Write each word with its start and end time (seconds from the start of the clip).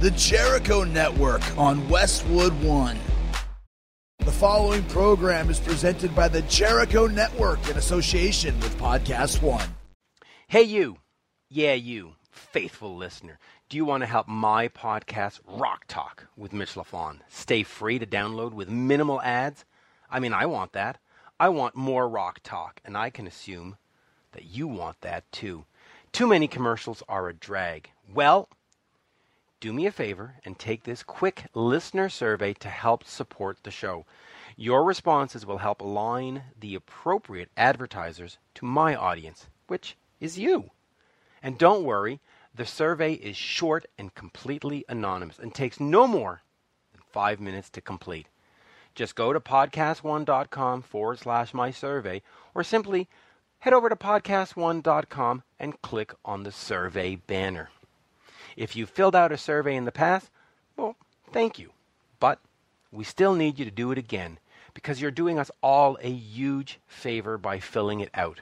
the 0.00 0.10
Jericho 0.12 0.84
Network 0.84 1.42
on 1.58 1.88
Westwood 1.88 2.52
One. 2.62 2.96
The 4.20 4.30
following 4.30 4.84
program 4.84 5.50
is 5.50 5.58
presented 5.58 6.14
by 6.14 6.28
the 6.28 6.42
Jericho 6.42 7.08
Network 7.08 7.68
in 7.68 7.76
association 7.76 8.54
with 8.60 8.78
Podcast 8.78 9.42
One. 9.42 9.74
Hey, 10.46 10.62
you. 10.62 10.98
Yeah, 11.50 11.72
you, 11.72 12.14
faithful 12.30 12.94
listener. 12.94 13.40
Do 13.68 13.76
you 13.76 13.84
want 13.84 14.02
to 14.02 14.06
help 14.06 14.28
my 14.28 14.68
podcast, 14.68 15.40
Rock 15.48 15.86
Talk, 15.88 16.28
with 16.36 16.52
Mitch 16.52 16.74
LaFon, 16.74 17.18
stay 17.28 17.64
free 17.64 17.98
to 17.98 18.06
download 18.06 18.52
with 18.52 18.70
minimal 18.70 19.20
ads? 19.22 19.64
I 20.08 20.20
mean, 20.20 20.32
I 20.32 20.46
want 20.46 20.74
that. 20.74 20.98
I 21.40 21.48
want 21.48 21.74
more 21.74 22.08
rock 22.08 22.38
talk, 22.44 22.80
and 22.84 22.96
I 22.96 23.10
can 23.10 23.26
assume 23.26 23.76
that 24.30 24.44
you 24.44 24.68
want 24.68 25.00
that 25.00 25.30
too. 25.32 25.64
Too 26.12 26.28
many 26.28 26.46
commercials 26.46 27.02
are 27.08 27.28
a 27.28 27.34
drag. 27.34 27.90
Well, 28.14 28.48
do 29.60 29.72
me 29.72 29.86
a 29.86 29.92
favor 29.92 30.36
and 30.44 30.58
take 30.58 30.84
this 30.84 31.02
quick 31.02 31.46
listener 31.54 32.08
survey 32.08 32.52
to 32.54 32.68
help 32.68 33.04
support 33.04 33.58
the 33.62 33.70
show. 33.70 34.06
Your 34.56 34.84
responses 34.84 35.44
will 35.44 35.58
help 35.58 35.80
align 35.80 36.42
the 36.58 36.74
appropriate 36.74 37.50
advertisers 37.56 38.38
to 38.54 38.64
my 38.64 38.94
audience, 38.94 39.48
which 39.66 39.96
is 40.20 40.38
you. 40.38 40.70
And 41.42 41.58
don't 41.58 41.84
worry, 41.84 42.20
the 42.54 42.66
survey 42.66 43.12
is 43.14 43.36
short 43.36 43.86
and 43.96 44.14
completely 44.14 44.84
anonymous 44.88 45.38
and 45.38 45.54
takes 45.54 45.78
no 45.78 46.06
more 46.06 46.42
than 46.92 47.02
five 47.12 47.40
minutes 47.40 47.70
to 47.70 47.80
complete. 47.80 48.26
Just 48.94 49.14
go 49.14 49.32
to 49.32 49.40
podcastone.com 49.40 50.82
forward 50.82 51.20
slash 51.20 51.54
my 51.54 51.70
survey 51.70 52.22
or 52.54 52.64
simply 52.64 53.08
head 53.60 53.72
over 53.72 53.88
to 53.88 53.96
podcastone.com 53.96 55.42
and 55.58 55.82
click 55.82 56.14
on 56.24 56.42
the 56.42 56.52
survey 56.52 57.16
banner. 57.16 57.70
If 58.58 58.74
you 58.74 58.86
filled 58.86 59.14
out 59.14 59.30
a 59.30 59.38
survey 59.38 59.76
in 59.76 59.84
the 59.84 59.92
past, 59.92 60.30
well, 60.76 60.96
thank 61.32 61.60
you. 61.60 61.70
But 62.18 62.40
we 62.90 63.04
still 63.04 63.36
need 63.36 63.56
you 63.56 63.64
to 63.64 63.70
do 63.70 63.92
it 63.92 63.98
again 63.98 64.40
because 64.74 65.00
you're 65.00 65.12
doing 65.12 65.38
us 65.38 65.52
all 65.62 65.96
a 66.02 66.10
huge 66.10 66.80
favor 66.88 67.38
by 67.38 67.60
filling 67.60 68.00
it 68.00 68.10
out. 68.14 68.40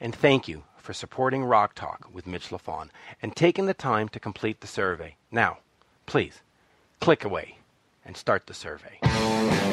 And 0.00 0.14
thank 0.14 0.48
you 0.48 0.64
for 0.78 0.94
supporting 0.94 1.44
Rock 1.44 1.74
Talk 1.74 2.08
with 2.10 2.26
Mitch 2.26 2.48
LaFon 2.48 2.88
and 3.20 3.36
taking 3.36 3.66
the 3.66 3.74
time 3.74 4.08
to 4.08 4.18
complete 4.18 4.62
the 4.62 4.66
survey. 4.66 5.16
Now, 5.30 5.58
please, 6.06 6.40
click 6.98 7.22
away 7.22 7.58
and 8.06 8.16
start 8.16 8.46
the 8.46 8.54
survey. 8.54 9.00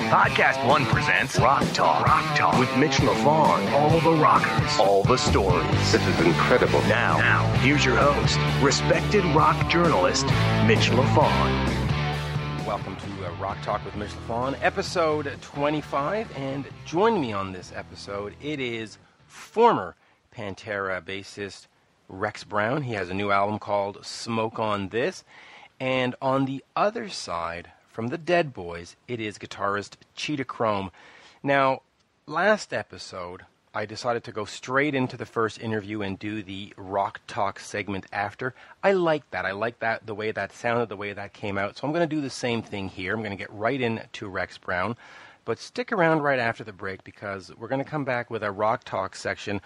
Podcast 0.07 0.65
One 0.65 0.85
presents 0.85 1.37
Rock 1.37 1.65
Talk. 1.73 2.05
Rock 2.07 2.37
Talk 2.37 2.57
with 2.57 2.73
Mitch 2.77 2.95
LaFon. 2.99 3.69
All 3.73 3.99
the 3.99 4.17
rockers, 4.23 4.79
all 4.79 5.03
the 5.03 5.17
stories. 5.17 5.67
This 5.91 5.95
is 5.95 6.25
incredible. 6.25 6.79
Now, 6.83 7.17
now, 7.17 7.45
here's 7.57 7.83
your 7.83 7.97
host, 7.97 8.39
respected 8.63 9.25
rock 9.35 9.69
journalist, 9.69 10.23
Mitch 10.65 10.91
LaFon. 10.91 12.65
Welcome 12.65 12.95
to 12.95 13.25
uh, 13.27 13.31
Rock 13.35 13.61
Talk 13.63 13.83
with 13.83 13.97
Mitch 13.97 14.11
LaFon, 14.11 14.57
episode 14.61 15.29
25. 15.41 16.37
And 16.37 16.63
join 16.85 17.19
me 17.19 17.33
on 17.33 17.51
this 17.51 17.73
episode, 17.75 18.33
it 18.41 18.61
is 18.61 18.97
former 19.25 19.97
Pantera 20.33 21.01
bassist 21.01 21.67
Rex 22.07 22.45
Brown. 22.45 22.83
He 22.83 22.93
has 22.93 23.09
a 23.09 23.13
new 23.13 23.31
album 23.31 23.59
called 23.59 24.05
Smoke 24.05 24.57
on 24.57 24.87
This. 24.87 25.25
And 25.81 26.15
on 26.21 26.45
the 26.45 26.63
other 26.77 27.09
side, 27.09 27.73
from 27.97 28.09
the 28.09 28.17
Dead 28.19 28.53
Boys, 28.53 28.95
it 29.07 29.19
is 29.19 29.39
guitarist 29.39 29.93
Cheetah 30.15 30.45
Chrome. 30.45 30.91
Now, 31.41 31.81
last 32.27 32.71
episode, 32.71 33.41
I 33.73 33.87
decided 33.87 34.23
to 34.25 34.31
go 34.31 34.45
straight 34.45 34.93
into 34.93 35.17
the 35.17 35.25
first 35.25 35.59
interview 35.59 36.03
and 36.03 36.19
do 36.19 36.43
the 36.43 36.75
rock 36.77 37.21
talk 37.25 37.59
segment 37.59 38.05
after. 38.11 38.53
I 38.83 38.91
like 38.91 39.27
that. 39.31 39.47
I 39.47 39.51
like 39.53 39.79
that 39.79 40.05
the 40.05 40.13
way 40.13 40.29
that 40.29 40.53
sounded, 40.53 40.89
the 40.89 40.95
way 40.95 41.11
that 41.11 41.33
came 41.33 41.57
out. 41.57 41.75
So 41.75 41.87
I'm 41.87 41.91
going 41.91 42.07
to 42.07 42.15
do 42.15 42.21
the 42.21 42.29
same 42.29 42.61
thing 42.61 42.87
here. 42.87 43.15
I'm 43.15 43.21
going 43.21 43.31
to 43.31 43.35
get 43.35 43.51
right 43.51 43.81
into 43.81 44.27
Rex 44.27 44.59
Brown. 44.59 44.95
But 45.43 45.57
stick 45.57 45.91
around 45.91 46.21
right 46.21 46.37
after 46.37 46.63
the 46.63 46.73
break 46.73 47.03
because 47.03 47.51
we're 47.57 47.67
going 47.67 47.83
to 47.83 47.89
come 47.89 48.05
back 48.05 48.29
with 48.29 48.43
a 48.43 48.51
rock 48.51 48.83
talk 48.83 49.15
section 49.15 49.59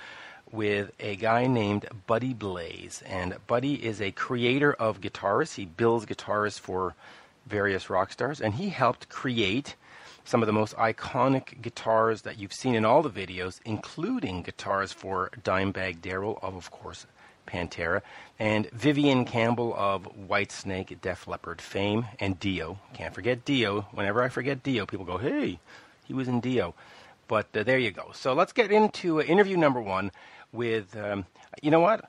with 0.53 0.91
a 1.01 1.17
guy 1.17 1.47
named 1.47 1.85
Buddy 2.07 2.33
Blaze. 2.33 3.03
And 3.06 3.35
Buddy 3.45 3.73
is 3.85 4.00
a 4.00 4.11
creator 4.11 4.72
of 4.72 5.01
guitarists. 5.01 5.56
He 5.56 5.66
builds 5.66 6.06
guitarists 6.06 6.61
for 6.61 6.95
various 7.46 7.90
rock 7.90 8.12
stars, 8.12 8.41
and 8.41 8.56
he 8.56 8.69
helped 8.69 9.09
create 9.09 9.75
some 10.24 10.41
of 10.44 10.47
the 10.47 10.53
most 10.53 10.75
iconic 10.75 11.62
guitars 11.62 12.22
that 12.22 12.38
you've 12.38 12.53
seen 12.53 12.75
in 12.75 12.85
all 12.85 13.02
the 13.02 13.09
videos, 13.09 13.59
including 13.66 14.44
guitars 14.44 14.94
for 14.94 15.29
Dimebag 15.44 16.01
Darrell 16.01 16.40
of, 16.41 16.56
of 16.56 16.72
course, 16.72 17.07
Pantera, 17.47 18.01
and 18.40 18.69
Vivian 18.72 19.25
Campbell 19.25 19.74
of 19.75 20.07
Whitesnake, 20.16 21.01
Def 21.01 21.28
Leppard 21.28 21.62
fame, 21.62 22.06
and 22.19 22.40
Dio. 22.40 22.80
Can't 22.94 23.13
forget 23.13 23.44
Dio. 23.46 23.81
Whenever 23.91 24.24
I 24.24 24.30
forget 24.30 24.63
Dio, 24.63 24.85
people 24.85 25.06
go, 25.06 25.18
hey, 25.18 25.59
he 26.06 26.13
was 26.13 26.28
in 26.28 26.40
Dio. 26.40 26.74
But 27.28 27.47
uh, 27.56 27.63
there 27.63 27.80
you 27.80 27.91
go. 27.91 28.12
So 28.13 28.34
let's 28.34 28.53
get 28.53 28.72
into 28.72 29.19
uh, 29.19 29.24
interview 29.24 29.57
number 29.57 29.81
one 29.81 30.12
with, 30.51 30.96
um, 30.96 31.25
you 31.62 31.72
know 31.72 31.80
what? 31.80 32.06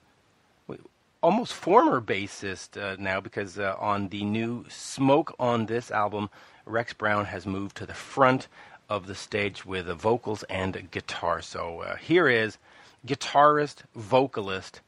Almost 1.23 1.55
former 1.55 2.01
bassist 2.01 2.81
uh, 2.81 2.97
now 2.99 3.21
because 3.21 3.59
uh, 3.59 3.75
on 3.79 4.09
the 4.09 4.25
new 4.25 4.65
Smoke 4.69 5.35
on 5.39 5.67
this 5.67 5.91
album, 5.91 6.29
Rex 6.67 6.93
Brown 6.93 7.27
has 7.27 7.47
moved 7.47 7.77
to 7.77 7.87
the 7.87 7.95
front 7.95 8.49
of 8.89 9.07
the 9.07 9.15
stage 9.15 9.65
with 9.65 9.87
the 9.87 9.95
vocals 9.95 10.43
and 10.45 10.91
guitar. 10.91 11.41
So 11.41 11.81
uh, 11.81 11.97
here 11.97 12.29
is 12.29 12.59
guitarist, 13.07 13.83
vocalist, 13.95 14.81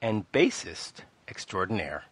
and 0.00 0.30
bassist 0.32 1.02
extraordinaire. 1.26 2.04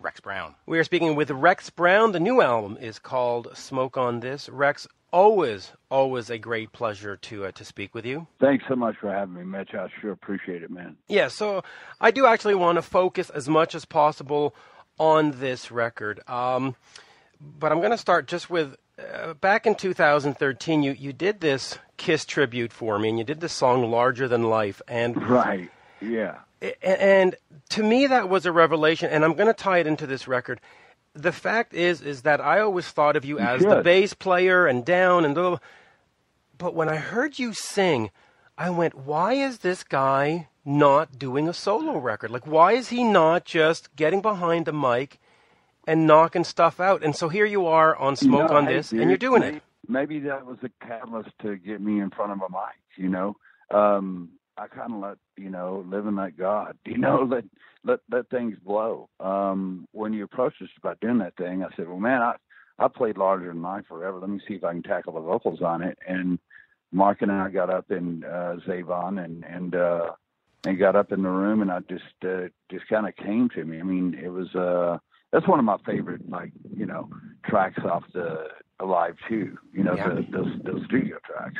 Rex 0.00 0.20
Brown. 0.20 0.54
We 0.66 0.78
are 0.78 0.84
speaking 0.84 1.16
with 1.16 1.30
Rex 1.30 1.70
Brown. 1.70 2.12
The 2.12 2.20
new 2.20 2.42
album 2.42 2.76
is 2.78 2.98
called 2.98 3.56
Smoke 3.56 3.96
on 3.96 4.20
This. 4.20 4.50
Rex, 4.50 4.86
always, 5.14 5.70
always 5.90 6.28
a 6.28 6.38
great 6.38 6.72
pleasure 6.72 7.16
to 7.16 7.46
uh, 7.46 7.52
to 7.52 7.64
speak 7.64 7.94
with 7.94 8.04
you. 8.04 8.26
Thanks 8.40 8.64
so 8.68 8.74
much 8.74 8.96
for 9.00 9.10
having 9.10 9.34
me, 9.34 9.44
Mitch. 9.44 9.72
I 9.72 9.86
sure 10.00 10.10
appreciate 10.10 10.62
it, 10.62 10.70
man. 10.70 10.96
Yeah, 11.08 11.28
so 11.28 11.62
I 12.00 12.10
do 12.10 12.26
actually 12.26 12.56
want 12.56 12.76
to 12.76 12.82
focus 12.82 13.30
as 13.30 13.48
much 13.48 13.74
as 13.74 13.84
possible 13.84 14.54
on 14.98 15.38
this 15.40 15.70
record, 15.70 16.20
um, 16.28 16.74
but 17.40 17.72
I'm 17.72 17.78
going 17.78 17.92
to 17.92 17.98
start 17.98 18.26
just 18.26 18.50
with 18.50 18.76
uh, 18.98 19.34
back 19.34 19.66
in 19.66 19.76
2013. 19.76 20.82
You 20.82 20.92
you 20.92 21.12
did 21.12 21.40
this 21.40 21.78
Kiss 21.96 22.24
tribute 22.24 22.72
for 22.72 22.98
me, 22.98 23.08
and 23.08 23.18
you 23.18 23.24
did 23.24 23.40
this 23.40 23.52
song 23.52 23.88
"Larger 23.88 24.26
Than 24.26 24.42
Life," 24.42 24.82
and 24.88 25.30
right, 25.30 25.70
yeah. 26.00 26.38
And 26.82 27.36
to 27.70 27.82
me, 27.82 28.06
that 28.08 28.28
was 28.28 28.46
a 28.46 28.52
revelation, 28.52 29.10
and 29.10 29.24
I'm 29.24 29.34
going 29.34 29.46
to 29.46 29.54
tie 29.54 29.78
it 29.78 29.86
into 29.86 30.06
this 30.06 30.26
record 30.26 30.60
the 31.14 31.32
fact 31.32 31.72
is 31.72 32.02
is 32.02 32.22
that 32.22 32.40
I 32.40 32.60
always 32.60 32.88
thought 32.88 33.16
of 33.16 33.24
you, 33.24 33.38
you 33.38 33.44
as 33.44 33.60
should. 33.60 33.70
the 33.70 33.82
bass 33.82 34.14
player 34.14 34.66
and 34.66 34.84
down 34.84 35.24
and 35.24 35.34
little. 35.34 35.60
But 36.58 36.74
when 36.74 36.88
I 36.88 36.96
heard 36.96 37.38
you 37.38 37.52
sing, 37.52 38.10
I 38.58 38.70
went, 38.70 38.94
"Why 38.94 39.34
is 39.34 39.58
this 39.58 39.84
guy 39.84 40.48
not 40.64 41.18
doing 41.18 41.48
a 41.48 41.52
solo 41.52 41.98
record? 41.98 42.30
Like, 42.30 42.46
why 42.46 42.72
is 42.72 42.88
he 42.88 43.04
not 43.04 43.44
just 43.44 43.94
getting 43.96 44.20
behind 44.20 44.66
the 44.66 44.72
mic 44.72 45.18
and 45.86 46.06
knocking 46.06 46.44
stuff 46.44 46.80
out?" 46.80 47.02
And 47.02 47.14
so 47.14 47.28
here 47.28 47.46
you 47.46 47.66
are 47.66 47.94
on 47.96 48.16
Smoke 48.16 48.42
you 48.42 48.48
know, 48.48 48.56
on 48.56 48.64
This, 48.66 48.92
and 48.92 49.08
you're 49.08 49.16
doing 49.16 49.40
maybe, 49.40 49.56
it. 49.56 49.62
Maybe 49.88 50.18
that 50.20 50.46
was 50.46 50.58
a 50.62 50.70
catalyst 50.84 51.30
to 51.42 51.56
get 51.56 51.80
me 51.80 52.00
in 52.00 52.10
front 52.10 52.32
of 52.32 52.38
a 52.38 52.48
mic. 52.50 52.78
You 52.96 53.08
know, 53.08 53.36
um, 53.70 54.30
I 54.56 54.66
kind 54.68 54.92
of 54.92 55.00
let 55.00 55.16
you 55.36 55.50
know 55.50 55.84
live 55.88 56.06
and 56.06 56.16
let 56.16 56.36
God. 56.36 56.76
You 56.86 56.98
know, 56.98 57.26
let 57.28 57.44
let 57.84 58.00
let 58.10 58.28
things 58.30 58.56
blow. 58.64 59.08
Um, 59.20 59.86
when 59.92 60.12
you 60.12 60.24
approached 60.24 60.62
us 60.62 60.68
about 60.78 61.00
doing 61.00 61.18
that 61.18 61.36
thing, 61.36 61.64
I 61.64 61.74
said, 61.76 61.88
"Well, 61.88 61.98
man, 61.98 62.22
I 62.22 62.34
I 62.78 62.88
played 62.88 63.18
larger 63.18 63.48
than 63.48 63.62
life 63.62 63.84
forever. 63.88 64.18
Let 64.20 64.30
me 64.30 64.40
see 64.46 64.54
if 64.54 64.64
I 64.64 64.72
can 64.72 64.82
tackle 64.82 65.14
the 65.14 65.20
vocals 65.20 65.60
on 65.62 65.82
it." 65.82 65.98
And 66.06 66.38
Mark 66.92 67.22
and 67.22 67.32
I 67.32 67.50
got 67.50 67.70
up 67.70 67.90
in 67.90 68.24
uh, 68.24 68.56
Zavon 68.66 69.24
and 69.24 69.44
and 69.44 69.74
uh, 69.74 70.12
and 70.64 70.78
got 70.78 70.94
up 70.96 71.10
in 71.12 71.22
the 71.22 71.28
room, 71.30 71.62
and 71.62 71.70
I 71.70 71.80
just 71.80 72.04
uh, 72.24 72.48
just 72.70 72.86
kind 72.88 73.08
of 73.08 73.16
came 73.16 73.48
to 73.50 73.64
me. 73.64 73.80
I 73.80 73.82
mean, 73.82 74.14
it 74.22 74.28
was 74.28 74.54
uh, 74.54 74.98
that's 75.32 75.48
one 75.48 75.58
of 75.58 75.64
my 75.64 75.78
favorite 75.84 76.28
like 76.30 76.52
you 76.76 76.86
know 76.86 77.08
tracks 77.44 77.82
off 77.84 78.04
the 78.12 78.48
Alive 78.78 79.16
Two. 79.28 79.58
You 79.72 79.82
know, 79.84 79.96
Yeah. 79.96 80.10
the, 80.10 80.26
those 80.30 80.52
those 80.64 80.84
studio 80.84 81.18
tracks, 81.26 81.58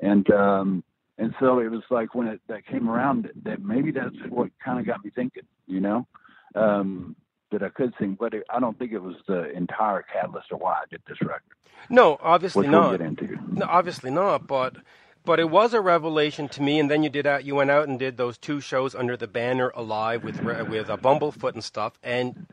and 0.00 0.30
um, 0.30 0.84
and 1.18 1.34
so 1.40 1.58
it 1.58 1.70
was 1.70 1.82
like 1.90 2.14
when 2.14 2.28
it 2.28 2.40
that 2.48 2.66
came 2.66 2.88
around 2.88 3.30
that, 3.44 3.62
maybe 3.62 3.90
that's 3.90 4.14
what 4.28 4.50
kind 4.64 4.78
of 4.78 4.86
got 4.86 5.04
me 5.04 5.10
thinking, 5.14 5.42
you 5.66 5.80
know, 5.80 6.06
um, 6.54 7.16
that 7.50 7.62
I 7.62 7.68
could 7.70 7.92
sing, 7.98 8.16
but 8.18 8.34
it, 8.34 8.44
I 8.50 8.60
don't 8.60 8.78
think 8.78 8.92
it 8.92 9.02
was 9.02 9.16
the 9.26 9.50
entire 9.52 10.02
catalyst 10.12 10.52
of 10.52 10.60
why 10.60 10.74
I 10.74 10.84
did 10.90 11.02
this 11.08 11.20
record, 11.22 11.42
No, 11.90 12.18
obviously 12.22 12.62
which 12.62 12.70
not. 12.70 12.90
we'll 12.90 12.98
get 12.98 13.06
into. 13.06 13.36
No, 13.52 13.66
obviously 13.68 14.10
not. 14.10 14.46
But 14.46 14.76
but 15.24 15.40
it 15.40 15.50
was 15.50 15.74
a 15.74 15.80
revelation 15.80 16.48
to 16.50 16.62
me. 16.62 16.78
And 16.78 16.90
then 16.90 17.02
you 17.02 17.10
did 17.10 17.26
out. 17.26 17.44
You 17.44 17.54
went 17.56 17.70
out 17.70 17.88
and 17.88 17.98
did 17.98 18.16
those 18.16 18.38
two 18.38 18.60
shows 18.60 18.94
under 18.94 19.16
the 19.16 19.26
banner 19.26 19.70
Alive 19.74 20.24
with 20.24 20.40
with 20.42 20.88
uh, 20.90 20.96
Bumblefoot 20.96 21.54
and 21.54 21.64
stuff. 21.64 21.98
And 22.02 22.46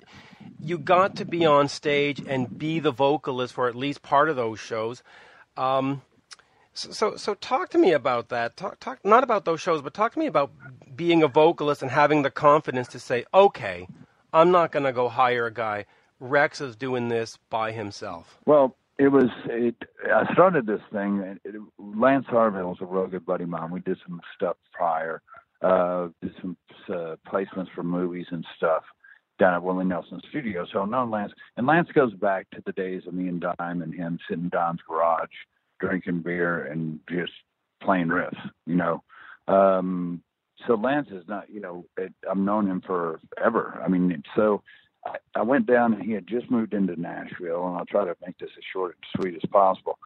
you 0.60 0.78
got 0.78 1.16
to 1.18 1.26
be 1.26 1.46
on 1.46 1.68
stage 1.68 2.22
and 2.26 2.58
be 2.58 2.80
the 2.80 2.92
vocalist 2.92 3.54
for 3.54 3.68
at 3.68 3.76
least 3.76 4.02
part 4.02 4.30
of 4.30 4.36
those 4.36 4.60
shows. 4.60 5.04
Um, 5.58 6.02
so, 6.76 7.16
so 7.16 7.34
talk 7.34 7.70
to 7.70 7.78
me 7.78 7.94
about 7.94 8.30
that. 8.30 8.56
Talk 8.58 8.80
talk 8.80 9.04
not 9.04 9.24
about 9.24 9.46
those 9.46 9.62
shows, 9.62 9.82
but 9.82 9.94
talk 9.94 10.14
to 10.14 10.20
me 10.20 10.28
about 10.28 10.52
being 10.96 11.24
a 11.24 11.28
vocalist 11.28 11.82
and 11.82 11.90
having 11.90 12.22
the 12.22 12.32
confidence 12.32 12.88
to 12.90 13.00
say, 13.00 13.26
okay. 13.34 13.88
I'm 14.36 14.52
not 14.52 14.74
going 14.74 14.84
to 14.84 14.92
go 14.92 15.08
hire 15.08 15.46
a 15.46 15.54
guy. 15.54 15.86
Rex 16.20 16.60
is 16.60 16.76
doing 16.76 17.08
this 17.08 17.40
by 17.50 17.72
himself. 17.72 18.38
Well, 18.46 18.76
it 18.98 19.08
was 19.08 19.30
it. 19.46 19.76
I 20.14 20.32
started 20.34 20.66
this 20.66 20.82
thing. 20.92 21.40
It, 21.46 21.56
Lance 21.80 22.26
Harvill 22.28 22.68
was 22.68 22.78
a 22.82 22.86
real 22.86 23.08
good 23.08 23.26
buddy 23.26 23.46
of 23.46 23.50
mine. 23.50 23.72
We 23.72 23.80
did 23.80 23.98
some 24.06 24.20
stuff 24.36 24.58
prior, 24.74 25.22
uh, 25.62 26.10
did 26.22 26.34
some 26.42 26.58
uh, 26.90 27.16
placements 27.26 27.70
for 27.74 27.84
movies 27.84 28.26
and 28.32 28.46
stuff 28.58 28.84
down 29.40 29.54
at 29.54 29.64
Willie 29.64 29.86
Nelson 29.86 30.22
Studio. 30.30 30.66
So 30.72 30.84
known 30.84 31.12
Lance, 31.12 31.32
and 31.56 31.66
Lance 31.66 31.90
goes 31.94 32.14
back 32.14 32.50
to 32.52 32.62
the 32.66 32.74
days 32.74 33.04
of 33.08 33.14
me 33.14 33.30
and 33.30 33.42
Dime 33.42 33.82
and 33.82 33.94
him 33.94 34.20
sitting 34.28 34.46
in 34.46 34.50
Dime's 34.50 34.82
garage, 34.88 35.30
drinking 35.80 36.22
beer 36.22 36.66
and 36.66 37.00
just 37.10 37.32
playing 37.82 38.08
riffs. 38.08 38.40
You 38.66 38.76
know, 38.76 39.04
um, 39.48 40.22
so 40.68 40.76
Lance 40.76 41.10
is 41.12 41.28
not. 41.28 41.50
You 41.50 41.62
know, 41.62 41.86
it, 41.98 42.14
I've 42.30 42.38
known 42.38 42.68
him 42.68 42.82
forever. 42.82 43.82
I 43.84 43.88
mean, 43.88 44.24
so 44.36 44.62
I, 45.06 45.16
I 45.36 45.42
went 45.42 45.68
down 45.68 45.94
and 45.94 46.04
he 46.04 46.12
had 46.12 46.28
just 46.28 46.50
moved 46.50 46.74
into 46.74 47.00
Nashville, 47.00 47.68
and 47.68 47.78
I'll 47.78 47.86
try 47.86 48.06
to 48.06 48.16
make 48.26 48.38
this 48.38 48.52
as 48.58 48.64
short 48.72 48.96
and 48.96 49.22
sweet 49.22 49.36
as 49.36 49.50
possible. 49.50 49.98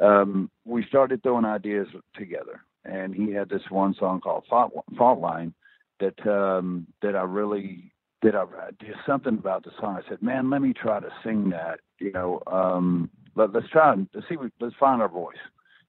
Um, 0.00 0.50
we 0.64 0.84
started 0.88 1.22
throwing 1.22 1.44
ideas 1.44 1.88
together, 2.16 2.60
and 2.84 3.14
he 3.14 3.32
had 3.32 3.48
this 3.48 3.62
one 3.70 3.94
song 3.98 4.20
called 4.20 4.44
Fault, 4.48 4.72
Fault 4.96 5.20
Line 5.20 5.54
that 6.00 6.26
um, 6.26 6.86
that 7.02 7.14
I 7.16 7.22
really 7.22 7.92
that 8.22 8.34
I 8.34 8.44
did 8.80 8.94
something 9.06 9.34
about 9.34 9.64
the 9.64 9.70
song. 9.80 10.00
I 10.02 10.08
said, 10.08 10.22
"Man, 10.22 10.50
let 10.50 10.62
me 10.62 10.72
try 10.72 11.00
to 11.00 11.10
sing 11.22 11.50
that." 11.50 11.80
You 12.00 12.12
know, 12.12 12.42
um, 12.46 13.10
let, 13.36 13.52
let's 13.52 13.68
try 13.68 13.92
and 13.92 14.08
let's 14.14 14.28
see. 14.28 14.36
Let's 14.60 14.74
find 14.78 15.02
our 15.02 15.08
voice. 15.08 15.36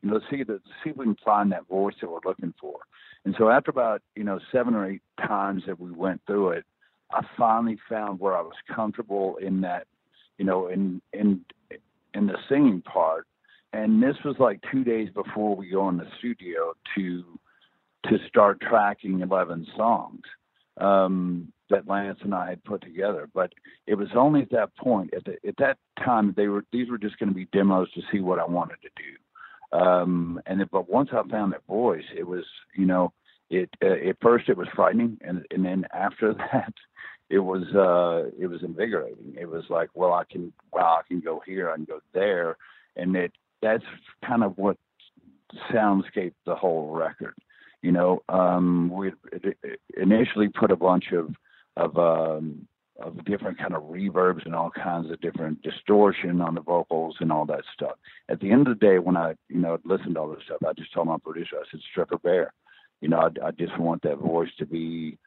You 0.02 0.10
know, 0.10 0.16
let's 0.16 0.26
see 0.30 0.44
that 0.44 0.62
see 0.84 0.92
if 0.92 0.98
we 0.98 1.06
can 1.06 1.18
find 1.24 1.52
that 1.52 1.68
voice 1.68 1.96
that 2.02 2.10
we're 2.10 2.20
looking 2.26 2.54
for. 2.60 2.80
And 3.26 3.36
so 3.38 3.50
after 3.50 3.72
about 3.72 4.02
you 4.16 4.24
know 4.24 4.40
seven 4.52 4.76
or 4.76 4.90
eight 4.90 5.02
times 5.26 5.64
that 5.68 5.80
we 5.80 5.92
went 5.92 6.22
through 6.28 6.50
it, 6.52 6.66
I 7.12 7.22
finally 7.38 7.78
found 7.90 8.20
where 8.20 8.38
I 8.38 8.42
was 8.42 8.56
comfortable 8.74 9.38
in 9.38 9.62
that, 9.62 9.88
you 10.38 10.46
know, 10.46 10.68
in 10.68 11.02
in 11.14 11.42
in 12.14 12.28
the 12.28 12.38
singing 12.50 12.82
part. 12.82 13.28
And 13.74 14.02
this 14.02 14.16
was 14.24 14.38
like 14.40 14.62
two 14.72 14.84
days 14.86 15.10
before 15.14 15.56
we 15.56 15.70
go 15.70 15.90
in 15.90 15.98
the 15.98 16.08
studio 16.20 16.74
to 16.96 17.24
to 18.06 18.18
start 18.28 18.62
tracking 18.62 19.22
eleven 19.22 19.66
songs 19.76 20.22
um, 20.78 21.52
that 21.70 21.88
Lance 21.88 22.20
and 22.22 22.34
I 22.34 22.50
had 22.50 22.64
put 22.64 22.82
together. 22.82 23.30
But 23.34 23.54
it 23.88 23.96
was 23.96 24.10
only 24.16 24.42
at 24.42 24.52
that 24.52 24.76
point, 24.78 25.14
at 25.14 25.26
the, 25.26 25.38
at 25.48 25.58
that 25.58 25.78
time, 26.04 26.34
they 26.36 26.48
were 26.48 26.66
these 26.72 26.90
were 26.90 26.98
just 26.98 27.18
going 27.20 27.30
to 27.30 27.36
be 27.36 27.48
demos 27.52 27.92
to 27.94 28.02
see 28.12 28.20
what 28.20 28.40
I 28.40 28.46
wanted 28.46 28.78
to 28.82 28.90
do. 28.96 29.78
Um, 29.78 30.40
and 30.46 30.62
it, 30.62 30.70
but 30.72 30.90
once 30.90 31.10
I 31.12 31.28
found 31.30 31.54
that 31.54 31.66
voice, 31.68 32.06
it 32.16 32.28
was 32.28 32.46
you 32.76 32.86
know 32.86 33.14
it 33.50 33.70
uh, 33.84 34.10
at 34.10 34.18
first 34.22 34.50
it 34.50 34.58
was 34.58 34.68
frightening, 34.76 35.18
and 35.22 35.46
and 35.52 35.66
then 35.66 35.86
after 35.94 36.34
that, 36.54 36.74
it 37.30 37.40
was 37.40 37.64
uh 37.76 38.30
it 38.40 38.48
was 38.48 38.64
invigorating. 38.64 39.36
It 39.40 39.50
was 39.50 39.64
like, 39.70 39.90
well, 39.94 40.14
I 40.14 40.24
can 40.30 40.54
well 40.72 40.86
I 40.86 41.02
can 41.08 41.20
go 41.20 41.42
here, 41.46 41.70
I 41.70 41.76
can 41.76 41.86
go 41.86 42.00
there, 42.14 42.58
and 42.96 43.16
it 43.16 43.34
that's 43.62 43.84
kind 44.26 44.44
of 44.44 44.58
what 44.58 44.78
soundscape 45.72 46.34
the 46.46 46.56
whole 46.56 46.94
record. 46.94 47.36
You 47.82 47.92
know, 47.92 48.24
um, 48.30 48.90
we 48.92 49.12
initially 49.96 50.50
put 50.50 50.72
a 50.72 50.76
bunch 50.76 51.12
of 51.12 51.36
of 51.78 51.98
um, 51.98 52.68
of 53.00 53.24
different 53.26 53.58
kind 53.58 53.74
of 53.74 53.84
reverbs 53.84 54.46
and 54.46 54.56
all 54.56 54.72
kinds 54.72 55.12
of 55.12 55.20
different 55.20 55.62
distortion 55.62 56.40
on 56.40 56.56
the 56.56 56.62
vocals 56.62 57.18
and 57.20 57.32
all 57.32 57.46
that 57.46 57.64
stuff. 57.74 57.96
At 58.30 58.40
the 58.40 58.52
end 58.52 58.68
of 58.68 58.80
the 58.80 58.86
day, 58.86 59.00
when 59.00 59.18
I 59.18 59.36
you 59.50 59.60
know 59.60 59.78
listened 59.84 60.16
to 60.16 60.22
all 60.22 60.30
this 60.30 60.44
stuff, 60.46 60.64
I 60.68 60.74
just 60.74 60.94
told 60.94 61.08
my 61.08 61.18
producer, 61.18 61.58
I 61.58 61.64
said, 61.70 61.82
"Strip 61.92 62.12
her 62.12 62.18
bare." 62.18 62.54
You 63.02 63.10
know, 63.10 63.18
I, 63.18 63.48
I 63.48 63.52
just 63.52 63.78
want 63.78 64.02
that 64.04 64.18
voice 64.18 64.50
to 64.60 64.66
be 64.66 65.18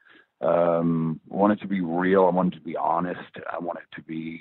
um, 0.41 1.21
want 1.29 1.53
it 1.53 1.61
to 1.61 1.69
be 1.69 1.81
real. 1.81 2.25
I 2.27 2.31
want 2.31 2.55
it 2.55 2.59
to 2.59 2.65
be 2.65 2.77
honest. 2.77 3.21
I 3.51 3.59
want 3.59 3.79
it 3.81 3.97
to 3.97 4.03
be 4.03 4.41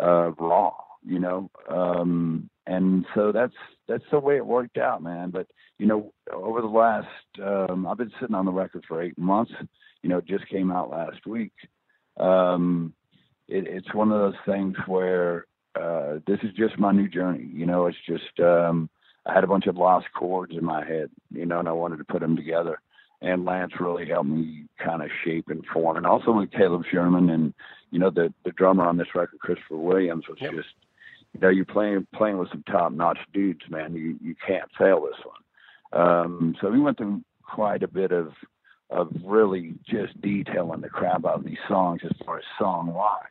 uh, 0.00 0.30
raw. 0.32 0.72
You 1.04 1.18
know, 1.18 1.50
um, 1.68 2.48
and 2.66 3.04
so 3.14 3.32
that's 3.32 3.54
that's 3.88 4.04
the 4.12 4.20
way 4.20 4.36
it 4.36 4.46
worked 4.46 4.78
out, 4.78 5.02
man. 5.02 5.30
But 5.30 5.48
you 5.78 5.86
know, 5.86 6.12
over 6.32 6.60
the 6.60 6.68
last, 6.68 7.08
um, 7.42 7.88
I've 7.88 7.98
been 7.98 8.12
sitting 8.20 8.36
on 8.36 8.44
the 8.44 8.52
record 8.52 8.84
for 8.86 9.02
eight 9.02 9.18
months. 9.18 9.52
You 10.02 10.08
know, 10.08 10.20
just 10.20 10.48
came 10.48 10.70
out 10.70 10.90
last 10.90 11.26
week. 11.26 11.52
Um, 12.18 12.92
it, 13.48 13.66
it's 13.66 13.94
one 13.94 14.10
of 14.10 14.18
those 14.18 14.40
things 14.46 14.76
where 14.86 15.46
uh, 15.80 16.18
this 16.26 16.38
is 16.42 16.52
just 16.56 16.78
my 16.78 16.92
new 16.92 17.08
journey. 17.08 17.48
You 17.52 17.66
know, 17.66 17.86
it's 17.86 17.98
just 18.06 18.40
um, 18.40 18.88
I 19.26 19.32
had 19.32 19.44
a 19.44 19.48
bunch 19.48 19.66
of 19.66 19.76
lost 19.76 20.06
chords 20.14 20.52
in 20.56 20.64
my 20.64 20.84
head, 20.84 21.10
you 21.30 21.46
know, 21.46 21.58
and 21.58 21.68
I 21.68 21.72
wanted 21.72 21.98
to 21.98 22.04
put 22.04 22.20
them 22.20 22.36
together. 22.36 22.80
And 23.20 23.44
Lance 23.44 23.72
really 23.78 24.06
helped 24.06 24.28
me 24.28 24.64
kind 24.84 25.00
of 25.00 25.08
shape 25.24 25.48
and 25.48 25.64
form. 25.72 25.96
And 25.96 26.06
also 26.06 26.32
with 26.32 26.50
Caleb 26.50 26.82
Sherman 26.90 27.30
and, 27.30 27.54
you 27.92 28.00
know, 28.00 28.10
the 28.10 28.34
the 28.44 28.50
drummer 28.52 28.84
on 28.84 28.96
this 28.96 29.14
record, 29.14 29.38
Christopher 29.38 29.76
Williams, 29.76 30.24
was 30.28 30.38
yep. 30.40 30.52
just, 30.52 30.68
you 31.32 31.40
know, 31.40 31.48
you're 31.48 31.64
playing 31.64 32.06
playing 32.14 32.38
with 32.38 32.50
some 32.50 32.64
top 32.64 32.92
notch 32.92 33.18
dudes, 33.32 33.62
man. 33.70 33.94
You 33.94 34.18
you 34.20 34.34
can't 34.44 34.68
fail 34.76 35.02
this 35.02 35.24
one. 35.24 36.02
Um, 36.02 36.56
so 36.60 36.68
we 36.68 36.80
went 36.80 36.98
through 36.98 37.22
quite 37.44 37.82
a 37.84 37.88
bit 37.88 38.10
of 38.10 38.32
of 38.92 39.12
really 39.24 39.74
just 39.88 40.20
detailing 40.20 40.80
the 40.80 40.88
crap 40.88 41.24
out 41.24 41.38
of 41.38 41.44
these 41.44 41.56
songs 41.68 42.00
as 42.04 42.16
far 42.24 42.38
as 42.38 42.44
song 42.58 42.92
wise 42.92 43.26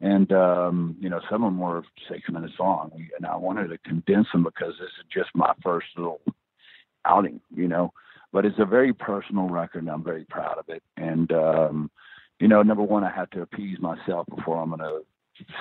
and 0.00 0.32
um, 0.32 0.96
you 1.00 1.08
know 1.08 1.20
some 1.30 1.44
of 1.44 1.52
them 1.52 1.60
were 1.60 1.82
six 2.10 2.28
minutes 2.30 2.54
long, 2.58 2.90
and 3.16 3.26
I 3.26 3.36
wanted 3.36 3.68
to 3.68 3.78
condense 3.78 4.26
them 4.32 4.44
because 4.44 4.74
this 4.78 4.88
is 4.98 5.06
just 5.12 5.28
my 5.34 5.52
first 5.62 5.86
little 5.96 6.20
outing, 7.04 7.40
you 7.54 7.68
know. 7.68 7.92
But 8.32 8.46
it's 8.46 8.58
a 8.58 8.64
very 8.64 8.94
personal 8.94 9.48
record, 9.48 9.82
and 9.82 9.90
I'm 9.90 10.04
very 10.04 10.24
proud 10.24 10.58
of 10.58 10.68
it. 10.68 10.82
And 10.96 11.30
um, 11.32 11.90
you 12.38 12.48
know, 12.48 12.62
number 12.62 12.82
one, 12.82 13.04
I 13.04 13.10
had 13.10 13.30
to 13.32 13.42
appease 13.42 13.78
myself 13.80 14.26
before 14.34 14.62
I'm 14.62 14.70
going 14.70 14.80
to 14.80 15.00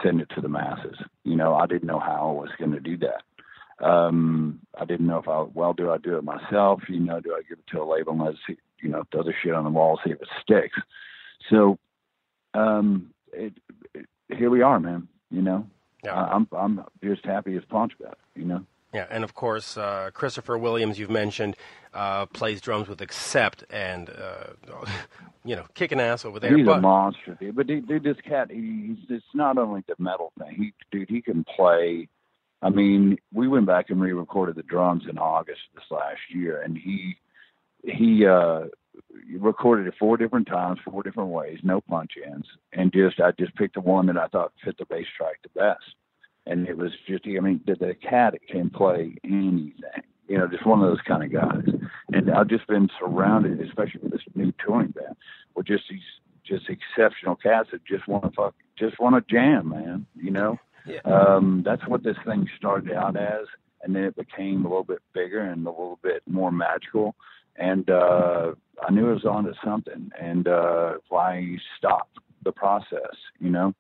send 0.04 0.22
it 0.22 0.30
to 0.36 0.42
the 0.42 0.50
masses. 0.50 0.96
You 1.24 1.36
know, 1.36 1.56
I 1.56 1.66
didn't 1.66 1.88
know 1.88 2.00
how 2.00 2.30
I 2.30 2.42
was 2.42 2.50
going 2.58 2.72
to 2.72 2.80
do 2.80 2.98
that. 2.98 3.86
Um, 3.86 4.60
I 4.78 4.86
didn't 4.86 5.08
know 5.08 5.20
if 5.20 5.28
I 5.28 5.42
well 5.54 5.74
do 5.74 5.92
I 5.92 5.98
do 5.98 6.18
it 6.18 6.24
myself? 6.24 6.82
You 6.88 7.00
know, 7.02 7.20
do 7.20 7.34
I 7.34 7.42
give 7.48 7.60
it 7.60 7.68
to 7.72 7.82
a 7.82 7.90
label 7.90 8.14
and 8.14 8.22
let 8.22 8.36
see, 8.48 8.58
you 8.82 8.90
know 8.90 9.04
throw 9.12 9.24
the 9.24 9.34
shit 9.44 9.54
on 9.54 9.64
the 9.64 9.70
wall 9.70 10.00
see 10.04 10.12
if 10.12 10.22
it 10.22 10.28
sticks? 10.42 10.78
So 11.50 11.78
um, 12.54 13.12
it, 13.34 13.54
it 13.94 14.06
here 14.30 14.50
we 14.50 14.62
are, 14.62 14.80
man. 14.80 15.08
You 15.32 15.42
know, 15.42 15.68
yeah. 16.04 16.14
I'm 16.14 16.48
I'm 16.52 16.84
just 17.04 17.26
happy 17.26 17.56
as 17.56 17.64
punch 17.70 17.94
about 18.00 18.14
it. 18.14 18.40
You 18.40 18.46
know. 18.46 18.66
Yeah, 18.94 19.06
and 19.12 19.24
of 19.24 19.36
course, 19.36 19.78
uh, 19.78 20.10
Christopher 20.14 20.58
Williams, 20.58 20.98
you've 20.98 21.12
mentioned, 21.12 21.56
uh, 21.94 22.26
plays 22.26 22.60
drums 22.60 22.88
with 22.88 23.02
Accept, 23.02 23.64
and 23.70 24.10
uh, 24.10 24.86
you 25.46 25.56
know, 25.56 25.66
kicking 25.76 26.00
ass 26.00 26.26
over 26.26 26.40
there. 26.40 26.56
He's 26.56 26.66
but... 26.66 26.80
a 26.80 26.82
monster, 26.82 27.38
dude. 27.40 27.56
But 27.56 27.68
dude, 27.68 27.88
dude 27.88 28.04
this 28.04 28.18
cat, 28.28 28.50
he's 28.50 28.98
it's 29.10 29.26
not 29.34 29.58
only 29.58 29.84
the 29.88 29.96
metal 30.00 30.32
thing. 30.40 30.56
He, 30.56 30.74
dude, 30.92 31.10
he 31.10 31.22
can 31.22 31.44
play. 31.56 32.08
I 32.62 32.70
mean, 32.70 33.18
we 33.32 33.48
went 33.48 33.68
back 33.68 33.90
and 33.90 34.02
re-recorded 34.02 34.56
the 34.56 34.64
drums 34.64 35.04
in 35.10 35.18
August 35.18 35.62
this 35.76 35.86
last 35.90 36.20
year, 36.30 36.62
and 36.62 36.78
he 36.78 37.16
he 37.84 38.26
uh 38.26 38.66
recorded 39.40 39.88
it 39.88 39.94
four 39.98 40.18
different 40.18 40.48
times, 40.48 40.80
four 40.84 41.04
different 41.04 41.30
ways, 41.30 41.60
no 41.64 41.82
punch 41.82 42.12
ins, 42.18 42.46
and 42.74 42.92
just 42.92 43.20
I 43.20 43.32
just 43.32 43.56
picked 43.56 43.76
the 43.76 43.82
one 43.82 44.08
that 44.08 44.18
I 44.18 44.28
thought 44.28 44.54
fit 44.64 44.78
the 44.78 44.86
bass 44.86 45.06
track 45.18 45.36
the 45.44 45.50
best. 45.50 45.96
And 46.46 46.68
it 46.68 46.78
was 46.78 46.92
just, 47.08 47.26
I 47.28 47.40
mean, 47.42 47.62
the, 47.68 47.76
the 47.76 47.94
cat 47.94 48.34
can 48.50 48.70
play 48.72 49.16
anything, 49.24 49.74
you 50.28 50.38
know, 50.38 50.48
just 50.48 50.66
one 50.66 50.82
of 50.82 50.90
those 50.90 51.02
kind 51.08 51.24
of 51.24 51.32
guys. 51.32 51.64
And 52.12 52.32
I've 52.32 52.48
just 52.48 52.66
been 52.66 52.90
surrounded, 53.00 53.62
especially 53.62 54.02
with 54.02 54.14
this 54.14 54.22
new 54.34 54.52
touring 54.66 54.90
band, 54.90 55.16
with 55.56 55.68
just 55.68 55.84
these 55.90 56.00
just 56.44 56.66
exceptional 56.70 57.36
cats 57.36 57.70
that 57.72 57.86
just 57.86 58.08
want 58.08 58.24
to 58.24 58.32
fuck, 58.32 58.56
just 58.78 59.00
want 59.00 59.16
to 59.16 59.34
jam, 59.34 59.70
man. 59.70 60.08
You 60.16 60.32
know, 60.32 60.58
yeah. 60.88 61.02
um, 61.06 61.62
that's 61.64 61.86
what 61.88 62.04
this 62.04 62.18
thing 62.26 62.50
started 62.58 62.94
out 62.94 63.16
as, 63.16 63.46
and 63.84 63.96
then 63.96 64.06
it 64.06 64.16
became 64.16 64.66
a 64.66 64.70
little 64.70 64.84
bit 64.84 65.00
bigger 65.14 65.42
and 65.42 65.68
a 65.68 65.70
little 65.70 66.00
bit 66.02 66.24
more 66.26 66.52
magical 66.52 67.16
and 67.60 67.90
uh, 67.90 68.54
I 68.82 68.92
knew 68.92 69.10
it 69.10 69.14
was 69.14 69.26
onto 69.26 69.54
something, 69.64 70.12
and 70.20 70.48
uh, 70.48 70.94
why 71.10 71.58
stop 71.78 72.10
the 72.44 72.52
process, 72.52 73.16
you 73.40 73.50
know? 73.50 73.74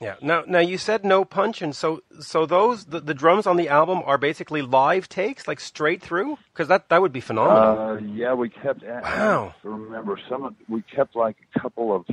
Yeah. 0.00 0.14
Now, 0.22 0.44
now 0.46 0.60
you 0.60 0.78
said 0.78 1.04
no 1.04 1.24
punch, 1.24 1.60
and 1.60 1.74
so 1.74 2.02
so 2.20 2.46
those 2.46 2.84
the, 2.84 3.00
the 3.00 3.14
drums 3.14 3.48
on 3.48 3.56
the 3.56 3.68
album 3.68 4.00
are 4.06 4.16
basically 4.16 4.62
live 4.62 5.08
takes, 5.08 5.48
like 5.48 5.58
straight 5.58 6.00
through, 6.00 6.38
because 6.52 6.68
that 6.68 6.88
that 6.88 7.02
would 7.02 7.12
be 7.12 7.20
phenomenal. 7.20 7.96
Uh, 7.96 7.98
yeah, 8.14 8.32
we 8.32 8.48
kept. 8.48 8.84
Wow. 8.84 9.54
I 9.64 9.66
remember 9.66 10.16
some 10.28 10.44
of 10.44 10.54
we 10.68 10.82
kept 10.82 11.16
like 11.16 11.36
a 11.54 11.60
couple 11.60 11.94
of 11.94 12.06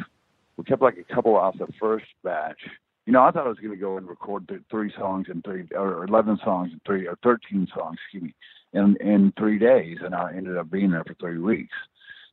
we 0.57 0.63
kept 0.63 0.81
like 0.81 0.97
a 0.97 1.13
couple 1.13 1.35
off 1.35 1.59
the 1.59 1.67
first 1.79 2.07
batch. 2.23 2.61
You 3.05 3.13
know, 3.13 3.21
I 3.21 3.29
thought 3.29 3.45
I 3.45 3.49
was 3.49 3.59
going 3.59 3.75
to 3.75 3.79
go 3.79 3.97
and 3.97 4.07
record 4.07 4.49
three 4.71 4.91
songs 4.97 5.27
and 5.29 5.43
three 5.43 5.67
or 5.75 6.05
eleven 6.05 6.39
songs 6.43 6.71
and 6.71 6.81
three 6.87 7.07
or 7.07 7.19
thirteen 7.21 7.67
songs, 7.71 7.99
excuse 8.03 8.23
me, 8.23 8.35
in 8.75 8.97
in 8.97 9.33
three 9.37 9.57
days, 9.57 9.97
and 10.03 10.13
I 10.13 10.33
ended 10.35 10.57
up 10.57 10.69
being 10.69 10.91
there 10.91 11.03
for 11.03 11.15
three 11.15 11.39
weeks. 11.39 11.75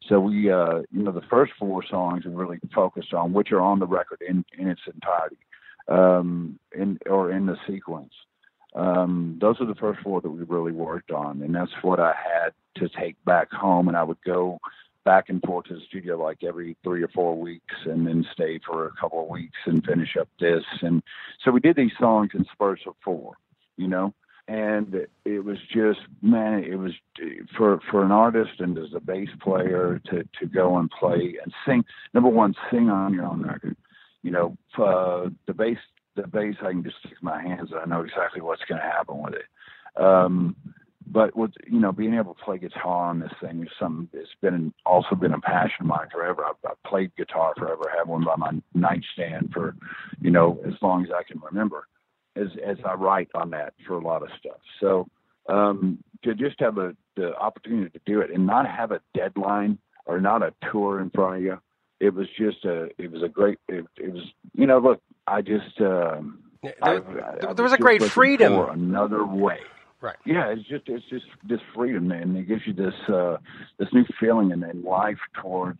So 0.08 0.18
we, 0.18 0.50
uh, 0.50 0.80
you 0.90 1.02
know, 1.04 1.12
the 1.12 1.22
first 1.30 1.52
four 1.58 1.84
songs 1.88 2.26
are 2.26 2.30
really 2.30 2.58
focused 2.74 3.14
on 3.14 3.32
which 3.32 3.52
are 3.52 3.60
on 3.60 3.78
the 3.78 3.86
record 3.86 4.20
in 4.26 4.44
in 4.58 4.68
its 4.68 4.82
entirety, 4.92 5.38
um, 5.88 6.58
in 6.76 6.98
or 7.08 7.30
in 7.30 7.46
the 7.46 7.56
sequence. 7.66 8.12
Um, 8.74 9.38
those 9.40 9.60
are 9.60 9.66
the 9.66 9.74
first 9.74 10.00
four 10.02 10.20
that 10.20 10.30
we 10.30 10.42
really 10.44 10.72
worked 10.72 11.10
on, 11.10 11.42
and 11.42 11.54
that's 11.54 11.72
what 11.82 12.00
I 12.00 12.14
had 12.14 12.52
to 12.76 12.88
take 12.88 13.22
back 13.24 13.52
home. 13.52 13.88
And 13.88 13.96
I 13.96 14.02
would 14.02 14.22
go 14.24 14.58
back 15.04 15.28
and 15.28 15.42
forth 15.42 15.66
to 15.66 15.74
the 15.74 15.80
studio 15.88 16.16
like 16.16 16.42
every 16.44 16.76
three 16.84 17.02
or 17.02 17.08
four 17.08 17.36
weeks 17.36 17.74
and 17.84 18.06
then 18.06 18.24
stay 18.32 18.60
for 18.64 18.86
a 18.86 18.92
couple 19.00 19.22
of 19.22 19.28
weeks 19.28 19.58
and 19.66 19.84
finish 19.84 20.16
up 20.20 20.28
this. 20.38 20.62
And 20.80 21.02
so 21.44 21.50
we 21.50 21.60
did 21.60 21.76
these 21.76 21.90
songs 21.98 22.30
in 22.34 22.44
spurts 22.52 22.82
of 22.86 22.94
four, 23.04 23.34
you 23.76 23.88
know, 23.88 24.14
and 24.48 25.06
it 25.24 25.44
was 25.44 25.58
just, 25.72 26.00
man, 26.20 26.64
it 26.64 26.76
was 26.76 26.92
for, 27.56 27.80
for 27.90 28.04
an 28.04 28.10
artist 28.10 28.52
and 28.58 28.76
as 28.76 28.92
a 28.94 29.00
bass 29.00 29.28
player 29.40 30.00
to, 30.06 30.24
to 30.40 30.46
go 30.46 30.78
and 30.78 30.90
play 30.90 31.36
and 31.42 31.52
sing, 31.66 31.84
number 32.12 32.28
one, 32.28 32.54
sing 32.70 32.90
on 32.90 33.14
your 33.14 33.24
own 33.24 33.42
record, 33.42 33.76
you 34.22 34.30
know, 34.30 34.56
uh, 34.78 35.28
the 35.46 35.54
bass, 35.54 35.78
the 36.16 36.26
bass, 36.26 36.56
I 36.60 36.72
can 36.72 36.82
just 36.82 36.96
stick 36.98 37.16
my 37.22 37.40
hands 37.40 37.70
and 37.70 37.80
I 37.80 37.84
know 37.84 38.04
exactly 38.04 38.40
what's 38.40 38.64
going 38.68 38.80
to 38.80 38.86
happen 38.86 39.22
with 39.22 39.34
it. 39.34 40.02
Um, 40.02 40.56
but 41.06 41.36
with 41.36 41.52
you 41.66 41.80
know 41.80 41.92
being 41.92 42.14
able 42.14 42.34
to 42.34 42.44
play 42.44 42.58
guitar 42.58 43.08
on 43.08 43.20
this 43.20 43.32
thing 43.40 43.62
is 43.62 43.68
something 43.78 44.08
that's 44.12 44.34
been 44.40 44.72
also 44.86 45.14
been 45.14 45.34
a 45.34 45.40
passion 45.40 45.82
of 45.82 45.86
mine 45.86 46.08
forever. 46.10 46.44
I've, 46.44 46.70
I've 46.70 46.82
played 46.84 47.14
guitar 47.16 47.54
forever. 47.56 47.90
I 47.92 47.98
have 47.98 48.08
one 48.08 48.24
by 48.24 48.36
my 48.36 48.52
nightstand 48.74 49.50
for 49.52 49.74
you 50.20 50.30
know 50.30 50.60
as 50.66 50.74
long 50.80 51.04
as 51.04 51.10
I 51.10 51.22
can 51.24 51.40
remember. 51.40 51.86
As 52.36 52.48
as 52.64 52.78
I 52.84 52.94
write 52.94 53.28
on 53.34 53.50
that 53.50 53.74
for 53.86 53.94
a 53.94 54.00
lot 54.00 54.22
of 54.22 54.28
stuff. 54.38 54.58
So 54.80 55.08
um, 55.48 56.02
to 56.24 56.34
just 56.34 56.58
have 56.60 56.78
a, 56.78 56.96
the 57.16 57.36
opportunity 57.36 57.90
to 57.90 58.00
do 58.06 58.20
it 58.20 58.30
and 58.30 58.46
not 58.46 58.66
have 58.66 58.90
a 58.90 59.00
deadline 59.14 59.78
or 60.06 60.20
not 60.20 60.42
a 60.42 60.54
tour 60.70 61.00
in 61.00 61.10
front 61.10 61.36
of 61.36 61.42
you, 61.42 61.58
it 62.00 62.14
was 62.14 62.26
just 62.38 62.64
a 62.64 62.88
it 62.98 63.10
was 63.10 63.22
a 63.22 63.28
great 63.28 63.58
it, 63.68 63.84
it 63.98 64.12
was 64.12 64.22
you 64.54 64.66
know 64.66 64.78
look 64.78 65.00
I 65.26 65.42
just 65.42 65.80
um, 65.80 66.42
there, 66.62 66.74
I, 66.82 66.90
I, 66.90 66.96
there 66.96 67.48
was, 67.48 67.58
was 67.58 67.72
a 67.72 67.78
great 67.78 68.12
freedom 68.12 68.52
another 68.70 69.26
way 69.26 69.58
Right. 70.02 70.16
Yeah, 70.26 70.48
it's 70.48 70.68
just 70.68 70.88
it's 70.88 71.04
just 71.08 71.26
this 71.48 71.60
freedom, 71.76 72.10
and 72.10 72.36
it 72.36 72.48
gives 72.48 72.62
you 72.66 72.72
this 72.72 72.94
uh, 73.08 73.36
this 73.78 73.88
new 73.92 74.04
feeling 74.18 74.50
in, 74.50 74.64
in 74.64 74.82
life 74.82 75.20
towards 75.40 75.78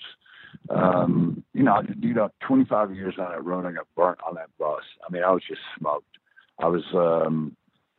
um, 0.70 1.42
you 1.54 1.62
know, 1.62 1.82
you 2.00 2.14
know, 2.14 2.30
25 2.46 2.94
years 2.94 3.14
on 3.18 3.30
that 3.30 3.44
road, 3.44 3.66
I 3.66 3.72
got 3.72 3.86
burnt 3.96 4.20
on 4.26 4.34
that 4.36 4.48
bus. 4.58 4.82
I 5.06 5.12
mean, 5.12 5.22
I 5.24 5.30
was 5.30 5.42
just 5.46 5.60
smoked. 5.78 6.11
I 6.58 6.68
was 6.68 6.84
um, 6.94 7.56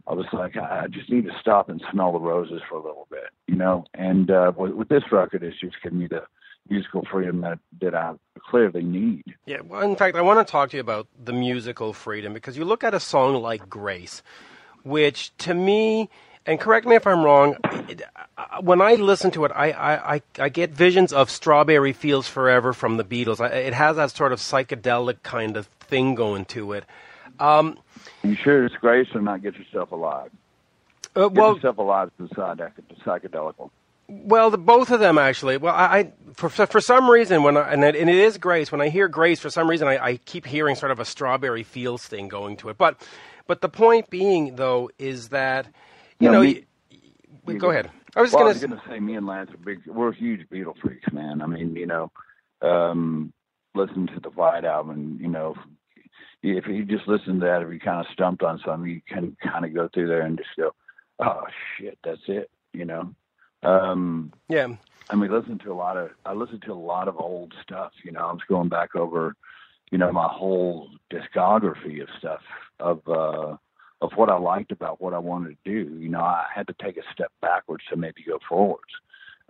I 0.07 0.13
was 0.13 0.25
like, 0.33 0.57
I 0.57 0.87
just 0.87 1.09
need 1.09 1.25
to 1.25 1.31
stop 1.39 1.69
and 1.69 1.81
smell 1.91 2.11
the 2.11 2.19
roses 2.19 2.61
for 2.69 2.75
a 2.75 2.81
little 2.81 3.07
bit, 3.09 3.29
you 3.47 3.55
know. 3.55 3.85
And 3.93 4.29
uh, 4.29 4.51
with, 4.55 4.73
with 4.73 4.89
this 4.89 5.03
record, 5.11 5.43
it's 5.43 5.59
just 5.59 5.75
giving 5.81 5.99
me 5.99 6.07
the 6.07 6.23
musical 6.69 7.03
freedom 7.11 7.41
that 7.41 7.59
that 7.81 7.95
I 7.95 8.13
clearly 8.49 8.83
need. 8.83 9.23
Yeah, 9.45 9.61
well, 9.61 9.81
in 9.81 9.95
fact, 9.95 10.15
I 10.15 10.21
want 10.21 10.45
to 10.45 10.51
talk 10.51 10.71
to 10.71 10.77
you 10.77 10.81
about 10.81 11.07
the 11.23 11.33
musical 11.33 11.93
freedom 11.93 12.33
because 12.33 12.57
you 12.57 12.65
look 12.65 12.83
at 12.83 12.93
a 12.93 12.99
song 12.99 13.41
like 13.41 13.69
Grace 13.69 14.21
which 14.83 15.35
to 15.37 15.53
me, 15.53 16.09
and 16.45 16.59
correct 16.59 16.85
me 16.85 16.95
if 16.95 17.07
I'm 17.07 17.23
wrong, 17.23 17.55
it, 17.89 18.03
when 18.61 18.81
I 18.81 18.95
listen 18.95 19.31
to 19.31 19.45
it, 19.45 19.51
I, 19.55 19.71
I, 19.71 20.21
I, 20.37 20.49
get 20.49 20.71
visions 20.71 21.13
of 21.13 21.29
Strawberry 21.29 21.93
Fields 21.93 22.27
Forever 22.27 22.73
from 22.73 22.97
the 22.97 23.03
Beatles. 23.03 23.39
it 23.49 23.73
has 23.73 23.95
that 23.95 24.11
sort 24.11 24.33
of 24.33 24.39
psychedelic 24.39 25.23
kind 25.23 25.57
of 25.57 25.67
thing 25.67 26.15
going 26.15 26.45
to 26.45 26.73
it. 26.73 26.83
Um, 27.39 27.77
you 28.23 28.35
sure 28.35 28.65
it's 28.65 28.75
Grace 28.75 29.07
or 29.13 29.21
not 29.21 29.41
Get 29.41 29.55
Yourself 29.55 29.91
Alive? 29.91 30.31
Uh, 31.15 31.27
get 31.27 31.37
well, 31.37 31.55
Yourself 31.55 31.77
Alive 31.77 32.11
is 32.19 32.29
the 32.29 32.35
psychedelic 33.05 33.53
one. 33.57 33.69
Well, 34.07 34.49
the, 34.49 34.57
both 34.57 34.91
of 34.91 34.99
them 34.99 35.17
actually. 35.17 35.57
Well, 35.57 35.73
I, 35.73 35.99
I 35.99 36.11
for 36.33 36.49
for 36.49 36.81
some 36.81 37.09
reason 37.09 37.43
when 37.43 37.57
I, 37.57 37.71
and, 37.71 37.83
it, 37.83 37.95
and 37.95 38.09
it 38.09 38.15
is 38.15 38.37
Grace. 38.37 38.71
When 38.71 38.81
I 38.81 38.89
hear 38.89 39.07
Grace, 39.07 39.39
for 39.39 39.49
some 39.49 39.69
reason 39.69 39.87
I, 39.87 39.97
I 39.97 40.17
keep 40.17 40.45
hearing 40.45 40.75
sort 40.75 40.91
of 40.91 40.99
a 40.99 41.05
Strawberry 41.05 41.63
Fields 41.63 42.05
thing 42.05 42.27
going 42.27 42.57
to 42.57 42.69
it. 42.69 42.77
But 42.77 43.01
but 43.47 43.61
the 43.61 43.69
point 43.69 44.09
being, 44.09 44.55
though, 44.55 44.89
is 44.97 45.29
that 45.29 45.67
you 46.19 46.29
know. 46.29 46.41
Me, 46.41 46.65
you, 47.47 47.57
go 47.57 47.71
ahead. 47.71 47.89
I 48.15 48.21
was 48.21 48.31
well, 48.31 48.53
going 48.53 48.71
to 48.71 48.81
say, 48.87 48.99
me 48.99 49.15
and 49.15 49.25
Lance 49.25 49.51
are 49.51 49.57
big. 49.57 49.85
We're 49.87 50.11
huge 50.11 50.47
Beatle 50.49 50.77
freaks, 50.77 51.11
man. 51.11 51.41
I 51.41 51.47
mean, 51.47 51.75
you 51.75 51.87
know, 51.87 52.11
um, 52.61 53.33
listen 53.73 54.07
to 54.07 54.19
the 54.19 54.29
White 54.29 54.65
album. 54.65 55.17
You 55.19 55.29
know, 55.29 55.55
if 56.43 56.67
you 56.67 56.83
just 56.83 57.07
listen 57.07 57.39
to 57.39 57.45
that, 57.45 57.61
if 57.61 57.71
you 57.71 57.79
kind 57.79 58.05
of 58.05 58.11
stumped 58.11 58.43
on 58.43 58.59
something, 58.65 58.89
you 58.89 59.01
can 59.07 59.35
kind 59.41 59.63
of 59.65 59.73
go 59.73 59.87
through 59.87 60.09
there 60.09 60.21
and 60.21 60.37
just 60.37 60.49
go, 60.57 60.71
"Oh 61.19 61.43
shit, 61.77 61.97
that's 62.03 62.21
it." 62.27 62.51
You 62.73 62.85
know. 62.85 63.15
Um, 63.63 64.33
yeah. 64.49 64.67
I 65.09 65.15
mean, 65.15 65.31
listen 65.31 65.57
to 65.59 65.71
a 65.71 65.73
lot 65.73 65.97
of. 65.97 66.11
I 66.25 66.33
listen 66.33 66.59
to 66.61 66.73
a 66.73 66.75
lot 66.75 67.07
of 67.07 67.19
old 67.19 67.53
stuff. 67.63 67.93
You 68.03 68.11
know, 68.11 68.19
I 68.19 68.31
was 68.33 68.41
going 68.47 68.69
back 68.69 68.95
over, 68.95 69.35
you 69.91 69.97
know, 69.97 70.11
my 70.11 70.27
whole 70.27 70.89
discography 71.11 72.01
of 72.01 72.09
stuff 72.19 72.41
of 72.79 73.07
uh, 73.07 73.55
of 74.01 74.11
what 74.15 74.29
I 74.29 74.37
liked 74.37 74.71
about 74.71 75.01
what 75.01 75.13
I 75.13 75.19
wanted 75.19 75.57
to 75.63 75.71
do. 75.71 75.95
You 75.95 76.09
know, 76.09 76.21
I 76.21 76.45
had 76.53 76.67
to 76.67 76.75
take 76.81 76.97
a 76.97 77.13
step 77.13 77.31
backwards 77.41 77.85
to 77.89 77.95
maybe 77.95 78.23
go 78.27 78.39
forwards. 78.47 78.91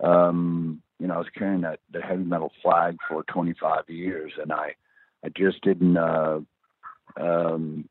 Um, 0.00 0.80
you 1.00 1.08
know, 1.08 1.14
I 1.14 1.18
was 1.18 1.28
carrying 1.36 1.62
that 1.62 1.80
the 1.92 2.00
heavy 2.00 2.24
metal 2.24 2.52
flag 2.62 2.98
for 3.08 3.24
25 3.24 3.88
years, 3.88 4.32
and 4.40 4.52
I 4.52 4.74
I 5.24 5.28
just 5.30 5.60
didn't 5.62 5.96
uh, 5.96 6.40
um, 7.20 7.88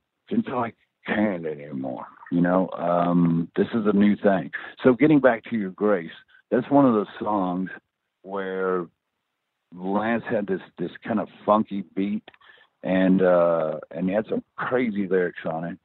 like 0.48 0.76
carrying 1.06 1.46
it 1.46 1.60
anymore. 1.60 2.06
You 2.32 2.42
know, 2.42 2.70
um, 2.72 3.50
this 3.56 3.68
is 3.74 3.86
a 3.86 3.94
new 3.94 4.16
thing. 4.16 4.52
So 4.84 4.94
getting 4.94 5.20
back 5.20 5.44
to 5.46 5.58
your 5.58 5.72
grace, 5.72 6.12
that's 6.50 6.70
one 6.70 6.86
of 6.86 6.94
those 6.94 7.08
songs 7.20 7.70
where 8.22 8.88
Lance 9.76 10.24
had 10.30 10.48
this 10.48 10.62
this 10.78 10.92
kind 11.06 11.20
of 11.20 11.28
funky 11.46 11.84
beat 11.96 12.24
and 12.84 13.22
uh 13.24 13.80
and 13.92 14.08
he 14.08 14.14
had 14.14 14.28
some 14.30 14.44
crazy 14.56 15.08
lyrics 15.08 15.40
on 15.46 15.64
it 15.64 15.78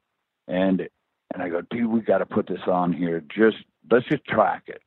and 0.47 0.87
and 1.33 1.43
I 1.43 1.49
go, 1.49 1.61
dude, 1.69 1.87
we 1.87 2.01
got 2.01 2.17
to 2.19 2.25
put 2.25 2.47
this 2.47 2.61
on 2.67 2.91
here. 2.91 3.21
Just 3.35 3.57
let's 3.91 4.07
just 4.07 4.25
track 4.25 4.63
it. 4.67 4.81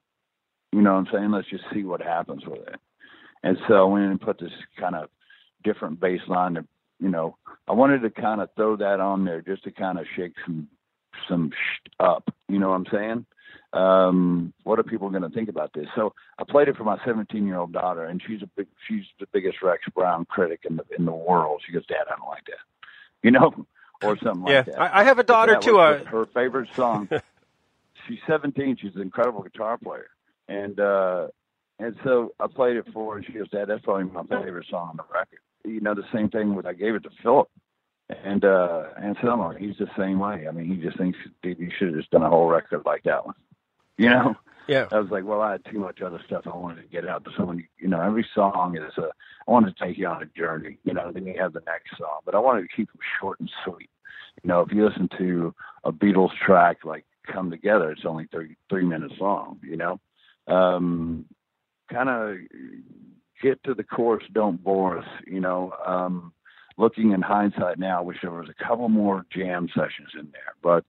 You 0.72 0.82
know 0.82 0.94
what 0.94 1.06
I'm 1.06 1.08
saying? 1.12 1.30
Let's 1.30 1.48
just 1.48 1.64
see 1.72 1.84
what 1.84 2.02
happens 2.02 2.44
with 2.46 2.66
it. 2.66 2.80
And 3.42 3.56
so 3.68 3.74
I 3.74 3.82
went 3.84 4.10
and 4.10 4.20
put 4.20 4.38
this 4.38 4.52
kind 4.78 4.94
of 4.94 5.08
different 5.62 6.00
bass 6.00 6.20
line. 6.26 6.54
To, 6.54 6.64
you 7.02 7.08
know, 7.08 7.36
I 7.66 7.72
wanted 7.72 8.02
to 8.02 8.10
kind 8.10 8.40
of 8.40 8.50
throw 8.54 8.76
that 8.76 9.00
on 9.00 9.24
there 9.24 9.42
just 9.42 9.64
to 9.64 9.72
kind 9.72 9.98
of 9.98 10.06
shake 10.16 10.34
some 10.46 10.68
some 11.28 11.50
sh- 11.50 11.90
up. 12.00 12.32
You 12.48 12.58
know 12.58 12.70
what 12.70 12.76
I'm 12.76 12.86
saying? 12.92 13.26
um, 13.72 14.52
what 14.64 14.78
are 14.78 14.82
people 14.82 15.08
going 15.10 15.22
to 15.22 15.30
think 15.30 15.48
about 15.48 15.72
this? 15.72 15.86
So 15.94 16.14
I 16.38 16.44
played 16.44 16.68
it 16.68 16.76
for 16.76 16.84
my 16.84 16.98
17 17.04 17.46
year 17.46 17.58
old 17.58 17.72
daughter, 17.72 18.04
and 18.04 18.20
she's 18.26 18.42
a 18.42 18.46
big, 18.56 18.66
she's 18.86 19.04
the 19.18 19.26
biggest 19.32 19.62
Rex 19.62 19.82
Brown 19.94 20.26
critic 20.26 20.60
in 20.68 20.76
the 20.76 20.84
in 20.96 21.04
the 21.04 21.12
world. 21.12 21.62
She 21.66 21.72
goes, 21.72 21.86
Dad, 21.86 22.04
I 22.10 22.16
don't 22.16 22.28
like 22.28 22.44
that, 22.46 22.56
you 23.22 23.30
know, 23.30 23.66
or 24.02 24.18
something 24.18 24.46
yeah, 24.46 24.58
like 24.58 24.66
that. 24.66 24.80
I, 24.80 25.00
I 25.00 25.04
have 25.04 25.18
a 25.18 25.24
daughter 25.24 25.56
too. 25.56 25.78
Uh... 25.78 26.04
Her 26.04 26.26
favorite 26.26 26.68
song. 26.74 27.08
she's 28.08 28.18
17. 28.26 28.78
She's 28.80 28.94
an 28.94 29.02
incredible 29.02 29.42
guitar 29.42 29.78
player, 29.78 30.10
and 30.48 30.78
uh, 30.78 31.28
and 31.78 31.96
so 32.04 32.34
I 32.38 32.48
played 32.48 32.76
it 32.76 32.86
for 32.92 33.12
her, 33.12 33.18
and 33.18 33.26
she 33.26 33.32
goes, 33.32 33.48
Dad, 33.48 33.68
that's 33.68 33.82
probably 33.82 34.04
my 34.04 34.22
favorite 34.24 34.66
song 34.68 34.90
on 34.90 34.96
the 34.98 35.04
record. 35.12 35.40
You 35.64 35.80
know, 35.80 35.94
the 35.94 36.04
same 36.12 36.28
thing 36.28 36.54
with 36.54 36.66
I 36.66 36.72
gave 36.72 36.94
it 36.94 37.04
to 37.04 37.10
Philip. 37.22 37.48
And 38.24 38.44
uh 38.44 38.84
Anselmo, 39.00 39.52
he's 39.52 39.76
the 39.78 39.88
same 39.96 40.18
way. 40.18 40.46
I 40.48 40.50
mean, 40.50 40.66
he 40.66 40.76
just 40.76 40.98
thinks, 40.98 41.18
dude, 41.42 41.58
you 41.58 41.70
should 41.76 41.88
have 41.88 41.96
just 41.96 42.10
done 42.10 42.22
a 42.22 42.28
whole 42.28 42.46
record 42.46 42.82
like 42.84 43.04
that 43.04 43.24
one. 43.24 43.36
You 43.96 44.10
know? 44.10 44.36
Yeah. 44.68 44.86
I 44.92 44.98
was 44.98 45.10
like, 45.10 45.24
well, 45.24 45.40
I 45.40 45.52
had 45.52 45.64
too 45.64 45.78
much 45.78 46.00
other 46.02 46.20
stuff 46.26 46.46
I 46.46 46.56
wanted 46.56 46.82
to 46.82 46.88
get 46.88 47.08
out 47.08 47.24
to 47.24 47.30
someone. 47.36 47.64
You 47.78 47.88
know, 47.88 48.00
every 48.00 48.26
song 48.34 48.76
is 48.76 48.96
a. 48.96 49.08
I 49.46 49.50
wanted 49.50 49.76
to 49.76 49.84
take 49.84 49.98
you 49.98 50.06
on 50.06 50.22
a 50.22 50.26
journey. 50.26 50.78
You 50.84 50.94
know, 50.94 51.10
then 51.12 51.26
you 51.26 51.34
have 51.38 51.52
the 51.52 51.62
next 51.66 51.98
song, 51.98 52.20
but 52.24 52.34
I 52.34 52.38
wanted 52.38 52.62
to 52.62 52.76
keep 52.76 52.90
them 52.92 53.00
short 53.20 53.40
and 53.40 53.50
sweet. 53.64 53.90
You 54.42 54.48
know, 54.48 54.60
if 54.60 54.72
you 54.72 54.86
listen 54.86 55.08
to 55.18 55.54
a 55.84 55.92
Beatles 55.92 56.36
track 56.44 56.84
like 56.84 57.04
"Come 57.26 57.50
Together," 57.50 57.90
it's 57.90 58.04
only 58.04 58.26
three 58.30 58.56
three 58.68 58.84
minutes 58.84 59.14
long. 59.20 59.58
You 59.62 59.76
know, 59.76 60.00
um, 60.46 61.26
kind 61.90 62.08
of 62.08 62.36
get 63.42 63.62
to 63.64 63.74
the 63.74 63.84
chorus. 63.84 64.24
Don't 64.32 64.62
bore 64.62 64.98
us. 64.98 65.08
You 65.26 65.40
know, 65.40 65.72
um, 65.84 66.32
looking 66.78 67.12
in 67.12 67.20
hindsight 67.22 67.78
now, 67.78 67.98
I 67.98 68.02
wish 68.02 68.18
there 68.22 68.30
was 68.30 68.48
a 68.48 68.64
couple 68.64 68.88
more 68.88 69.26
jam 69.30 69.68
sessions 69.74 70.10
in 70.18 70.28
there, 70.32 70.54
but 70.62 70.84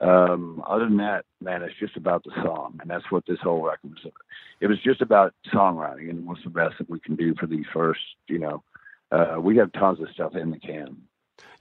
um, 0.00 0.62
other 0.66 0.84
than 0.84 0.98
that, 0.98 1.24
man, 1.40 1.62
it's 1.62 1.78
just 1.78 1.96
about 1.96 2.22
the 2.24 2.32
song, 2.42 2.78
and 2.80 2.90
that's 2.90 3.10
what 3.10 3.24
this 3.26 3.38
whole 3.42 3.62
record 3.62 3.90
was. 3.90 4.12
It 4.60 4.66
was 4.66 4.78
just 4.82 5.00
about 5.00 5.34
songwriting 5.52 6.10
and 6.10 6.26
what's 6.26 6.44
the 6.44 6.50
best 6.50 6.74
that 6.78 6.90
we 6.90 7.00
can 7.00 7.16
do 7.16 7.34
for 7.38 7.46
these 7.46 7.64
first. 7.72 8.00
You 8.28 8.38
know, 8.38 8.62
uh, 9.10 9.36
we 9.40 9.56
have 9.56 9.72
tons 9.72 10.00
of 10.00 10.08
stuff 10.12 10.36
in 10.36 10.50
the 10.50 10.58
can. 10.58 11.02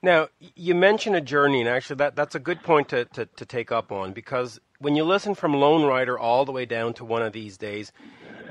Now, 0.02 0.28
you 0.56 0.75
mentioned 0.75 1.16
a 1.16 1.22
journey, 1.22 1.62
and 1.62 1.70
actually, 1.70 1.98
that, 1.98 2.16
that's 2.16 2.36
a 2.36 2.40
good 2.40 2.62
point 2.62 2.90
to, 2.90 3.06
to, 3.06 3.25
to 3.25 3.46
take 3.46 3.72
up 3.72 3.92
on 3.92 4.14
because 4.14 4.60
when 4.86 4.96
you 4.96 5.04
listen 5.04 5.34
from 5.34 5.56
Lone 5.56 5.84
Rider 5.84 6.15
all 6.15 6.46
the 6.46 6.51
way 6.51 6.63
down 6.68 6.94
to 6.94 7.04
one 7.04 7.24
of 7.24 7.34
these 7.34 7.58
days, 7.58 7.92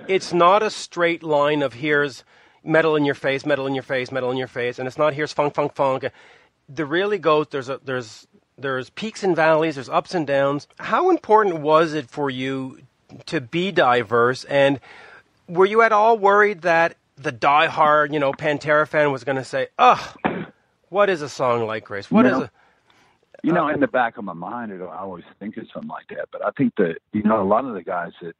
it's 0.08 0.32
not 0.32 0.64
a 0.64 0.68
straight 0.68 1.22
line 1.22 1.62
of 1.62 1.74
here's 1.74 2.24
metal 2.64 2.96
in 2.96 3.04
your 3.04 3.14
face, 3.14 3.46
metal 3.46 3.68
in 3.68 3.74
your 3.74 3.84
face, 3.84 4.10
metal 4.10 4.32
in 4.32 4.36
your 4.36 4.48
face, 4.48 4.80
and 4.80 4.88
it's 4.88 4.98
not 4.98 5.14
here's 5.14 5.32
funk, 5.32 5.54
funk, 5.54 5.76
funk. 5.76 6.06
There 6.68 6.86
really 6.86 7.18
goes. 7.18 7.46
There's 7.52 7.68
a 7.68 7.78
there's 7.84 8.26
there's 8.58 8.90
peaks 8.90 9.22
and 9.22 9.36
valleys, 9.36 9.76
there's 9.76 9.88
ups 9.88 10.12
and 10.12 10.26
downs. 10.26 10.66
How 10.80 11.08
important 11.08 11.60
was 11.60 11.94
it 11.94 12.10
for 12.10 12.30
you 12.30 12.80
to 13.26 13.40
be 13.40 13.70
diverse? 13.70 14.42
And 14.42 14.80
were 15.48 15.66
you 15.66 15.82
at 15.82 15.92
all 15.92 16.18
worried 16.18 16.62
that 16.62 16.96
the 17.14 17.30
die-hard, 17.30 18.12
you 18.12 18.18
know, 18.18 18.32
Pantera 18.32 18.88
fan 18.88 19.12
was 19.12 19.22
going 19.22 19.38
to 19.38 19.44
say, 19.44 19.68
"Ugh, 19.78 20.18
what 20.88 21.08
is 21.08 21.22
a 21.22 21.28
song 21.28 21.64
like 21.64 21.84
Grace? 21.84 22.10
What 22.10 22.24
you 22.24 22.32
is 22.32 22.38
a 22.38 22.50
you 23.44 23.52
know, 23.52 23.68
in 23.68 23.78
the 23.78 23.86
back 23.86 24.16
of 24.16 24.24
my 24.24 24.32
mind, 24.32 24.72
I 24.72 24.96
always 24.96 25.24
think 25.38 25.58
of 25.58 25.64
something 25.72 25.90
like 25.90 26.06
that. 26.08 26.28
But 26.32 26.42
I 26.44 26.50
think 26.56 26.74
that 26.76 26.96
you 27.12 27.22
know, 27.22 27.42
a 27.42 27.44
lot 27.44 27.66
of 27.66 27.74
the 27.74 27.82
guys 27.82 28.12
that 28.22 28.34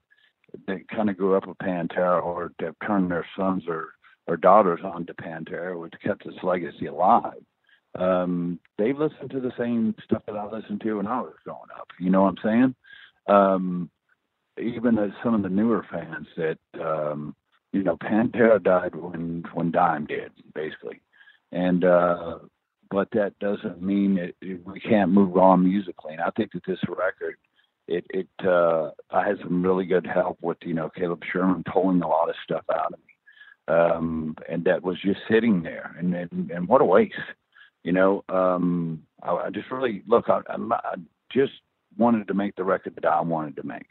that 0.66 0.88
kind 0.88 1.10
of 1.10 1.18
grew 1.18 1.36
up 1.36 1.46
with 1.46 1.58
Pantera 1.58 2.22
or 2.22 2.52
have 2.60 2.74
turned 2.86 3.10
their 3.10 3.26
sons 3.36 3.64
or 3.68 3.90
or 4.26 4.38
daughters 4.38 4.80
on 4.82 5.04
to 5.04 5.14
Pantera, 5.14 5.78
which 5.78 5.92
kept 6.02 6.24
its 6.24 6.38
legacy 6.42 6.86
alive. 6.86 7.42
Um, 7.96 8.58
they've 8.78 8.98
listened 8.98 9.30
to 9.30 9.40
the 9.40 9.52
same 9.58 9.94
stuff 10.04 10.22
that 10.26 10.36
I 10.36 10.46
listened 10.46 10.80
to 10.80 10.94
when 10.94 11.06
I 11.06 11.20
was 11.20 11.34
growing 11.44 11.60
up. 11.78 11.88
You 12.00 12.08
know 12.08 12.22
what 12.22 12.36
I'm 12.42 12.74
saying? 13.28 13.36
Um, 13.36 13.90
even 14.58 14.98
as 14.98 15.10
some 15.22 15.34
of 15.34 15.42
the 15.42 15.50
newer 15.50 15.84
fans 15.90 16.26
that 16.38 16.58
um, 16.82 17.36
you 17.72 17.82
know, 17.82 17.98
Pantera 17.98 18.62
died 18.62 18.94
when 18.94 19.44
when 19.52 19.70
Dime 19.70 20.06
did, 20.06 20.32
basically, 20.54 21.02
and 21.52 21.84
uh, 21.84 22.38
but 22.94 23.10
that 23.10 23.36
doesn't 23.40 23.82
mean 23.82 24.16
it, 24.18 24.36
it, 24.40 24.64
we 24.64 24.78
can't 24.78 25.10
move 25.10 25.36
on 25.36 25.64
musically. 25.64 26.12
And 26.12 26.22
I 26.22 26.30
think 26.30 26.52
that 26.52 26.62
this 26.64 26.78
record, 26.88 27.34
it 27.88 28.06
it 28.10 28.28
uh, 28.46 28.90
I 29.10 29.26
had 29.26 29.38
some 29.42 29.64
really 29.64 29.84
good 29.84 30.06
help 30.06 30.38
with 30.40 30.58
you 30.62 30.74
know 30.74 30.88
Caleb 30.96 31.22
Sherman 31.30 31.64
pulling 31.70 32.00
a 32.02 32.08
lot 32.08 32.28
of 32.28 32.36
stuff 32.44 32.62
out 32.72 32.92
of 32.92 33.00
me, 33.00 33.76
um, 33.76 34.36
and 34.48 34.62
that 34.64 34.84
was 34.84 34.96
just 35.02 35.18
sitting 35.28 35.60
there, 35.60 35.96
and 35.98 36.14
and, 36.14 36.52
and 36.52 36.68
what 36.68 36.82
a 36.82 36.84
waste, 36.84 37.14
you 37.82 37.90
know. 37.90 38.22
Um, 38.28 39.02
I, 39.20 39.32
I 39.32 39.50
just 39.50 39.72
really 39.72 40.04
look, 40.06 40.26
I, 40.28 40.40
I, 40.48 40.56
I 40.72 40.94
just 41.32 41.52
wanted 41.98 42.28
to 42.28 42.34
make 42.34 42.54
the 42.54 42.64
record 42.64 42.94
that 42.94 43.04
I 43.04 43.20
wanted 43.22 43.56
to 43.56 43.66
make, 43.66 43.88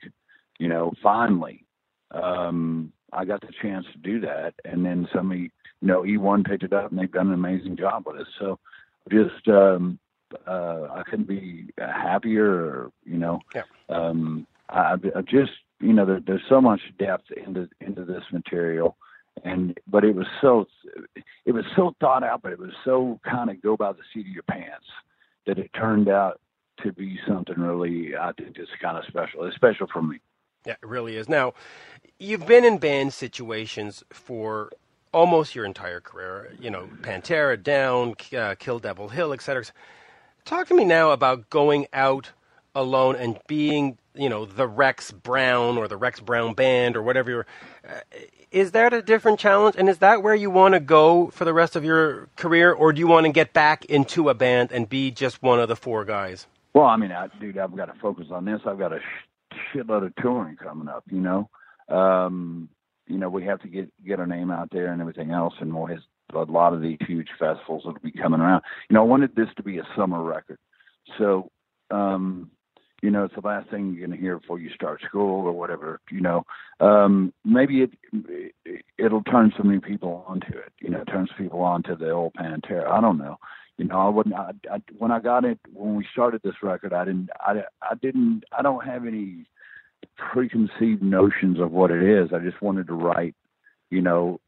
you 0.59 0.69
know. 0.69 0.93
Finally, 1.03 1.65
um, 2.11 2.93
I 3.11 3.25
got 3.25 3.41
the 3.41 3.53
chance 3.61 3.85
to 3.91 3.99
do 3.99 4.21
that, 4.21 4.53
and 4.63 4.85
then 4.85 5.09
somebody, 5.13 5.51
you 5.81 5.87
know, 5.89 6.03
E1 6.03 6.45
picked 6.45 6.63
it 6.63 6.71
up, 6.71 6.89
and 6.89 6.97
they've 6.97 7.11
done 7.11 7.27
an 7.27 7.33
amazing 7.33 7.75
job 7.75 8.05
with 8.07 8.21
it. 8.21 8.27
So 8.39 8.59
just 9.09 9.47
um, 9.47 9.99
uh, 10.47 10.87
I 10.91 11.03
couldn't 11.03 11.27
be 11.27 11.67
happier. 11.77 12.51
Or, 12.51 12.91
you 13.05 13.17
know, 13.17 13.39
yeah. 13.53 13.63
um, 13.89 14.47
I, 14.69 14.95
I 15.15 15.21
just 15.21 15.51
you 15.79 15.93
know 15.93 16.05
there, 16.05 16.21
there's 16.25 16.41
so 16.49 16.61
much 16.61 16.81
depth 16.97 17.31
into 17.31 17.69
into 17.81 18.05
this 18.05 18.23
material, 18.31 18.97
and 19.43 19.77
but 19.87 20.03
it 20.03 20.15
was 20.15 20.27
so 20.41 20.65
it 21.45 21.51
was 21.51 21.65
so 21.75 21.95
thought 21.99 22.23
out, 22.23 22.41
but 22.41 22.51
it 22.51 22.59
was 22.59 22.73
so 22.83 23.19
kind 23.23 23.49
of 23.49 23.61
go 23.61 23.75
by 23.77 23.91
the 23.91 23.99
seat 24.13 24.27
of 24.27 24.33
your 24.33 24.43
pants 24.43 24.87
that 25.45 25.59
it 25.59 25.69
turned 25.73 26.09
out 26.09 26.39
to 26.81 26.91
be 26.91 27.19
something 27.27 27.59
really 27.59 28.15
I 28.15 28.31
think 28.33 28.55
just 28.55 28.71
kind 28.81 28.97
of 28.97 29.05
special. 29.05 29.43
It's 29.45 29.55
special 29.55 29.87
for 29.91 30.01
me. 30.01 30.19
Yeah, 30.65 30.73
it 30.81 30.87
really 30.87 31.17
is. 31.17 31.27
Now, 31.27 31.53
you've 32.19 32.47
been 32.47 32.63
in 32.63 32.77
band 32.77 33.13
situations 33.13 34.03
for 34.13 34.71
almost 35.13 35.55
your 35.55 35.65
entire 35.65 35.99
career. 36.01 36.53
You 36.59 36.69
know, 36.69 36.89
Pantera, 37.01 37.61
Down, 37.61 38.15
uh, 38.37 38.55
Kill 38.59 38.79
Devil 38.79 39.09
Hill, 39.09 39.33
etc. 39.33 39.63
Talk 40.45 40.67
to 40.67 40.73
me 40.73 40.83
now 40.83 41.11
about 41.11 41.49
going 41.49 41.87
out 41.93 42.31
alone 42.75 43.15
and 43.15 43.39
being, 43.47 43.97
you 44.15 44.29
know, 44.29 44.45
the 44.45 44.67
Rex 44.67 45.11
Brown 45.11 45.77
or 45.77 45.87
the 45.87 45.97
Rex 45.97 46.19
Brown 46.19 46.53
Band 46.53 46.95
or 46.97 47.03
whatever. 47.03 47.45
Uh, 47.87 47.99
is 48.51 48.71
that 48.71 48.93
a 48.93 49.01
different 49.01 49.39
challenge? 49.39 49.75
And 49.77 49.89
is 49.89 49.97
that 49.99 50.21
where 50.21 50.35
you 50.35 50.49
want 50.49 50.73
to 50.75 50.79
go 50.79 51.27
for 51.31 51.43
the 51.45 51.53
rest 51.53 51.75
of 51.75 51.83
your 51.83 52.27
career, 52.35 52.71
or 52.71 52.93
do 52.93 52.99
you 52.99 53.07
want 53.07 53.25
to 53.25 53.31
get 53.31 53.53
back 53.53 53.85
into 53.85 54.29
a 54.29 54.33
band 54.33 54.71
and 54.71 54.87
be 54.87 55.11
just 55.11 55.41
one 55.41 55.59
of 55.59 55.67
the 55.69 55.75
four 55.75 56.05
guys? 56.05 56.45
Well, 56.73 56.85
I 56.85 56.97
mean, 56.97 57.11
I, 57.11 57.29
dude, 57.39 57.57
I've 57.57 57.75
got 57.75 57.85
to 57.85 57.99
focus 57.99 58.27
on 58.31 58.45
this. 58.45 58.61
I've 58.65 58.77
got 58.79 58.93
a 58.93 58.99
sh- 58.99 59.55
shitload 59.73 60.05
of 60.05 60.15
touring 60.17 60.55
coming 60.55 60.87
up. 60.87 61.03
You 61.09 61.19
know, 61.19 61.49
um, 61.89 62.69
you 63.13 63.19
know, 63.19 63.29
we 63.29 63.45
have 63.45 63.61
to 63.61 63.67
get 63.67 63.89
get 64.05 64.19
our 64.19 64.25
name 64.25 64.49
out 64.49 64.69
there 64.71 64.91
and 64.91 64.99
everything 64.99 65.31
else, 65.31 65.53
and 65.59 65.73
we'll 65.73 65.85
have 65.85 65.99
a 66.35 66.51
lot 66.51 66.73
of 66.73 66.81
these 66.81 66.97
huge 67.07 67.29
festivals 67.37 67.83
that'll 67.85 67.99
be 67.99 68.11
coming 68.11 68.41
around. 68.41 68.63
You 68.89 68.95
know, 68.95 69.01
I 69.01 69.05
wanted 69.05 69.35
this 69.35 69.49
to 69.57 69.63
be 69.63 69.77
a 69.77 69.87
summer 69.95 70.21
record, 70.23 70.57
so 71.19 71.51
um, 71.91 72.49
you 73.03 73.11
know, 73.11 73.25
it's 73.25 73.35
the 73.35 73.45
last 73.45 73.69
thing 73.69 73.93
you're 73.93 74.07
going 74.07 74.17
to 74.17 74.21
hear 74.21 74.39
before 74.39 74.59
you 74.59 74.71
start 74.73 75.01
school 75.07 75.45
or 75.45 75.51
whatever. 75.51 75.99
You 76.09 76.21
know, 76.21 76.43
um, 76.79 77.33
maybe 77.45 77.81
it, 77.81 77.91
it 78.65 78.85
it'll 78.97 79.23
turn 79.23 79.53
so 79.55 79.63
many 79.63 79.79
people 79.79 80.25
onto 80.27 80.57
it. 80.57 80.73
You 80.81 80.89
know, 80.89 81.01
it 81.01 81.05
turns 81.11 81.29
people 81.37 81.61
onto 81.61 81.95
the 81.95 82.09
old 82.09 82.33
Pantera. 82.33 82.89
I 82.89 82.99
don't 82.99 83.19
know. 83.19 83.37
You 83.77 83.85
know, 83.85 83.99
I 83.99 84.09
wouldn't. 84.09 84.33
I, 84.33 84.53
I, 84.71 84.81
when 84.97 85.11
I 85.11 85.19
got 85.19 85.45
it, 85.45 85.59
when 85.71 85.95
we 85.95 86.07
started 86.11 86.41
this 86.43 86.63
record, 86.63 86.93
I 86.93 87.05
didn't. 87.05 87.29
I, 87.39 87.63
I 87.81 87.95
didn't. 88.01 88.43
I 88.57 88.61
don't 88.63 88.85
have 88.85 89.05
any 89.05 89.45
preconceived 90.17 91.01
notions 91.01 91.59
of 91.59 91.71
what 91.71 91.91
it 91.91 92.03
is. 92.03 92.31
I 92.33 92.39
just 92.39 92.61
wanted 92.61 92.87
to 92.87 92.93
write, 92.93 93.35
you 93.89 94.01
know, 94.01 94.39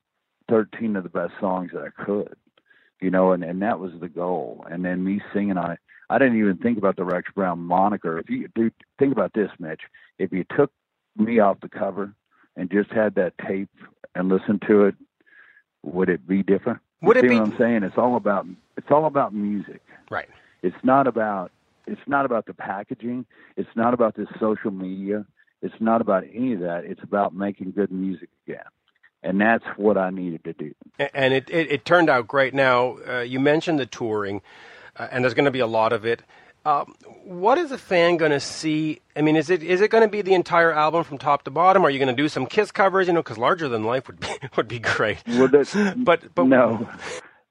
13 0.50 0.96
of 0.96 1.04
the 1.04 1.10
best 1.10 1.34
songs 1.40 1.72
that 1.74 1.82
I 1.84 2.04
could, 2.04 2.36
you 3.02 3.10
know, 3.10 3.32
and, 3.32 3.44
and 3.44 3.62
that 3.62 3.80
was 3.80 3.92
the 4.00 4.10
goal. 4.10 4.66
And 4.70 4.86
then 4.86 5.04
me 5.04 5.22
singing 5.34 5.58
on 5.58 5.72
it, 5.72 5.80
I 6.10 6.18
didn't 6.20 6.40
even 6.40 6.58
think 6.58 6.78
about 6.78 6.98
the 6.98 7.04
Rex 7.04 7.32
Brown 7.34 7.60
moniker. 7.60 8.20
If 8.20 8.30
you 8.30 8.48
do 8.54 8.72
think 9.00 9.12
about 9.12 9.34
this, 9.34 9.50
Mitch, 9.60 9.82
if 10.20 10.32
you 10.32 10.46
took 10.56 10.72
me 11.18 11.40
off 11.40 11.60
the 11.62 11.70
cover 11.70 12.14
and 12.56 12.70
just 12.70 12.92
had 12.92 13.16
that 13.16 13.34
tape 13.48 13.70
and 14.14 14.30
listened 14.30 14.64
to 14.68 14.86
it, 14.86 14.96
would 15.84 16.10
it 16.10 16.28
be 16.28 16.44
different? 16.44 16.80
Would 17.02 17.18
you 17.18 17.22
it 17.22 17.24
see 17.24 17.30
be? 17.30 17.40
what 17.40 17.50
I'm 17.50 17.58
saying? 17.58 17.84
It's 17.84 17.98
all 17.98 18.16
about 18.16 18.46
it's 18.78 18.88
all 18.90 19.06
about 19.06 19.34
music. 19.34 19.82
Right. 20.10 20.30
It's 20.62 20.76
not 20.84 21.08
about 21.08 21.52
it's 21.88 22.02
not 22.08 22.26
about 22.26 22.46
the 22.46 22.54
packaging. 22.54 23.26
It's 23.58 23.70
not 23.76 23.94
about 23.94 24.16
this 24.16 24.28
social 24.40 24.72
media. 24.72 25.26
It's 25.62 25.76
not 25.80 26.02
about 26.02 26.24
any 26.34 26.54
of 26.54 26.60
that. 26.62 26.86
It's 26.86 27.02
about 27.04 27.34
making 27.34 27.72
good 27.72 27.92
music 27.92 28.30
again. 28.48 28.64
And 29.24 29.42
that's 29.42 29.66
what 29.78 29.98
I 29.98 30.12
needed 30.12 30.44
to 30.44 30.54
do. 30.54 30.76
And 31.14 31.34
it, 31.34 31.50
it, 31.50 31.72
it 31.72 31.86
turned 31.86 32.10
out 32.10 32.28
great. 32.28 32.54
Now, 32.54 32.98
uh, 33.08 33.22
you 33.22 33.40
mentioned 33.40 33.80
the 33.80 33.88
touring, 33.88 34.42
uh, 34.98 35.08
and 35.10 35.24
there's 35.24 35.34
going 35.34 35.46
to 35.46 35.52
be 35.52 35.60
a 35.60 35.68
lot 35.68 35.94
of 35.94 36.06
it. 36.06 36.22
Um, 36.66 36.96
what 37.24 37.60
is 37.60 37.72
a 37.72 37.78
fan 37.78 38.18
going 38.18 38.32
to 38.32 38.40
see? 38.40 39.02
I 39.16 39.22
mean, 39.22 39.36
is 39.36 39.52
it 39.52 39.62
is 39.62 39.82
it 39.82 39.92
going 39.92 40.02
to 40.02 40.08
be 40.08 40.24
the 40.24 40.34
entire 40.34 40.72
album 40.72 41.04
from 41.04 41.20
top 41.20 41.44
to 41.44 41.52
bottom? 41.52 41.86
Are 41.86 41.92
you 41.92 42.00
going 42.00 42.16
to 42.16 42.22
do 42.22 42.28
some 42.28 42.48
Kiss 42.48 42.72
covers? 42.72 43.06
You 43.06 43.14
know, 43.14 43.22
because 43.22 43.38
Larger 43.38 43.70
Than 43.70 43.84
Life 43.84 44.08
would 44.08 44.20
be 44.20 44.28
would 44.58 44.68
be 44.68 44.80
great. 44.80 45.20
Well, 45.28 45.48
but 45.98 46.34
but 46.34 46.48
no, 46.48 46.90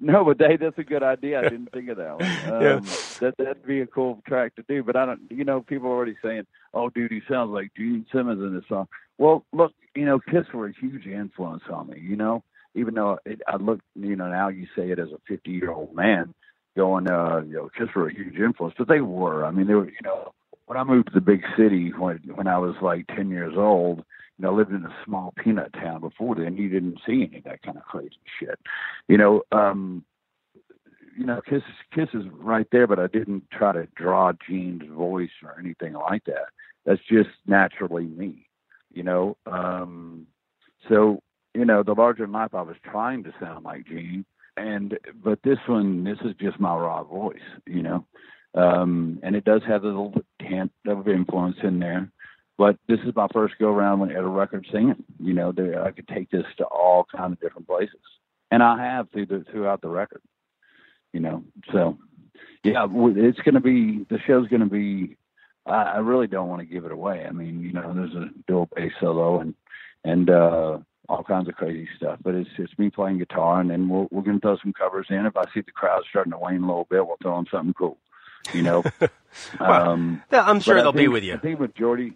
no, 0.12 0.24
but 0.24 0.38
they, 0.38 0.56
that's 0.56 0.78
a 0.78 0.84
good 0.84 1.02
idea. 1.02 1.40
I 1.40 1.42
didn't 1.44 1.72
think 1.72 1.88
of 1.88 1.96
that 1.96 2.20
one. 2.20 2.24
Um, 2.54 2.62
Yeah. 2.62 2.80
That 3.20 3.34
that'd 3.38 3.66
be 3.66 3.80
a 3.80 3.86
cool 3.86 4.20
track 4.26 4.54
to 4.56 4.64
do. 4.68 4.82
But 4.82 4.96
I 4.96 5.06
don't. 5.06 5.20
You 5.30 5.44
know, 5.44 5.62
people 5.62 5.88
are 5.88 5.94
already 5.94 6.16
saying, 6.22 6.46
"Oh, 6.74 6.90
dude, 6.90 7.10
he 7.10 7.20
sounds 7.28 7.50
like 7.50 7.72
Gene 7.76 8.04
Simmons 8.12 8.40
in 8.40 8.54
this 8.54 8.64
song." 8.68 8.86
Well, 9.18 9.44
look, 9.52 9.72
you 9.94 10.04
know, 10.04 10.18
Kiss 10.18 10.46
were 10.52 10.66
a 10.66 10.72
huge 10.72 11.06
influence 11.06 11.62
on 11.72 11.88
me. 11.88 12.00
You 12.00 12.16
know, 12.16 12.42
even 12.74 12.94
though 12.94 13.18
it, 13.24 13.40
I 13.48 13.56
look, 13.56 13.80
you 13.94 14.16
know, 14.16 14.28
now 14.28 14.48
you 14.48 14.66
say 14.76 14.90
it 14.90 14.98
as 14.98 15.08
a 15.08 15.18
50 15.28 15.50
year 15.50 15.70
old 15.70 15.94
man, 15.94 16.34
going, 16.76 17.08
uh, 17.08 17.42
you 17.46 17.54
know, 17.54 17.70
Kiss 17.78 17.88
were 17.94 18.08
a 18.08 18.14
huge 18.14 18.36
influence, 18.36 18.74
but 18.76 18.88
they 18.88 19.00
were. 19.00 19.44
I 19.44 19.52
mean, 19.52 19.66
they 19.66 19.74
were. 19.74 19.86
You 19.86 20.02
know, 20.04 20.32
when 20.66 20.76
I 20.76 20.84
moved 20.84 21.08
to 21.08 21.14
the 21.14 21.20
big 21.20 21.42
city 21.56 21.92
when 21.96 22.18
when 22.34 22.46
I 22.46 22.58
was 22.58 22.74
like 22.82 23.06
10 23.14 23.30
years 23.30 23.54
old, 23.56 24.04
you 24.38 24.44
know, 24.44 24.54
lived 24.54 24.72
in 24.72 24.84
a 24.84 24.96
small 25.04 25.32
peanut 25.42 25.72
town 25.72 26.00
before 26.00 26.34
then. 26.34 26.56
You 26.56 26.68
didn't 26.68 26.98
see 27.06 27.26
any 27.28 27.38
of 27.38 27.44
that 27.44 27.62
kind 27.62 27.76
of 27.76 27.84
crazy 27.84 28.16
shit. 28.40 28.58
You 29.08 29.18
know, 29.18 29.42
um, 29.52 30.04
you 31.16 31.24
know, 31.24 31.40
Kiss 31.48 31.62
Kiss 31.94 32.08
is 32.14 32.24
right 32.32 32.66
there, 32.72 32.86
but 32.86 32.98
I 32.98 33.06
didn't 33.06 33.44
try 33.50 33.72
to 33.72 33.86
draw 33.94 34.32
Gene's 34.48 34.82
voice 34.90 35.30
or 35.42 35.58
anything 35.58 35.92
like 35.92 36.24
that. 36.24 36.48
That's 36.84 37.00
just 37.08 37.30
naturally 37.46 38.04
me, 38.04 38.48
you 38.92 39.02
know. 39.02 39.36
Um, 39.46 40.26
so 40.88 41.20
you 41.54 41.64
know, 41.64 41.82
the 41.82 41.94
larger 41.94 42.24
than 42.24 42.32
life, 42.32 42.54
I 42.54 42.62
was 42.62 42.76
trying 42.84 43.22
to 43.24 43.32
sound 43.40 43.64
like 43.64 43.86
Gene, 43.86 44.24
and 44.56 44.98
but 45.22 45.38
this 45.44 45.58
one, 45.66 46.04
this 46.04 46.18
is 46.24 46.34
just 46.40 46.58
my 46.58 46.74
raw 46.76 47.04
voice, 47.04 47.38
you 47.66 47.82
know. 47.82 48.06
Um, 48.54 49.18
and 49.22 49.34
it 49.34 49.44
does 49.44 49.62
have 49.66 49.82
a 49.82 49.86
little 49.86 50.14
hint 50.40 50.72
of 50.86 51.08
influence 51.08 51.56
in 51.62 51.80
there. 51.80 52.08
But 52.56 52.76
this 52.88 53.00
is 53.00 53.14
my 53.16 53.26
first 53.32 53.54
go 53.58 53.68
around 53.68 54.10
at 54.10 54.16
a 54.16 54.28
record 54.28 54.66
singing. 54.70 55.02
You 55.18 55.34
know, 55.34 55.52
there, 55.52 55.82
I 55.82 55.90
could 55.90 56.06
take 56.06 56.30
this 56.30 56.44
to 56.58 56.64
all 56.64 57.04
kind 57.04 57.32
of 57.32 57.40
different 57.40 57.66
places, 57.66 58.00
and 58.50 58.62
I 58.62 58.80
have 58.80 59.10
through 59.10 59.26
the, 59.26 59.44
throughout 59.50 59.80
the 59.80 59.88
record. 59.88 60.22
You 61.12 61.20
know, 61.20 61.44
so 61.72 61.98
yeah, 62.62 62.86
it's 62.90 63.40
going 63.40 63.54
to 63.54 63.60
be 63.60 64.06
the 64.08 64.18
show's 64.26 64.48
going 64.48 64.60
to 64.60 64.66
be. 64.66 65.16
I, 65.66 65.82
I 65.82 65.98
really 65.98 66.26
don't 66.26 66.48
want 66.48 66.60
to 66.60 66.66
give 66.66 66.84
it 66.84 66.92
away. 66.92 67.24
I 67.26 67.32
mean, 67.32 67.60
you 67.60 67.72
know, 67.72 67.92
there's 67.92 68.14
a 68.14 68.30
dual 68.46 68.68
bass 68.74 68.92
solo 69.00 69.40
and 69.40 69.54
and 70.04 70.30
uh, 70.30 70.78
all 71.08 71.24
kinds 71.24 71.48
of 71.48 71.56
crazy 71.56 71.88
stuff. 71.96 72.18
But 72.22 72.36
it's 72.36 72.50
it's 72.58 72.78
me 72.78 72.90
playing 72.90 73.18
guitar, 73.18 73.60
and 73.60 73.70
then 73.70 73.88
we'll, 73.88 74.08
we're 74.12 74.22
going 74.22 74.38
to 74.38 74.40
throw 74.40 74.58
some 74.62 74.72
covers 74.72 75.06
in. 75.10 75.26
If 75.26 75.36
I 75.36 75.44
see 75.52 75.60
the 75.60 75.72
crowd 75.72 76.04
starting 76.08 76.32
to 76.32 76.38
wane 76.38 76.62
a 76.62 76.66
little 76.66 76.86
bit, 76.88 77.04
we'll 77.04 77.16
throw 77.20 77.38
in 77.38 77.46
something 77.50 77.74
cool. 77.74 77.98
You 78.52 78.62
know, 78.62 78.84
Well, 79.60 79.90
um, 79.90 80.22
I'm 80.30 80.60
sure 80.60 80.76
they'll 80.76 80.92
be 80.92 81.08
with 81.08 81.24
you. 81.24 81.34
I 81.34 81.38
think 81.38 81.58
with 81.58 81.74
Jordy, 81.74 82.12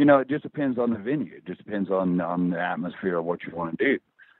you 0.00 0.06
know, 0.06 0.20
it 0.20 0.30
just 0.30 0.42
depends 0.42 0.78
on 0.78 0.94
the 0.94 0.98
venue. 0.98 1.34
It 1.36 1.44
just 1.44 1.62
depends 1.62 1.90
on 1.90 2.22
on 2.22 2.48
the 2.48 2.58
atmosphere 2.58 3.18
of 3.18 3.26
what 3.26 3.40
you 3.44 3.54
want 3.54 3.78
to 3.78 3.84
do. 3.84 3.98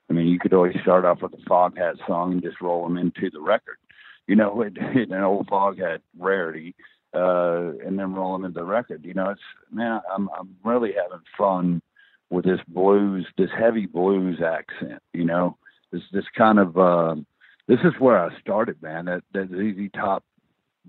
I 0.09 0.15
mean, 0.15 0.27
you 0.27 0.39
could 0.39 0.55
always 0.55 0.75
start 0.81 1.05
off 1.05 1.21
with 1.21 1.35
a 1.35 1.49
Foghat 1.49 1.99
song 2.07 2.33
and 2.33 2.43
just 2.43 2.63
roll 2.63 2.83
them 2.85 2.97
into 2.97 3.29
the 3.31 3.43
record. 3.43 3.77
You 4.27 4.37
know, 4.37 4.63
it, 4.63 4.73
it, 4.81 5.11
an 5.11 5.23
old 5.23 5.49
Foghat 5.49 5.99
rarity, 6.19 6.75
uh, 7.15 7.73
and 7.87 7.99
then 7.99 8.15
roll 8.15 8.33
them 8.33 8.47
into 8.47 8.61
the 8.61 8.65
record. 8.65 9.05
You 9.05 9.13
know, 9.13 9.29
it's 9.29 9.41
man, 9.71 10.01
I'm 10.11 10.31
I'm 10.31 10.57
really 10.65 10.95
having 10.95 11.23
fun 11.37 11.83
with 12.31 12.47
this 12.47 12.61
blues, 12.67 13.27
this 13.37 13.51
heavy 13.55 13.85
blues 13.85 14.41
accent. 14.43 15.03
You 15.13 15.27
know, 15.27 15.59
this 15.93 16.01
this 16.11 16.25
kind 16.39 16.59
of 16.59 16.79
uh, 16.79 17.17
this 17.69 17.81
is 17.85 17.93
where 17.99 18.19
I 18.19 18.31
started, 18.41 18.81
man. 18.81 19.05
That 19.05 19.25
that 19.35 19.51
ZZ 19.51 19.91
Top 19.93 20.25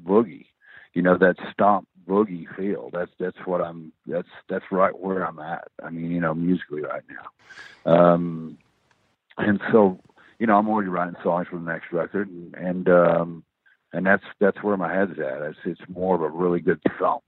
boogie, 0.02 0.46
you 0.94 1.02
know, 1.02 1.18
that 1.18 1.36
stomp 1.52 1.90
boogie 2.08 2.48
feel. 2.56 2.90
That's 2.92 3.12
that's 3.20 3.38
what 3.46 3.62
I'm. 3.62 3.92
That's 4.06 4.28
that's 4.50 4.66
right 4.72 4.98
where 4.98 5.26
I'm 5.26 5.40
at. 5.40 5.68
I 5.84 5.90
mean, 5.90 6.12
you 6.12 6.20
know, 6.22 6.34
musically 6.34 6.82
right 6.82 7.04
now. 7.10 7.92
Um, 7.94 8.58
and 9.38 9.62
so, 9.72 10.00
you 10.40 10.48
know, 10.48 10.58
I'm 10.58 10.70
already 10.70 10.90
writing 10.90 11.16
songs 11.24 11.48
for 11.50 11.58
the 11.58 11.66
next 11.72 11.92
record, 11.92 12.30
and 12.30 12.54
and 12.56 12.90
um, 12.90 13.44
and 13.94 14.06
that's 14.06 14.24
that's 14.40 14.62
where 14.64 14.78
my 14.78 14.94
head's 14.94 15.20
at. 15.20 15.42
It's 15.42 15.60
it's 15.66 15.82
more 15.90 16.16
of 16.16 16.22
a 16.22 16.30
really 16.30 16.60
good 16.60 16.82
thump, 17.00 17.24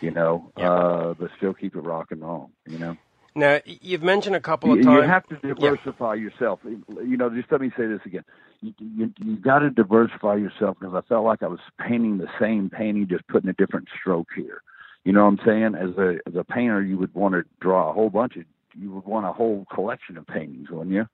you 0.00 0.10
know, 0.10 0.52
Yeah. 0.56 0.70
uh, 0.72 1.14
but 1.14 1.30
still 1.36 1.54
keep 1.54 1.74
it 1.76 1.80
rock 1.80 2.10
and 2.12 2.22
roll, 2.22 2.50
you 2.66 2.78
know. 2.78 2.96
Now, 3.34 3.60
you've 3.64 4.02
mentioned 4.02 4.36
a 4.36 4.40
couple 4.40 4.70
You, 4.70 4.80
of 4.80 4.84
times. 4.84 5.02
you 5.02 5.08
have 5.08 5.26
to 5.28 5.54
diversify 5.54 6.14
yourself. 6.14 6.60
You 6.64 7.16
know, 7.16 7.30
just 7.30 7.50
let 7.50 7.60
me 7.60 7.70
say 7.76 7.86
this 7.86 8.00
again. 8.04 8.24
You 8.60 8.74
you, 8.78 9.12
you 9.18 9.36
got 9.36 9.60
to 9.60 9.70
diversify 9.70 10.36
yourself 10.36 10.76
because 10.78 10.94
I 10.94 11.00
felt 11.08 11.24
like 11.24 11.42
I 11.42 11.48
was 11.48 11.60
painting 11.80 12.18
the 12.18 12.28
same 12.40 12.70
painting, 12.70 13.08
just 13.08 13.26
putting 13.28 13.48
a 13.48 13.54
different 13.54 13.88
stroke 13.98 14.28
here. 14.36 14.62
You 15.04 15.12
know 15.12 15.24
what 15.24 15.40
I'm 15.40 15.40
saying? 15.46 15.74
As 15.74 15.96
a 15.98 16.18
as 16.26 16.36
a 16.36 16.44
painter, 16.44 16.82
you 16.82 16.98
would 16.98 17.14
want 17.14 17.34
to 17.34 17.44
draw 17.60 17.90
a 17.90 17.92
whole 17.92 18.10
bunch 18.10 18.36
of. 18.36 18.44
You 18.78 18.90
would 18.92 19.04
want 19.04 19.26
a 19.26 19.32
whole 19.32 19.66
collection 19.72 20.16
of 20.16 20.26
paintings, 20.26 20.70
wouldn't 20.70 20.94
you? 20.94 21.06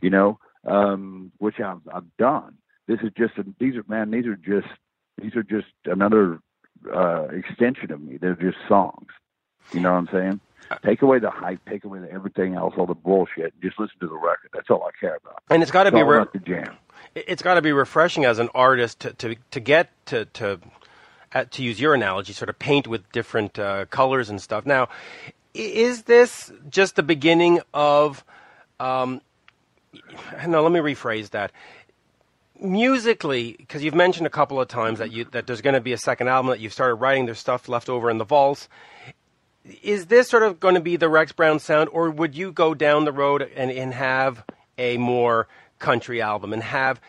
You 0.00 0.10
know, 0.10 0.38
um, 0.66 1.32
which 1.38 1.58
I've 1.60 1.80
I've 1.92 2.16
done. 2.18 2.56
This 2.86 3.00
is 3.02 3.10
just 3.16 3.36
a, 3.38 3.44
these 3.58 3.76
are 3.76 3.84
man. 3.88 4.10
These 4.10 4.26
are 4.26 4.36
just 4.36 4.68
these 5.20 5.34
are 5.36 5.42
just 5.42 5.66
another 5.86 6.38
uh, 6.94 7.24
extension 7.28 7.90
of 7.92 8.00
me. 8.00 8.18
They're 8.18 8.34
just 8.34 8.58
songs. 8.68 9.08
You 9.72 9.80
know 9.80 9.92
what 9.92 9.98
I'm 9.98 10.08
saying? 10.12 10.40
Take 10.84 11.02
away 11.02 11.18
the 11.18 11.30
hype, 11.30 11.60
take 11.68 11.84
away 11.84 11.98
the 11.98 12.10
everything 12.10 12.54
else, 12.54 12.74
all 12.78 12.86
the 12.86 12.94
bullshit. 12.94 13.52
Just 13.60 13.78
listen 13.78 13.98
to 14.00 14.06
the 14.08 14.14
record. 14.14 14.50
That's 14.54 14.70
all 14.70 14.82
I 14.84 14.90
care 14.98 15.16
about. 15.16 15.42
and 15.50 15.62
it's 15.62 15.70
got 15.70 15.84
to 15.84 15.92
be 15.92 16.02
re- 16.02 16.24
the 16.32 16.38
jam. 16.38 16.76
it's 17.14 17.42
got 17.42 17.54
to 17.54 17.62
be 17.62 17.72
refreshing 17.72 18.24
as 18.24 18.38
an 18.38 18.48
artist 18.54 19.00
to 19.00 19.12
to, 19.14 19.36
to 19.50 19.60
get 19.60 19.90
to 20.06 20.24
to 20.26 20.60
uh, 21.34 21.44
to 21.50 21.62
use 21.62 21.78
your 21.80 21.92
analogy, 21.94 22.32
sort 22.32 22.48
of 22.48 22.58
paint 22.58 22.86
with 22.86 23.10
different 23.12 23.58
uh, 23.58 23.84
colors 23.86 24.30
and 24.30 24.40
stuff. 24.40 24.64
Now, 24.64 24.88
is 25.54 26.04
this 26.04 26.50
just 26.70 26.96
the 26.96 27.02
beginning 27.02 27.60
of? 27.74 28.24
Um, 28.80 29.20
no, 30.48 30.62
let 30.62 30.72
me 30.72 30.80
rephrase 30.80 31.30
that. 31.30 31.52
Musically, 32.60 33.56
because 33.58 33.82
you've 33.82 33.94
mentioned 33.94 34.26
a 34.26 34.30
couple 34.30 34.60
of 34.60 34.68
times 34.68 35.00
that 35.00 35.10
you 35.10 35.24
that 35.32 35.46
there's 35.46 35.60
going 35.60 35.74
to 35.74 35.80
be 35.80 35.92
a 35.92 35.98
second 35.98 36.28
album 36.28 36.48
that 36.50 36.60
you've 36.60 36.72
started 36.72 36.94
writing. 36.94 37.26
There's 37.26 37.40
stuff 37.40 37.68
left 37.68 37.88
over 37.88 38.08
in 38.08 38.18
the 38.18 38.24
vaults. 38.24 38.68
Is 39.82 40.06
this 40.06 40.28
sort 40.28 40.42
of 40.42 40.58
going 40.58 40.74
to 40.74 40.80
be 40.80 40.96
the 40.96 41.08
Rex 41.08 41.32
Brown 41.32 41.58
sound, 41.58 41.88
or 41.92 42.10
would 42.10 42.34
you 42.34 42.52
go 42.52 42.74
down 42.74 43.04
the 43.04 43.12
road 43.12 43.42
and, 43.54 43.70
and 43.70 43.94
have 43.94 44.44
a 44.76 44.96
more 44.96 45.46
country 45.78 46.20
album 46.20 46.52
and 46.52 46.62
have 46.62 47.00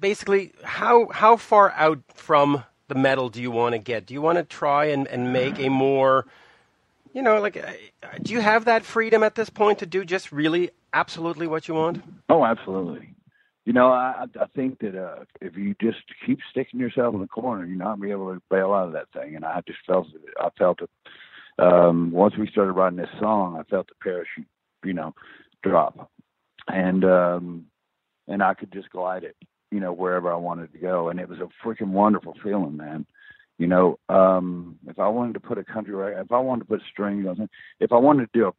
basically 0.00 0.52
how 0.62 1.08
how 1.08 1.36
far 1.36 1.70
out 1.72 2.00
from 2.14 2.64
the 2.88 2.94
metal 2.94 3.28
do 3.28 3.40
you 3.40 3.50
want 3.50 3.74
to 3.74 3.78
get? 3.78 4.06
Do 4.06 4.14
you 4.14 4.22
want 4.22 4.38
to 4.38 4.44
try 4.44 4.86
and, 4.86 5.06
and 5.08 5.32
make 5.32 5.58
a 5.58 5.68
more 5.68 6.26
you 7.14 7.22
know 7.22 7.40
like 7.40 7.54
do 8.22 8.32
you 8.32 8.40
have 8.40 8.66
that 8.66 8.84
freedom 8.84 9.22
at 9.22 9.34
this 9.34 9.50
point 9.50 9.78
to 9.78 9.86
do 9.86 10.04
just 10.04 10.30
really 10.32 10.70
absolutely 10.92 11.46
what 11.46 11.68
you 11.68 11.74
want? 11.74 12.02
Oh, 12.28 12.44
absolutely. 12.44 13.14
You 13.64 13.72
know, 13.72 13.88
I 13.88 14.26
I 14.36 14.42
I 14.42 14.46
think 14.54 14.80
that 14.80 14.94
uh, 14.96 15.24
if 15.40 15.56
you 15.56 15.74
just 15.80 15.98
keep 16.24 16.38
sticking 16.50 16.80
yourself 16.80 17.14
in 17.14 17.20
the 17.20 17.26
corner, 17.26 17.64
you're 17.64 17.76
not 17.76 17.96
gonna 17.96 18.02
be 18.02 18.10
able 18.10 18.34
to 18.34 18.42
bail 18.50 18.72
out 18.72 18.86
of 18.86 18.92
that 18.92 19.08
thing. 19.12 19.36
And 19.36 19.44
I 19.44 19.62
just 19.66 19.80
felt 19.86 20.06
it. 20.08 20.22
I 20.40 20.48
felt 20.58 20.80
it. 20.80 20.90
Um, 21.58 22.10
once 22.12 22.34
we 22.38 22.46
started 22.46 22.72
writing 22.72 22.98
this 22.98 23.08
song, 23.18 23.56
I 23.58 23.64
felt 23.68 23.88
the 23.88 23.94
parachute, 24.02 24.46
you 24.84 24.92
know, 24.92 25.14
drop, 25.62 26.10
and 26.68 27.04
um, 27.04 27.66
and 28.28 28.42
I 28.42 28.54
could 28.54 28.72
just 28.72 28.90
glide 28.90 29.24
it, 29.24 29.36
you 29.70 29.80
know, 29.80 29.92
wherever 29.92 30.32
I 30.32 30.36
wanted 30.36 30.72
to 30.72 30.78
go, 30.78 31.08
and 31.08 31.18
it 31.18 31.28
was 31.28 31.38
a 31.40 31.66
freaking 31.66 31.88
wonderful 31.88 32.34
feeling, 32.42 32.76
man. 32.76 33.06
You 33.58 33.66
know, 33.66 33.98
um, 34.08 34.78
if 34.86 35.00
I 35.00 35.08
wanted 35.08 35.34
to 35.34 35.40
put 35.40 35.58
a 35.58 35.64
country, 35.64 35.94
if 36.16 36.30
I 36.30 36.38
wanted 36.38 36.60
to 36.60 36.68
put 36.68 36.82
strings 36.92 37.26
on, 37.26 37.48
if 37.80 37.92
I 37.92 37.96
wanted 37.96 38.32
to 38.32 38.38
do 38.38 38.52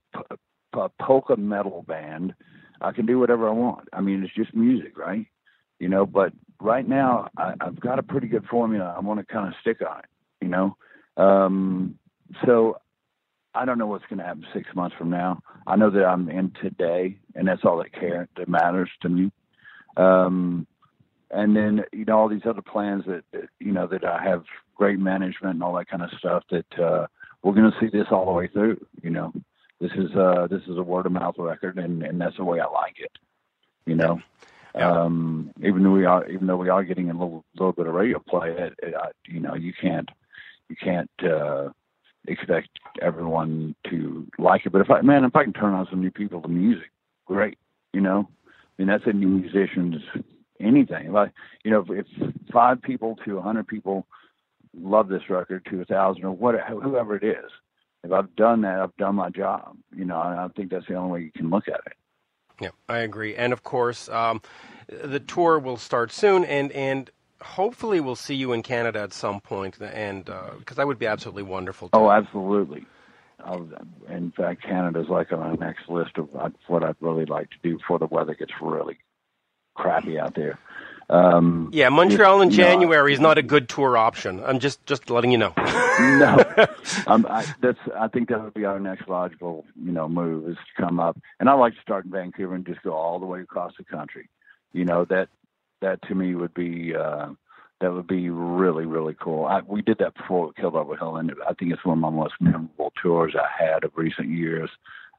a 0.74 0.90
polka 1.02 1.38
metal 1.38 1.86
band, 1.88 2.34
I 2.82 2.92
can 2.92 3.06
do 3.06 3.18
whatever 3.18 3.48
I 3.48 3.54
want. 3.54 3.88
I 3.94 4.02
mean, 4.02 4.24
it's 4.24 4.36
just 4.36 4.54
music, 4.54 4.98
right? 4.98 5.26
You 5.80 5.88
know, 5.88 6.06
but 6.06 6.34
right 6.60 6.88
now 6.88 7.30
I, 7.38 7.54
I've 7.62 7.80
got 7.80 8.00
a 8.00 8.04
pretty 8.04 8.28
good 8.28 8.46
formula. 8.46 8.94
I 8.96 9.00
want 9.00 9.22
to 9.22 9.26
kind 9.26 9.48
of 9.48 9.54
stick 9.62 9.78
on 9.90 10.00
it, 10.00 10.06
you 10.42 10.50
know. 10.50 10.76
Um, 11.16 11.98
so 12.46 12.78
I 13.60 13.65
don't 13.65 13.78
know 13.78 13.88
what's 13.88 14.06
going 14.06 14.19
to 14.19 14.26
happen 14.26 14.45
six 14.54 14.74
months 14.74 14.95
from 14.98 15.10
now. 15.10 15.41
I 15.67 15.76
know 15.76 15.89
that 15.89 16.06
I'm 16.06 16.30
in 16.30 16.52
today, 16.62 17.17
and 17.36 17.45
that's 17.48 17.65
all 17.65 17.78
that 17.80 17.91
care 17.91 18.30
that 18.38 18.48
matters 18.48 18.89
to 19.02 19.10
me. 19.10 19.32
Um, 19.98 20.65
and 21.30 21.56
then 21.56 21.84
you 21.91 22.06
know 22.06 22.17
all 22.17 22.30
these 22.30 22.45
other 22.45 22.62
plans 22.62 23.04
that, 23.06 23.24
that 23.34 23.50
you 23.60 23.72
know 23.74 23.86
that 23.88 24.06
I 24.06 24.24
have 24.24 24.45
great 24.76 24.98
management 24.98 25.56
and 25.56 25.63
all 25.63 25.74
that 25.76 25.89
kind 25.89 26.04
of 26.04 26.10
stuff. 26.17 26.43
That 26.50 26.80
uh, 26.80 27.08
we're 27.43 27.54
going 27.54 27.72
to 27.72 27.80
see 27.80 27.89
this 27.95 28.08
all 28.12 28.26
the 28.26 28.32
way 28.32 28.48
through. 28.48 28.80
You 29.04 29.10
know, 29.10 29.34
this 29.82 29.91
is 29.91 30.15
uh, 30.15 30.48
this 30.50 30.63
is 30.63 30.78
a 30.78 30.84
word 30.84 31.06
of 31.06 31.12
mouth 31.12 31.36
record, 31.38 31.78
and, 31.78 32.02
and 32.02 32.19
that's 32.19 32.38
the 32.38 32.45
way 32.45 32.60
I 32.62 32.67
like 32.67 32.95
it. 33.00 33.12
You 33.86 33.95
know, 33.95 34.22
Yeah. 34.76 35.04
um, 35.04 35.52
even 35.62 35.84
though 35.84 35.91
we 35.91 36.06
are 36.06 36.26
even 36.30 36.48
though 36.48 36.58
we 36.58 36.69
are 36.69 36.84
getting 36.84 37.10
a 37.10 37.13
little 37.13 37.43
little 37.56 37.74
bit 37.74 37.88
of 37.88 37.93
radio 37.93 38.19
play, 38.19 38.52
it, 38.52 38.74
it, 38.82 38.95
I, 38.95 39.10
you 39.28 39.41
know, 39.41 39.56
you 39.56 39.74
can't 39.74 40.10
you 40.69 40.76
can't 40.78 41.12
uh, 41.24 41.69
expect 42.30 42.70
everyone 43.02 43.76
to 43.89 44.28
like 44.38 44.65
it. 44.65 44.72
But 44.72 44.82
if 44.82 44.89
I 44.89 45.02
man, 45.02 45.26
if 45.26 45.36
I 45.36 45.44
can 45.44 45.54
turn 45.54 45.74
on 45.74 45.88
some 45.89 46.02
new 46.02 46.12
people 46.12 46.42
to 46.42 46.48
music, 46.48 46.92
great. 47.26 47.58
You 47.94 48.02
know, 48.02 48.30
I 48.48 48.52
mean 48.78 48.88
that's 48.88 49.08
a 49.08 49.13
new 49.13 49.28
musicians 49.28 49.96
anything. 50.60 51.15
I, 51.15 51.32
you 51.63 51.72
know, 51.72 51.86
if, 51.89 52.06
if 52.20 52.34
five 52.52 52.82
people 52.82 53.18
to 53.26 53.38
a 53.38 53.42
hundred 53.42 53.68
people 53.68 54.06
love 54.78 55.08
this 55.08 55.30
record 55.30 55.65
to 55.70 55.82
a 55.82 55.86
thousand 55.86 56.24
or 56.26 56.32
whatever, 56.32 56.80
whoever 56.82 57.15
it 57.15 57.24
is, 57.24 57.52
if 58.04 58.12
I've 58.12 58.34
done 58.36 58.62
that, 58.62 58.80
I've 58.80 58.96
done 58.98 59.15
my 59.15 59.30
job. 59.30 59.76
You 59.96 60.06
know, 60.06 60.22
and 60.22 60.39
I 60.39 60.48
think 60.50 60.72
that's 60.72 60.88
the 60.88 60.96
only 60.96 61.12
way 61.12 61.22
you 61.26 61.32
can 61.32 61.50
look 61.50 61.68
at 61.68 61.82
it. 61.86 61.94
Yeah, 62.62 62.70
I 62.88 63.00
agree. 63.00 63.36
And 63.36 63.54
of 63.54 63.63
course, 63.63 64.10
um, 64.10 64.42
the 64.88 65.20
tour 65.20 65.60
will 65.60 65.78
start 65.78 66.12
soon, 66.12 66.44
and 66.46 66.72
and 66.74 67.10
hopefully 67.41 67.99
we'll 67.99 68.15
see 68.15 68.36
you 68.36 68.54
in 68.54 68.63
Canada 68.63 68.99
at 69.02 69.13
some 69.13 69.41
point, 69.41 69.80
and 69.82 70.25
because 70.25 70.78
that 70.78 70.88
would 70.88 70.99
be 70.99 71.08
absolutely 71.08 71.43
wonderful. 71.43 71.89
To 71.89 71.97
Oh, 71.97 72.12
absolutely. 72.12 72.86
I'll, 73.43 73.69
in 74.10 74.32
fact, 74.32 74.63
Canada's 74.63 75.08
like 75.08 75.32
on 75.32 75.39
our 75.39 75.56
next 75.56 75.89
list 75.89 76.17
of 76.17 76.30
what 76.67 76.84
I'd 76.84 76.95
really 76.99 77.25
like 77.25 77.49
to 77.52 77.58
do 77.63 77.78
before 77.78 77.99
the 77.99 78.08
weather 78.08 78.36
gets 78.36 78.52
really 78.62 78.97
crappy 79.75 80.19
out 80.19 80.36
there. 80.36 80.60
Um, 81.10 81.71
yeah, 81.73 81.89
Montreal 81.89 82.41
in 82.41 82.52
you 82.52 82.58
know, 82.58 82.63
January 82.63 83.13
is 83.13 83.19
not 83.19 83.39
a 83.39 83.41
good 83.41 83.67
tour 83.67 83.97
option. 83.97 84.43
I'm 84.43 84.60
just 84.60 84.86
just 84.86 85.10
letting 85.10 85.32
you 85.32 85.39
know. 85.39 85.54
no, 85.58 86.38
um, 87.08 87.25
I, 87.28 87.45
that's. 87.62 87.80
I 87.95 88.08
think 88.10 88.30
that 88.30 88.43
would 88.43 88.54
be 88.54 88.65
our 88.65 88.80
next 88.80 89.08
logical, 89.08 89.65
you 89.84 89.91
know, 89.91 90.08
move 90.08 90.47
is 90.47 90.56
to 90.56 90.82
come 90.84 90.99
up. 90.99 91.17
And 91.39 91.49
I 91.49 91.54
like 91.54 91.73
to 91.73 91.82
start 91.82 92.06
in 92.06 92.12
Vancouver 92.12 92.54
and 92.54 92.65
just 92.65 92.84
go 92.84 92.93
all 92.93 93.19
the 93.19 93.25
way 93.25 93.41
across 93.41 93.73
the 93.78 93.86
country. 93.86 94.30
You 94.71 94.86
know 94.86 95.04
that 95.06 95.30
that 95.82 96.02
to 96.04 96.15
me 96.15 96.36
would 96.36 96.54
be 96.54 96.94
uh, 96.96 97.30
that 97.82 97.94
would 97.94 98.08
be 98.08 98.30
really 98.30 98.86
really 98.86 99.15
cool. 99.20 99.46
I, 99.46 99.62
we 99.62 99.82
did 99.82 99.98
that 100.00 100.15
before 100.15 100.48
with 100.48 100.56
Kill 100.56 100.72
Devil 100.72 100.96
Hill, 100.96 101.15
and 101.18 101.32
I 101.48 101.54
think 101.54 101.72
it's 101.72 101.86
one 101.86 101.98
of 101.98 102.02
my 102.02 102.10
most 102.10 102.34
memorable 102.39 102.94
tours 103.02 103.36
I 103.36 103.63
had 103.63 103.84
of 103.84 103.92
recent 103.96 104.30
years. 104.30 104.70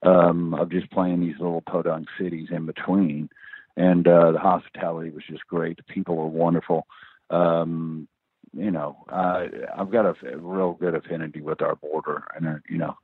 Um, 0.02 0.54
of 0.54 0.70
just 0.70 0.90
playing 0.90 1.20
these 1.20 1.38
little 1.38 1.60
podunk 1.60 2.06
cities 2.18 2.48
in 2.50 2.64
between, 2.64 3.28
and 3.76 4.08
uh, 4.08 4.32
the 4.32 4.38
hospitality 4.38 5.10
was 5.10 5.24
just 5.28 5.46
great. 5.46 5.76
The 5.76 5.82
people 5.92 6.16
were 6.16 6.26
wonderful. 6.26 6.86
Um, 7.28 8.08
you 8.52 8.70
know, 8.70 8.96
uh, 9.10 9.44
I've 9.76 9.90
got 9.90 10.06
a, 10.06 10.14
a 10.32 10.38
real 10.38 10.72
good 10.72 10.94
affinity 10.94 11.40
with 11.40 11.62
our 11.62 11.76
border 11.76 12.24
and, 12.34 12.48
uh, 12.48 12.54
you 12.68 12.78
know, 12.78 12.96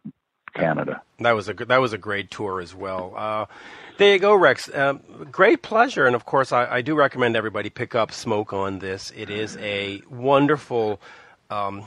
Canada. 0.57 1.03
That 1.21 1.33
was 1.33 1.49
a 1.49 1.55
that 1.55 1.79
was 1.79 1.92
a 1.92 1.99
great 1.99 2.31
tour 2.31 2.61
as 2.61 2.75
well. 2.75 3.14
Uh, 3.16 3.47
there 3.99 4.12
you 4.12 4.19
go, 4.19 4.35
Rex. 4.35 4.73
Um, 4.75 5.01
great 5.31 5.62
pleasure, 5.62 6.07
and 6.07 6.14
of 6.14 6.27
course, 6.27 6.53
I, 6.53 6.66
I 6.66 6.83
do 6.83 6.95
recommend 6.95 7.37
everybody 7.37 7.71
pick 7.71 7.95
up 7.95 8.12
Smoke 8.12 8.53
on 8.53 8.79
this. 8.79 9.12
It 9.16 9.31
is 9.31 9.57
a 9.59 10.03
wonderful 10.11 11.01
um, 11.51 11.85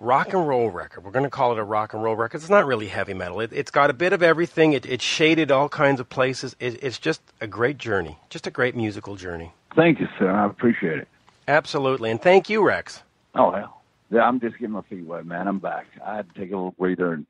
rock 0.00 0.32
and 0.32 0.48
roll 0.48 0.70
record. 0.70 1.04
We're 1.04 1.12
going 1.12 1.24
to 1.24 1.30
call 1.30 1.52
it 1.52 1.58
a 1.58 1.64
rock 1.64 1.94
and 1.94 2.02
roll 2.02 2.16
record. 2.16 2.38
It's 2.38 2.50
not 2.50 2.66
really 2.66 2.88
heavy 2.88 3.14
metal. 3.14 3.40
It, 3.40 3.52
it's 3.52 3.70
got 3.70 3.90
a 3.90 3.92
bit 3.92 4.12
of 4.12 4.22
everything. 4.22 4.72
It, 4.72 4.84
it's 4.86 5.04
shaded 5.04 5.50
all 5.50 5.68
kinds 5.68 6.00
of 6.00 6.08
places. 6.08 6.56
It, 6.58 6.82
it's 6.82 6.98
just 6.98 7.20
a 7.40 7.46
great 7.46 7.78
journey, 7.78 8.18
just 8.30 8.46
a 8.46 8.50
great 8.50 8.74
musical 8.74 9.14
journey. 9.16 9.52
Thank 9.76 10.00
you, 10.00 10.08
sir. 10.18 10.30
I 10.30 10.46
appreciate 10.46 10.98
it. 10.98 11.08
Absolutely, 11.46 12.10
and 12.10 12.20
thank 12.20 12.48
you, 12.48 12.64
Rex. 12.64 13.02
Oh 13.34 13.50
hell, 13.50 13.82
yeah, 14.10 14.22
I'm 14.22 14.40
just 14.40 14.58
getting 14.58 14.72
my 14.72 14.82
feet 14.82 15.04
wet, 15.04 15.26
man. 15.26 15.46
I'm 15.46 15.58
back. 15.58 15.86
I 16.04 16.16
had 16.16 16.32
to 16.32 16.40
take 16.40 16.50
a 16.52 16.56
little 16.56 16.72
breather, 16.72 17.12
and 17.12 17.26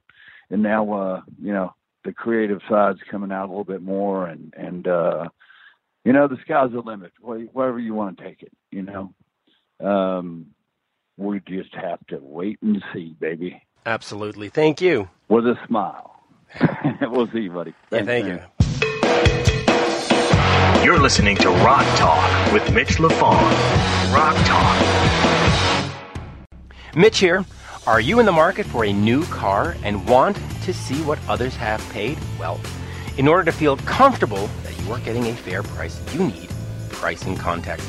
and 0.51 0.63
now, 0.63 0.93
uh, 0.93 1.21
you 1.43 1.53
know, 1.53 1.75
the 2.05 2.13
creative 2.13 2.61
side's 2.69 3.01
coming 3.11 3.33
out 3.33 3.47
a 3.47 3.49
little 3.49 3.65
bit 3.65 3.83
more, 3.83 4.27
and 4.27 4.53
and 4.57 4.87
uh, 4.87 5.29
you 6.05 6.13
know, 6.13 6.29
the 6.29 6.37
sky's 6.43 6.71
the 6.73 6.81
limit. 6.81 7.13
Wh- 7.21 7.55
Wherever 7.55 7.79
you 7.79 7.95
want 7.95 8.19
to 8.19 8.25
take 8.25 8.43
it, 8.43 8.53
you 8.71 8.83
know. 8.83 9.15
Um, 9.81 10.47
we 11.17 11.41
just 11.49 11.75
have 11.75 12.05
to 12.09 12.19
wait 12.21 12.59
and 12.63 12.83
see, 12.93 13.15
baby, 13.21 13.63
Absolutely, 13.87 14.49
thank 14.49 14.81
you. 14.81 15.09
with 15.29 15.47
a 15.47 15.57
smile. 15.67 16.11
we'll 17.03 17.29
see 17.33 17.41
you, 17.41 17.51
buddy. 17.53 17.73
Yeah, 17.91 18.03
thank 18.05 18.27
man. 18.27 18.37
you. 18.39 18.45
You're 20.85 21.01
listening 21.01 21.37
to 21.39 21.49
Rock 21.51 21.87
Talk 21.97 22.53
with 22.53 22.71
Mitch 22.75 22.97
LaFon. 22.99 24.13
Rock 24.15 24.37
Talk. 24.45 24.77
Mitch 26.95 27.19
here. 27.19 27.45
Are 27.87 28.01
you 28.01 28.19
in 28.19 28.25
the 28.25 28.33
market 28.33 28.65
for 28.65 28.87
a 28.87 28.93
new 28.95 29.27
car 29.27 29.77
and 29.83 30.09
want 30.09 30.39
to 30.63 30.73
see 30.73 31.03
what 31.03 31.19
others 31.29 31.55
have 31.57 31.87
paid? 31.91 32.17
Well, 32.39 32.59
in 33.19 33.29
order 33.29 33.45
to 33.45 33.53
feel 33.53 33.77
comfortable 33.77 34.49
that 34.63 34.81
you 34.81 34.91
are 34.91 35.01
getting 35.01 35.27
a 35.27 35.35
fair 35.35 35.63
price, 35.63 36.01
you 36.15 36.25
need 36.25 36.49
pricing 36.89 37.37
context. 37.37 37.87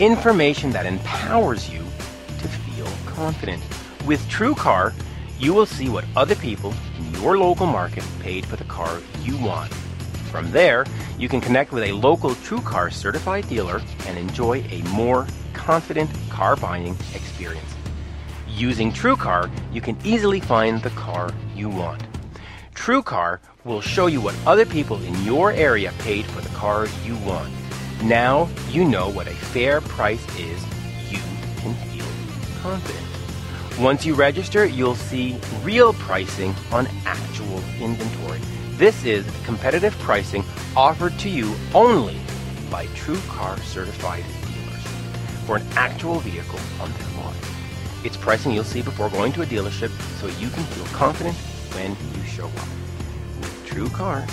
Information 0.00 0.70
that 0.72 0.84
empowers 0.84 1.70
you 1.70 1.78
to 1.78 2.46
feel 2.46 2.86
confident. 3.06 3.62
With 4.04 4.20
TrueCar, 4.28 4.92
you 5.38 5.54
will 5.54 5.64
see 5.64 5.88
what 5.88 6.04
other 6.14 6.34
people 6.34 6.74
in 6.98 7.14
your 7.14 7.38
local 7.38 7.64
market 7.64 8.04
paid 8.20 8.44
for 8.44 8.56
the 8.56 8.64
car 8.64 9.00
you 9.22 9.38
want. 9.38 9.72
From 10.30 10.50
there, 10.50 10.84
you 11.18 11.30
can 11.30 11.40
connect 11.40 11.72
with 11.72 11.84
a 11.84 11.92
local 11.92 12.32
TrueCar 12.32 12.92
certified 12.92 13.48
dealer 13.48 13.80
and 14.06 14.18
enjoy 14.18 14.62
a 14.70 14.82
more 14.90 15.26
confident 15.54 16.10
car 16.28 16.54
buying 16.54 16.94
experience. 17.14 17.67
Using 18.58 18.90
TrueCar, 18.90 19.48
you 19.72 19.80
can 19.80 19.96
easily 20.02 20.40
find 20.40 20.82
the 20.82 20.90
car 20.90 21.30
you 21.54 21.68
want. 21.68 22.02
TrueCar 22.74 23.38
will 23.64 23.80
show 23.80 24.08
you 24.08 24.20
what 24.20 24.34
other 24.48 24.66
people 24.66 25.00
in 25.04 25.14
your 25.22 25.52
area 25.52 25.92
paid 26.00 26.26
for 26.26 26.40
the 26.40 26.48
car 26.56 26.88
you 27.04 27.16
want. 27.18 27.52
Now 28.02 28.48
you 28.68 28.84
know 28.84 29.10
what 29.10 29.28
a 29.28 29.34
fair 29.34 29.80
price 29.80 30.26
is. 30.36 30.60
You 31.08 31.20
can 31.58 31.72
feel 31.92 32.04
confident. 32.60 33.06
Once 33.78 34.04
you 34.04 34.16
register, 34.16 34.66
you'll 34.66 34.96
see 34.96 35.38
real 35.62 35.92
pricing 35.92 36.52
on 36.72 36.88
actual 37.06 37.62
inventory. 37.80 38.40
This 38.72 39.04
is 39.04 39.24
competitive 39.44 39.96
pricing 40.00 40.42
offered 40.76 41.16
to 41.20 41.28
you 41.28 41.54
only 41.76 42.16
by 42.72 42.86
TrueCar 42.86 43.60
certified 43.60 44.24
dealers 44.42 44.82
for 45.46 45.58
an 45.58 45.66
actual 45.76 46.18
vehicle 46.18 46.58
on 46.80 46.90
their. 46.90 47.07
It's 48.04 48.16
pricing 48.16 48.52
you'll 48.52 48.64
see 48.64 48.82
before 48.82 49.10
going 49.10 49.32
to 49.32 49.42
a 49.42 49.46
dealership 49.46 49.90
so 50.20 50.28
you 50.38 50.48
can 50.50 50.62
feel 50.64 50.86
confident 50.86 51.36
when 51.74 51.90
you 51.90 52.26
show 52.26 52.46
up. 52.46 52.68
With 53.40 53.66
TrueCar, 53.66 54.30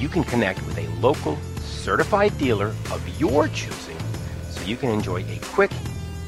you 0.00 0.08
can 0.08 0.24
connect 0.24 0.64
with 0.66 0.78
a 0.78 0.88
local 1.00 1.38
certified 1.60 2.36
dealer 2.38 2.68
of 2.90 3.20
your 3.20 3.48
choosing 3.48 3.98
so 4.50 4.62
you 4.62 4.76
can 4.76 4.88
enjoy 4.88 5.24
a 5.24 5.38
quick, 5.42 5.70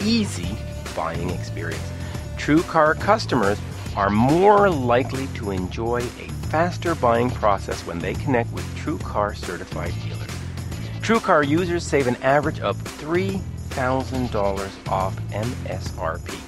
easy 0.02 0.56
buying 0.94 1.30
experience. 1.30 1.90
TrueCar 2.36 3.00
customers 3.00 3.58
are 3.96 4.10
more 4.10 4.68
likely 4.68 5.26
to 5.28 5.52
enjoy 5.52 6.00
a 6.00 6.28
faster 6.50 6.94
buying 6.94 7.30
process 7.30 7.86
when 7.86 7.98
they 7.98 8.12
connect 8.14 8.52
with 8.52 8.64
TrueCar 8.76 9.34
certified 9.36 9.94
dealers. 10.02 10.30
TrueCar 11.00 11.46
users 11.46 11.84
save 11.84 12.06
an 12.06 12.16
average 12.16 12.60
of 12.60 12.76
$3,000 12.98 14.90
off 14.90 15.16
MSRP. 15.30 16.43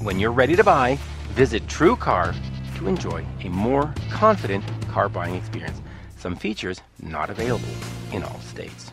When 0.00 0.18
you're 0.18 0.32
ready 0.32 0.56
to 0.56 0.64
buy, 0.64 0.98
visit 1.32 1.66
TrueCar 1.66 2.34
to 2.78 2.88
enjoy 2.88 3.22
a 3.44 3.50
more 3.50 3.92
confident 4.10 4.64
car 4.88 5.10
buying 5.10 5.34
experience. 5.34 5.82
Some 6.16 6.36
features 6.36 6.80
not 7.02 7.28
available 7.28 7.68
in 8.10 8.22
all 8.22 8.40
states. 8.40 8.92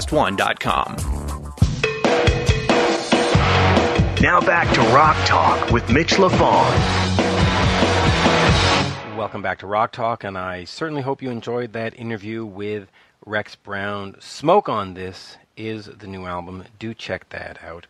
podcast1.com. 0.00 0.96
Now 4.20 4.40
back 4.40 4.72
to 4.74 4.80
Rock 4.92 5.16
Talk 5.26 5.70
with 5.70 5.88
Mitch 5.90 6.14
LaFon. 6.14 6.76
Welcome 9.16 9.42
back 9.42 9.58
to 9.60 9.66
Rock 9.66 9.92
Talk, 9.92 10.24
and 10.24 10.36
I 10.36 10.64
certainly 10.64 11.02
hope 11.02 11.22
you 11.22 11.30
enjoyed 11.30 11.72
that 11.72 11.98
interview 11.98 12.44
with 12.44 12.88
Rex 13.24 13.54
Brown. 13.56 14.16
Smoke 14.20 14.68
on 14.68 14.94
This 14.94 15.36
is 15.56 15.86
the 15.86 16.06
new 16.06 16.26
album. 16.26 16.64
Do 16.78 16.94
check 16.94 17.28
that 17.30 17.62
out. 17.62 17.86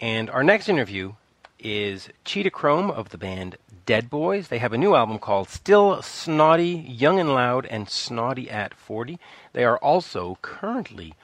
And 0.00 0.30
our 0.30 0.44
next 0.44 0.68
interview 0.68 1.14
is 1.58 2.08
Cheetah 2.24 2.50
Chrome 2.50 2.90
of 2.90 3.10
the 3.10 3.18
band 3.18 3.56
Dead 3.86 4.08
Boys. 4.08 4.48
They 4.48 4.58
have 4.58 4.72
a 4.72 4.78
new 4.78 4.94
album 4.94 5.18
called 5.18 5.48
Still 5.48 6.00
Snotty, 6.02 6.84
Young 6.88 7.18
and 7.18 7.34
Loud, 7.34 7.66
and 7.66 7.88
Snotty 7.88 8.48
at 8.50 8.74
40. 8.74 9.18
They 9.52 9.64
are 9.64 9.78
also 9.78 10.38
currently 10.42 11.14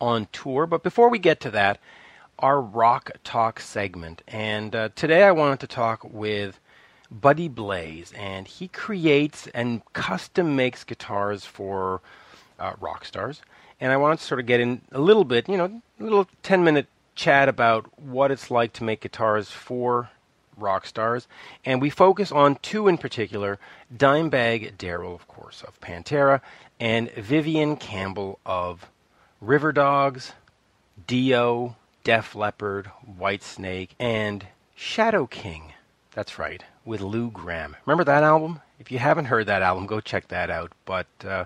on 0.00 0.28
tour. 0.32 0.66
But 0.66 0.82
before 0.82 1.08
we 1.08 1.18
get 1.18 1.40
to 1.40 1.50
that, 1.52 1.80
our 2.38 2.60
rock 2.60 3.10
talk 3.22 3.60
segment. 3.60 4.22
And 4.28 4.74
uh, 4.74 4.88
today 4.94 5.22
I 5.22 5.32
wanted 5.32 5.60
to 5.60 5.66
talk 5.66 6.04
with 6.04 6.58
Buddy 7.10 7.48
Blaze, 7.48 8.12
and 8.16 8.48
he 8.48 8.68
creates 8.68 9.46
and 9.48 9.82
custom 9.92 10.56
makes 10.56 10.84
guitars 10.84 11.44
for 11.44 12.00
uh, 12.58 12.72
rock 12.80 13.04
stars. 13.04 13.42
And 13.80 13.92
I 13.92 13.96
wanted 13.96 14.18
to 14.18 14.24
sort 14.24 14.40
of 14.40 14.46
get 14.46 14.60
in 14.60 14.80
a 14.92 15.00
little 15.00 15.24
bit, 15.24 15.48
you 15.48 15.56
know, 15.56 15.82
a 16.00 16.02
little 16.02 16.28
10 16.42 16.64
minute 16.64 16.86
chat 17.14 17.48
about 17.48 17.86
what 18.00 18.30
it's 18.30 18.50
like 18.50 18.72
to 18.74 18.84
make 18.84 19.00
guitars 19.00 19.50
for 19.50 20.10
rock 20.56 20.86
stars. 20.86 21.26
And 21.64 21.80
we 21.80 21.90
focus 21.90 22.32
on 22.32 22.56
two 22.56 22.88
in 22.88 22.98
particular 22.98 23.58
Dimebag 23.94 24.76
Darrell, 24.78 25.14
of 25.14 25.28
course, 25.28 25.62
of 25.62 25.80
Pantera, 25.80 26.40
and 26.80 27.10
Vivian 27.12 27.76
Campbell 27.76 28.38
of 28.44 28.88
River 29.44 29.72
Dogs, 29.72 30.32
Dio, 31.06 31.76
Def 32.02 32.34
Leppard, 32.34 32.90
Whitesnake, 33.20 33.90
and 34.00 34.46
Shadow 34.74 35.26
King. 35.26 35.74
That's 36.12 36.38
right, 36.38 36.64
with 36.86 37.02
Lou 37.02 37.30
Gramm. 37.30 37.76
Remember 37.84 38.04
that 38.04 38.22
album? 38.22 38.62
If 38.80 38.90
you 38.90 38.98
haven't 38.98 39.26
heard 39.26 39.46
that 39.46 39.60
album, 39.60 39.84
go 39.86 40.00
check 40.00 40.28
that 40.28 40.48
out. 40.48 40.72
But 40.86 41.06
uh, 41.22 41.44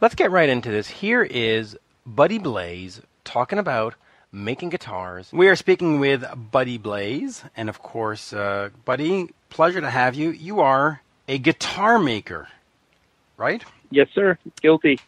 let's 0.00 0.14
get 0.14 0.30
right 0.30 0.48
into 0.48 0.70
this. 0.70 0.86
Here 0.86 1.24
is 1.24 1.76
Buddy 2.06 2.38
Blaze 2.38 3.00
talking 3.24 3.58
about 3.58 3.94
making 4.30 4.68
guitars. 4.68 5.32
We 5.32 5.48
are 5.48 5.56
speaking 5.56 5.98
with 5.98 6.24
Buddy 6.52 6.78
Blaze, 6.78 7.42
and 7.56 7.68
of 7.68 7.82
course, 7.82 8.32
uh, 8.32 8.70
Buddy, 8.84 9.30
pleasure 9.50 9.80
to 9.80 9.90
have 9.90 10.14
you. 10.14 10.30
You 10.30 10.60
are 10.60 11.02
a 11.26 11.38
guitar 11.38 11.98
maker, 11.98 12.46
right? 13.36 13.64
Yes, 13.90 14.06
sir. 14.14 14.38
Guilty. 14.62 15.00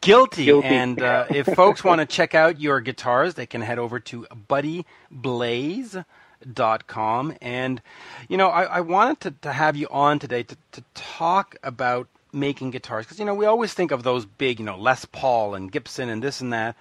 Guilty. 0.00 0.46
Guilty. 0.46 0.68
And 0.68 1.02
uh, 1.02 1.26
if 1.30 1.46
folks 1.46 1.82
want 1.82 2.00
to 2.00 2.06
check 2.06 2.34
out 2.34 2.60
your 2.60 2.80
guitars, 2.80 3.34
they 3.34 3.46
can 3.46 3.60
head 3.60 3.78
over 3.78 3.98
to 4.00 4.26
buddyblaze.com. 4.48 7.34
And, 7.40 7.82
you 8.28 8.36
know, 8.36 8.48
I, 8.48 8.62
I 8.64 8.80
wanted 8.80 9.20
to, 9.20 9.30
to 9.42 9.52
have 9.52 9.76
you 9.76 9.86
on 9.90 10.18
today 10.18 10.42
to, 10.44 10.56
to 10.72 10.84
talk 10.94 11.56
about 11.62 12.08
making 12.32 12.70
guitars 12.70 13.06
because, 13.06 13.18
you 13.18 13.24
know, 13.24 13.34
we 13.34 13.46
always 13.46 13.74
think 13.74 13.90
of 13.90 14.02
those 14.02 14.26
big, 14.26 14.58
you 14.58 14.64
know, 14.64 14.78
Les 14.78 15.04
Paul 15.06 15.54
and 15.54 15.72
Gibson 15.72 16.08
and 16.08 16.22
this 16.22 16.40
and 16.40 16.52
that. 16.52 16.76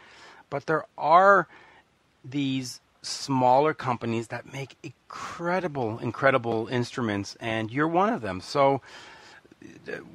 But 0.49 0.65
there 0.65 0.86
are 0.97 1.47
these 2.23 2.80
smaller 3.01 3.73
companies 3.73 4.27
that 4.27 4.51
make 4.51 4.75
incredible, 4.84 5.97
incredible 5.99 6.67
instruments, 6.67 7.38
and 7.39 7.71
you're 7.71 7.88
one 7.88 8.13
of 8.13 8.21
them. 8.21 8.41
So, 8.41 8.82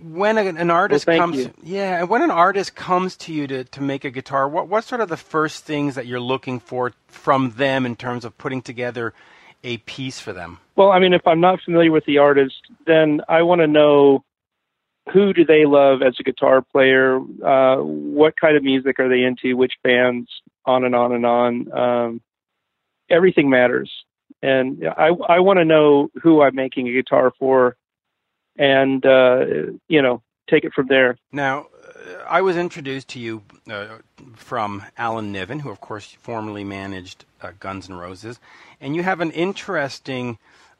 when 0.02 0.38
an 0.38 0.70
artist 0.70 1.06
well, 1.06 1.18
comes, 1.18 1.38
you. 1.38 1.52
yeah, 1.62 2.02
when 2.04 2.22
an 2.22 2.30
artist 2.30 2.74
comes 2.74 3.16
to 3.16 3.32
you 3.32 3.46
to, 3.46 3.64
to 3.64 3.82
make 3.82 4.04
a 4.04 4.10
guitar, 4.10 4.48
what 4.48 4.68
what 4.68 4.84
sort 4.84 5.00
of 5.00 5.08
the 5.08 5.16
first 5.16 5.64
things 5.64 5.94
that 5.94 6.06
you're 6.06 6.20
looking 6.20 6.60
for 6.60 6.92
from 7.08 7.50
them 7.52 7.86
in 7.86 7.96
terms 7.96 8.24
of 8.24 8.36
putting 8.38 8.62
together 8.62 9.12
a 9.64 9.78
piece 9.78 10.20
for 10.20 10.32
them? 10.32 10.58
Well, 10.76 10.90
I 10.90 10.98
mean, 10.98 11.12
if 11.12 11.26
I'm 11.26 11.40
not 11.40 11.60
familiar 11.64 11.90
with 11.90 12.04
the 12.04 12.18
artist, 12.18 12.60
then 12.86 13.20
I 13.28 13.42
want 13.42 13.60
to 13.60 13.66
know 13.66 14.24
who 15.12 15.32
do 15.32 15.44
they 15.44 15.64
love 15.64 16.02
as 16.02 16.16
a 16.20 16.22
guitar 16.22 16.62
player? 16.62 17.18
Uh, 17.18 17.76
what 17.82 18.34
kind 18.40 18.56
of 18.56 18.62
music 18.62 19.00
are 19.00 19.08
they 19.08 19.22
into? 19.22 19.56
Which 19.56 19.74
bands? 19.82 20.28
On 20.64 20.84
and 20.84 20.94
on 20.94 21.12
and 21.12 21.26
on. 21.26 21.72
Um, 21.72 22.20
everything 23.10 23.50
matters, 23.50 23.90
and 24.40 24.84
I 24.86 25.08
I 25.28 25.40
want 25.40 25.58
to 25.58 25.64
know 25.64 26.10
who 26.22 26.42
I'm 26.42 26.54
making 26.54 26.88
a 26.88 26.92
guitar 26.92 27.32
for 27.36 27.76
and 28.56 29.04
uh, 29.04 29.44
you 29.88 30.02
know 30.02 30.22
take 30.48 30.64
it 30.64 30.72
from 30.72 30.86
there. 30.86 31.16
Now, 31.30 31.60
uh, 31.60 32.24
I 32.28 32.42
was 32.42 32.56
introduced 32.56 33.08
to 33.08 33.18
you 33.18 33.42
uh, 33.70 33.98
from 34.34 34.84
Alan 34.96 35.32
Niven, 35.32 35.60
who 35.60 35.70
of 35.70 35.80
course 35.80 36.16
formerly 36.20 36.64
managed 36.64 37.24
uh, 37.40 37.52
Guns 37.60 37.88
N' 37.88 37.96
Roses, 37.96 38.38
and 38.80 38.96
you 38.96 39.02
have 39.02 39.20
an 39.20 39.30
interesting. 39.30 40.38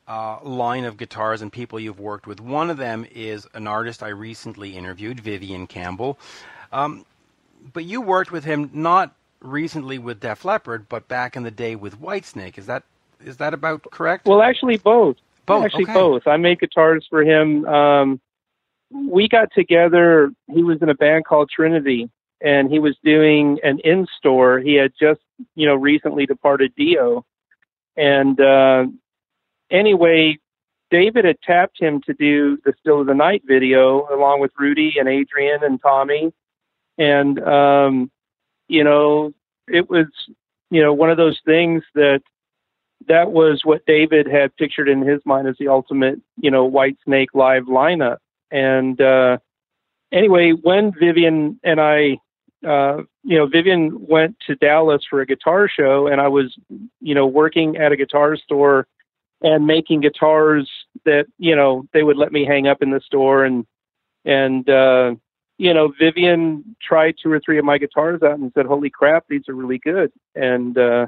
Uh, 0.09 0.41
line 0.43 0.85
of 0.85 0.97
guitars 0.97 1.43
and 1.43 1.53
people 1.53 1.79
you've 1.79 2.01
worked 2.01 2.27
with. 2.27 2.41
One 2.41 2.71
of 2.71 2.77
them 2.77 3.07
is 3.15 3.47
an 3.55 3.69
artist 3.69 4.03
I 4.03 4.09
recently 4.09 4.77
interviewed, 4.77 5.21
Vivian 5.21 5.69
Campbell. 5.69 6.19
Um, 6.73 7.07
but 7.73 7.85
you 7.85 8.01
worked 8.01 8.33
with 8.33 8.45
him 8.45 8.69
not 8.73 9.15
recently 9.43 9.99
with 9.99 10.21
Def 10.21 10.45
Leppard, 10.45 10.89
but 10.89 11.09
back 11.09 11.37
in 11.37 11.43
the 11.43 11.51
day 11.51 11.77
with 11.77 12.01
Whitesnake. 12.01 12.59
Is 12.59 12.67
that 12.67 12.83
is 13.25 13.37
that 13.39 13.55
about 13.55 13.83
correct? 13.91 14.27
Well, 14.27 14.43
actually, 14.43 14.79
both. 14.79 15.17
Both. 15.47 15.65
Actually, 15.65 15.85
okay. 15.85 15.93
both. 15.95 16.27
I 16.27 16.37
made 16.37 16.61
guitars 16.61 17.07
for 17.09 17.23
him. 17.23 17.65
Um, 17.67 18.21
we 18.91 19.29
got 19.29 19.49
together. 19.55 20.31
He 20.53 20.63
was 20.63 20.81
in 20.83 20.89
a 20.89 20.95
band 20.95 21.25
called 21.25 21.51
Trinity, 21.51 22.11
and 22.41 22.71
he 22.71 22.79
was 22.79 22.97
doing 23.03 23.59
an 23.63 23.81
in 23.81 24.07
store. 24.19 24.59
He 24.59 24.75
had 24.75 24.93
just, 24.99 25.21
you 25.55 25.67
know, 25.67 25.75
recently 25.75 26.27
departed 26.27 26.73
Dio, 26.77 27.25
and 27.97 28.41
uh, 28.41 28.87
anyway, 29.71 30.39
David 30.91 31.25
had 31.25 31.41
tapped 31.43 31.81
him 31.81 32.01
to 32.03 32.15
do 32.15 32.59
the 32.65 32.75
Still 32.81 33.01
of 33.01 33.07
the 33.07 33.15
Night 33.15 33.43
video 33.47 34.07
along 34.15 34.41
with 34.41 34.53
Rudy 34.59 34.95
and 34.99 35.09
Adrian 35.09 35.65
and 35.65 35.81
Tommy, 35.81 36.33
and 36.99 37.41
um, 37.41 38.11
you 38.69 38.85
know, 38.85 39.33
it 39.69 39.89
was, 39.91 40.07
you 40.71 40.83
know, 40.83 40.93
one 40.93 41.11
of 41.11 41.17
those 41.17 41.41
things 41.45 41.83
that 41.95 42.23
that 43.09 43.33
was 43.33 43.63
what 43.65 43.87
David 43.87 44.27
had 44.27 44.57
pictured 44.57 44.89
in 44.89 45.03
his 45.03 45.21
mind 45.25 45.49
as 45.49 45.57
the 45.59 45.69
ultimate, 45.69 46.21
you 46.37 46.51
know, 46.51 46.71
Whitesnake 46.71 47.29
live 47.35 47.65
lineup. 47.65 48.19
And 48.51 49.01
uh, 49.01 49.39
anyway, 50.13 50.51
when 50.51 50.93
Vivian 50.99 51.59
and 51.63 51.81
I, 51.81 52.19
uh, 52.67 53.03
you 53.25 53.39
know, 53.39 53.47
Vivian 53.47 54.07
went 54.07 54.37
to 54.47 54.55
Dallas 54.55 55.03
for 55.09 55.21
a 55.21 55.27
guitar 55.27 55.69
show, 55.69 56.07
and 56.07 56.21
I 56.21 56.29
was, 56.29 56.57
you 57.01 57.15
know, 57.15 57.27
working 57.27 57.77
at 57.77 57.93
a 57.93 57.97
guitar 57.97 58.37
store 58.37 58.87
and 59.43 59.67
making 59.67 60.03
guitars 60.03 60.71
that, 61.05 61.27
you 61.39 61.57
know, 61.57 61.85
they 61.93 62.03
would 62.03 62.17
let 62.17 62.33
me 62.33 62.45
hang 62.45 62.69
up 62.69 62.83
in 62.83 62.91
the 62.91 63.01
store, 63.01 63.45
and 63.45 63.67
and 64.25 64.69
uh, 64.69 65.15
you 65.59 65.75
know, 65.75 65.93
Vivian 65.99 66.77
tried 66.81 67.17
two 67.23 67.31
or 67.31 67.41
three 67.41 67.59
of 67.59 67.65
my 67.65 67.79
guitars 67.79 68.23
out 68.23 68.39
and 68.39 68.53
said, 68.55 68.67
"Holy 68.67 68.91
crap, 68.91 69.25
these 69.29 69.49
are 69.49 69.55
really 69.55 69.79
good," 69.79 70.13
and 70.35 70.77
uh, 70.79 71.07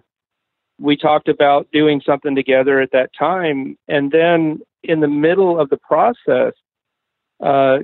we 0.79 0.97
talked 0.97 1.29
about 1.29 1.69
doing 1.73 2.01
something 2.05 2.35
together 2.35 2.81
at 2.81 2.93
that 2.93 3.11
time. 3.17 3.79
And 3.89 4.11
then 4.11 4.61
in 4.83 5.01
the 5.01 5.09
middle 5.09 5.59
of 5.61 5.71
the 5.71 5.77
process, 5.77 6.55
uh, 7.41 7.79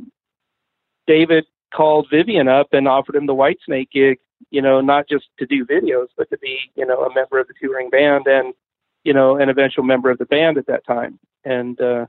David 1.07 1.47
called 1.73 2.09
Vivian 2.11 2.49
up 2.49 2.69
and 2.73 2.89
offered 2.89 3.17
him 3.17 3.27
the 3.27 3.35
Whitesnake 3.35 3.91
gig, 3.91 4.19
you 4.51 4.61
know, 4.61 4.81
not 4.81 5.09
just 5.09 5.27
to 5.39 5.47
do 5.47 5.65
videos, 5.65 6.09
but 6.17 6.29
to 6.31 6.39
be, 6.39 6.59
you 6.75 6.85
know, 6.85 7.05
a 7.05 7.15
member 7.15 7.39
of 7.39 7.47
the 7.47 7.55
touring 7.61 7.91
band 7.91 8.27
and, 8.27 8.55
you 9.05 9.13
know, 9.13 9.37
an 9.37 9.49
eventual 9.49 9.85
member 9.85 10.11
of 10.11 10.19
the 10.19 10.27
band 10.27 10.59
at 10.59 10.67
that 10.67 10.85
time. 10.85 11.19
And, 11.45 11.81
uh, 11.81 12.07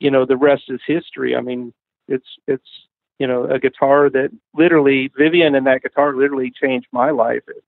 you 0.00 0.10
know, 0.10 0.24
the 0.24 0.36
rest 0.36 0.64
is 0.68 0.80
history. 0.86 1.36
I 1.36 1.40
mean, 1.40 1.72
it's, 2.08 2.26
it's, 2.46 2.68
you 3.18 3.26
know, 3.26 3.44
a 3.44 3.58
guitar 3.58 4.10
that 4.10 4.30
literally, 4.54 5.10
Vivian 5.16 5.54
and 5.54 5.66
that 5.66 5.82
guitar 5.82 6.14
literally 6.14 6.50
changed 6.50 6.88
my 6.92 7.10
life. 7.10 7.42
It's 7.48 7.60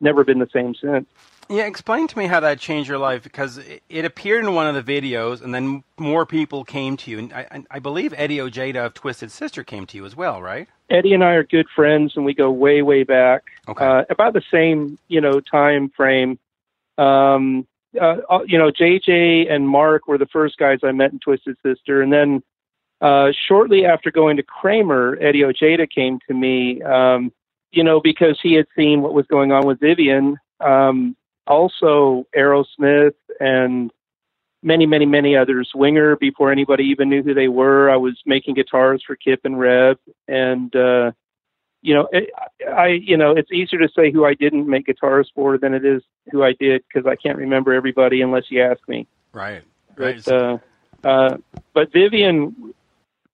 never 0.00 0.24
been 0.24 0.38
the 0.38 0.50
same 0.52 0.74
since. 0.74 1.06
Yeah, 1.52 1.66
explain 1.66 2.06
to 2.06 2.16
me 2.16 2.28
how 2.28 2.40
that 2.40 2.60
changed 2.60 2.88
your 2.88 2.96
life 2.96 3.22
because 3.22 3.58
it, 3.58 3.82
it 3.90 4.06
appeared 4.06 4.42
in 4.42 4.54
one 4.54 4.74
of 4.74 4.86
the 4.86 5.00
videos, 5.00 5.42
and 5.42 5.54
then 5.54 5.84
more 5.98 6.24
people 6.24 6.64
came 6.64 6.96
to 6.96 7.10
you. 7.10 7.18
And 7.18 7.32
I, 7.34 7.62
I 7.70 7.78
believe 7.78 8.14
Eddie 8.16 8.40
Ojeda 8.40 8.86
of 8.86 8.94
Twisted 8.94 9.30
Sister 9.30 9.62
came 9.62 9.84
to 9.88 9.98
you 9.98 10.06
as 10.06 10.16
well, 10.16 10.40
right? 10.40 10.66
Eddie 10.88 11.12
and 11.12 11.22
I 11.22 11.32
are 11.32 11.42
good 11.42 11.66
friends, 11.76 12.14
and 12.16 12.24
we 12.24 12.32
go 12.32 12.50
way, 12.50 12.80
way 12.80 13.02
back. 13.02 13.42
Okay. 13.68 13.84
Uh, 13.84 14.04
about 14.08 14.32
the 14.32 14.40
same, 14.50 14.98
you 15.08 15.20
know, 15.20 15.40
time 15.40 15.90
frame. 15.94 16.38
Um, 16.96 17.66
uh, 18.00 18.16
you 18.46 18.56
know, 18.56 18.70
JJ 18.70 19.52
and 19.52 19.68
Mark 19.68 20.08
were 20.08 20.16
the 20.16 20.26
first 20.32 20.56
guys 20.56 20.78
I 20.82 20.92
met 20.92 21.12
in 21.12 21.18
Twisted 21.18 21.58
Sister, 21.62 22.00
and 22.00 22.10
then 22.10 22.42
uh, 23.02 23.32
shortly 23.46 23.84
after 23.84 24.10
going 24.10 24.38
to 24.38 24.42
Kramer, 24.42 25.18
Eddie 25.20 25.44
Ojeda 25.44 25.86
came 25.86 26.18
to 26.28 26.32
me. 26.32 26.80
Um, 26.80 27.30
you 27.72 27.84
know, 27.84 28.00
because 28.00 28.38
he 28.42 28.54
had 28.54 28.66
seen 28.74 29.02
what 29.02 29.12
was 29.12 29.26
going 29.26 29.52
on 29.52 29.66
with 29.66 29.80
Vivian. 29.80 30.38
Um, 30.60 31.14
also 31.46 32.26
Aerosmith 32.36 33.14
and 33.40 33.90
many, 34.62 34.86
many, 34.86 35.06
many 35.06 35.36
others. 35.36 35.70
Winger 35.74 36.16
before 36.16 36.52
anybody 36.52 36.84
even 36.84 37.08
knew 37.08 37.22
who 37.22 37.34
they 37.34 37.48
were. 37.48 37.90
I 37.90 37.96
was 37.96 38.18
making 38.24 38.54
guitars 38.54 39.02
for 39.06 39.16
Kip 39.16 39.40
and 39.44 39.58
Reb, 39.58 39.98
and 40.28 40.74
uh, 40.74 41.12
you 41.82 41.94
know, 41.94 42.08
it, 42.12 42.30
I, 42.72 42.86
you 42.86 43.16
know, 43.16 43.32
it's 43.32 43.50
easier 43.50 43.80
to 43.80 43.88
say 43.94 44.12
who 44.12 44.24
I 44.24 44.34
didn't 44.34 44.68
make 44.68 44.86
guitars 44.86 45.30
for 45.34 45.58
than 45.58 45.74
it 45.74 45.84
is 45.84 46.02
who 46.30 46.42
I 46.42 46.52
did 46.58 46.82
because 46.86 47.06
I 47.06 47.16
can't 47.16 47.38
remember 47.38 47.72
everybody 47.72 48.22
unless 48.22 48.44
you 48.50 48.62
ask 48.62 48.80
me. 48.88 49.08
Right. 49.32 49.62
Right. 49.96 50.22
But, 50.24 50.32
uh, 50.32 50.58
uh, 51.04 51.36
but 51.74 51.92
Vivian, 51.92 52.72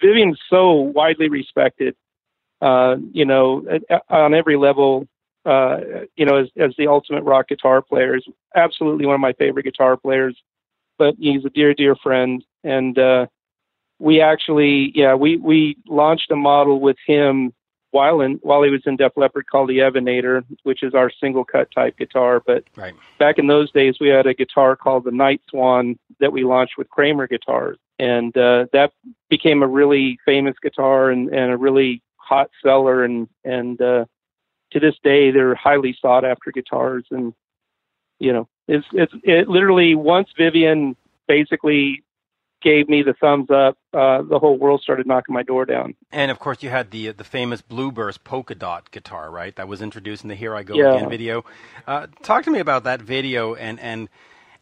Vivian's 0.00 0.40
so 0.48 0.72
widely 0.72 1.28
respected. 1.28 1.94
Uh, 2.60 2.96
you 3.12 3.24
know, 3.24 3.64
on 4.08 4.34
every 4.34 4.56
level 4.56 5.06
uh, 5.48 6.04
you 6.16 6.26
know, 6.26 6.36
as, 6.36 6.48
as 6.58 6.74
the 6.76 6.88
ultimate 6.88 7.22
rock 7.22 7.48
guitar 7.48 7.80
player. 7.80 8.14
Is 8.16 8.24
absolutely 8.54 9.06
one 9.06 9.14
of 9.14 9.20
my 9.20 9.32
favorite 9.32 9.64
guitar 9.64 9.96
players, 9.96 10.36
but 10.98 11.14
he's 11.18 11.44
a 11.44 11.50
dear, 11.50 11.72
dear 11.72 11.96
friend. 11.96 12.44
And 12.62 12.98
uh, 12.98 13.26
we 13.98 14.20
actually, 14.20 14.92
yeah, 14.94 15.14
we 15.14 15.38
we 15.38 15.78
launched 15.86 16.30
a 16.30 16.36
model 16.36 16.80
with 16.80 16.98
him 17.06 17.54
while 17.92 18.20
in 18.20 18.34
while 18.42 18.62
he 18.62 18.70
was 18.70 18.82
in 18.84 18.96
Def 18.96 19.12
Leppard 19.16 19.46
called 19.50 19.70
the 19.70 19.78
Evanator, 19.78 20.44
which 20.64 20.82
is 20.82 20.92
our 20.92 21.10
single 21.10 21.46
cut 21.46 21.68
type 21.74 21.96
guitar. 21.96 22.42
But 22.46 22.64
right. 22.76 22.94
back 23.18 23.38
in 23.38 23.46
those 23.46 23.72
days, 23.72 23.96
we 23.98 24.08
had 24.08 24.26
a 24.26 24.34
guitar 24.34 24.76
called 24.76 25.04
the 25.04 25.10
Nightswan 25.10 25.96
that 26.20 26.32
we 26.32 26.44
launched 26.44 26.76
with 26.76 26.90
Kramer 26.90 27.26
guitars, 27.26 27.78
and 27.98 28.36
uh, 28.36 28.66
that 28.74 28.92
became 29.30 29.62
a 29.62 29.66
really 29.66 30.18
famous 30.26 30.56
guitar 30.62 31.10
and, 31.10 31.30
and 31.30 31.52
a 31.52 31.56
really 31.56 32.02
hot 32.16 32.50
seller 32.62 33.02
and 33.02 33.28
and 33.44 33.80
uh, 33.80 34.04
to 34.72 34.80
this 34.80 34.94
day 35.02 35.30
they're 35.30 35.54
highly 35.54 35.96
sought 36.00 36.24
after 36.24 36.50
guitars 36.50 37.04
and 37.10 37.32
you 38.18 38.32
know 38.32 38.48
it's 38.66 38.86
it's 38.92 39.12
it 39.24 39.48
literally 39.48 39.94
once 39.94 40.28
Vivian 40.36 40.96
basically 41.26 42.04
gave 42.60 42.88
me 42.88 43.02
the 43.02 43.14
thumbs 43.14 43.50
up 43.50 43.78
uh, 43.94 44.22
the 44.22 44.38
whole 44.38 44.58
world 44.58 44.80
started 44.80 45.06
knocking 45.06 45.32
my 45.32 45.42
door 45.42 45.64
down. 45.64 45.94
And 46.10 46.30
of 46.30 46.38
course 46.38 46.62
you 46.62 46.70
had 46.70 46.90
the 46.90 47.12
the 47.12 47.24
famous 47.24 47.62
blueburst 47.62 48.24
polka 48.24 48.54
dot 48.54 48.90
guitar 48.90 49.30
right? 49.30 49.54
That 49.56 49.68
was 49.68 49.80
introduced 49.80 50.22
in 50.22 50.28
the 50.28 50.34
here 50.34 50.54
i 50.54 50.62
go 50.62 50.74
yeah. 50.74 50.94
again 50.94 51.08
video. 51.08 51.44
Uh, 51.86 52.08
talk 52.22 52.44
to 52.44 52.50
me 52.50 52.58
about 52.58 52.84
that 52.84 53.00
video 53.00 53.54
and 53.54 53.80
and 53.80 54.08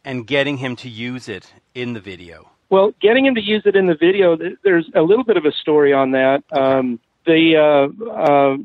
and 0.05 0.25
getting 0.25 0.57
him 0.57 0.75
to 0.77 0.89
use 0.89 1.27
it 1.27 1.53
in 1.75 1.93
the 1.93 1.99
video. 1.99 2.49
Well 2.69 2.93
getting 3.01 3.25
him 3.25 3.35
to 3.35 3.41
use 3.41 3.63
it 3.65 3.75
in 3.75 3.87
the 3.87 3.95
video 3.95 4.37
there's 4.63 4.89
a 4.95 5.01
little 5.01 5.25
bit 5.25 5.37
of 5.37 5.45
a 5.45 5.51
story 5.51 5.91
on 5.93 6.11
that. 6.11 6.43
Um, 6.51 6.99
the 7.25 7.57
uh, 7.57 8.09
uh, 8.09 8.57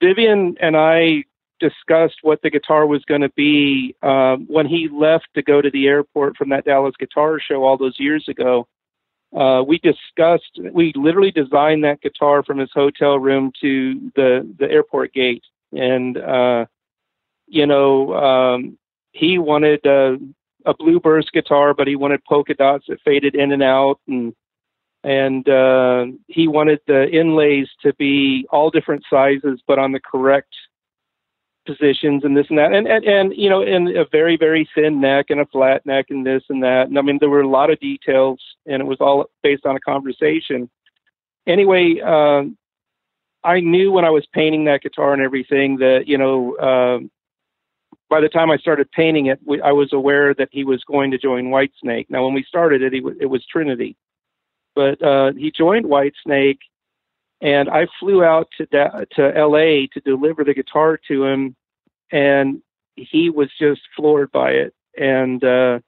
Vivian 0.00 0.56
and 0.60 0.76
I 0.76 1.24
discussed 1.60 2.18
what 2.22 2.40
the 2.42 2.50
guitar 2.50 2.86
was 2.86 3.04
going 3.04 3.20
to 3.22 3.30
be 3.30 3.94
um, 4.02 4.46
when 4.46 4.66
he 4.66 4.88
left 4.88 5.26
to 5.34 5.42
go 5.42 5.60
to 5.60 5.70
the 5.70 5.86
airport 5.88 6.36
from 6.36 6.50
that 6.50 6.64
Dallas 6.64 6.94
guitar 6.98 7.40
show 7.40 7.64
all 7.64 7.76
those 7.76 7.98
years 7.98 8.26
ago. 8.28 8.66
Uh, 9.36 9.62
we 9.66 9.78
discussed, 9.78 10.58
we 10.72 10.92
literally 10.94 11.30
designed 11.30 11.84
that 11.84 12.00
guitar 12.00 12.42
from 12.42 12.58
his 12.58 12.70
hotel 12.72 13.18
room 13.18 13.52
to 13.60 14.10
the, 14.14 14.48
the 14.58 14.70
airport 14.70 15.12
gate. 15.12 15.44
And, 15.72 16.16
uh, 16.16 16.66
you 17.46 17.66
know, 17.66 18.14
um, 18.14 18.78
he 19.12 19.38
wanted 19.38 19.84
a, 19.84 20.16
a 20.64 20.74
blue 20.74 21.00
burst 21.00 21.32
guitar, 21.32 21.74
but 21.74 21.86
he 21.86 21.96
wanted 21.96 22.24
polka 22.24 22.54
dots 22.54 22.86
that 22.88 23.02
faded 23.02 23.34
in 23.34 23.52
and 23.52 23.62
out. 23.62 24.00
And 24.06 24.34
and 25.08 25.48
uh, 25.48 26.04
he 26.26 26.46
wanted 26.46 26.80
the 26.86 27.08
inlays 27.08 27.66
to 27.80 27.94
be 27.94 28.46
all 28.50 28.68
different 28.68 29.04
sizes, 29.08 29.58
but 29.66 29.78
on 29.78 29.92
the 29.92 30.00
correct 30.00 30.54
positions 31.64 32.24
and 32.24 32.36
this 32.36 32.46
and 32.50 32.58
that, 32.58 32.74
and 32.74 32.86
and, 32.86 33.06
and 33.06 33.32
you 33.34 33.48
know, 33.48 33.62
in 33.62 33.96
a 33.96 34.04
very 34.12 34.36
very 34.36 34.68
thin 34.74 35.00
neck 35.00 35.30
and 35.30 35.40
a 35.40 35.46
flat 35.46 35.86
neck 35.86 36.06
and 36.10 36.26
this 36.26 36.42
and 36.50 36.62
that. 36.62 36.88
And 36.88 36.98
I 36.98 37.02
mean, 37.02 37.16
there 37.20 37.30
were 37.30 37.40
a 37.40 37.48
lot 37.48 37.70
of 37.70 37.80
details, 37.80 38.38
and 38.66 38.82
it 38.82 38.84
was 38.84 38.98
all 39.00 39.30
based 39.42 39.64
on 39.64 39.76
a 39.76 39.80
conversation. 39.80 40.68
Anyway, 41.46 42.00
uh, 42.04 42.42
I 43.42 43.60
knew 43.60 43.90
when 43.90 44.04
I 44.04 44.10
was 44.10 44.26
painting 44.34 44.66
that 44.66 44.82
guitar 44.82 45.14
and 45.14 45.22
everything 45.22 45.78
that 45.78 46.04
you 46.06 46.18
know. 46.18 46.54
Uh, 46.56 46.98
by 48.10 48.22
the 48.22 48.28
time 48.30 48.50
I 48.50 48.56
started 48.56 48.90
painting 48.90 49.26
it, 49.26 49.38
we, 49.44 49.60
I 49.60 49.72
was 49.72 49.92
aware 49.92 50.32
that 50.32 50.48
he 50.50 50.64
was 50.64 50.82
going 50.84 51.10
to 51.10 51.18
join 51.18 51.48
Whitesnake. 51.48 52.06
Now, 52.08 52.24
when 52.24 52.32
we 52.32 52.42
started 52.42 52.80
it, 52.80 52.94
he 52.94 53.00
w- 53.00 53.18
it 53.20 53.26
was 53.26 53.44
Trinity 53.44 53.98
but 54.78 55.02
uh, 55.02 55.32
he 55.32 55.50
joined 55.50 55.86
Whitesnake, 55.86 56.60
and 57.40 57.68
I 57.68 57.88
flew 57.98 58.22
out 58.22 58.46
to 58.58 58.66
da- 58.66 59.04
to 59.16 59.36
L.A. 59.36 59.88
to 59.88 60.00
deliver 60.00 60.44
the 60.44 60.54
guitar 60.54 61.00
to 61.08 61.24
him, 61.24 61.56
and 62.12 62.62
he 62.94 63.28
was 63.28 63.48
just 63.58 63.80
floored 63.96 64.30
by 64.30 64.50
it. 64.50 64.74
And 64.96 65.42
uh, 65.42 65.80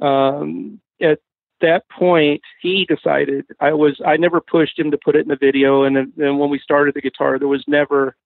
um, 0.00 0.80
at 1.02 1.18
that 1.60 1.86
point, 1.90 2.40
he 2.62 2.86
decided 2.86 3.44
I 3.60 3.74
was. 3.74 4.00
I 4.06 4.16
never 4.16 4.40
pushed 4.40 4.78
him 4.78 4.90
to 4.92 4.98
put 5.04 5.14
it 5.14 5.24
in 5.24 5.28
the 5.28 5.36
video, 5.36 5.82
and 5.82 6.10
then 6.16 6.38
when 6.38 6.48
we 6.48 6.60
started 6.60 6.94
the 6.94 7.02
guitar, 7.02 7.38
there 7.38 7.46
was 7.46 7.64
never. 7.68 8.16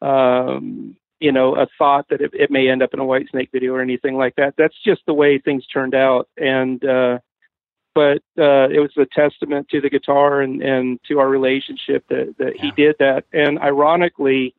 Um, 0.00 0.96
you 1.18 1.32
know, 1.32 1.56
a 1.56 1.66
thought 1.78 2.04
that 2.10 2.20
it, 2.20 2.30
it 2.34 2.50
may 2.50 2.68
end 2.68 2.82
up 2.82 2.92
in 2.92 3.00
a 3.00 3.02
Whitesnake 3.02 3.50
video 3.50 3.72
or 3.72 3.80
anything 3.80 4.18
like 4.18 4.36
that. 4.36 4.52
That's 4.58 4.76
just 4.84 5.00
the 5.06 5.14
way 5.14 5.38
things 5.38 5.66
turned 5.66 5.94
out, 5.94 6.28
and 6.36 6.84
uh, 6.84 7.18
but 7.96 8.18
uh, 8.38 8.68
it 8.76 8.80
was 8.86 8.92
a 8.98 9.06
testament 9.06 9.68
to 9.70 9.80
the 9.80 9.88
guitar 9.96 10.42
and, 10.44 10.62
and 10.62 11.00
to 11.08 11.18
our 11.20 11.28
relationship 11.38 12.04
that, 12.10 12.34
that 12.38 12.52
yeah. 12.56 12.62
he 12.62 12.70
did 12.82 12.94
that. 12.98 13.24
And 13.32 13.58
ironically, 13.58 14.54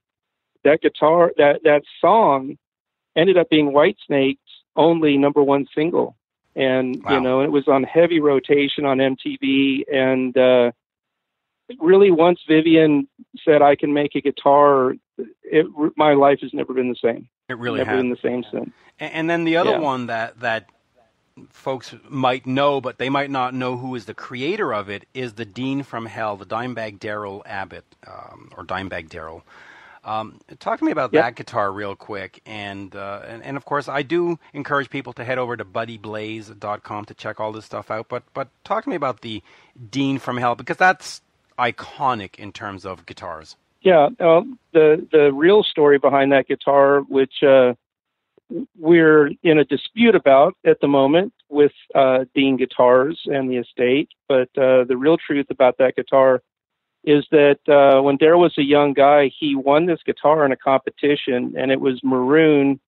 that 0.63 0.81
guitar, 0.81 1.31
that, 1.38 1.61
that 1.63 1.83
song 2.01 2.57
ended 3.15 3.38
up 3.38 3.49
being 3.49 3.67
Whitesnake's 3.71 4.51
only 4.75 5.17
number 5.17 5.43
one 5.43 5.67
single. 5.73 6.15
and 6.55 7.03
Wow. 7.03 7.13
you 7.13 7.21
know 7.21 7.41
it 7.41 7.51
was 7.51 7.67
on 7.67 7.83
heavy 7.83 8.19
rotation 8.19 8.83
on 8.85 8.97
MTV. 8.97 9.83
And 10.05 10.35
uh, 10.38 10.71
really, 11.79 12.11
once 12.11 12.39
Vivian 12.47 13.07
said 13.45 13.61
I 13.61 13.75
can 13.75 13.93
make 13.93 14.15
a 14.15 14.21
guitar, 14.21 14.93
it, 15.43 15.65
my 15.95 16.13
life 16.13 16.39
has 16.41 16.53
never 16.53 16.73
been 16.73 16.89
the 16.89 17.01
same. 17.07 17.29
It 17.49 17.57
really 17.57 17.77
never 17.79 17.91
has. 17.91 17.99
been 18.01 18.09
the 18.09 18.17
same 18.29 18.43
since. 18.51 18.71
And, 18.99 19.11
and 19.17 19.29
then 19.29 19.43
the 19.45 19.57
other 19.57 19.71
Yeah. 19.77 19.79
one 19.93 20.07
that 20.07 20.39
that 20.41 20.61
folks 21.51 21.95
might 22.09 22.45
know, 22.45 22.81
but 22.81 22.97
they 22.97 23.09
might 23.09 23.29
not 23.31 23.53
know 23.53 23.77
who 23.77 23.95
is 23.95 24.05
the 24.05 24.13
creator 24.13 24.73
of 24.73 24.89
it, 24.89 25.05
is 25.13 25.33
the 25.33 25.45
Dean 25.45 25.83
from 25.83 26.05
Hell, 26.07 26.38
the 26.38 26.45
Dimebag 26.45 26.99
Darrell 26.99 27.43
Abbott, 27.45 27.85
um, 28.07 28.51
or 28.57 28.65
Dimebag 28.65 29.09
Darrell. 29.09 29.43
Um, 30.03 30.39
talk 30.59 30.79
to 30.79 30.85
me 30.85 30.91
about 30.91 31.13
Yep. 31.13 31.25
that 31.25 31.35
guitar 31.35 31.71
real 31.71 31.95
quick, 31.95 32.41
and, 32.45 32.95
uh, 32.95 33.21
and 33.27 33.43
and 33.43 33.57
of 33.57 33.65
course 33.65 33.89
I 33.89 34.03
do 34.03 34.39
encourage 34.53 34.89
people 34.89 35.13
to 35.13 35.25
head 35.25 35.38
over 35.38 35.57
to 35.57 35.65
buddyblaze.com 35.65 37.05
to 37.05 37.13
check 37.13 37.39
all 37.41 37.51
this 37.51 37.65
stuff 37.65 37.91
out. 37.91 38.07
But 38.09 38.23
but 38.33 38.49
talk 38.63 38.85
to 38.85 38.89
me 38.89 38.95
about 38.95 39.21
the 39.21 39.43
Dean 39.91 40.19
from 40.19 40.38
Hell 40.38 40.55
because 40.55 40.77
that's 40.77 41.21
iconic 41.59 42.35
in 42.38 42.51
terms 42.53 42.85
of 42.85 43.05
guitars. 43.05 43.57
Yeah, 43.81 44.07
uh, 44.19 44.41
the 44.73 45.07
the 45.11 45.31
real 45.33 45.63
story 45.63 45.99
behind 45.99 46.31
that 46.31 46.47
guitar, 46.47 47.01
which 47.01 47.43
uh, 47.43 47.73
we're 48.77 49.31
in 49.43 49.59
a 49.59 49.65
dispute 49.65 50.15
about 50.15 50.55
at 50.65 50.79
the 50.79 50.87
moment 50.87 51.33
with 51.49 51.73
uh, 51.93 52.25
Dean 52.33 52.57
Guitars 52.57 53.21
and 53.25 53.49
the 53.49 53.57
estate, 53.57 54.09
but 54.27 54.49
uh, 54.57 54.83
the 54.85 54.97
real 54.97 55.17
truth 55.17 55.47
about 55.49 55.77
that 55.79 55.95
guitar 55.95 56.41
is 57.03 57.25
that 57.31 57.59
uh, 57.67 58.01
when 58.01 58.17
Darrell 58.17 58.41
was 58.41 58.57
a 58.57 58.63
young 58.63 58.93
guy, 58.93 59.31
he 59.37 59.55
won 59.55 59.85
this 59.85 60.01
guitar 60.05 60.45
in 60.45 60.51
a 60.51 60.57
competition, 60.57 61.53
and 61.57 61.71
it 61.71 61.79
was 61.79 62.01
maroon, 62.03 62.79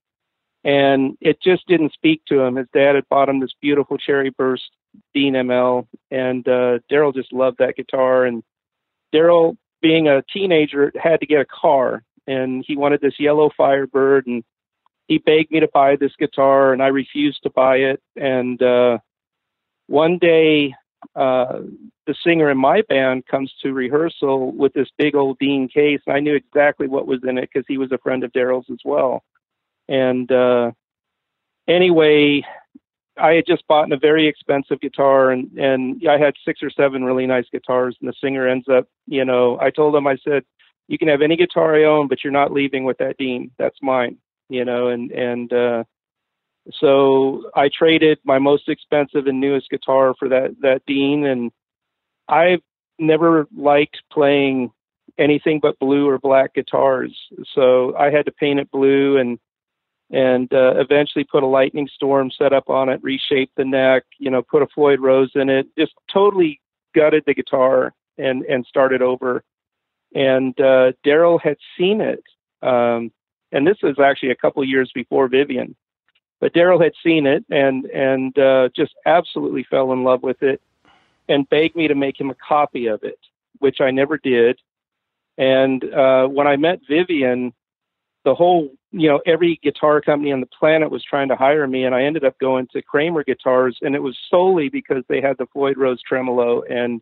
and 0.63 1.17
it 1.21 1.41
just 1.41 1.65
didn't 1.67 1.93
speak 1.93 2.21
to 2.25 2.41
him. 2.41 2.55
His 2.55 2.67
dad 2.73 2.95
had 2.95 3.07
bought 3.09 3.29
him 3.29 3.39
this 3.39 3.53
beautiful 3.61 3.97
Cherry 3.97 4.29
Burst 4.29 4.71
Dean 5.13 5.35
ML, 5.35 5.87
and 6.11 6.47
uh, 6.47 6.79
Darrell 6.89 7.13
just 7.13 7.31
loved 7.31 7.59
that 7.59 7.75
guitar, 7.75 8.25
and 8.25 8.43
Darrell 9.11 9.57
being 9.81 10.07
a 10.07 10.23
teenager, 10.33 10.91
had 11.01 11.21
to 11.21 11.25
get 11.25 11.41
a 11.41 11.45
car, 11.45 12.03
and 12.27 12.63
he 12.67 12.75
wanted 12.75 13.01
this 13.01 13.19
yellow 13.19 13.49
Firebird, 13.55 14.27
and 14.27 14.43
he 15.09 15.17
begged 15.17 15.51
me 15.51 15.59
to 15.59 15.67
buy 15.73 15.95
this 15.95 16.15
guitar, 16.17 16.71
and 16.71 16.81
I 16.81 16.87
refused 16.87 17.43
to 17.43 17.49
buy 17.49 17.77
it. 17.77 18.01
And 18.15 18.61
uh, 18.61 18.99
one 19.87 20.19
day, 20.19 20.75
uh, 21.15 21.61
the 22.05 22.15
singer 22.23 22.49
in 22.51 22.57
my 22.57 22.83
band 22.83 23.25
comes 23.25 23.51
to 23.63 23.73
rehearsal 23.73 24.51
with 24.51 24.71
this 24.73 24.87
big 24.97 25.15
old 25.15 25.39
Dean 25.39 25.67
case, 25.67 25.99
and 26.05 26.15
I 26.15 26.19
knew 26.19 26.35
exactly 26.35 26.87
what 26.87 27.07
was 27.07 27.21
in 27.27 27.39
it 27.39 27.49
because 27.51 27.65
he 27.67 27.79
was 27.79 27.91
a 27.91 27.97
friend 27.97 28.23
of 28.23 28.31
Darrell's 28.33 28.67
as 28.71 28.79
well. 28.85 29.23
And 29.87 30.31
uh, 30.31 30.71
anyway, 31.67 32.43
I 33.17 33.33
had 33.33 33.47
just 33.47 33.67
bought 33.67 33.91
a 33.91 33.97
very 33.97 34.27
expensive 34.27 34.79
guitar, 34.79 35.31
and 35.31 35.51
and 35.57 36.07
I 36.07 36.19
had 36.19 36.35
six 36.45 36.61
or 36.61 36.69
seven 36.69 37.03
really 37.03 37.25
nice 37.25 37.49
guitars. 37.51 37.97
And 37.99 38.07
the 38.07 38.13
singer 38.21 38.47
ends 38.47 38.67
up, 38.69 38.87
you 39.07 39.25
know, 39.25 39.57
I 39.59 39.71
told 39.71 39.95
him, 39.95 40.05
I 40.05 40.17
said, 40.23 40.43
you 40.87 40.99
can 40.99 41.07
have 41.07 41.23
any 41.23 41.35
guitar 41.35 41.75
I 41.75 41.85
own, 41.85 42.07
but 42.07 42.23
you're 42.23 42.31
not 42.31 42.53
leaving 42.53 42.83
with 42.83 42.99
that 42.99 43.17
Dean. 43.17 43.49
That's 43.57 43.77
mine, 43.81 44.17
you 44.49 44.65
know. 44.65 44.87
And 44.87 45.11
and 45.11 45.53
uh, 45.53 45.83
so 46.71 47.49
I 47.55 47.69
traded 47.69 48.19
my 48.23 48.39
most 48.39 48.67
expensive 48.69 49.27
and 49.27 49.39
newest 49.39 49.69
guitar 49.69 50.13
for 50.17 50.29
that 50.29 50.55
that 50.61 50.81
Dean, 50.85 51.25
and 51.25 51.51
I've 52.27 52.61
never 52.97 53.47
liked 53.55 54.01
playing 54.11 54.71
anything 55.17 55.59
but 55.61 55.79
blue 55.79 56.07
or 56.07 56.17
black 56.17 56.53
guitars. 56.53 57.15
So 57.53 57.95
I 57.97 58.09
had 58.09 58.25
to 58.25 58.31
paint 58.31 58.59
it 58.59 58.71
blue 58.71 59.17
and 59.17 59.39
and 60.11 60.51
uh, 60.53 60.73
eventually 60.77 61.23
put 61.23 61.43
a 61.43 61.47
lightning 61.47 61.87
storm 61.93 62.31
setup 62.31 62.67
on 62.67 62.89
it, 62.89 62.99
reshape 63.03 63.51
the 63.55 63.65
neck, 63.65 64.03
you 64.17 64.31
know, 64.31 64.41
put 64.41 64.63
a 64.63 64.67
Floyd 64.67 64.99
Rose 64.99 65.31
in 65.35 65.49
it, 65.49 65.67
just 65.77 65.93
totally 66.11 66.59
gutted 66.95 67.23
the 67.27 67.33
guitar 67.33 67.93
and 68.17 68.43
and 68.43 68.65
started 68.65 69.01
over. 69.01 69.43
And 70.15 70.59
uh, 70.59 70.93
Darrell 71.03 71.37
had 71.37 71.57
seen 71.77 72.01
it, 72.01 72.23
um, 72.63 73.11
and 73.51 73.65
this 73.65 73.77
was 73.81 73.99
actually 73.99 74.31
a 74.31 74.35
couple 74.35 74.63
years 74.63 74.91
before 74.93 75.27
Vivian, 75.27 75.75
but 76.39 76.53
Darrell 76.53 76.81
had 76.81 76.93
seen 77.03 77.25
it 77.25 77.43
and 77.49 77.85
and 77.85 78.37
uh, 78.37 78.69
just 78.75 78.93
absolutely 79.05 79.63
fell 79.63 79.91
in 79.93 80.03
love 80.03 80.23
with 80.23 80.41
it, 80.41 80.61
and 81.27 81.49
begged 81.49 81.75
me 81.75 81.87
to 81.87 81.95
make 81.95 82.19
him 82.19 82.29
a 82.29 82.35
copy 82.35 82.87
of 82.87 83.03
it, 83.03 83.19
which 83.59 83.81
I 83.81 83.91
never 83.91 84.17
did. 84.17 84.59
And 85.37 85.83
uh, 85.93 86.27
when 86.27 86.47
I 86.47 86.57
met 86.57 86.79
Vivian, 86.87 87.53
the 88.25 88.35
whole 88.35 88.69
you 88.91 89.09
know 89.09 89.21
every 89.25 89.59
guitar 89.63 90.01
company 90.01 90.31
on 90.31 90.39
the 90.39 90.47
planet 90.47 90.91
was 90.91 91.03
trying 91.03 91.29
to 91.29 91.35
hire 91.35 91.67
me 91.67 91.83
and 91.83 91.93
i 91.93 92.03
ended 92.03 92.23
up 92.23 92.37
going 92.39 92.67
to 92.71 92.81
kramer 92.81 93.23
guitars 93.23 93.77
and 93.81 93.95
it 93.95 94.01
was 94.01 94.17
solely 94.29 94.69
because 94.69 95.03
they 95.07 95.21
had 95.21 95.37
the 95.37 95.45
floyd 95.53 95.77
rose 95.77 96.01
tremolo 96.01 96.61
and 96.63 97.01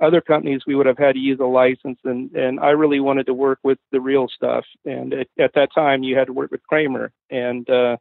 other 0.00 0.20
companies 0.20 0.62
we 0.66 0.74
would 0.74 0.86
have 0.86 0.98
had 0.98 1.14
to 1.14 1.20
use 1.20 1.38
a 1.40 1.44
license 1.44 1.98
and 2.04 2.34
and 2.34 2.58
i 2.60 2.70
really 2.70 3.00
wanted 3.00 3.26
to 3.26 3.34
work 3.34 3.58
with 3.62 3.78
the 3.92 4.00
real 4.00 4.28
stuff 4.28 4.64
and 4.84 5.12
at, 5.14 5.26
at 5.38 5.54
that 5.54 5.68
time 5.74 6.02
you 6.02 6.16
had 6.16 6.26
to 6.26 6.32
work 6.32 6.50
with 6.50 6.62
kramer 6.64 7.12
and 7.30 7.68
uh 7.70 7.96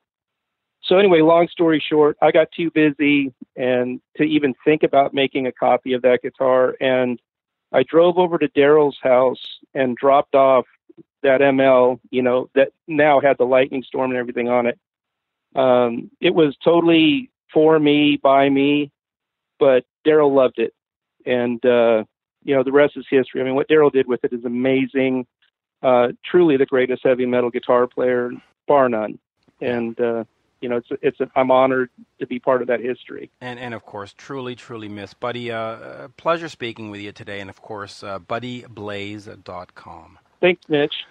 so 0.82 0.98
anyway 0.98 1.22
long 1.22 1.48
story 1.48 1.84
short 1.88 2.18
i 2.22 2.32
got 2.32 2.52
too 2.52 2.72
busy 2.72 3.34
and 3.56 4.02
to 4.18 4.24
even 4.24 4.56
think 4.66 4.84
about 4.84 5.14
making 5.14 5.46
a 5.46 5.52
copy 5.52 5.94
of 5.94 6.02
that 6.02 6.22
guitar 6.24 6.76
and 6.82 7.20
i 7.72 7.84
drove 7.84 8.18
over 8.18 8.38
to 8.38 8.48
darrell's 8.50 8.98
house 9.02 9.60
and 9.76 9.96
dropped 9.96 10.36
off 10.36 10.66
that 11.24 11.42
ML, 11.42 12.00
you 12.12 12.22
know, 12.22 12.50
that 12.54 12.70
now 12.88 13.20
had 13.20 13.38
the 13.38 13.46
lightning 13.46 13.84
storm 13.84 14.12
and 14.12 14.20
everything 14.20 14.50
on 14.50 14.68
it. 14.68 14.80
Um, 15.56 16.12
it 16.22 16.36
was 16.36 16.56
totally 16.64 17.32
for 17.54 17.80
me, 17.80 18.20
by 18.22 18.50
me, 18.50 18.92
but 19.60 19.86
Darrell 20.04 20.34
loved 20.34 20.60
it. 20.60 20.74
And, 21.26 21.64
uh, 21.66 22.04
you 22.44 22.56
know, 22.56 22.64
the 22.64 22.72
rest 22.72 22.98
is 22.98 23.06
history. 23.10 23.42
I 23.42 23.44
mean, 23.44 23.56
what 23.56 23.68
Darrell 23.68 23.90
did 23.90 24.08
with 24.08 24.24
it 24.24 24.34
is 24.34 24.46
amazing. 24.46 25.26
Uh, 25.82 26.10
truly 26.24 26.58
the 26.58 26.66
greatest 26.66 27.04
heavy 27.04 27.26
metal 27.26 27.50
guitar 27.50 27.88
player, 27.88 28.32
bar 28.68 28.90
none. 28.90 29.20
And, 29.62 30.00
uh, 30.00 30.24
you 30.62 30.70
know, 30.70 30.78
it's, 30.78 30.88
it's, 31.02 31.20
a, 31.20 31.30
I'm 31.36 31.52
honored 31.52 31.90
to 32.20 32.28
be 32.28 32.40
part 32.40 32.62
of 32.62 32.70
that 32.70 32.80
history. 32.80 33.30
And, 33.42 33.60
and 33.60 33.74
of 33.74 33.86
course, 33.86 34.14
truly, 34.18 34.56
truly 34.56 34.88
miss. 34.88 35.14
Buddy, 35.14 35.52
uh, 35.52 35.58
uh, 35.58 36.08
pleasure 36.16 36.48
speaking 36.48 36.90
with 36.90 37.02
you 37.02 37.12
today. 37.12 37.42
And 37.42 37.50
of 37.50 37.62
course, 37.62 38.02
uh, 38.02 38.20
buddyblaze.com. 38.20 40.20
Thanks, 40.40 40.62
Mitch. 40.70 41.06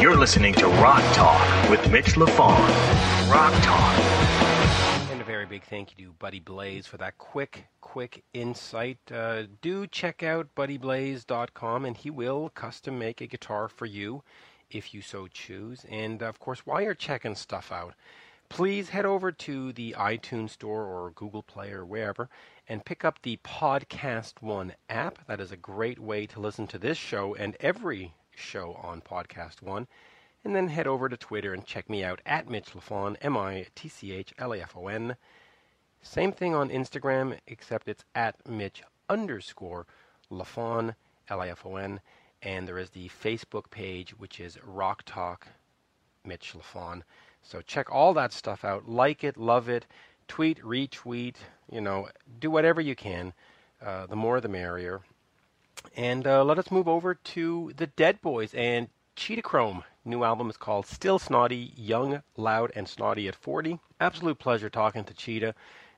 You're 0.00 0.18
listening 0.18 0.52
to 0.54 0.66
Rock 0.66 1.02
Talk 1.14 1.70
with 1.70 1.90
Mitch 1.90 2.14
LaFon. 2.14 3.30
Rock 3.30 3.54
Talk. 3.62 5.03
Big 5.54 5.62
thank 5.62 5.96
you 5.96 6.06
to 6.06 6.12
Buddy 6.14 6.40
Blaze 6.40 6.88
for 6.88 6.96
that 6.96 7.16
quick, 7.16 7.68
quick 7.80 8.24
insight. 8.32 8.98
Uh, 9.08 9.44
do 9.62 9.86
check 9.86 10.24
out 10.24 10.52
buddyblaze.com 10.56 11.84
and 11.84 11.96
he 11.96 12.10
will 12.10 12.48
custom 12.56 12.98
make 12.98 13.20
a 13.20 13.28
guitar 13.28 13.68
for 13.68 13.86
you 13.86 14.24
if 14.68 14.92
you 14.92 15.00
so 15.00 15.28
choose. 15.28 15.86
And 15.88 16.24
of 16.24 16.40
course, 16.40 16.66
while 16.66 16.80
you're 16.80 16.92
checking 16.92 17.36
stuff 17.36 17.70
out, 17.70 17.94
please 18.48 18.88
head 18.88 19.06
over 19.06 19.30
to 19.30 19.72
the 19.72 19.94
iTunes 19.96 20.50
Store 20.50 20.82
or 20.82 21.12
Google 21.12 21.44
Play 21.44 21.70
or 21.70 21.86
wherever 21.86 22.28
and 22.68 22.84
pick 22.84 23.04
up 23.04 23.22
the 23.22 23.36
Podcast 23.44 24.42
One 24.42 24.74
app. 24.90 25.24
That 25.28 25.40
is 25.40 25.52
a 25.52 25.56
great 25.56 26.00
way 26.00 26.26
to 26.26 26.40
listen 26.40 26.66
to 26.66 26.78
this 26.78 26.98
show 26.98 27.36
and 27.36 27.56
every 27.60 28.12
show 28.34 28.72
on 28.82 29.02
Podcast 29.02 29.62
One. 29.62 29.86
And 30.42 30.56
then 30.56 30.66
head 30.66 30.88
over 30.88 31.08
to 31.08 31.16
Twitter 31.16 31.54
and 31.54 31.64
check 31.64 31.88
me 31.88 32.02
out 32.02 32.20
at 32.26 32.50
Mitch 32.50 32.72
LaFon, 32.72 33.16
M 33.22 33.36
I 33.36 33.66
T 33.76 33.88
C 33.88 34.10
H 34.10 34.34
L 34.36 34.52
A 34.52 34.60
F 34.60 34.76
O 34.76 34.88
N. 34.88 35.16
Same 36.04 36.32
thing 36.32 36.54
on 36.54 36.68
Instagram, 36.68 37.38
except 37.46 37.88
it's 37.88 38.04
at 38.14 38.36
Mitch 38.46 38.82
underscore 39.08 39.86
LaFon, 40.30 40.94
L 41.28 41.40
A 41.40 41.48
F 41.48 41.64
O 41.64 41.76
N. 41.76 41.98
And 42.42 42.68
there 42.68 42.78
is 42.78 42.90
the 42.90 43.08
Facebook 43.08 43.70
page, 43.70 44.10
which 44.18 44.38
is 44.38 44.58
Rock 44.62 45.02
Talk 45.06 45.48
Mitch 46.22 46.52
LaFon. 46.52 47.02
So 47.42 47.62
check 47.62 47.90
all 47.90 48.12
that 48.14 48.34
stuff 48.34 48.64
out. 48.66 48.86
Like 48.86 49.24
it, 49.24 49.38
love 49.38 49.68
it, 49.70 49.86
tweet, 50.28 50.60
retweet, 50.62 51.36
you 51.70 51.80
know, 51.80 52.08
do 52.38 52.50
whatever 52.50 52.82
you 52.82 52.94
can. 52.94 53.32
Uh, 53.82 54.06
the 54.06 54.16
more 54.16 54.40
the 54.40 54.48
merrier. 54.48 55.00
And 55.96 56.26
uh, 56.26 56.44
let 56.44 56.58
us 56.58 56.70
move 56.70 56.86
over 56.86 57.14
to 57.14 57.72
the 57.76 57.86
Dead 57.86 58.20
Boys 58.20 58.52
and 58.54 58.88
Cheetah 59.16 59.42
Chrome. 59.42 59.84
New 60.04 60.22
album 60.22 60.50
is 60.50 60.58
called 60.58 60.86
Still 60.86 61.18
Snotty, 61.18 61.72
Young, 61.76 62.22
Loud, 62.36 62.72
and 62.76 62.86
Snotty 62.86 63.26
at 63.26 63.34
40. 63.34 63.80
Absolute 64.00 64.38
pleasure 64.38 64.68
talking 64.68 65.04
to 65.04 65.14
Cheetah. 65.14 65.54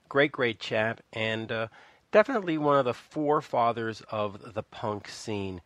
Great, 0.08 0.32
great 0.32 0.60
chap, 0.60 1.00
and 1.12 1.50
uh, 1.50 1.68
definitely 2.12 2.58
one 2.58 2.78
of 2.78 2.84
the 2.84 2.94
forefathers 2.94 4.02
of 4.10 4.54
the 4.54 4.62
punk 4.62 5.08
scene. 5.08 5.60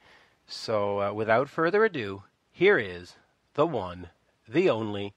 So, 0.46 1.00
uh, 1.00 1.12
without 1.12 1.48
further 1.48 1.84
ado, 1.84 2.24
here 2.50 2.78
is 2.78 3.14
the 3.54 3.66
one, 3.66 4.08
the 4.48 4.68
only, 4.68 5.14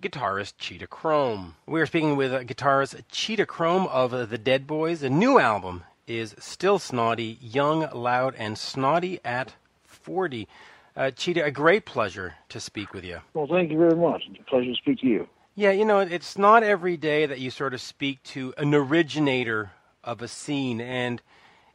guitarist 0.00 0.54
Cheetah 0.58 0.86
Chrome. 0.86 1.56
We 1.66 1.80
are 1.80 1.86
speaking 1.86 2.16
with 2.16 2.32
uh, 2.32 2.44
guitarist 2.44 3.02
Cheetah 3.10 3.46
Chrome 3.46 3.86
of 3.88 4.14
uh, 4.14 4.26
the 4.26 4.38
Dead 4.38 4.66
Boys. 4.66 5.00
The 5.00 5.10
new 5.10 5.38
album 5.38 5.84
is 6.06 6.34
Still 6.38 6.78
Snotty, 6.78 7.38
Young, 7.40 7.88
Loud, 7.92 8.34
and 8.38 8.56
Snotty 8.56 9.20
at 9.24 9.54
40. 9.84 10.48
Uh, 10.96 11.10
Cheetah, 11.10 11.44
a 11.44 11.50
great 11.50 11.84
pleasure 11.84 12.34
to 12.48 12.60
speak 12.60 12.94
with 12.94 13.04
you. 13.04 13.20
Well, 13.34 13.46
thank 13.48 13.70
you 13.70 13.78
very 13.78 13.96
much. 13.96 14.22
It's 14.30 14.40
a 14.40 14.44
pleasure 14.44 14.70
to 14.70 14.76
speak 14.76 15.00
to 15.00 15.06
you. 15.06 15.28
Yeah, 15.58 15.72
you 15.72 15.84
know, 15.84 15.98
it's 15.98 16.38
not 16.38 16.62
every 16.62 16.96
day 16.96 17.26
that 17.26 17.40
you 17.40 17.50
sort 17.50 17.74
of 17.74 17.80
speak 17.80 18.22
to 18.34 18.54
an 18.58 18.72
originator 18.76 19.72
of 20.04 20.22
a 20.22 20.28
scene, 20.28 20.80
and 20.80 21.20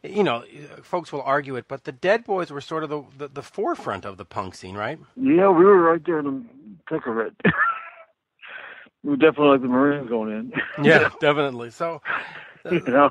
you 0.02 0.24
know, 0.24 0.42
folks 0.82 1.12
will 1.12 1.20
argue 1.20 1.56
it, 1.56 1.66
but 1.68 1.84
the 1.84 1.92
Dead 1.92 2.24
Boys 2.24 2.50
were 2.50 2.62
sort 2.62 2.82
of 2.82 2.88
the 2.88 3.02
the, 3.18 3.28
the 3.28 3.42
forefront 3.42 4.06
of 4.06 4.16
the 4.16 4.24
punk 4.24 4.54
scene, 4.54 4.74
right? 4.74 4.98
Yeah, 5.16 5.50
we 5.50 5.66
were 5.66 5.82
right 5.82 6.00
there 6.02 6.20
in 6.20 6.24
the 6.24 6.94
thick 6.94 7.06
of 7.06 7.18
it. 7.18 7.34
we 9.02 9.10
were 9.10 9.16
definitely 9.16 9.48
like 9.48 9.60
the 9.60 9.68
Marines 9.68 10.08
going 10.08 10.32
in. 10.32 10.52
Yeah, 10.82 11.10
definitely. 11.20 11.68
So, 11.68 12.00
you 12.70 12.80
know. 12.86 13.10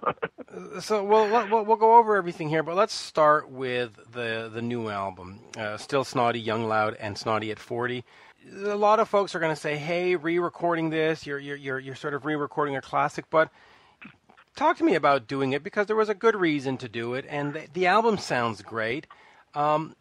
so 0.79 1.03
we'll, 1.03 1.29
we'll 1.29 1.65
we'll 1.65 1.77
go 1.77 1.99
over 1.99 2.15
everything 2.15 2.49
here, 2.49 2.63
but 2.63 2.75
let's 2.75 2.95
start 2.95 3.47
with 3.47 3.91
the 4.11 4.49
the 4.51 4.63
new 4.63 4.89
album, 4.89 5.39
uh, 5.55 5.77
still 5.77 6.03
snotty, 6.03 6.39
young, 6.39 6.67
loud, 6.67 6.95
and 6.99 7.15
snotty 7.15 7.51
at 7.51 7.59
forty. 7.59 8.03
A 8.51 8.75
lot 8.75 8.99
of 8.99 9.07
folks 9.07 9.35
are 9.35 9.39
going 9.39 9.53
to 9.53 9.59
say, 9.59 9.77
"Hey, 9.77 10.15
re-recording 10.15 10.89
this, 10.89 11.25
you're 11.25 11.39
you're 11.39 11.79
you're 11.79 11.95
sort 11.95 12.13
of 12.13 12.25
re-recording 12.25 12.75
a 12.75 12.81
classic," 12.81 13.25
but 13.29 13.49
talk 14.55 14.77
to 14.77 14.83
me 14.83 14.95
about 14.95 15.27
doing 15.27 15.53
it 15.53 15.63
because 15.63 15.87
there 15.87 15.95
was 15.95 16.09
a 16.09 16.13
good 16.13 16.35
reason 16.35 16.77
to 16.77 16.89
do 16.89 17.13
it, 17.13 17.25
and 17.29 17.53
the, 17.53 17.67
the 17.73 17.87
album 17.87 18.17
sounds 18.17 18.61
great. 18.61 19.07
Um, 19.55 19.95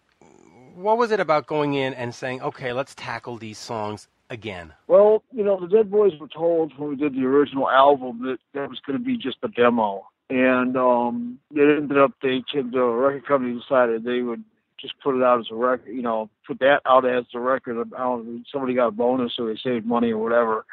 what 0.74 0.98
was 0.98 1.10
it 1.12 1.20
about 1.20 1.46
going 1.46 1.74
in 1.74 1.94
and 1.94 2.14
saying, 2.14 2.42
"Okay, 2.42 2.72
let's 2.72 2.94
tackle 2.94 3.36
these 3.36 3.58
songs 3.58 4.08
again"? 4.28 4.72
Well, 4.88 5.22
you 5.32 5.44
know, 5.44 5.60
the 5.60 5.68
Dead 5.68 5.90
Boys 5.90 6.12
were 6.18 6.28
told 6.28 6.76
when 6.78 6.90
we 6.90 6.96
did 6.96 7.14
the 7.14 7.24
original 7.24 7.70
album 7.70 8.22
that 8.22 8.38
that 8.54 8.68
was 8.68 8.80
going 8.80 8.98
to 8.98 9.04
be 9.04 9.16
just 9.16 9.38
a 9.44 9.48
demo, 9.48 10.04
and 10.30 10.76
um, 10.76 11.38
it 11.54 11.78
ended 11.78 11.98
up 11.98 12.12
they 12.22 12.42
the 12.52 12.82
record 12.82 13.26
company 13.26 13.58
decided 13.60 14.02
they 14.02 14.22
would 14.22 14.42
just 14.82 14.94
put 15.02 15.16
it 15.16 15.22
out 15.22 15.40
as 15.40 15.46
a 15.50 15.54
record, 15.54 15.94
you 15.94 16.02
know, 16.02 16.28
put 16.46 16.58
that 16.58 16.82
out 16.86 17.06
as 17.06 17.24
the 17.32 17.40
record. 17.40 17.88
I 17.96 17.98
don't 18.00 18.44
somebody 18.52 18.74
got 18.74 18.88
a 18.88 18.92
bonus 18.92 19.32
or 19.38 19.46
they 19.46 19.58
saved 19.62 19.86
money 19.86 20.10
or 20.10 20.18
whatever. 20.18 20.66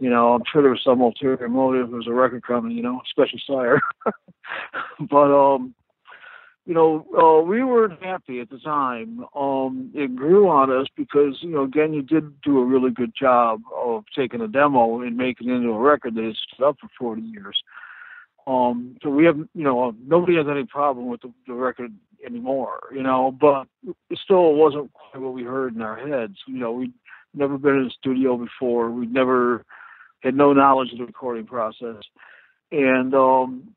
You 0.00 0.10
know, 0.10 0.34
I'm 0.34 0.42
sure 0.52 0.60
there 0.60 0.72
was 0.72 0.82
some 0.84 1.00
ulterior 1.00 1.48
motive. 1.48 1.92
It 1.92 1.96
was 1.96 2.08
a 2.08 2.12
record 2.12 2.44
company, 2.44 2.74
you 2.74 2.82
know, 2.82 3.00
especially 3.06 3.42
Sire. 3.46 3.80
but 5.08 5.54
um, 5.54 5.74
you 6.66 6.72
know, 6.72 7.06
uh, 7.16 7.42
we 7.46 7.62
weren't 7.62 8.02
happy 8.02 8.40
at 8.40 8.48
the 8.48 8.58
time. 8.58 9.24
Um, 9.36 9.90
it 9.94 10.16
grew 10.16 10.48
on 10.48 10.70
us 10.70 10.86
because, 10.96 11.36
you 11.42 11.50
know, 11.50 11.62
again, 11.62 11.92
you 11.92 12.00
did 12.00 12.40
do 12.40 12.58
a 12.58 12.64
really 12.64 12.90
good 12.90 13.12
job 13.14 13.60
of 13.76 14.04
taking 14.16 14.40
a 14.40 14.48
demo 14.48 15.02
and 15.02 15.16
making 15.16 15.50
it 15.50 15.52
into 15.52 15.68
a 15.70 15.78
record 15.78 16.14
that 16.14 16.24
has 16.24 16.36
stood 16.52 16.66
up 16.66 16.76
for 16.80 16.88
40 16.98 17.20
years. 17.20 17.62
Um, 18.46 18.96
so 19.02 19.10
we 19.10 19.26
have, 19.26 19.36
you 19.36 19.64
know, 19.64 19.94
nobody 20.06 20.36
has 20.36 20.46
any 20.50 20.64
problem 20.64 21.06
with 21.08 21.20
the, 21.20 21.32
the 21.46 21.54
record 21.54 21.92
anymore, 22.24 22.88
you 22.92 23.02
know, 23.02 23.30
but 23.30 23.66
still 23.82 23.94
it 24.10 24.18
still 24.24 24.54
wasn't 24.54 24.92
quite 24.92 25.22
what 25.22 25.34
we 25.34 25.42
heard 25.44 25.74
in 25.74 25.82
our 25.82 25.96
heads. 25.96 26.36
You 26.46 26.58
know, 26.58 26.72
we'd 26.72 26.92
never 27.34 27.58
been 27.58 27.76
in 27.76 27.86
a 27.86 27.90
studio 27.90 28.36
before. 28.36 28.90
We'd 28.90 29.12
never 29.12 29.64
had 30.20 30.34
no 30.34 30.52
knowledge 30.52 30.92
of 30.92 30.98
the 30.98 31.04
recording 31.06 31.46
process. 31.46 32.02
And 32.72 33.14
um, 33.14 33.74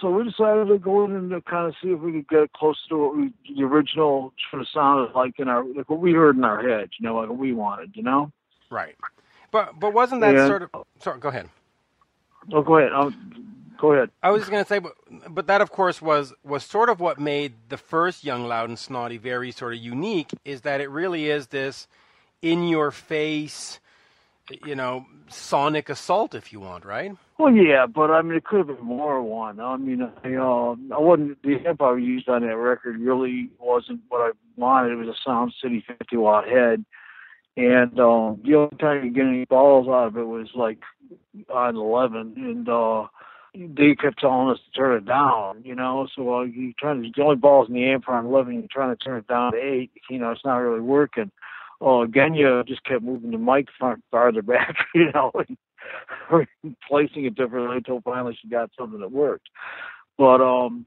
so 0.00 0.10
we 0.10 0.24
decided 0.24 0.68
to 0.68 0.78
go 0.78 1.04
in 1.04 1.12
and 1.12 1.44
kind 1.44 1.66
of 1.66 1.74
see 1.82 1.88
if 1.90 2.00
we 2.00 2.12
could 2.12 2.28
get 2.28 2.52
close 2.52 2.78
to 2.88 2.96
what 2.98 3.16
we, 3.16 3.32
the 3.56 3.64
original 3.64 4.32
sort 4.50 4.62
of 4.62 4.68
sounded 4.68 5.12
like 5.14 5.38
in 5.38 5.48
our, 5.48 5.64
like 5.64 5.88
what 5.88 6.00
we 6.00 6.12
heard 6.12 6.36
in 6.36 6.44
our 6.44 6.62
heads, 6.62 6.92
you 7.00 7.06
know, 7.08 7.16
like 7.16 7.28
what 7.28 7.38
we 7.38 7.52
wanted, 7.52 7.90
you 7.94 8.02
know? 8.02 8.30
Right. 8.70 8.94
But 9.50 9.80
but 9.80 9.92
wasn't 9.92 10.20
that 10.20 10.36
And- 10.36 10.46
sort 10.46 10.62
of 10.62 10.70
sorry? 11.00 11.18
Go 11.18 11.28
ahead. 11.28 11.48
Oh, 12.52 12.62
go 12.62 12.78
ahead. 12.78 12.92
Um, 12.92 13.49
go 13.80 13.92
ahead. 13.92 14.10
I 14.22 14.30
was 14.30 14.42
just 14.42 14.50
going 14.50 14.62
to 14.62 14.68
say, 14.68 14.78
but, 14.78 14.92
but 15.28 15.46
that 15.46 15.60
of 15.60 15.70
course 15.70 16.00
was 16.02 16.32
was 16.44 16.62
sort 16.64 16.88
of 16.88 17.00
what 17.00 17.18
made 17.18 17.54
the 17.68 17.76
first 17.76 18.24
Young, 18.24 18.44
Loud, 18.44 18.68
and 18.68 18.78
Snotty 18.78 19.16
very 19.16 19.50
sort 19.50 19.74
of 19.74 19.80
unique. 19.80 20.30
Is 20.44 20.62
that 20.62 20.80
it 20.80 20.90
really 20.90 21.30
is 21.30 21.48
this 21.48 21.88
in 22.42 22.68
your 22.68 22.90
face, 22.90 23.80
you 24.64 24.74
know, 24.74 25.06
sonic 25.28 25.88
assault, 25.88 26.34
if 26.34 26.52
you 26.52 26.60
want, 26.60 26.84
right? 26.84 27.12
Well, 27.38 27.54
yeah, 27.54 27.86
but 27.86 28.10
I 28.10 28.22
mean, 28.22 28.36
it 28.36 28.44
could 28.44 28.58
have 28.58 28.66
been 28.66 28.84
more 28.84 29.22
one. 29.22 29.60
I 29.60 29.76
mean, 29.76 30.02
I, 30.02 30.34
uh, 30.34 30.74
I 30.94 31.00
wasn't 31.00 31.42
the 31.42 31.56
amp 31.66 31.80
I 31.80 31.96
used 31.96 32.28
on 32.28 32.42
that 32.42 32.56
record 32.56 32.98
really 33.00 33.50
wasn't 33.58 34.00
what 34.08 34.20
I 34.20 34.30
wanted. 34.56 34.92
It 34.92 34.96
was 34.96 35.08
a 35.08 35.18
Sound 35.24 35.54
City 35.62 35.84
50 35.86 36.16
watt 36.16 36.46
head, 36.46 36.84
and 37.56 37.98
um, 37.98 38.40
the 38.44 38.54
only 38.56 38.76
time 38.78 39.04
you 39.04 39.10
get 39.10 39.26
any 39.26 39.44
balls 39.46 39.88
out 39.88 40.08
of 40.08 40.16
it 40.16 40.26
was 40.26 40.48
like 40.54 40.80
on 41.48 41.76
11, 41.76 42.34
and 42.36 42.68
uh, 42.68 43.06
they 43.54 43.94
kept 43.94 44.20
telling 44.20 44.50
us 44.50 44.58
to 44.64 44.70
turn 44.78 44.96
it 44.96 45.06
down. 45.06 45.62
You 45.64 45.74
know, 45.74 46.06
so 46.14 46.34
uh, 46.40 46.42
you 46.42 46.72
trying 46.78 47.02
to 47.02 47.10
the 47.14 47.22
only 47.22 47.36
balls 47.36 47.68
in 47.68 47.74
the 47.74 47.84
amp 47.86 48.08
are 48.08 48.16
on 48.16 48.26
11. 48.26 48.54
You're 48.54 48.62
trying 48.70 48.96
to 48.96 49.02
turn 49.04 49.18
it 49.18 49.26
down 49.26 49.52
to 49.52 49.58
eight. 49.58 49.90
You 50.08 50.18
know, 50.18 50.30
it's 50.30 50.44
not 50.44 50.56
really 50.58 50.80
working. 50.80 51.30
Oh, 51.80 52.02
again, 52.02 52.34
you 52.34 52.62
just 52.66 52.84
kept 52.84 53.02
moving 53.02 53.30
the 53.30 53.38
mic 53.38 53.68
far, 53.78 53.98
farther 54.10 54.42
back. 54.54 54.76
You 54.94 55.10
know. 55.12 55.32
And, 55.36 55.56
placing 56.86 57.24
it 57.24 57.34
differently 57.34 57.78
until 57.78 58.00
finally 58.02 58.38
she 58.40 58.48
got 58.48 58.70
something 58.78 59.00
that 59.00 59.10
worked. 59.10 59.48
But 60.18 60.40
um, 60.40 60.86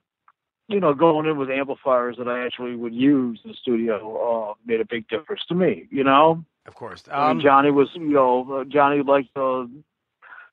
you 0.68 0.80
know, 0.80 0.94
going 0.94 1.26
in 1.28 1.38
with 1.38 1.50
amplifiers 1.50 2.16
that 2.18 2.28
I 2.28 2.46
actually 2.46 2.76
would 2.76 2.94
use 2.94 3.42
in 3.44 3.52
the 3.52 3.58
studio 3.62 4.52
uh, 4.52 4.54
made 4.66 4.80
a 4.80 4.86
big 4.86 5.08
difference 5.10 5.42
to 5.50 5.56
me. 5.56 5.88
You 5.90 6.04
know, 6.04 6.46
Of 6.66 6.76
course. 6.76 7.04
I 7.12 7.30
Um, 7.32 7.38
mean, 7.38 7.46
Johnny 7.46 7.72
was, 7.72 7.90
you 7.96 8.02
know, 8.10 8.60
uh, 8.60 8.64
Johnny 8.66 9.02
liked 9.04 9.34
the 9.36 9.70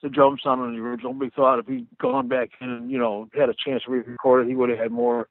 the 0.03 0.09
drum 0.09 0.39
sound 0.43 0.61
on 0.61 0.75
the 0.75 0.81
original. 0.81 1.13
We 1.13 1.31
thought 1.31 1.59
if 1.59 1.67
he'd 1.67 1.87
gone 1.99 2.29
back 2.29 2.51
in 2.61 2.71
and 2.71 2.91
you 2.91 2.99
know 2.99 3.29
had 3.35 3.49
a 3.49 3.55
chance 3.55 3.85
to 3.85 3.91
re-record 3.91 4.47
it, 4.47 4.49
he 4.49 4.57
would 4.57 4.71
have 4.71 4.79
had 4.79 4.91
more 4.91 5.29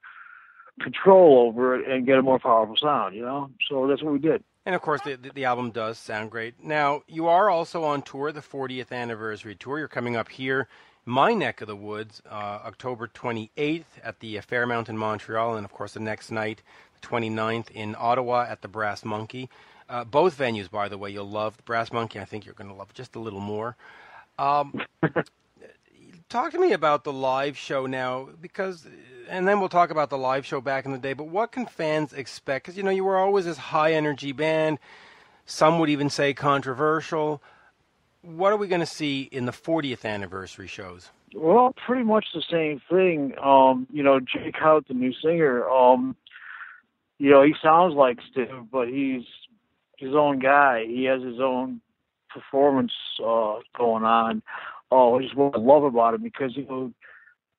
control 0.82 1.48
over 1.48 1.76
it 1.76 1.88
and 1.90 2.06
get 2.06 2.18
a 2.18 2.22
more 2.22 2.40
powerful 2.40 2.76
sound. 2.78 3.16
You 3.16 3.24
know, 3.24 3.50
so 3.70 3.88
that's 3.88 4.04
what 4.04 4.14
we 4.14 4.20
did. 4.20 4.44
And 4.66 4.76
of 4.76 4.82
course, 4.82 5.02
the, 5.02 5.16
the, 5.34 5.46
album 5.46 5.72
does 5.72 5.98
sound 5.98 6.30
great. 6.30 6.64
Now, 6.64 7.02
you 7.08 7.28
are 7.28 7.50
also 7.50 7.84
on 7.86 8.02
tour, 8.02 8.32
the 8.32 8.42
40th 8.42 8.92
anniversary 8.92 9.56
tour. 9.56 9.80
You're 9.80 9.88
coming 9.88 10.16
up 10.16 10.30
here, 10.30 10.68
my 11.06 11.34
neck 11.34 11.62
of 11.62 11.68
the 11.68 11.76
woods, 11.76 12.22
uh, 12.30 12.60
October 12.66 13.08
28th 13.08 13.86
at 14.04 14.20
the 14.20 14.40
Fairmount 14.42 14.90
in 14.90 14.98
Montreal, 14.98 15.56
and 15.56 15.66
of 15.66 15.72
course, 15.72 15.94
the 15.94 16.00
next 16.00 16.30
night, 16.30 16.62
the 17.02 17.08
29th 17.08 17.72
in 17.72 17.96
Ottawa 17.98 18.46
at 18.48 18.62
the 18.62 18.68
Brass 18.68 19.04
Monkey. 19.04 19.50
Uh, 19.90 20.04
both 20.04 20.38
venues, 20.38 20.70
by 20.70 20.88
the 20.88 21.00
way, 21.00 21.10
you'll 21.10 21.28
love. 21.28 21.58
The 21.58 21.64
Brass 21.64 21.92
Monkey, 21.92 22.20
I 22.20 22.26
think 22.26 22.46
you're 22.46 22.54
going 22.54 22.70
to 22.70 22.76
love 22.76 22.94
just 22.94 23.16
a 23.16 23.20
little 23.20 23.40
more. 23.40 23.76
Um, 24.40 24.82
talk 26.30 26.52
to 26.54 26.60
me 26.60 26.72
about 26.72 27.04
the 27.04 27.12
live 27.12 27.58
show 27.58 27.86
now, 27.86 28.30
because, 28.40 28.88
and 29.30 29.48
then 29.48 29.60
we'll 29.60 29.70
talk 29.70 29.90
about 29.90 30.10
the 30.10 30.18
live 30.18 30.46
show 30.46 30.62
back 30.62 30.86
in 30.86 30.94
the 30.94 30.98
day. 30.98 31.14
But 31.14 31.28
what 31.28 31.52
can 31.52 31.66
fans 31.66 32.14
expect? 32.14 32.66
Because 32.66 32.78
you 32.78 32.84
know 32.84 32.90
you 32.90 33.04
were 33.04 33.18
always 33.18 33.46
this 33.46 33.58
high 33.58 33.94
energy 33.94 34.32
band. 34.32 34.80
Some 35.46 35.80
would 35.80 35.90
even 35.90 36.10
say 36.10 36.34
controversial. 36.34 37.42
What 38.22 38.54
are 38.54 38.58
we 38.58 38.68
going 38.68 38.82
to 38.82 38.86
see 38.86 39.24
in 39.24 39.46
the 39.46 39.52
40th 39.52 40.06
anniversary 40.06 40.68
shows? 40.68 41.10
Well, 41.34 41.74
pretty 41.86 42.04
much 42.04 42.26
the 42.34 42.44
same 42.50 42.82
thing. 42.90 43.34
Um, 43.42 43.88
you 43.92 44.04
know, 44.04 44.20
Jake 44.20 44.56
Hout, 44.56 44.88
the 44.88 44.94
new 44.94 45.14
singer, 45.24 45.68
um, 45.70 46.16
you 47.18 47.30
know, 47.30 47.44
he 47.44 47.54
sounds 47.62 47.94
like 47.94 48.20
Stiv, 48.34 48.70
but 48.72 48.88
he's 48.88 49.24
his 49.98 50.16
own 50.16 50.40
guy. 50.40 50.86
He 50.86 51.06
has 51.06 51.22
his 51.22 51.40
own 51.40 51.82
performance 52.30 52.94
uh 53.24 53.56
going 53.78 54.04
on. 54.04 54.42
Oh, 54.92 55.18
which 55.18 55.26
is 55.26 55.36
what 55.36 55.56
I 55.56 55.60
love 55.60 55.84
about 55.84 56.16
him 56.16 56.24
because 56.24 56.56
you 56.56 56.66
know 56.66 56.92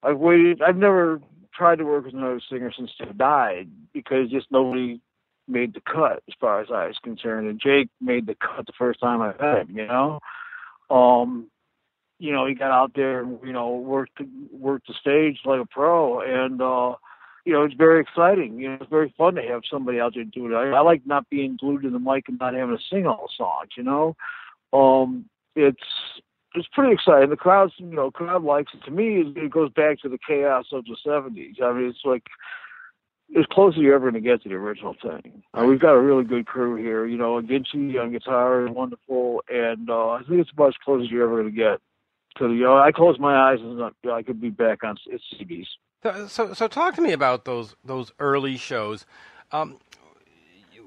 I've 0.03 0.19
waited 0.19 0.63
I've 0.63 0.77
never 0.77 1.21
tried 1.55 1.79
to 1.79 1.85
work 1.85 2.05
with 2.07 2.15
another 2.15 2.41
singer 2.51 2.73
since 2.77 2.91
they 2.99 3.07
died 3.13 3.69
because 3.93 4.31
just 4.31 4.47
nobody 4.51 5.01
made 5.47 5.75
the 5.75 5.81
cut 5.81 6.23
as 6.29 6.35
far 6.41 6.61
as 6.61 6.69
I 6.73 6.87
was 6.87 6.97
concerned. 7.03 7.49
And 7.49 7.61
Jake 7.61 7.89
made 8.01 8.27
the 8.27 8.37
cut 8.37 8.67
the 8.67 8.73
first 8.79 9.01
time 9.01 9.21
I 9.21 9.29
met 9.29 9.69
him, 9.69 9.77
you 9.77 9.87
know. 9.87 10.21
Um 10.91 11.51
you 12.19 12.33
know, 12.33 12.47
he 12.47 12.55
got 12.55 12.71
out 12.71 12.93
there 12.95 13.21
and, 13.23 13.39
you 13.43 13.53
know, 13.53 13.77
worked 13.77 14.19
the, 14.19 14.29
worked 14.53 14.89
the 14.89 14.95
stage 15.01 15.39
like 15.45 15.61
a 15.61 15.67
pro 15.67 16.21
and 16.21 16.61
uh 16.61 16.95
you 17.45 17.53
know, 17.55 17.65
it's 17.65 17.75
very 17.75 18.01
exciting. 18.01 18.61
You 18.61 18.69
know, 18.69 18.79
it's 18.81 18.91
very 18.91 19.15
fun 19.17 19.35
to 19.37 19.43
have 19.43 19.63
somebody 19.71 19.99
out 19.99 20.15
there 20.15 20.25
doing 20.25 20.53
it. 20.53 20.57
I, 20.57 20.71
I 20.71 20.81
like 20.81 21.07
not 21.07 21.29
being 21.31 21.57
glued 21.59 21.83
to 21.83 21.91
the 21.91 21.99
mic 21.99 22.29
and 22.29 22.39
not 22.39 22.55
having 22.55 22.77
to 22.77 22.83
sing 22.91 23.07
all 23.07 23.27
the 23.27 23.33
songs, 23.37 23.71
you 23.77 23.83
know. 23.83 24.15
Um 24.73 25.27
it's 25.57 25.83
it's 26.55 26.69
pretty 26.73 26.93
exciting. 26.93 27.31
The 27.31 27.37
crowd's 27.37 27.73
you 27.79 27.87
know, 27.87 28.11
crowd 28.11 28.43
likes 28.43 28.73
it. 28.75 28.85
To 28.85 28.91
me 28.91 29.23
it, 29.37 29.51
goes 29.51 29.71
back 29.73 30.01
to 30.01 30.09
the 30.09 30.19
chaos 30.27 30.67
of 30.73 30.85
the 30.85 30.97
seventies. 31.05 31.57
I 31.63 31.73
mean 31.73 31.87
it's 31.89 32.05
like 32.05 32.25
as 33.39 33.47
close 33.53 33.75
as 33.75 33.81
you're 33.81 33.95
ever 33.95 34.11
going 34.11 34.23
to 34.23 34.29
get 34.29 34.43
to 34.43 34.49
the 34.49 34.57
original 34.57 34.97
thing. 35.01 35.43
Uh, 35.55 35.65
we've 35.65 35.79
got 35.81 35.93
a 35.93 36.01
really 36.01 36.25
good 36.25 36.47
crew 36.47 36.75
here. 36.77 37.07
You 37.07 37.17
know, 37.17 37.41
Ginchi 37.41 38.01
on 38.01 38.11
guitar 38.11 38.67
is 38.67 38.73
wonderful, 38.73 39.43
and 39.49 39.89
uh, 39.89 40.09
I 40.11 40.23
think 40.29 40.41
it's 40.41 40.51
about 40.51 40.69
as 40.71 40.75
close 40.85 41.05
as 41.05 41.11
you're 41.11 41.25
ever 41.25 41.43
going 41.43 41.55
to 41.55 41.57
get. 41.57 41.81
So, 42.39 42.49
you 42.49 42.65
know, 42.65 42.77
I 42.79 42.93
close 42.93 43.19
my 43.19 43.37
eyes 43.37 43.59
and 43.61 43.81
uh, 43.81 43.91
I 44.13 44.23
could 44.23 44.41
be 44.41 44.51
back 44.51 44.85
on 44.85 44.97
s- 45.13 45.21
CDs. 45.41 45.67
So, 46.03 46.27
so, 46.27 46.55
so 46.55 46.69
talk 46.69 46.95
to 46.95 47.03
me 47.03 47.13
about 47.13 47.45
those 47.45 47.77
those 47.85 48.13
early 48.19 48.57
shows. 48.57 49.05
Um, 49.53 49.79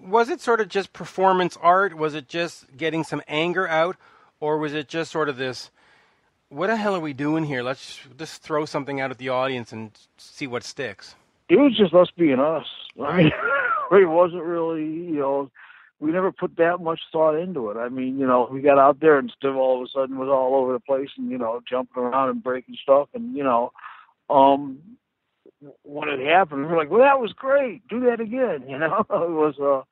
was 0.04 0.30
it 0.30 0.42
sort 0.42 0.60
of 0.60 0.68
just 0.68 0.94
performance 0.94 1.58
art? 1.62 1.96
Was 1.96 2.14
it 2.14 2.28
just 2.28 2.66
getting 2.76 3.04
some 3.04 3.22
anger 3.28 3.68
out, 3.68 3.96
or 4.40 4.58
was 4.58 4.74
it 4.74 4.88
just 4.88 5.12
sort 5.12 5.30
of 5.30 5.38
this? 5.38 5.72
What 6.50 6.68
the 6.68 6.76
hell 6.76 6.96
are 6.96 7.00
we 7.00 7.14
doing 7.14 7.46
here? 7.46 7.64
Let's 7.64 8.00
just 8.18 8.44
throw 8.44 8.66
something 8.66 9.02
out 9.02 9.12
at 9.12 9.18
the 9.18 9.30
audience 9.30 9.72
and 9.72 9.92
see 10.18 10.46
what 10.46 10.64
sticks. 10.64 11.16
It 11.50 11.56
was 11.56 11.76
just 11.76 11.94
us 11.94 12.10
being 12.16 12.40
us. 12.40 12.66
I 13.02 13.18
mean, 13.18 13.32
it 13.92 14.06
wasn't 14.06 14.44
really, 14.44 14.84
you 14.84 15.20
know, 15.20 15.52
we 16.00 16.12
never 16.12 16.32
put 16.32 16.58
that 16.58 16.80
much 16.82 17.00
thought 17.12 17.36
into 17.36 17.70
it. 17.70 17.78
I 17.78 17.90
mean, 17.90 18.20
you 18.20 18.28
know, 18.28 18.48
we 18.52 18.62
got 18.62 18.78
out 18.78 19.00
there 19.00 19.18
and 19.18 19.32
Stiv 19.42 19.56
all 19.56 19.82
of 19.82 19.84
a 19.84 19.88
sudden 19.88 20.20
was 20.20 20.30
all 20.30 20.56
over 20.56 20.74
the 20.74 20.80
place 20.80 21.10
and 21.18 21.32
you 21.32 21.38
know 21.38 21.62
jumping 21.68 22.04
around 22.04 22.30
and 22.30 22.44
breaking 22.44 22.78
stuff 22.82 23.10
and 23.14 23.36
you 23.36 23.44
know, 23.44 23.72
um, 24.30 24.80
when 25.84 26.10
it 26.10 26.20
happened, 26.20 26.62
we 26.62 26.68
were 26.68 26.78
like, 26.78 26.90
well, 26.90 27.02
that 27.02 27.20
was 27.20 27.34
great. 27.34 27.88
Do 27.88 28.02
that 28.02 28.20
again. 28.20 28.66
You 28.70 28.80
know, 28.80 29.00
it 29.00 29.08
was 29.10 29.56
uh, 29.60 29.84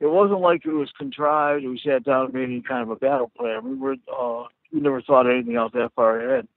it 0.00 0.10
wasn't 0.10 0.40
like 0.40 0.64
it 0.64 0.72
was 0.72 0.90
contrived. 0.96 1.64
We 1.64 1.80
sat 1.84 2.04
down 2.04 2.26
and 2.26 2.34
made 2.34 2.44
any 2.44 2.62
kind 2.62 2.82
of 2.82 2.90
a 2.90 2.96
battle 2.96 3.30
plan. 3.36 3.68
We 3.68 3.76
were 3.76 3.96
uh, 4.12 4.44
we 4.72 4.80
never 4.80 5.02
thought 5.02 5.30
anything 5.30 5.56
else 5.56 5.72
that 5.74 5.92
far 5.94 6.20
ahead. 6.20 6.48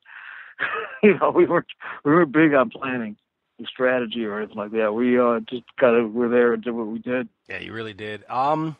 you 1.03 1.17
know, 1.17 1.31
we 1.31 1.45
weren't 1.45 1.67
we 2.03 2.11
weren't 2.11 2.31
big 2.31 2.53
on 2.53 2.69
planning 2.69 3.17
the 3.59 3.65
strategy 3.65 4.25
or 4.25 4.39
anything 4.39 4.57
like 4.57 4.71
that. 4.71 4.93
We 4.93 5.19
uh, 5.19 5.39
just 5.41 5.63
kind 5.79 5.95
of 5.95 6.13
were 6.13 6.29
there 6.29 6.53
and 6.53 6.63
did 6.63 6.71
what 6.71 6.87
we 6.87 6.99
did. 6.99 7.27
Yeah, 7.49 7.59
you 7.59 7.73
really 7.73 7.93
did. 7.93 8.23
Um, 8.29 8.77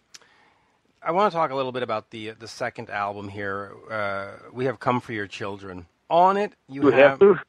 I 1.01 1.11
want 1.11 1.31
to 1.31 1.35
talk 1.35 1.51
a 1.51 1.55
little 1.55 1.71
bit 1.71 1.83
about 1.83 2.11
the 2.11 2.31
the 2.31 2.47
second 2.47 2.89
album 2.89 3.27
here. 3.27 3.73
Uh, 3.91 4.49
we 4.53 4.65
have 4.65 4.79
"Come 4.79 5.01
for 5.01 5.13
Your 5.13 5.27
Children." 5.27 5.87
On 6.09 6.37
it, 6.37 6.53
you 6.69 6.81
we 6.81 6.91
have, 6.93 7.19
have 7.19 7.39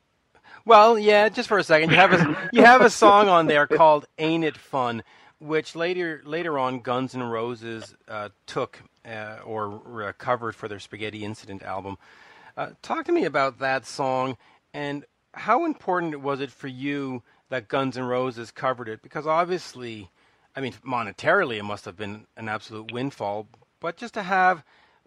well, 0.64 0.98
yeah, 0.98 1.28
just 1.28 1.48
for 1.48 1.58
a 1.58 1.64
second. 1.64 1.90
You 1.90 1.96
have 1.96 2.12
a 2.12 2.48
you 2.52 2.64
have 2.64 2.80
a 2.80 2.90
song 2.90 3.28
on 3.28 3.46
there 3.46 3.66
called 3.68 4.06
"Ain't 4.18 4.44
It 4.44 4.56
Fun," 4.56 5.02
which 5.38 5.76
later 5.76 6.22
later 6.24 6.58
on 6.58 6.80
Guns 6.80 7.14
N' 7.14 7.22
Roses 7.22 7.94
uh, 8.08 8.30
took 8.46 8.82
uh, 9.06 9.38
or 9.44 10.04
uh, 10.08 10.12
covered 10.18 10.54
for 10.54 10.68
their 10.68 10.78
Spaghetti 10.80 11.24
Incident 11.24 11.62
album. 11.62 11.98
Uh, 12.56 12.70
talk 12.82 13.04
to 13.06 13.12
me 13.12 13.24
about 13.24 13.58
that 13.58 13.84
song 13.84 14.36
and 14.72 15.04
how 15.32 15.64
important 15.64 16.20
was 16.20 16.40
it 16.40 16.50
for 16.50 16.68
you 16.68 17.22
that 17.48 17.68
Guns 17.68 17.98
N' 17.98 18.04
Roses 18.04 18.50
covered 18.50 18.88
it? 18.88 19.02
Because 19.02 19.26
obviously, 19.26 20.10
I 20.54 20.60
mean, 20.60 20.74
monetarily, 20.86 21.58
it 21.58 21.64
must 21.64 21.84
have 21.84 21.96
been 21.96 22.26
an 22.36 22.48
absolute 22.48 22.92
windfall. 22.92 23.48
But 23.80 23.96
just 23.96 24.14
to 24.14 24.22
have 24.22 24.64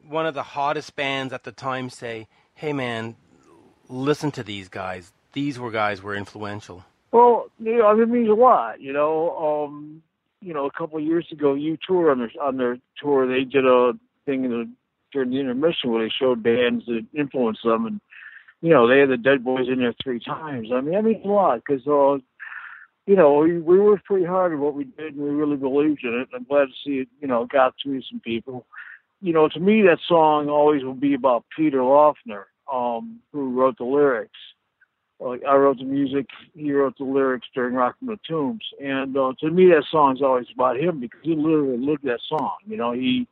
one 0.08 0.26
of 0.26 0.34
the 0.34 0.44
hottest 0.44 0.96
bands 0.96 1.34
at 1.34 1.44
the 1.44 1.52
time 1.52 1.90
say, 1.90 2.28
"Hey, 2.54 2.74
man, 2.74 3.16
listen 3.90 4.32
to 4.32 4.44
these 4.44 4.70
guys. 4.70 5.12
These 5.34 5.60
were 5.60 5.72
guys 5.72 6.02
were 6.02 6.16
influential." 6.16 6.84
Well, 7.12 7.50
you 7.60 7.78
know, 7.78 8.00
it 8.00 8.10
means 8.10 8.30
a 8.30 8.34
lot. 8.34 8.82
You 8.82 8.94
know, 8.94 9.66
um, 9.68 10.02
you 10.42 10.54
know, 10.54 10.66
a 10.66 10.72
couple 10.72 10.98
of 10.98 11.06
years 11.06 11.28
ago, 11.32 11.56
U2 11.56 12.12
on 12.12 12.20
their 12.20 12.32
on 12.42 12.58
their 12.58 12.78
tour, 13.02 13.28
they 13.28 13.44
did 13.44 13.66
a 13.66 13.94
thing 14.26 14.46
in 14.46 14.52
the, 14.52 14.70
during 15.12 15.32
the 15.32 15.40
intermission 15.40 15.92
where 15.92 16.04
they 16.04 16.12
showed 16.12 16.44
bands 16.44 16.86
that 16.86 17.06
influenced 17.14 17.64
them, 17.64 17.86
and 17.86 18.02
you 18.62 18.70
know, 18.70 18.88
they 18.88 19.00
had 19.00 19.10
the 19.10 19.18
Dead 19.18 19.44
Boys 19.44 19.68
in 19.68 19.80
there 19.80 19.94
three 20.04 20.20
times. 20.20 20.70
I 20.74 20.82
mean, 20.82 20.94
that 20.94 21.04
means 21.04 21.24
a 21.24 21.28
lot 21.28 21.62
because, 21.66 21.86
uh, 21.88 22.18
you 23.06 23.16
know, 23.16 23.40
we, 23.40 23.60
we 23.60 23.80
worked 23.80 24.06
pretty 24.06 24.26
hard 24.26 24.54
at 24.54 24.60
what 24.60 24.74
we 24.74 24.86
did 24.86 25.16
and 25.16 25.24
we 25.24 25.30
really 25.30 25.58
believed 25.58 26.04
in 26.04 26.14
it. 26.14 26.30
And 26.32 26.36
I'm 26.36 26.44
glad 26.44 26.66
to 26.66 26.74
see 26.84 27.00
it, 27.00 27.08
you 27.22 27.28
know, 27.28 27.46
got 27.46 27.76
to 27.84 28.02
some 28.10 28.20
people. 28.20 28.66
You 29.22 29.34
know, 29.34 29.48
to 29.48 29.60
me, 29.60 29.84
that 29.84 30.00
song 30.08 30.50
always 30.50 30.84
will 30.84 30.94
be 30.94 31.14
about 31.14 31.46
Peter 31.56 31.80
Laughner, 31.80 32.46
um, 32.72 33.20
who 33.32 33.60
wrote 33.60 33.78
the 33.78 33.84
lyrics. 33.84 34.38
Like 35.20 35.44
I 35.44 35.56
wrote 35.56 35.80
the 35.80 35.84
music, 35.84 36.28
he 36.54 36.72
wrote 36.72 36.98
the 36.98 37.04
lyrics 37.04 37.48
during 37.54 37.74
Rocket 37.74 37.98
from 38.00 38.08
the 38.10 38.20
Tombs, 38.28 38.64
and 38.80 39.18
uh, 39.18 39.34
to 39.40 39.50
me, 39.50 39.66
that 39.68 39.86
song's 39.92 40.22
always 40.22 40.46
about 40.54 40.78
him 40.78 41.00
because 41.00 41.20
he 41.24 41.36
literally 41.36 41.78
lived 41.78 42.04
that 42.04 42.20
song. 42.30 42.58
You 42.68 42.78
know, 42.78 42.92
he 42.92 43.28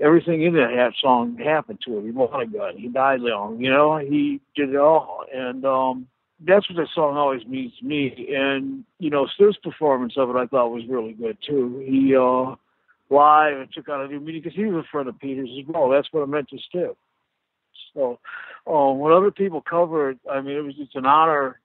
everything 0.00 0.42
in 0.42 0.54
that 0.54 0.92
song 1.00 1.36
happened 1.36 1.80
to 1.84 1.98
him. 1.98 2.06
He 2.06 2.12
bought 2.12 2.42
a 2.42 2.46
gun. 2.46 2.78
He 2.78 2.88
died 2.88 3.20
young. 3.20 3.60
You 3.60 3.70
know, 3.70 3.98
he 3.98 4.40
did 4.56 4.70
it 4.70 4.76
all, 4.76 5.24
and 5.34 5.66
um, 5.66 6.06
that's 6.46 6.68
what 6.70 6.76
that 6.76 6.88
song 6.94 7.16
always 7.18 7.44
means 7.46 7.72
to 7.78 7.84
me. 7.84 8.34
And 8.34 8.84
you 8.98 9.10
know, 9.10 9.26
Stiv's 9.38 9.58
performance 9.58 10.14
of 10.16 10.30
it, 10.30 10.36
I 10.36 10.46
thought 10.46 10.70
was 10.70 10.84
really 10.88 11.12
good 11.12 11.36
too. 11.46 11.84
He 11.86 12.16
uh, 12.16 12.56
live 13.14 13.58
and 13.58 13.68
took 13.72 13.88
out 13.88 14.04
a 14.04 14.08
new 14.08 14.20
meaning 14.20 14.42
because 14.42 14.56
he 14.56 14.64
was 14.64 14.84
a 14.84 14.88
friend 14.90 15.08
of 15.08 15.18
Peter's 15.18 15.50
as 15.58 15.66
well. 15.68 15.90
That's 15.90 16.08
what 16.10 16.22
I 16.22 16.26
meant 16.26 16.48
to 16.48 16.56
Stiv. 16.56 16.96
So, 17.94 18.18
um, 18.66 18.98
when 18.98 19.12
other 19.12 19.30
people 19.30 19.60
covered, 19.60 20.18
I 20.30 20.40
mean, 20.40 20.56
it 20.56 20.64
was 20.64 20.74
just 20.74 20.94
an 20.94 21.06
honor 21.06 21.60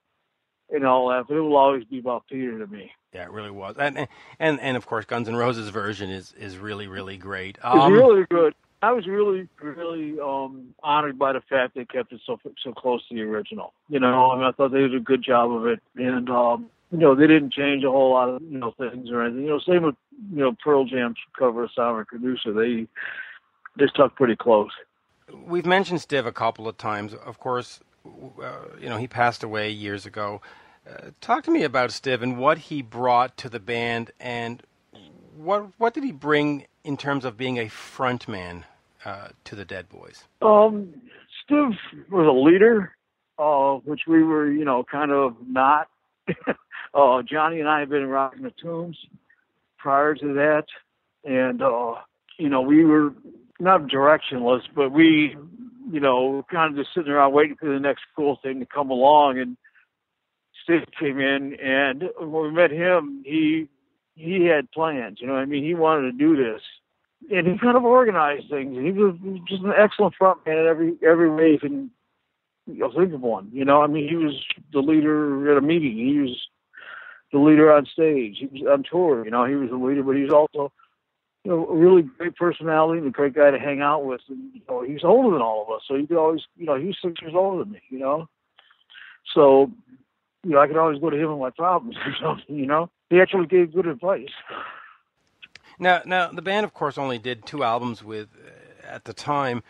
and 0.70 0.84
all 0.84 1.08
that, 1.08 1.26
but 1.28 1.36
it 1.36 1.40
will 1.40 1.56
always 1.56 1.84
be 1.84 1.98
about 1.98 2.24
Peter 2.28 2.58
to 2.58 2.66
me. 2.66 2.92
Yeah, 3.14 3.24
it 3.24 3.30
really 3.30 3.50
was, 3.50 3.76
and 3.78 4.06
and 4.38 4.60
and 4.60 4.76
of 4.76 4.86
course, 4.86 5.06
Guns 5.06 5.28
N' 5.28 5.36
Roses 5.36 5.70
version 5.70 6.10
is 6.10 6.34
is 6.38 6.58
really 6.58 6.86
really 6.88 7.16
great. 7.16 7.58
Um, 7.62 7.78
it's 7.78 8.02
really 8.02 8.24
good. 8.30 8.54
I 8.82 8.92
was 8.92 9.06
really 9.06 9.48
really 9.60 10.20
um 10.20 10.74
honored 10.82 11.18
by 11.18 11.32
the 11.32 11.40
fact 11.48 11.74
they 11.74 11.86
kept 11.86 12.12
it 12.12 12.20
so 12.26 12.38
so 12.62 12.72
close 12.72 13.06
to 13.08 13.14
the 13.14 13.22
original. 13.22 13.72
You 13.88 14.00
know, 14.00 14.30
I 14.30 14.36
mean, 14.36 14.44
I 14.44 14.52
thought 14.52 14.72
they 14.72 14.80
did 14.80 14.94
a 14.94 15.00
good 15.00 15.22
job 15.24 15.50
of 15.50 15.66
it, 15.66 15.80
and 15.96 16.28
um, 16.28 16.70
you 16.90 16.98
know, 16.98 17.14
they 17.14 17.26
didn't 17.26 17.52
change 17.52 17.82
a 17.84 17.90
whole 17.90 18.12
lot 18.12 18.28
of 18.28 18.42
you 18.42 18.58
know 18.58 18.74
things 18.78 19.10
or 19.10 19.22
anything. 19.22 19.44
You 19.44 19.50
know, 19.50 19.60
same 19.66 19.82
with 19.82 19.96
you 20.30 20.40
know 20.40 20.54
Pearl 20.62 20.84
Jam's 20.84 21.16
cover 21.38 21.64
of 21.64 21.70
Sonic 21.74 22.12
Reducer. 22.12 22.52
They 22.52 22.86
they 23.78 23.86
stuck 23.88 24.16
pretty 24.16 24.36
close. 24.36 24.70
We've 25.32 25.66
mentioned 25.66 26.00
Stiv 26.00 26.26
a 26.26 26.32
couple 26.32 26.68
of 26.68 26.76
times. 26.76 27.14
Of 27.14 27.38
course, 27.38 27.80
uh, 28.06 28.52
you 28.80 28.88
know 28.88 28.96
he 28.96 29.06
passed 29.06 29.42
away 29.42 29.70
years 29.70 30.06
ago. 30.06 30.40
Uh, 30.88 31.10
talk 31.20 31.44
to 31.44 31.50
me 31.50 31.64
about 31.64 31.90
Stiv 31.90 32.22
and 32.22 32.38
what 32.38 32.58
he 32.58 32.82
brought 32.82 33.36
to 33.38 33.48
the 33.48 33.60
band, 33.60 34.10
and 34.18 34.62
what 35.36 35.68
what 35.78 35.94
did 35.94 36.04
he 36.04 36.12
bring 36.12 36.66
in 36.84 36.96
terms 36.96 37.24
of 37.24 37.36
being 37.36 37.58
a 37.58 37.66
frontman 37.66 38.64
uh, 39.04 39.28
to 39.44 39.54
the 39.54 39.64
Dead 39.64 39.88
Boys? 39.88 40.24
Um, 40.42 40.94
Stiv 41.48 41.76
was 42.10 42.26
a 42.26 42.32
leader, 42.32 42.96
uh, 43.38 43.74
which 43.84 44.02
we 44.06 44.22
were, 44.22 44.50
you 44.50 44.64
know, 44.64 44.84
kind 44.84 45.10
of 45.10 45.36
not. 45.46 45.88
uh, 46.94 47.22
Johnny 47.22 47.60
and 47.60 47.68
I 47.68 47.80
had 47.80 47.88
been 47.88 48.02
in 48.02 48.08
Rocket 48.08 48.36
from 48.36 48.44
the 48.44 48.52
Tombs 48.62 48.96
prior 49.78 50.14
to 50.14 50.34
that, 50.34 50.64
and 51.24 51.62
uh, 51.62 51.94
you 52.38 52.48
know, 52.48 52.60
we 52.60 52.84
were 52.84 53.12
not 53.60 53.82
directionless, 53.82 54.62
but 54.74 54.90
we, 54.90 55.36
you 55.90 56.00
know, 56.00 56.44
kind 56.50 56.72
of 56.72 56.84
just 56.84 56.94
sitting 56.94 57.10
around 57.10 57.32
waiting 57.32 57.56
for 57.56 57.72
the 57.72 57.80
next 57.80 58.02
cool 58.16 58.38
thing 58.42 58.60
to 58.60 58.66
come 58.66 58.90
along, 58.90 59.38
and 59.38 59.56
Stiv 60.68 60.84
came 60.98 61.20
in, 61.20 61.54
and 61.54 62.04
when 62.18 62.42
we 62.42 62.50
met 62.50 62.70
him, 62.70 63.22
he 63.24 63.68
he 64.14 64.46
had 64.46 64.70
plans. 64.72 65.18
You 65.20 65.28
know, 65.28 65.36
I 65.36 65.44
mean, 65.44 65.64
he 65.64 65.74
wanted 65.74 66.10
to 66.10 66.12
do 66.12 66.36
this, 66.36 66.60
and 67.30 67.46
he 67.46 67.58
kind 67.58 67.76
of 67.76 67.84
organized 67.84 68.50
things. 68.50 68.76
And 68.76 68.86
He 68.86 68.92
was 68.92 69.14
just 69.48 69.62
an 69.62 69.72
excellent 69.76 70.14
front 70.14 70.44
man 70.46 70.58
in 70.58 70.66
every 70.66 70.94
every 71.06 71.30
way 71.30 71.52
you 71.52 71.58
can 71.58 71.90
you 72.66 72.80
know, 72.80 72.92
think 72.94 73.14
of 73.14 73.20
one. 73.20 73.48
You 73.52 73.64
know, 73.64 73.82
I 73.82 73.86
mean, 73.86 74.08
he 74.08 74.16
was 74.16 74.34
the 74.72 74.80
leader 74.80 75.50
at 75.50 75.56
a 75.56 75.66
meeting. 75.66 75.96
He 75.96 76.18
was 76.18 76.36
the 77.32 77.38
leader 77.38 77.72
on 77.72 77.86
stage. 77.86 78.36
He 78.38 78.46
was 78.46 78.70
on 78.70 78.84
tour. 78.88 79.24
You 79.24 79.30
know, 79.30 79.44
he 79.44 79.54
was 79.54 79.70
the 79.70 79.76
leader, 79.76 80.02
but 80.02 80.16
he 80.16 80.22
was 80.22 80.32
also 80.32 80.72
you 81.44 81.50
know, 81.50 81.66
a 81.66 81.76
really 81.76 82.02
great 82.02 82.36
personality 82.36 82.98
and 82.98 83.08
a 83.08 83.12
great 83.12 83.34
guy 83.34 83.50
to 83.50 83.58
hang 83.58 83.80
out 83.80 84.04
with. 84.04 84.20
And 84.28 84.50
you 84.54 84.60
know, 84.68 84.82
he's 84.82 85.04
older 85.04 85.30
than 85.30 85.42
all 85.42 85.62
of 85.62 85.74
us, 85.74 85.82
so 85.86 85.94
you 85.94 86.06
could 86.06 86.18
always, 86.18 86.42
you 86.56 86.66
know, 86.66 86.76
he's 86.76 86.96
six 87.02 87.20
years 87.22 87.34
older 87.34 87.64
than 87.64 87.72
me. 87.72 87.80
You 87.90 87.98
know, 87.98 88.28
so 89.34 89.70
you 90.44 90.50
know, 90.50 90.60
I 90.60 90.66
could 90.66 90.76
always 90.76 91.00
go 91.00 91.10
to 91.10 91.16
him 91.16 91.30
with 91.30 91.40
my 91.40 91.50
problems 91.50 91.96
or 92.04 92.14
something, 92.22 92.56
you 92.56 92.66
know. 92.66 92.90
He 93.10 93.20
actually 93.20 93.46
gave 93.46 93.72
good 93.72 93.86
advice. 93.86 94.28
Now, 95.78 96.02
now 96.04 96.30
the 96.30 96.42
band, 96.42 96.64
of 96.64 96.74
course, 96.74 96.98
only 96.98 97.18
did 97.18 97.46
two 97.46 97.62
albums 97.62 98.02
with 98.02 98.28
uh, 98.34 98.86
at 98.86 99.04
the 99.04 99.12
time. 99.12 99.62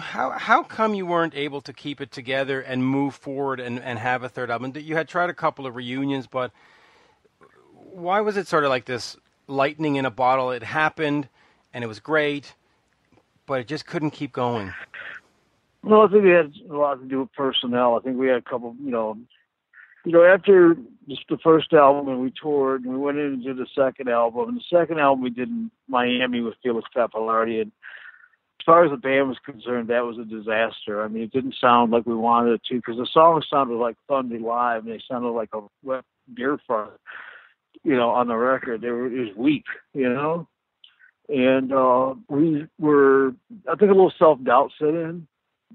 How 0.00 0.30
how 0.30 0.62
come 0.64 0.94
you 0.94 1.06
weren't 1.06 1.34
able 1.34 1.60
to 1.60 1.72
keep 1.72 2.00
it 2.00 2.10
together 2.10 2.60
and 2.60 2.84
move 2.84 3.14
forward 3.14 3.60
and, 3.60 3.78
and 3.78 3.98
have 3.98 4.22
a 4.24 4.28
third 4.28 4.50
album? 4.50 4.72
You 4.76 4.96
had 4.96 5.08
tried 5.08 5.30
a 5.30 5.34
couple 5.34 5.66
of 5.66 5.76
reunions, 5.76 6.26
but 6.26 6.50
why 7.70 8.20
was 8.20 8.36
it 8.36 8.48
sort 8.48 8.64
of 8.64 8.70
like 8.70 8.86
this 8.86 9.16
lightning 9.52 9.96
in 9.96 10.04
a 10.04 10.10
bottle? 10.10 10.50
It 10.50 10.62
happened, 10.62 11.28
and 11.72 11.84
it 11.84 11.86
was 11.86 12.00
great, 12.00 12.54
but 13.46 13.60
it 13.60 13.68
just 13.68 13.86
couldn't 13.86 14.10
keep 14.10 14.32
going. 14.32 14.72
Well, 15.84 16.02
I 16.02 16.08
think 16.08 16.24
it 16.24 16.36
had 16.36 16.52
a 16.70 16.76
lot 16.76 17.00
to 17.00 17.06
do 17.06 17.20
with 17.20 17.32
personnel. 17.32 17.96
I 17.96 18.00
think 18.00 18.16
we 18.16 18.28
had 18.28 18.38
a 18.38 18.42
couple, 18.42 18.74
you 18.82 18.90
know, 18.90 19.16
you 20.04 20.12
know, 20.12 20.24
after 20.24 20.76
just 21.08 21.22
the 21.28 21.38
first 21.38 21.72
album 21.72 22.08
and 22.08 22.20
we 22.20 22.32
toured 22.40 22.84
and 22.84 22.92
we 22.92 22.98
went 22.98 23.18
into 23.18 23.54
the 23.54 23.66
second 23.76 24.08
album. 24.08 24.48
And 24.48 24.58
the 24.58 24.76
second 24.76 24.98
album 24.98 25.22
we 25.22 25.30
did 25.30 25.48
in 25.48 25.70
Miami 25.88 26.40
with 26.40 26.54
Felix 26.62 26.88
Pappalardi. 26.94 27.62
And 27.62 27.72
as 28.60 28.64
far 28.64 28.84
as 28.84 28.90
the 28.90 28.96
band 28.96 29.28
was 29.28 29.38
concerned, 29.44 29.88
that 29.88 30.04
was 30.04 30.18
a 30.18 30.24
disaster. 30.24 31.02
I 31.02 31.08
mean, 31.08 31.24
it 31.24 31.32
didn't 31.32 31.56
sound 31.60 31.92
like 31.92 32.06
we 32.06 32.14
wanted 32.14 32.54
it 32.54 32.62
to 32.68 32.76
because 32.76 32.96
the 32.96 33.08
songs 33.12 33.46
sounded 33.50 33.76
like 33.76 33.96
Thundy 34.08 34.38
Live 34.38 34.84
and 34.84 34.92
they 34.92 35.00
sounded 35.08 35.30
like 35.30 35.50
a 35.52 35.62
wet 35.82 36.04
beer 36.32 36.58
front, 36.66 36.92
you 37.84 37.96
know, 37.96 38.10
on 38.10 38.28
the 38.28 38.36
record. 38.36 38.80
They 38.80 38.90
were, 38.90 39.06
it 39.06 39.28
was 39.28 39.36
weak, 39.36 39.64
you 39.92 40.08
know? 40.08 40.48
And 41.28 41.72
uh, 41.72 42.14
we 42.28 42.66
were, 42.78 43.34
I 43.70 43.76
think, 43.76 43.90
a 43.90 43.94
little 43.94 44.12
self 44.18 44.42
doubt 44.44 44.70
set 44.78 44.88
in 44.88 45.26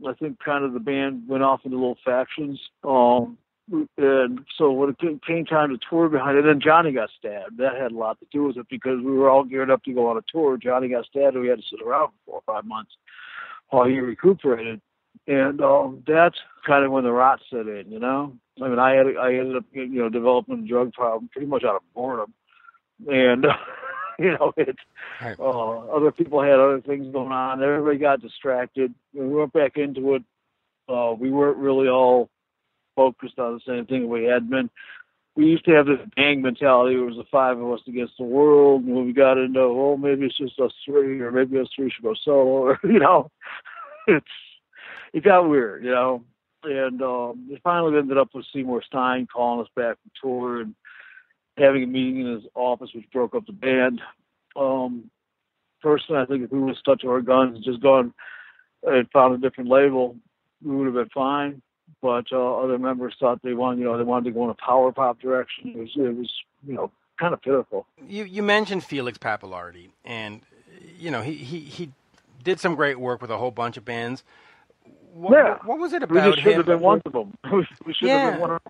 I 0.06 0.14
think 0.14 0.40
kind 0.44 0.64
of 0.64 0.74
the 0.74 0.80
band 0.80 1.28
went 1.28 1.44
off 1.44 1.62
into 1.66 1.78
little 1.78 1.98
factions. 2.04 2.60
Um, 2.84 3.38
and 3.98 4.40
so 4.58 4.72
when 4.72 4.90
it 4.90 5.22
came 5.26 5.46
time 5.46 5.70
to 5.70 5.78
tour 5.90 6.08
behind 6.08 6.38
it, 6.38 6.44
then 6.44 6.62
Johnny 6.62 6.92
got 6.92 7.10
stabbed. 7.18 7.58
That 7.58 7.76
had 7.76 7.92
a 7.92 7.98
lot 7.98 8.20
to 8.20 8.26
do 8.32 8.44
with 8.44 8.58
it 8.58 8.68
because 8.70 9.00
we 9.04 9.12
were 9.12 9.30
all 9.30 9.44
geared 9.44 9.72
up 9.72 9.84
to 9.84 9.94
go 9.94 10.10
on 10.10 10.18
a 10.18 10.22
tour. 10.32 10.58
Johnny 10.58 10.88
got 10.88 11.06
stabbed, 11.06 11.36
and 11.36 11.44
we 11.44 11.50
had 11.50 11.60
to 11.60 11.66
sit 11.70 11.86
around 11.86 12.08
for 12.08 12.14
four 12.26 12.36
or 12.36 12.54
five 12.54 12.66
months 12.66 12.92
while 13.70 13.86
he 13.86 14.00
recuperated. 14.00 14.82
And 15.28 15.62
um, 15.62 16.04
that's 16.08 16.38
kind 16.66 16.86
of 16.86 16.92
when 16.92 17.04
the 17.04 17.12
rot 17.12 17.42
set 17.50 17.68
in, 17.68 17.92
you 17.92 18.00
know. 18.00 18.34
I 18.62 18.68
mean, 18.70 18.80
I 18.80 18.96
had 18.96 19.08
I 19.20 19.36
ended 19.36 19.58
up 19.58 19.66
you 19.74 19.88
know 19.88 20.10
developing 20.10 20.64
a 20.64 20.68
drug 20.68 20.94
problem 20.94 21.30
pretty 21.32 21.48
much 21.48 21.64
out 21.64 21.76
of 21.76 21.82
boredom, 21.94 22.34
and 23.08 23.46
you 24.20 24.32
know, 24.32 24.54
it. 24.58 24.78
Right. 25.22 25.40
Uh, 25.40 25.80
other 25.88 26.12
people 26.12 26.42
had 26.42 26.60
other 26.60 26.82
things 26.82 27.12
going 27.12 27.32
on. 27.32 27.64
Everybody 27.64 27.98
got 27.98 28.22
distracted. 28.22 28.94
We 29.14 29.28
went 29.28 29.54
back 29.54 29.78
into 29.78 30.16
it. 30.16 30.24
Uh, 30.90 31.14
we 31.18 31.30
weren't 31.30 31.58
really 31.58 31.88
all 31.88 32.30
focused 32.96 33.38
on 33.38 33.54
the 33.54 33.72
same 33.72 33.86
thing 33.86 34.08
we 34.08 34.24
had 34.24 34.50
been. 34.50 34.70
We 35.36 35.46
used 35.46 35.66
to 35.66 35.72
have 35.74 35.86
this 35.86 36.00
gang 36.16 36.42
mentality. 36.42 36.96
It 36.96 37.00
was 37.00 37.18
the 37.18 37.26
five 37.32 37.60
of 37.60 37.72
us 37.72 37.82
against 37.88 38.14
the 38.18 38.24
world. 38.24 38.84
And 38.84 38.96
when 38.96 39.06
we 39.06 39.14
got 39.14 39.38
into, 39.38 39.60
oh, 39.60 39.96
maybe 39.96 40.26
it's 40.26 40.38
just 40.38 40.60
us 40.60 40.72
three, 40.84 41.20
or 41.20 41.32
maybe 41.32 41.60
us 41.60 41.68
three 41.76 41.92
should 41.92 42.04
go 42.04 42.16
solo, 42.16 42.46
or 42.48 42.80
you 42.84 43.00
know, 43.00 43.30
it's 44.08 44.26
it 45.14 45.24
got 45.24 45.50
weird, 45.50 45.84
you 45.84 45.92
know. 45.92 46.24
And 46.64 47.02
um, 47.02 47.48
it 47.50 47.62
finally 47.64 47.98
ended 47.98 48.18
up 48.18 48.30
with 48.34 48.46
Seymour 48.52 48.84
Stein 48.84 49.28
calling 49.32 49.62
us 49.62 49.72
back 49.76 49.98
from 50.02 50.12
tour 50.22 50.62
and 50.62 50.76
having 51.58 51.84
a 51.84 51.88
meeting 51.88 52.22
in 52.22 52.34
his 52.34 52.44
office, 52.56 52.90
which 52.94 53.10
broke 53.12 53.36
up 53.36 53.46
the 53.46 53.54
band. 53.54 54.02
Um, 54.56 55.10
personally, 55.82 56.22
I 56.22 56.26
think 56.26 56.44
if 56.44 56.52
we 56.52 56.60
would 56.60 56.70
have 56.70 56.78
stuck 56.78 57.00
to 57.02 57.10
our 57.10 57.22
guns 57.22 57.56
and 57.56 57.64
just 57.64 57.82
gone 57.82 58.14
and 58.84 59.10
found 59.12 59.36
a 59.36 59.38
different 59.38 59.70
label, 59.70 60.16
we 60.64 60.76
would 60.76 60.86
have 60.86 60.96
been 60.96 61.10
fine. 61.14 61.62
But 62.02 62.26
uh, 62.32 62.58
other 62.58 62.78
members 62.78 63.16
thought 63.20 63.42
they 63.44 63.54
wanted, 63.54 63.80
you 63.80 63.86
know, 63.86 63.98
they 63.98 64.04
wanted 64.04 64.26
to 64.26 64.32
go 64.32 64.44
in 64.44 64.50
a 64.50 64.56
power 64.56 64.92
pop 64.92 65.20
direction. 65.20 65.70
It 65.70 65.78
was, 65.78 65.92
it 65.96 66.16
was, 66.16 66.32
you 66.66 66.74
know, 66.74 66.92
kind 67.18 67.34
of 67.34 67.42
pitiful. 67.42 67.86
You 68.08 68.24
you 68.24 68.44
mentioned 68.44 68.84
Felix 68.84 69.18
Pappalardi, 69.18 69.90
and 70.06 70.42
you 70.98 71.12
know 71.12 71.22
he 71.22 71.34
he 71.34 71.60
he 71.60 71.92
did 72.44 72.60
some 72.60 72.76
great 72.76 73.00
work 73.00 73.22
with 73.22 73.32
a 73.32 73.38
whole 73.38 73.52
bunch 73.52 73.78
of 73.78 73.86
bands. 73.86 74.24
What, 75.22 75.34
Yeah. 75.34 75.58
what 75.66 75.80
was 75.80 75.94
it 75.94 76.04
We 76.10 76.20
about 76.20 76.24
just 76.32 76.44
should 76.44 76.54
him? 76.54 76.58
have 76.58 76.68
been 76.68 76.82
one 76.82 77.02
of 77.06 77.14
them. 77.14 77.38
we 77.86 77.94
should 77.94 78.12
have 78.12 78.22
Yeah. 78.24 78.32
been 78.32 78.40
one 78.40 78.52
of 78.52 78.62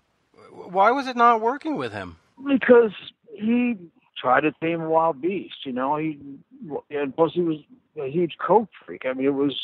Why 0.52 0.90
was 0.92 1.06
it 1.08 1.16
not 1.16 1.40
working 1.40 1.76
with 1.76 1.92
him? 1.92 2.16
because 2.46 2.92
he 3.34 3.76
tried 4.16 4.42
to 4.42 4.52
tame 4.62 4.80
a 4.82 4.88
wild 4.90 5.20
beast. 5.20 5.66
You 5.66 5.72
know, 5.72 5.96
he 5.96 6.18
and 6.90 7.14
plus 7.14 7.32
he 7.34 7.42
was 7.42 7.58
a 8.00 8.08
huge 8.10 8.36
coke 8.38 8.70
freak. 8.86 9.04
I 9.06 9.12
mean, 9.14 9.26
it 9.26 9.34
was 9.34 9.56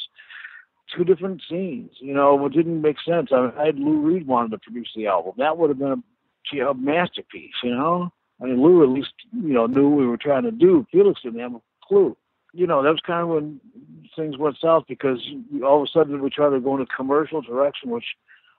two 0.96 1.04
different 1.04 1.42
scenes. 1.48 1.92
You 2.00 2.14
know, 2.14 2.44
it 2.46 2.52
didn't 2.52 2.82
make 2.82 2.96
sense. 3.06 3.30
I, 3.32 3.40
mean, 3.42 3.52
I 3.58 3.66
had 3.66 3.78
Lou 3.78 4.00
Reed 4.00 4.26
wanted 4.26 4.52
to 4.52 4.58
produce 4.58 4.90
the 4.96 5.06
album. 5.08 5.34
That 5.38 5.58
would 5.58 5.70
have 5.70 5.78
been 5.78 6.04
a, 6.60 6.66
a 6.66 6.74
masterpiece. 6.74 7.54
You 7.62 7.70
know, 7.76 8.12
I 8.42 8.46
mean, 8.46 8.62
Lou 8.62 8.82
at 8.82 8.88
least 8.90 9.12
you 9.32 9.52
know 9.54 9.66
knew 9.66 9.88
what 9.88 9.98
we 9.98 10.06
were 10.06 10.16
trying 10.18 10.44
to 10.44 10.52
do. 10.52 10.86
Felix 10.92 11.22
didn't 11.22 11.40
have 11.40 11.54
a 11.54 11.60
clue. 11.86 12.16
You 12.54 12.66
know, 12.66 12.82
that 12.82 12.90
was 12.90 13.00
kind 13.04 13.22
of 13.22 13.28
when 13.28 13.60
things 14.16 14.38
went 14.38 14.56
south 14.62 14.84
because 14.88 15.18
all 15.64 15.82
of 15.82 15.88
a 15.88 15.90
sudden 15.92 16.22
we 16.22 16.30
tried 16.30 16.50
to 16.50 16.60
go 16.60 16.76
in 16.76 16.82
a 16.82 16.86
commercial 16.86 17.42
direction, 17.42 17.90
which 17.90 18.04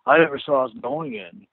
I 0.06 0.18
never 0.18 0.40
saw 0.40 0.66
us 0.66 0.72
going 0.82 1.16
in. 1.16 1.48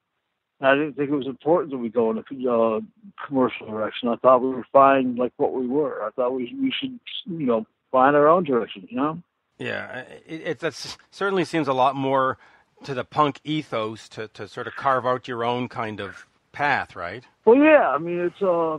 I 0.61 0.74
didn't 0.74 0.95
think 0.95 1.11
it 1.11 1.16
was 1.16 1.26
important 1.26 1.72
that 1.72 1.78
we 1.78 1.88
go 1.88 2.11
in 2.11 2.18
a 2.18 2.51
uh, 2.51 2.80
commercial 3.26 3.66
direction. 3.66 4.09
I 4.09 4.16
thought 4.16 4.43
we 4.43 4.51
were 4.51 4.66
fine 4.72 5.16
like 5.16 5.32
what 5.36 5.55
we 5.55 5.66
were. 5.66 6.05
I 6.05 6.11
thought 6.11 6.34
we 6.34 6.55
we 6.61 6.72
should 6.78 6.99
you 7.26 7.47
know 7.47 7.66
find 7.90 8.14
our 8.14 8.28
own 8.28 8.45
direction. 8.45 8.86
You 8.88 8.97
know. 8.97 9.22
Yeah, 9.59 10.05
it, 10.26 10.43
it 10.45 10.59
that 10.61 10.97
certainly 11.11 11.45
seems 11.45 11.66
a 11.66 11.72
lot 11.72 11.97
more 11.97 12.38
to 12.84 12.95
the 12.95 13.05
punk 13.05 13.40
ethos 13.43 14.09
to 14.11 14.28
to 14.28 14.47
sort 14.47 14.68
of 14.68 14.76
carve 14.76 15.05
out 15.05 15.26
your 15.26 15.45
own 15.45 15.68
kind 15.68 16.01
of 16.01 16.26
path, 16.53 16.95
right? 16.95 17.24
Well, 17.45 17.57
yeah. 17.57 17.88
I 17.88 17.99
mean, 17.99 18.20
it's 18.20 18.40
uh, 18.40 18.78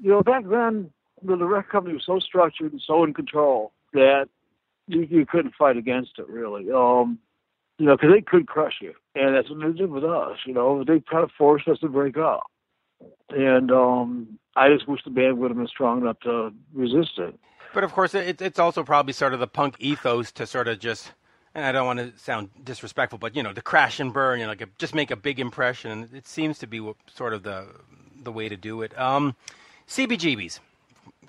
you 0.00 0.10
know, 0.10 0.22
back 0.22 0.44
then 0.48 0.92
the, 1.24 1.36
record 1.36 1.70
company 1.70 1.94
was 1.94 2.04
so 2.06 2.18
structured 2.18 2.72
and 2.72 2.82
so 2.86 3.04
in 3.04 3.14
control 3.14 3.72
that 3.92 4.28
you, 4.86 5.02
you 5.02 5.26
couldn't 5.26 5.54
fight 5.54 5.76
against 5.76 6.18
it 6.18 6.28
really. 6.28 6.70
Um, 6.70 7.18
you 7.78 7.86
know, 7.86 7.96
because 7.96 8.12
they 8.12 8.20
could 8.20 8.46
crush 8.46 8.74
you, 8.80 8.94
and 9.16 9.34
that's 9.34 9.50
what 9.50 9.60
they 9.60 9.76
did 9.76 9.90
with 9.90 10.04
us. 10.04 10.38
You 10.46 10.54
know, 10.54 10.84
they 10.84 11.00
kind 11.00 11.24
of 11.24 11.30
forced 11.36 11.66
us 11.66 11.78
to 11.80 11.88
break 11.88 12.16
up, 12.16 12.44
and 13.30 13.72
um, 13.72 14.38
I 14.54 14.68
just 14.68 14.86
wish 14.86 15.02
the 15.02 15.10
band 15.10 15.38
would 15.38 15.50
have 15.50 15.58
been 15.58 15.66
strong 15.66 16.02
enough 16.02 16.20
to 16.20 16.52
resist 16.72 17.18
it. 17.18 17.34
But 17.72 17.82
of 17.82 17.92
course, 17.92 18.14
it, 18.14 18.40
it's 18.40 18.60
also 18.60 18.84
probably 18.84 19.12
sort 19.12 19.34
of 19.34 19.40
the 19.40 19.48
punk 19.48 19.74
ethos 19.80 20.30
to 20.32 20.46
sort 20.46 20.68
of 20.68 20.78
just, 20.78 21.10
and 21.56 21.64
I 21.64 21.72
don't 21.72 21.86
want 21.86 21.98
to 21.98 22.12
sound 22.16 22.50
disrespectful, 22.62 23.18
but 23.18 23.34
you 23.34 23.42
know, 23.42 23.52
to 23.52 23.62
crash 23.62 23.98
and 23.98 24.12
burn, 24.12 24.38
you 24.38 24.44
know, 24.44 24.52
like 24.52 24.78
just 24.78 24.94
make 24.94 25.10
a 25.10 25.16
big 25.16 25.40
impression. 25.40 26.08
It 26.14 26.28
seems 26.28 26.60
to 26.60 26.68
be 26.68 26.92
sort 27.12 27.32
of 27.32 27.42
the 27.42 27.66
the 28.22 28.30
way 28.30 28.48
to 28.48 28.56
do 28.56 28.82
it. 28.82 28.96
Um, 28.98 29.34
CBGBs 29.88 30.60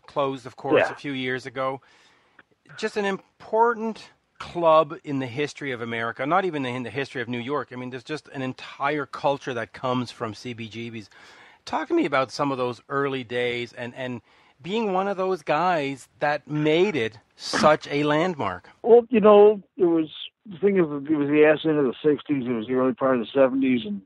closed, 0.08 0.46
of 0.46 0.56
course, 0.56 0.86
Yeah. 0.88 0.92
a 0.92 0.96
few 0.96 1.12
years 1.12 1.46
ago. 1.46 1.82
Just 2.78 2.98
an 2.98 3.06
important 3.06 4.10
club 4.40 4.96
in 5.04 5.20
the 5.20 5.28
history 5.28 5.72
of 5.72 5.82
America, 5.82 6.26
not 6.26 6.46
even 6.46 6.66
in 6.66 6.84
the 6.84 6.90
history 6.90 7.22
of 7.22 7.28
New 7.30 7.40
York. 7.40 7.70
I 7.72 7.76
mean, 7.76 7.90
there's 7.90 8.04
just 8.04 8.28
an 8.30 8.42
entire 8.42 9.06
culture 9.06 9.54
that 9.54 9.74
comes 9.74 10.12
from 10.12 10.34
CBGBs. 10.34 11.10
Talk 11.66 11.88
to 11.88 11.94
me 11.94 12.06
about 12.06 12.32
some 12.32 12.52
of 12.52 12.58
those 12.58 12.82
early 12.90 13.24
days 13.24 13.74
and, 13.74 13.94
and 13.96 14.22
being 14.62 14.94
one 14.94 15.08
of 15.08 15.18
those 15.18 15.42
guys 15.42 16.08
that 16.20 16.48
made 16.48 16.96
it 16.96 17.18
such 17.36 17.88
a 17.88 18.04
landmark. 18.04 18.70
Well, 18.84 19.06
you 19.10 19.20
know, 19.20 19.62
it 19.78 19.86
was 19.86 20.10
the 20.46 20.58
thing 20.60 20.78
is, 20.78 20.86
it 20.86 21.16
was 21.16 21.28
the 21.28 21.46
ass 21.46 21.66
end 21.66 21.78
of 21.78 21.86
the 21.86 21.96
'60s. 22.04 22.48
It 22.48 22.54
was 22.54 22.68
the 22.68 22.74
early 22.76 22.94
part 22.94 23.20
of 23.20 23.26
the 23.26 23.40
'70s, 23.40 23.88
and 23.88 24.02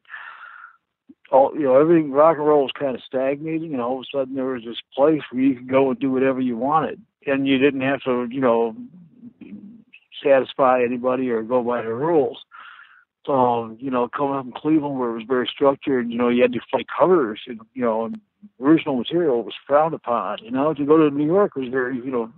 all 1.32 1.52
you 1.54 1.64
know, 1.64 1.80
everything 1.80 2.12
rock 2.12 2.38
and 2.38 2.48
roll 2.48 2.64
was 2.64 2.72
kind 2.78 2.96
of 2.96 3.02
stagnating. 3.04 3.74
And 3.74 3.82
all 3.82 4.00
of 4.00 4.02
a 4.02 4.18
sudden, 4.18 4.36
there 4.36 4.46
was 4.46 4.64
this 4.64 4.82
place 4.96 5.22
where 5.32 5.42
you 5.42 5.56
could 5.56 5.70
go 5.70 5.92
and 5.92 6.00
do 6.00 6.12
whatever 6.12 6.40
you 6.42 6.58
wanted, 6.58 7.02
and 7.26 7.48
you 7.48 7.58
didn't 7.58 7.82
have 7.82 8.02
to, 8.04 8.28
you 8.30 8.42
know, 8.42 8.76
satisfy 10.24 10.84
anybody 10.84 11.30
or 11.30 11.42
go 11.44 11.64
by 11.64 11.82
the 11.82 11.94
rules. 11.94 12.44
So, 13.26 13.78
you 13.80 13.92
know, 13.92 14.08
coming 14.08 14.52
from 14.52 14.60
Cleveland, 14.60 14.98
where 14.98 15.10
it 15.10 15.14
was 15.14 15.28
very 15.28 15.48
structured, 15.48 16.10
you 16.10 16.18
know, 16.18 16.30
you 16.30 16.42
had 16.42 16.54
to 16.54 16.62
fight 16.72 16.88
covers, 16.98 17.42
and 17.48 17.60
you 17.74 17.84
know, 17.84 18.12
original 18.60 18.96
material 18.96 19.44
was 19.44 19.54
frowned 19.68 19.94
upon. 19.94 20.40
You 20.44 20.52
know, 20.52 20.74
to 20.74 20.86
go 20.86 20.98
to 20.98 21.16
New 21.16 21.26
York 21.26 21.56
was 21.56 21.70
very, 21.70 21.98
you 21.98 22.12
know, 22.12 22.32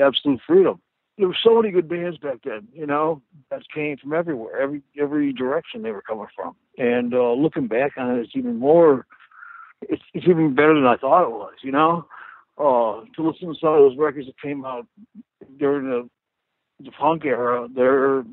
absolute 0.00 0.40
freedom. 0.46 0.80
There 1.18 1.28
were 1.28 1.36
so 1.42 1.56
many 1.56 1.72
good 1.72 1.88
bands 1.88 2.18
back 2.18 2.38
then, 2.44 2.68
you 2.74 2.86
know, 2.86 3.22
that 3.50 3.62
came 3.74 3.96
from 3.96 4.12
everywhere, 4.12 4.60
every 4.60 4.82
every 5.00 5.32
direction 5.32 5.82
they 5.82 5.92
were 5.92 6.02
coming 6.02 6.26
from. 6.34 6.54
And 6.76 7.14
uh, 7.14 7.32
looking 7.32 7.68
back 7.68 7.92
on 7.96 8.16
it, 8.16 8.20
it's 8.20 8.32
even 8.34 8.56
more, 8.56 9.06
it's, 9.82 10.02
it's 10.12 10.26
even 10.28 10.54
better 10.54 10.74
than 10.74 10.86
I 10.86 10.96
thought 10.96 11.24
it 11.24 11.30
was, 11.30 11.54
you 11.62 11.72
know. 11.72 12.06
Uh, 12.58 13.04
to 13.14 13.26
listen 13.26 13.48
to 13.48 13.54
some 13.60 13.74
of 13.74 13.80
those 13.80 13.98
records 13.98 14.26
that 14.26 14.40
came 14.40 14.64
out 14.64 14.86
during 15.58 15.88
the 15.88 16.08
the 16.80 16.90
punk 16.90 17.24
era, 17.24 17.68
they're 17.74 18.24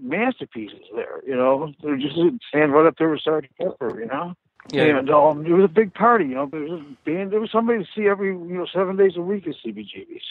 masterpieces 0.00 0.80
there, 0.94 1.20
you 1.26 1.36
know. 1.36 1.72
They're 1.82 1.96
just 1.96 2.16
stand 2.48 2.72
right 2.72 2.86
up 2.86 2.96
there 2.98 3.10
with 3.10 3.20
Sergeant 3.22 3.52
Pepper, 3.60 4.00
you 4.00 4.06
know. 4.06 4.34
Yeah. 4.72 4.98
And 4.98 5.10
um, 5.10 5.46
it 5.46 5.52
was 5.52 5.64
a 5.64 5.72
big 5.72 5.94
party, 5.94 6.24
you 6.26 6.34
know. 6.34 6.48
There 6.50 6.62
was 6.62 6.80
a 6.80 7.08
band, 7.08 7.32
there 7.32 7.40
was 7.40 7.52
somebody 7.52 7.84
to 7.84 7.88
see 7.94 8.08
every, 8.08 8.28
you 8.28 8.58
know, 8.58 8.66
seven 8.72 8.96
days 8.96 9.12
a 9.16 9.20
week 9.20 9.46
at 9.46 9.54
CBGB's. 9.64 10.24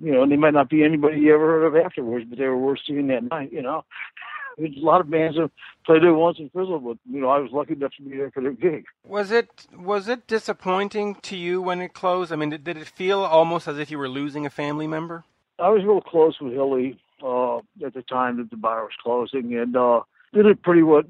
You 0.00 0.12
know, 0.12 0.22
and 0.22 0.30
they 0.30 0.36
might 0.36 0.54
not 0.54 0.70
be 0.70 0.84
anybody 0.84 1.20
you 1.20 1.34
ever 1.34 1.46
heard 1.46 1.66
of 1.66 1.84
afterwards, 1.84 2.26
but 2.28 2.38
they 2.38 2.46
were 2.46 2.56
worth 2.56 2.78
seeing 2.86 3.08
that 3.08 3.24
night, 3.24 3.52
you 3.52 3.62
know. 3.62 3.84
There's 4.58 4.76
a 4.76 4.84
lot 4.84 5.00
of 5.00 5.08
bands 5.08 5.36
that 5.36 5.52
played 5.86 6.02
there 6.02 6.12
once 6.12 6.38
and 6.40 6.50
fizzled, 6.50 6.84
but 6.84 6.98
you 7.08 7.20
know, 7.20 7.28
I 7.28 7.38
was 7.38 7.52
lucky 7.52 7.74
enough 7.74 7.92
to 7.96 8.02
be 8.02 8.16
there 8.16 8.32
for 8.32 8.42
their 8.42 8.52
gig. 8.52 8.86
Was 9.04 9.30
it 9.30 9.66
was 9.72 10.08
it 10.08 10.26
disappointing 10.26 11.14
to 11.22 11.36
you 11.36 11.62
when 11.62 11.80
it 11.80 11.94
closed? 11.94 12.32
I 12.32 12.36
mean, 12.36 12.50
did, 12.50 12.64
did 12.64 12.76
it 12.76 12.88
feel 12.88 13.20
almost 13.20 13.68
as 13.68 13.78
if 13.78 13.88
you 13.90 13.98
were 13.98 14.08
losing 14.08 14.46
a 14.46 14.50
family 14.50 14.88
member? 14.88 15.24
I 15.60 15.68
was 15.68 15.84
real 15.84 16.00
close 16.00 16.40
with 16.40 16.52
Hilly 16.52 16.98
uh, 17.22 17.58
at 17.84 17.94
the 17.94 18.02
time 18.08 18.38
that 18.38 18.50
the 18.50 18.56
bar 18.56 18.82
was 18.82 18.92
closing, 19.00 19.56
and 19.56 19.76
uh, 19.76 20.00
did 20.32 20.46
it 20.46 20.62
pretty 20.62 20.82
well. 20.82 21.02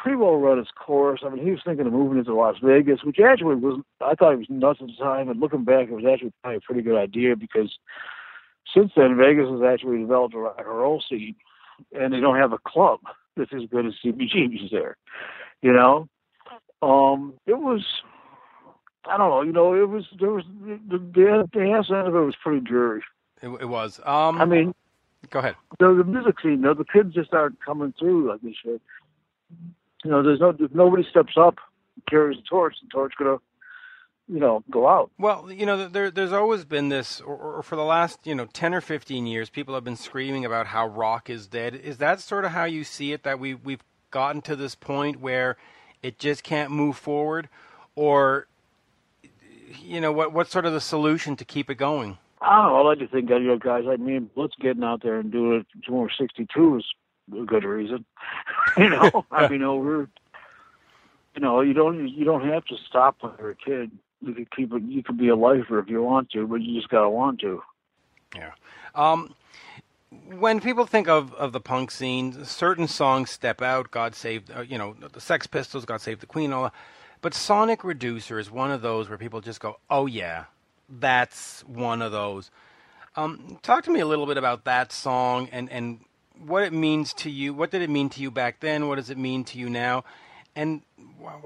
Pretty 0.00 0.16
well 0.16 0.36
run 0.36 0.58
its 0.58 0.70
course. 0.70 1.20
I 1.24 1.30
mean, 1.30 1.44
he 1.44 1.50
was 1.50 1.60
thinking 1.64 1.86
of 1.86 1.92
moving 1.92 2.18
into 2.18 2.34
Las 2.34 2.56
Vegas, 2.62 3.02
which 3.02 3.18
actually 3.18 3.56
was. 3.56 3.80
I 4.00 4.14
thought 4.14 4.34
it 4.34 4.38
was 4.38 4.50
nuts 4.50 4.80
at 4.80 4.88
the 4.88 4.92
time, 5.02 5.28
and 5.28 5.40
looking 5.40 5.64
back, 5.64 5.88
it 5.88 5.92
was 5.92 6.04
actually 6.04 6.32
probably 6.42 6.58
a 6.58 6.60
pretty 6.60 6.82
good 6.82 6.98
idea 6.98 7.34
because 7.34 7.78
since 8.74 8.92
then 8.96 9.16
Vegas 9.16 9.48
has 9.48 9.62
actually 9.62 9.98
developed 9.98 10.34
a 10.34 10.38
rock 10.38 10.56
and 10.58 10.66
roll 10.66 11.02
scene, 11.08 11.34
and 11.92 12.12
they 12.12 12.20
don't 12.20 12.36
have 12.36 12.52
a 12.52 12.58
club 12.58 13.00
that's 13.36 13.52
as 13.54 13.62
good 13.70 13.86
as 13.86 13.94
CBGB's 14.04 14.70
there. 14.70 14.96
You 15.62 15.72
know, 15.72 16.08
um, 16.82 17.34
it 17.46 17.58
was. 17.58 17.84
I 19.08 19.16
don't 19.16 19.30
know. 19.30 19.42
You 19.42 19.52
know, 19.52 19.74
it 19.74 19.88
was 19.88 20.04
there 20.18 20.30
was 20.30 20.44
the 20.60 20.78
the, 20.88 21.48
the 21.52 21.70
ass 21.70 21.86
end 21.90 22.08
of 22.08 22.14
it 22.14 22.20
was 22.20 22.36
pretty 22.42 22.60
dreary. 22.60 23.02
It, 23.42 23.48
it 23.48 23.68
was. 23.68 24.00
Um, 24.04 24.40
I 24.40 24.44
mean, 24.44 24.74
go 25.30 25.38
ahead. 25.38 25.56
the, 25.78 25.94
the 25.94 26.04
music 26.04 26.36
scene, 26.42 26.62
though, 26.62 26.74
the 26.74 26.84
kids 26.84 27.14
just 27.14 27.32
aren't 27.32 27.62
coming 27.64 27.94
through 27.98 28.28
like 28.28 28.40
they 28.42 28.54
should. 28.62 28.80
You 30.06 30.12
know, 30.12 30.22
there's 30.22 30.38
no, 30.38 30.50
if 30.50 30.72
nobody 30.72 31.04
steps 31.10 31.32
up, 31.36 31.56
carries 32.08 32.36
the 32.36 32.44
torch, 32.48 32.76
the 32.80 32.88
torch 32.88 33.12
gonna, 33.18 33.38
you 34.28 34.38
know, 34.38 34.62
go 34.70 34.86
out. 34.86 35.10
Well, 35.18 35.50
you 35.50 35.66
know, 35.66 35.88
there, 35.88 36.12
there's 36.12 36.32
always 36.32 36.64
been 36.64 36.90
this, 36.90 37.20
or, 37.20 37.36
or 37.36 37.62
for 37.64 37.74
the 37.74 37.82
last, 37.82 38.20
you 38.24 38.32
know, 38.32 38.46
10 38.46 38.72
or 38.72 38.80
15 38.80 39.26
years, 39.26 39.50
people 39.50 39.74
have 39.74 39.82
been 39.82 39.96
screaming 39.96 40.44
about 40.44 40.68
how 40.68 40.86
rock 40.86 41.28
is 41.28 41.48
dead. 41.48 41.74
Is 41.74 41.96
that 41.98 42.20
sort 42.20 42.44
of 42.44 42.52
how 42.52 42.66
you 42.66 42.84
see 42.84 43.12
it, 43.12 43.24
that 43.24 43.40
we, 43.40 43.54
we've 43.54 43.82
gotten 44.12 44.42
to 44.42 44.54
this 44.54 44.76
point 44.76 45.20
where 45.20 45.56
it 46.04 46.20
just 46.20 46.44
can't 46.44 46.70
move 46.70 46.96
forward? 46.96 47.48
Or, 47.96 48.46
you 49.82 50.00
know, 50.00 50.12
what 50.12 50.32
what's 50.32 50.52
sort 50.52 50.66
of 50.66 50.72
the 50.72 50.80
solution 50.80 51.34
to 51.34 51.44
keep 51.44 51.68
it 51.68 51.74
going? 51.78 52.16
I 52.40 52.62
don't 52.62 52.66
know. 52.66 52.76
I 52.76 52.82
like 52.82 53.00
to 53.00 53.08
think 53.08 53.28
that 53.30 53.40
you 53.40 53.48
know, 53.48 53.58
guys 53.58 53.82
like 53.84 53.98
me 53.98 54.14
and 54.14 54.32
Blitz 54.32 54.54
getting 54.60 54.84
out 54.84 55.02
there 55.02 55.18
and 55.18 55.32
doing 55.32 55.60
it 55.60 55.66
until 55.74 55.94
we're 55.94 56.10
62 56.16 56.76
is 56.76 56.84
good 57.46 57.64
reason. 57.64 58.04
you 58.76 58.88
know, 58.88 59.24
I 59.30 59.48
mean, 59.48 59.62
over. 59.62 60.08
You 61.34 61.42
know, 61.42 61.60
you 61.60 61.74
don't 61.74 62.08
you 62.08 62.24
don't 62.24 62.48
have 62.48 62.64
to 62.66 62.76
stop 62.88 63.16
when 63.20 63.32
you're 63.38 63.50
a 63.50 63.54
kid. 63.54 63.90
you 64.22 64.32
can 64.32 64.46
keep 64.56 64.72
it. 64.72 64.82
You 64.82 65.02
could 65.02 65.18
be 65.18 65.28
a 65.28 65.36
lifer 65.36 65.78
if 65.78 65.88
you 65.88 66.02
want 66.02 66.30
to, 66.30 66.46
but 66.46 66.62
you 66.62 66.74
just 66.74 66.88
gotta 66.88 67.10
want 67.10 67.40
to. 67.40 67.62
Yeah. 68.34 68.52
Um, 68.94 69.34
when 70.10 70.60
people 70.60 70.86
think 70.86 71.08
of, 71.08 71.34
of 71.34 71.52
the 71.52 71.60
punk 71.60 71.90
scene, 71.90 72.44
certain 72.44 72.88
songs 72.88 73.30
step 73.30 73.60
out. 73.60 73.90
God 73.90 74.14
save, 74.14 74.44
uh, 74.54 74.62
you 74.62 74.78
know, 74.78 74.94
the 74.94 75.20
Sex 75.20 75.46
Pistols, 75.46 75.84
God 75.84 76.00
save 76.00 76.20
the 76.20 76.26
Queen, 76.26 76.52
all 76.52 76.64
that. 76.64 76.74
But 77.20 77.34
Sonic 77.34 77.82
Reducer 77.82 78.38
is 78.38 78.50
one 78.50 78.70
of 78.70 78.82
those 78.82 79.08
where 79.08 79.18
people 79.18 79.40
just 79.40 79.60
go, 79.60 79.78
"Oh 79.90 80.06
yeah, 80.06 80.44
that's 80.88 81.62
one 81.62 82.02
of 82.02 82.12
those." 82.12 82.50
Um, 83.16 83.58
talk 83.62 83.84
to 83.84 83.90
me 83.90 84.00
a 84.00 84.06
little 84.06 84.26
bit 84.26 84.36
about 84.36 84.64
that 84.64 84.92
song 84.92 85.48
and 85.50 85.70
and 85.70 86.00
what 86.44 86.62
it 86.62 86.72
means 86.72 87.12
to 87.14 87.30
you. 87.30 87.54
What 87.54 87.70
did 87.70 87.82
it 87.82 87.90
mean 87.90 88.08
to 88.10 88.20
you 88.20 88.30
back 88.30 88.60
then? 88.60 88.88
What 88.88 88.96
does 88.96 89.10
it 89.10 89.18
mean 89.18 89.44
to 89.44 89.58
you 89.58 89.68
now? 89.70 90.04
And 90.54 90.82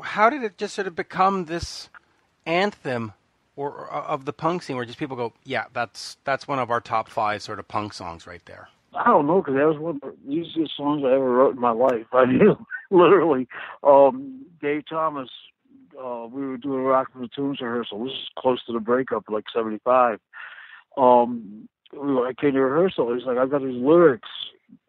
how 0.02 0.30
did 0.30 0.42
it 0.42 0.56
just 0.56 0.74
sort 0.74 0.86
of 0.86 0.94
become 0.94 1.46
this 1.46 1.88
anthem 2.46 3.12
or, 3.56 3.70
or 3.70 3.88
of 3.90 4.24
the 4.24 4.32
punk 4.32 4.62
scene 4.62 4.76
where 4.76 4.84
just 4.84 4.98
people 4.98 5.16
go, 5.16 5.32
yeah, 5.44 5.64
that's 5.72 6.16
that's 6.24 6.46
one 6.48 6.58
of 6.58 6.70
our 6.70 6.80
top 6.80 7.08
five 7.08 7.42
sort 7.42 7.58
of 7.58 7.68
punk 7.68 7.92
songs 7.92 8.26
right 8.26 8.44
there. 8.46 8.68
I 8.94 9.04
don't 9.04 9.26
know 9.26 9.40
because 9.40 9.54
that 9.54 9.66
was 9.66 9.78
one 9.78 10.00
of 10.02 10.14
the 10.24 10.32
easiest 10.32 10.76
songs 10.76 11.02
I 11.04 11.12
ever 11.12 11.30
wrote 11.30 11.54
in 11.54 11.60
my 11.60 11.70
life. 11.70 12.06
I 12.12 12.24
literally, 12.90 13.48
um, 13.82 14.46
Dave 14.60 14.82
Thomas. 14.88 15.28
Uh, 16.00 16.26
we 16.32 16.46
were 16.46 16.56
doing 16.56 16.80
a 16.80 16.82
Rocket 16.82 17.12
from 17.12 17.22
the 17.22 17.28
Tombs 17.28 17.60
rehearsal. 17.60 18.04
This 18.04 18.14
is 18.14 18.28
close 18.38 18.64
to 18.64 18.72
the 18.72 18.80
breakup, 18.80 19.24
like 19.28 19.44
'75. 19.54 20.18
Um, 20.96 21.68
I 21.92 22.32
came 22.40 22.52
to 22.52 22.60
rehearsal. 22.60 23.14
He's 23.14 23.26
like, 23.26 23.36
"I've 23.36 23.50
got 23.50 23.60
these 23.60 23.76
lyrics 23.76 24.28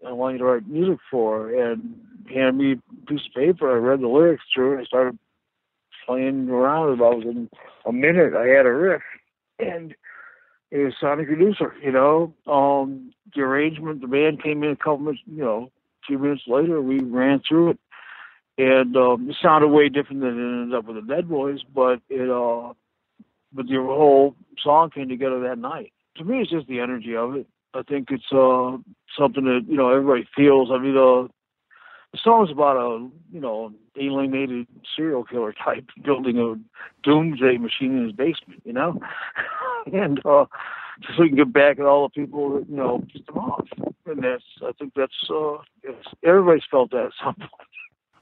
I 0.08 0.12
want 0.12 0.34
you 0.34 0.40
to 0.40 0.46
write 0.46 0.68
music 0.68 1.00
for," 1.10 1.54
and 1.54 2.00
handed 2.28 2.56
me 2.56 2.72
a 2.74 3.06
piece 3.06 3.26
of 3.28 3.34
paper. 3.34 3.72
I 3.72 3.78
read 3.78 4.02
the 4.02 4.08
lyrics 4.08 4.44
through. 4.54 4.74
And 4.74 4.82
I 4.82 4.86
started 4.86 5.18
playing 6.06 6.50
around 6.50 6.94
about 6.94 7.18
within 7.18 7.50
a 7.86 7.92
minute. 7.92 8.34
I 8.36 8.48
had 8.48 8.66
a 8.66 8.72
riff, 8.72 9.02
and 9.60 9.96
it 10.72 10.78
was 10.78 10.94
Sonic 11.00 11.30
Reducer. 11.30 11.74
You 11.84 11.92
know, 11.92 12.34
um, 12.48 13.14
the 13.36 13.42
arrangement. 13.42 14.02
The 14.02 14.08
band 14.08 14.44
came 14.44 14.64
in 14.64 14.72
a 14.72 14.76
couple 14.76 15.00
minutes. 15.00 15.22
You 15.26 15.44
know, 15.44 15.72
a 16.04 16.06
few 16.08 16.20
minutes 16.20 16.44
later, 16.48 16.82
we 16.82 17.00
ran 17.00 17.42
through 17.48 17.72
it, 17.72 17.80
and 18.58 18.96
um, 18.96 19.30
it 19.30 19.36
sounded 19.42 19.68
way 19.70 19.90
different 19.90 20.22
than 20.22 20.30
it 20.30 20.62
ended 20.64 20.76
up 20.76 20.86
with 20.86 20.96
the 20.96 21.14
Dead 21.14 21.30
Boys. 21.30 21.60
But 21.64 22.02
it, 22.10 22.30
uh, 22.30 22.74
but 23.54 23.68
the 23.68 23.78
whole 23.78 24.36
song 24.64 24.90
came 24.90 25.10
together 25.10 25.42
that 25.42 25.58
night. 25.58 25.92
To 26.18 26.24
me, 26.24 26.42
it's 26.42 26.52
just 26.52 26.68
the 26.68 26.80
energy 26.80 27.16
of 27.16 27.36
it. 27.36 27.48
I 27.74 27.84
think 27.84 28.10
it's 28.12 28.32
uh, 28.32 28.78
something 29.18 29.46
that 29.46 29.66
you 29.68 29.78
know 29.78 29.90
everybody 29.90 30.28
feels. 30.36 30.70
I 30.72 30.78
mean, 30.78 30.98
uh, 30.98 31.28
the 32.12 32.20
song's 32.22 32.52
about 32.52 32.78
a 32.78 33.08
you 33.32 33.40
know 33.40 33.72
alienated 34.00 34.68
serial 34.96 35.24
killer 35.24 35.54
type 35.54 35.86
building 36.04 36.38
a 36.38 36.56
doomsday 37.08 37.58
machine 37.58 37.98
in 37.98 38.06
his 38.06 38.14
basement, 38.14 38.62
you 38.66 38.74
know, 38.74 39.00
and 39.94 40.20
uh, 40.26 40.46
so 41.16 41.24
he 41.24 41.30
can 41.30 41.38
get 41.38 41.54
back 41.54 41.80
at 41.80 41.86
all 41.86 42.10
the 42.10 42.22
people 42.22 42.60
that 42.60 42.70
you 42.70 42.76
know 42.76 43.04
pissed 43.12 43.30
him 43.30 43.38
off. 43.38 43.68
And 44.06 44.24
that's 44.24 44.44
I 44.62 44.72
think 44.78 44.94
that's 44.96 45.30
uh, 45.30 45.58
everybody's 46.24 46.64
felt 46.70 46.92
that 46.92 47.06
at 47.06 47.12
some 47.24 47.36
point. 47.40 47.52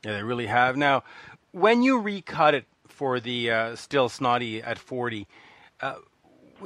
Yeah, 0.05 0.13
they 0.13 0.23
really 0.23 0.47
have. 0.47 0.77
Now, 0.77 1.03
when 1.51 1.81
you 1.81 1.99
recut 1.99 2.53
it 2.53 2.65
for 2.87 3.19
the 3.19 3.51
uh, 3.51 3.75
Still 3.75 4.09
Snotty 4.09 4.61
at 4.61 4.77
forty. 4.77 5.27
Uh, 5.81 5.95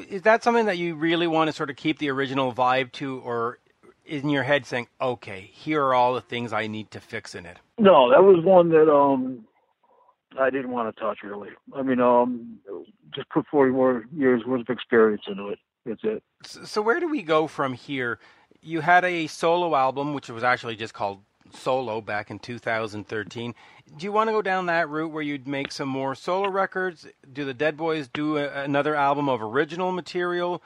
is 0.10 0.24
that 0.24 0.44
something 0.44 0.66
that 0.66 0.78
you 0.78 0.96
really 0.96 1.28
want 1.28 1.48
to 1.48 1.54
sort 1.54 1.70
of 1.70 1.76
keep 1.76 2.00
the 2.00 2.10
original 2.10 2.54
vibe 2.54 2.91
to, 2.94 3.20
or 3.20 3.60
in 4.06 4.30
your 4.30 4.44
head 4.44 4.66
saying, 4.66 4.88
"Okay, 5.02 5.50
here 5.54 5.84
are 5.84 5.94
all 5.94 6.14
the 6.14 6.22
things 6.22 6.54
I 6.54 6.68
need 6.68 6.91
to 6.91 7.00
fix 7.00 7.36
in 7.36 7.46
it"? 7.46 7.58
No, 7.78 8.10
that 8.12 8.24
was 8.24 8.44
one 8.44 8.70
that 8.70 8.91
um 8.91 9.46
I 10.39 10.50
didn't 10.50 10.72
want 10.72 10.94
to 10.94 11.02
touch 11.02 11.20
really. 11.24 11.50
I 11.76 11.82
mean, 11.82 12.00
um, 12.00 12.60
just 13.14 13.30
put 13.30 13.46
forty 13.48 13.72
more 13.72 14.06
years 14.16 14.44
worth 14.46 14.62
of 14.62 14.70
experience 14.70 15.24
into 15.28 15.50
it. 15.50 15.60
That's 15.86 16.04
it. 16.04 16.24
So 16.44 16.82
where 16.82 17.00
do 17.00 17.08
we 17.08 17.22
go 17.24 17.48
from 17.48 17.74
here? 17.74 18.20
You 18.62 18.80
had 18.80 19.04
a 19.04 19.28
solo 19.28 19.76
album, 19.76 20.14
which 20.14 20.30
was 20.30 20.44
actually 20.44 20.76
just 20.76 20.94
called 20.94 21.20
Solo 21.56 22.01
back 22.01 22.32
in 22.32 22.39
2013. 22.39 23.56
Do 23.97 24.06
you 24.06 24.12
want 24.12 24.28
to 24.28 24.32
go 24.32 24.41
down 24.41 24.66
that 24.68 24.89
route 24.89 25.12
where 25.12 25.24
you'd 25.24 25.47
make 25.47 25.72
some 25.72 25.89
more 25.89 26.16
solo 26.16 26.49
records? 26.49 27.08
Do 27.32 27.45
the 27.45 27.54
Dead 27.54 27.78
Boys 27.78 28.08
do 28.08 28.38
a, 28.38 28.64
another 28.64 28.95
album 28.95 29.30
of 29.30 29.41
original 29.41 29.91
material? 29.91 30.62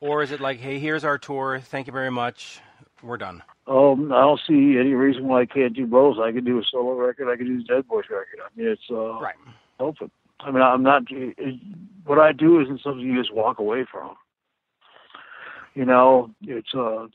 Or 0.00 0.22
is 0.22 0.30
it 0.30 0.40
like, 0.40 0.58
hey, 0.58 0.78
here's 0.78 1.04
our 1.04 1.18
tour, 1.18 1.60
thank 1.60 1.86
you 1.86 1.92
very 1.92 2.10
much, 2.10 2.60
we're 3.02 3.16
done? 3.16 3.42
Um, 3.66 4.12
I 4.12 4.20
don't 4.20 4.40
see 4.46 4.78
any 4.78 4.92
reason 4.92 5.26
why 5.26 5.40
I 5.42 5.46
can't 5.46 5.74
do 5.74 5.86
both. 5.86 6.18
I 6.18 6.32
can 6.32 6.44
do 6.44 6.58
a 6.58 6.62
solo 6.70 6.94
record, 6.94 7.32
I 7.32 7.36
can 7.36 7.46
do 7.46 7.58
the 7.58 7.64
Dead 7.64 7.88
Boys 7.88 8.04
record. 8.10 8.40
I 8.44 8.48
mean, 8.56 8.68
it's 8.68 8.82
uh, 8.90 9.18
right. 9.20 9.34
open. 9.80 10.10
I 10.40 10.50
mean, 10.50 10.62
I'm 10.62 10.82
not. 10.82 11.02
It, 11.10 11.58
what 12.04 12.18
I 12.18 12.32
do 12.32 12.60
isn't 12.60 12.82
something 12.82 13.00
you 13.00 13.18
just 13.18 13.34
walk 13.34 13.58
away 13.58 13.86
from. 13.90 14.14
You 15.76 15.84
know, 15.84 16.30
it's 16.40 16.74
uh, 16.74 17.06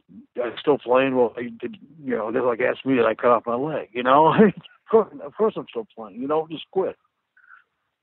I'm 0.42 0.54
still 0.60 0.78
playing. 0.78 1.16
Well, 1.16 1.34
I 1.36 1.50
did, 1.60 1.78
you 2.06 2.16
know, 2.16 2.32
they're 2.32 2.44
like 2.44 2.62
asked 2.62 2.86
me 2.86 2.96
that 2.98 3.08
I 3.08 3.16
cut 3.16 3.32
off 3.32 3.48
my 3.48 3.56
leg. 3.56 3.90
You 3.92 4.04
know, 4.04 4.36
of 4.94 5.34
course 5.36 5.56
I'm 5.58 5.66
still 5.68 5.88
playing. 5.96 6.22
You 6.22 6.28
don't 6.28 6.52
just 6.52 6.70
quit. 6.70 6.96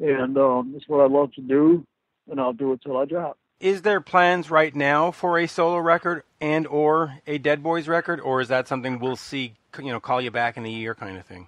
And 0.00 0.36
um, 0.36 0.74
it's 0.76 0.88
what 0.88 1.00
I 1.00 1.06
love 1.06 1.32
to 1.34 1.42
do, 1.42 1.86
and 2.28 2.40
I'll 2.40 2.52
do 2.52 2.72
it 2.72 2.82
till 2.82 2.96
I 2.96 3.04
drop. 3.04 3.38
Is 3.60 3.82
there 3.82 4.00
plans 4.00 4.50
right 4.50 4.74
now 4.74 5.12
for 5.12 5.38
a 5.38 5.46
solo 5.46 5.78
record 5.78 6.24
and 6.40 6.66
or 6.66 7.14
a 7.28 7.38
Dead 7.38 7.62
Boys 7.62 7.86
record, 7.86 8.18
or 8.18 8.40
is 8.40 8.48
that 8.48 8.66
something 8.66 8.98
we'll 8.98 9.14
see? 9.14 9.54
You 9.78 9.92
know, 9.92 10.00
call 10.00 10.20
you 10.20 10.32
back 10.32 10.56
in 10.56 10.66
a 10.66 10.70
year, 10.70 10.92
kind 10.92 11.18
of 11.18 11.24
thing. 11.24 11.46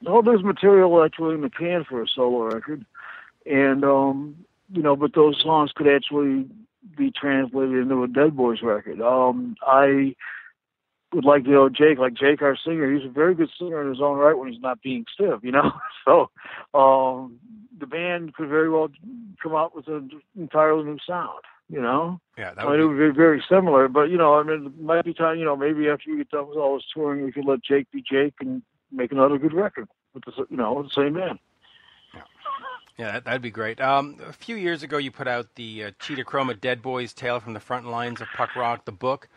No, 0.00 0.20
there's 0.20 0.42
material 0.42 1.04
actually 1.04 1.36
in 1.36 1.42
the 1.42 1.50
can 1.50 1.84
for 1.88 2.02
a 2.02 2.08
solo 2.08 2.52
record, 2.52 2.84
and 3.46 3.84
um, 3.84 4.44
you 4.72 4.82
know, 4.82 4.96
but 4.96 5.14
those 5.14 5.40
songs 5.40 5.70
could 5.76 5.86
actually 5.86 6.48
be 6.96 7.10
translated 7.10 7.76
into 7.76 8.02
a 8.02 8.08
Dead 8.08 8.36
Boys 8.36 8.62
record. 8.62 9.00
Um, 9.00 9.56
I 9.66 10.14
would 11.12 11.24
like 11.24 11.44
to 11.44 11.50
know 11.50 11.68
Jake, 11.68 11.98
like 11.98 12.14
Jake, 12.14 12.42
our 12.42 12.56
singer. 12.56 12.92
He's 12.92 13.04
a 13.06 13.12
very 13.12 13.34
good 13.34 13.50
singer 13.58 13.82
in 13.82 13.88
his 13.88 14.00
own 14.00 14.18
right 14.18 14.36
when 14.36 14.50
he's 14.50 14.62
not 14.62 14.82
being 14.82 15.04
Stiv, 15.18 15.42
you 15.42 15.52
know. 15.52 15.72
So 16.04 16.30
um, 16.74 17.38
the 17.78 17.86
band 17.86 18.34
could 18.34 18.48
very 18.48 18.68
well 18.68 18.88
come 19.40 19.54
out 19.54 19.76
with 19.76 19.86
an 19.86 20.10
entirely 20.36 20.82
new 20.82 20.98
sound, 21.06 21.38
you 21.68 21.80
know. 21.80 22.20
Yeah, 22.36 22.54
that 22.54 22.66
I 22.66 22.70
mean, 22.70 22.72
would 22.72 22.80
it 22.80 22.86
would 22.86 23.14
be 23.14 23.16
very 23.16 23.44
similar, 23.48 23.86
but 23.86 24.10
you 24.10 24.18
know, 24.18 24.34
I 24.34 24.42
mean, 24.42 24.66
it 24.66 24.82
might 24.82 25.04
be 25.04 25.14
time. 25.14 25.38
You 25.38 25.44
know, 25.44 25.54
maybe 25.54 25.88
after 25.88 26.10
you 26.10 26.16
get 26.16 26.30
done 26.30 26.48
with 26.48 26.58
all 26.58 26.74
this 26.74 26.86
touring, 26.92 27.24
we 27.24 27.30
could 27.30 27.44
let 27.44 27.62
Jake 27.62 27.88
be 27.92 28.02
Jake 28.02 28.34
and 28.40 28.62
make 28.90 29.12
another 29.12 29.38
good 29.38 29.52
record 29.52 29.86
with 30.12 30.24
the 30.24 30.32
you 30.50 30.56
know 30.56 30.82
the 30.82 30.90
same 30.90 31.14
band. 31.14 31.38
Yeah, 33.02 33.10
that, 33.14 33.24
that'd 33.24 33.42
be 33.42 33.50
great. 33.50 33.80
Um, 33.80 34.16
a 34.24 34.32
few 34.32 34.54
years 34.54 34.84
ago, 34.84 34.96
you 34.96 35.10
put 35.10 35.26
out 35.26 35.56
the 35.56 35.86
uh, 35.86 35.90
Cheetah 35.98 36.22
Chroma 36.22 36.60
Dead 36.60 36.80
Boys 36.82 37.12
Tale 37.12 37.40
from 37.40 37.52
the 37.52 37.58
Front 37.58 37.88
Lines 37.88 38.20
of 38.20 38.28
Punk 38.36 38.54
Rock, 38.54 38.84
the 38.84 38.92
book. 38.92 39.28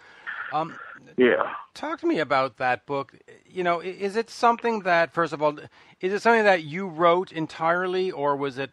Um, 0.54 0.78
Yeah. 1.18 1.52
talk 1.74 2.00
to 2.02 2.06
me 2.06 2.20
about 2.20 2.58
that 2.58 2.86
book. 2.86 3.16
You 3.50 3.64
know, 3.64 3.80
is 3.80 4.16
it 4.18 4.30
something 4.30 4.82
that, 4.82 5.12
first 5.12 5.34
of 5.34 5.42
all, 5.42 5.58
is 6.00 6.14
it 6.14 6.22
something 6.22 6.44
that 6.44 6.64
you 6.64 6.86
wrote 6.88 7.32
entirely, 7.32 8.12
or 8.12 8.36
was 8.36 8.60
it 8.60 8.70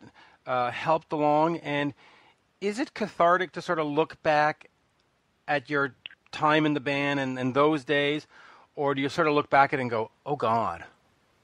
uh, 0.47 0.71
helped 0.71 1.11
along? 1.11 1.57
And 1.61 1.95
is 2.61 2.79
it 2.79 2.93
cathartic 2.93 3.53
to 3.53 3.63
sort 3.63 3.79
of 3.79 3.87
look 3.87 4.23
back 4.23 4.69
at 5.49 5.71
your 5.71 5.95
time 6.33 6.67
in 6.67 6.75
the 6.75 6.81
band 6.81 7.19
and, 7.19 7.39
and 7.39 7.55
those 7.55 7.83
days, 7.83 8.27
or 8.77 8.95
do 8.95 9.01
you 9.01 9.09
sort 9.09 9.27
of 9.27 9.33
look 9.33 9.49
back 9.49 9.73
at 9.73 9.79
it 9.79 9.83
and 9.83 9.91
go, 9.91 10.11
"Oh 10.27 10.37
God, 10.37 10.85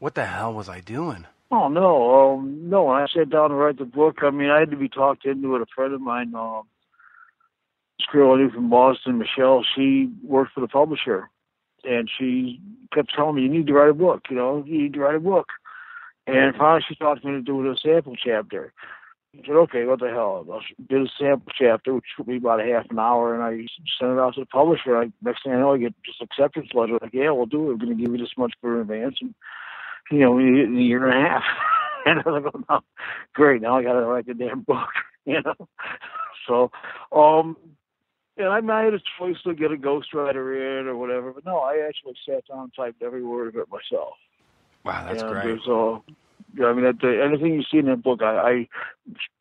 what 0.01 0.15
the 0.15 0.27
hell 0.27 0.53
was 0.53 0.69
I 0.69 0.81
doing?" 0.81 1.25
Oh 1.51 1.69
no, 1.69 2.35
um, 2.35 2.69
no. 2.69 2.85
When 2.85 2.97
I 2.97 3.07
sat 3.07 3.31
down 3.31 3.49
to 3.51 3.57
write 3.57 3.79
the 3.79 3.87
book, 3.87 4.19
I 4.23 4.31
mean, 4.31 4.51
I 4.51 4.61
had 4.61 4.71
to 4.71 4.77
be 4.77 4.89
talked 4.89 5.25
into 5.25 5.57
it. 5.57 5.63
A 5.63 5.67
friend 5.75 5.95
of 5.95 6.01
mine, 6.01 6.35
um, 6.35 6.65
this 7.99 8.07
girl 8.13 8.35
I 8.35 8.37
knew 8.37 8.51
from 8.51 8.69
Boston, 8.69 9.19
Michelle, 9.19 9.65
she 9.75 10.11
worked 10.23 10.53
for 10.53 10.61
the 10.61 10.69
publisher, 10.69 11.31
and 11.85 12.11
she 12.19 12.61
kept 12.93 13.15
telling 13.15 13.37
me, 13.37 13.43
"You 13.43 13.49
need 13.49 13.67
to 13.67 13.73
write 13.73 13.89
a 13.89 13.95
book. 13.95 14.27
You 14.29 14.37
know, 14.37 14.63
you 14.67 14.83
need 14.83 14.93
to 14.95 15.01
write 15.01 15.15
a 15.15 15.21
book." 15.21 15.49
And 16.27 16.55
finally, 16.55 16.85
she 16.87 16.95
talked 16.95 17.25
me 17.25 17.33
to 17.33 17.41
do 17.41 17.71
a 17.71 17.77
sample 17.79 18.15
chapter. 18.15 18.75
I 19.35 19.41
said, 19.47 19.57
"Okay, 19.57 19.87
what 19.87 20.01
the 20.01 20.11
hell?" 20.11 20.47
I 20.53 20.61
did 20.87 21.03
a 21.03 21.09
sample 21.19 21.51
chapter, 21.59 21.95
which 21.95 22.05
took 22.15 22.27
me 22.27 22.37
about 22.37 22.61
a 22.61 22.67
half 22.67 22.91
an 22.91 22.99
hour, 22.99 23.35
and 23.35 23.43
I 23.43 23.67
sent 23.99 24.13
it 24.13 24.19
out 24.19 24.35
to 24.35 24.41
the 24.41 24.47
publisher. 24.47 24.99
I, 24.99 25.11
next 25.23 25.45
thing 25.45 25.55
I 25.55 25.61
know, 25.61 25.73
I 25.73 25.79
get 25.79 25.95
this 26.05 26.21
acceptance 26.21 26.75
letter 26.75 26.99
like, 27.01 27.15
"Yeah, 27.15 27.31
we'll 27.31 27.47
do 27.47 27.71
it. 27.71 27.73
We're 27.73 27.87
going 27.87 27.97
to 27.97 28.03
give 28.03 28.13
you 28.13 28.19
this 28.19 28.37
much 28.37 28.53
for 28.61 28.83
advance." 28.83 29.17
And 29.23 29.35
you 30.11 30.21
know, 30.21 30.39
in 30.39 30.77
a 30.77 30.81
year 30.81 31.07
and 31.07 31.17
a 31.17 31.29
half. 31.29 31.43
and 32.07 32.21
I 32.21 32.31
was 32.31 32.43
like, 32.45 32.55
oh, 32.55 32.65
no, 32.69 32.81
great, 33.35 33.63
now 33.63 33.79
I 33.79 33.83
got 33.83 33.95
to 33.95 34.07
write 34.07 34.27
the 34.27 34.35
damn 34.35 34.61
book, 34.61 34.89
you 35.25 35.41
know. 35.43 35.69
So, 36.47 36.71
um, 37.13 37.57
and 38.37 38.49
I 38.49 38.61
made 38.61 38.95
a 38.95 39.01
choice 39.19 39.37
to 39.45 39.55
get 39.55 39.73
a 39.73 39.77
ghostwriter 39.77 40.81
in 40.81 40.87
or 40.87 40.97
whatever, 40.97 41.33
but 41.33 41.45
no, 41.45 41.59
I 41.59 41.85
actually 41.87 42.15
sat 42.27 42.47
down 42.49 42.65
and 42.65 42.75
typed 42.75 43.03
every 43.03 43.23
word 43.23 43.49
of 43.49 43.57
it 43.57 43.69
myself. 43.71 44.15
Wow, 44.85 45.05
that's 45.07 45.23
and 45.23 45.33
great. 45.33 45.45
There's, 45.45 45.69
uh, 45.69 45.99
yeah, 46.57 46.67
I 46.67 46.73
mean, 46.73 46.85
that, 46.85 47.03
uh, 47.03 47.09
anything 47.09 47.55
you 47.55 47.63
see 47.71 47.79
in 47.79 47.87
that 47.87 48.03
book, 48.03 48.23
I, 48.23 48.37
I 48.39 48.69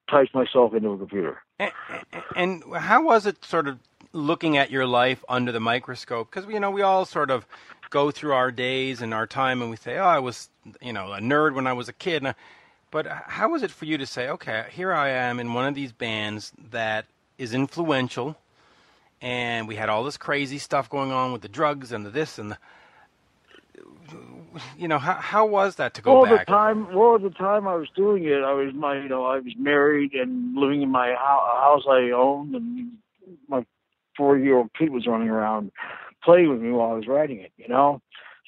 typed 0.09 0.33
myself 0.33 0.73
into 0.73 0.89
a 0.89 0.97
computer. 0.97 1.41
And, 1.59 1.71
and 2.35 2.63
how 2.75 3.03
was 3.03 3.25
it 3.25 3.43
sort 3.45 3.67
of 3.67 3.79
looking 4.13 4.57
at 4.57 4.71
your 4.71 4.85
life 4.85 5.23
under 5.29 5.51
the 5.51 5.59
microscope? 5.59 6.31
Because 6.31 6.49
you 6.51 6.59
know 6.59 6.71
we 6.71 6.81
all 6.81 7.05
sort 7.05 7.31
of 7.31 7.45
go 7.89 8.11
through 8.11 8.33
our 8.33 8.51
days 8.51 9.01
and 9.01 9.13
our 9.13 9.27
time, 9.27 9.61
and 9.61 9.71
we 9.71 9.77
say, 9.77 9.97
"Oh, 9.97 10.05
I 10.05 10.19
was, 10.19 10.49
you 10.81 10.93
know, 10.93 11.13
a 11.13 11.19
nerd 11.19 11.53
when 11.55 11.67
I 11.67 11.73
was 11.73 11.89
a 11.89 11.93
kid." 11.93 12.23
And 12.23 12.35
But 12.91 13.07
how 13.07 13.49
was 13.49 13.63
it 13.63 13.71
for 13.71 13.85
you 13.85 13.97
to 13.97 14.05
say, 14.05 14.29
okay, 14.29 14.65
here 14.71 14.93
I 14.93 15.09
am 15.09 15.39
in 15.39 15.53
one 15.53 15.65
of 15.65 15.75
these 15.75 15.91
bands 15.91 16.53
that 16.71 17.05
is 17.37 17.53
influential, 17.53 18.37
and 19.21 19.67
we 19.67 19.75
had 19.75 19.89
all 19.89 20.03
this 20.03 20.17
crazy 20.17 20.57
stuff 20.57 20.89
going 20.89 21.11
on 21.11 21.31
with 21.31 21.41
the 21.41 21.49
drugs 21.49 21.91
and 21.91 22.05
the 22.05 22.09
this 22.09 22.39
and 22.39 22.51
the. 22.51 22.57
You 24.77 24.87
know 24.87 24.97
how 24.97 25.13
how 25.15 25.45
was 25.45 25.75
that 25.75 25.93
to 25.95 26.01
go 26.01 26.13
well, 26.13 26.23
back? 26.23 26.47
the 26.47 26.51
time, 26.51 26.93
well, 26.95 27.15
at 27.15 27.21
the 27.21 27.29
time 27.29 27.67
I 27.67 27.75
was 27.75 27.89
doing 27.95 28.23
it, 28.23 28.41
I 28.41 28.53
was 28.53 28.73
my, 28.73 28.95
you 28.95 29.09
know, 29.09 29.25
I 29.25 29.39
was 29.39 29.53
married 29.57 30.13
and 30.13 30.55
living 30.55 30.81
in 30.81 30.89
my 30.89 31.13
ho- 31.19 31.61
house 31.61 31.83
I 31.87 32.11
owned, 32.11 32.55
and 32.55 32.93
my 33.47 33.65
four-year-old 34.15 34.71
kid 34.73 34.89
was 34.89 35.05
running 35.05 35.29
around 35.29 35.71
playing 36.23 36.49
with 36.49 36.61
me 36.61 36.71
while 36.71 36.91
I 36.91 36.93
was 36.93 37.07
writing 37.07 37.39
it. 37.39 37.51
You 37.57 37.67
know, 37.67 38.01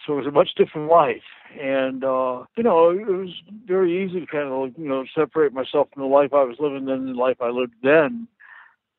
so 0.05 0.13
it 0.13 0.17
was 0.17 0.27
a 0.27 0.31
much 0.31 0.55
different 0.55 0.89
life, 0.89 1.23
and 1.59 2.03
uh, 2.03 2.43
you 2.55 2.63
know, 2.63 2.89
it 2.91 3.07
was 3.07 3.33
very 3.65 4.03
easy 4.03 4.19
to 4.19 4.25
kind 4.25 4.47
of, 4.47 4.77
you 4.77 4.87
know, 4.87 5.05
separate 5.15 5.53
myself 5.53 5.89
from 5.93 6.03
the 6.03 6.07
life 6.07 6.33
I 6.33 6.43
was 6.43 6.57
living 6.59 6.85
then 6.85 7.05
the 7.05 7.13
life 7.13 7.37
I 7.41 7.49
lived 7.49 7.75
then, 7.83 8.27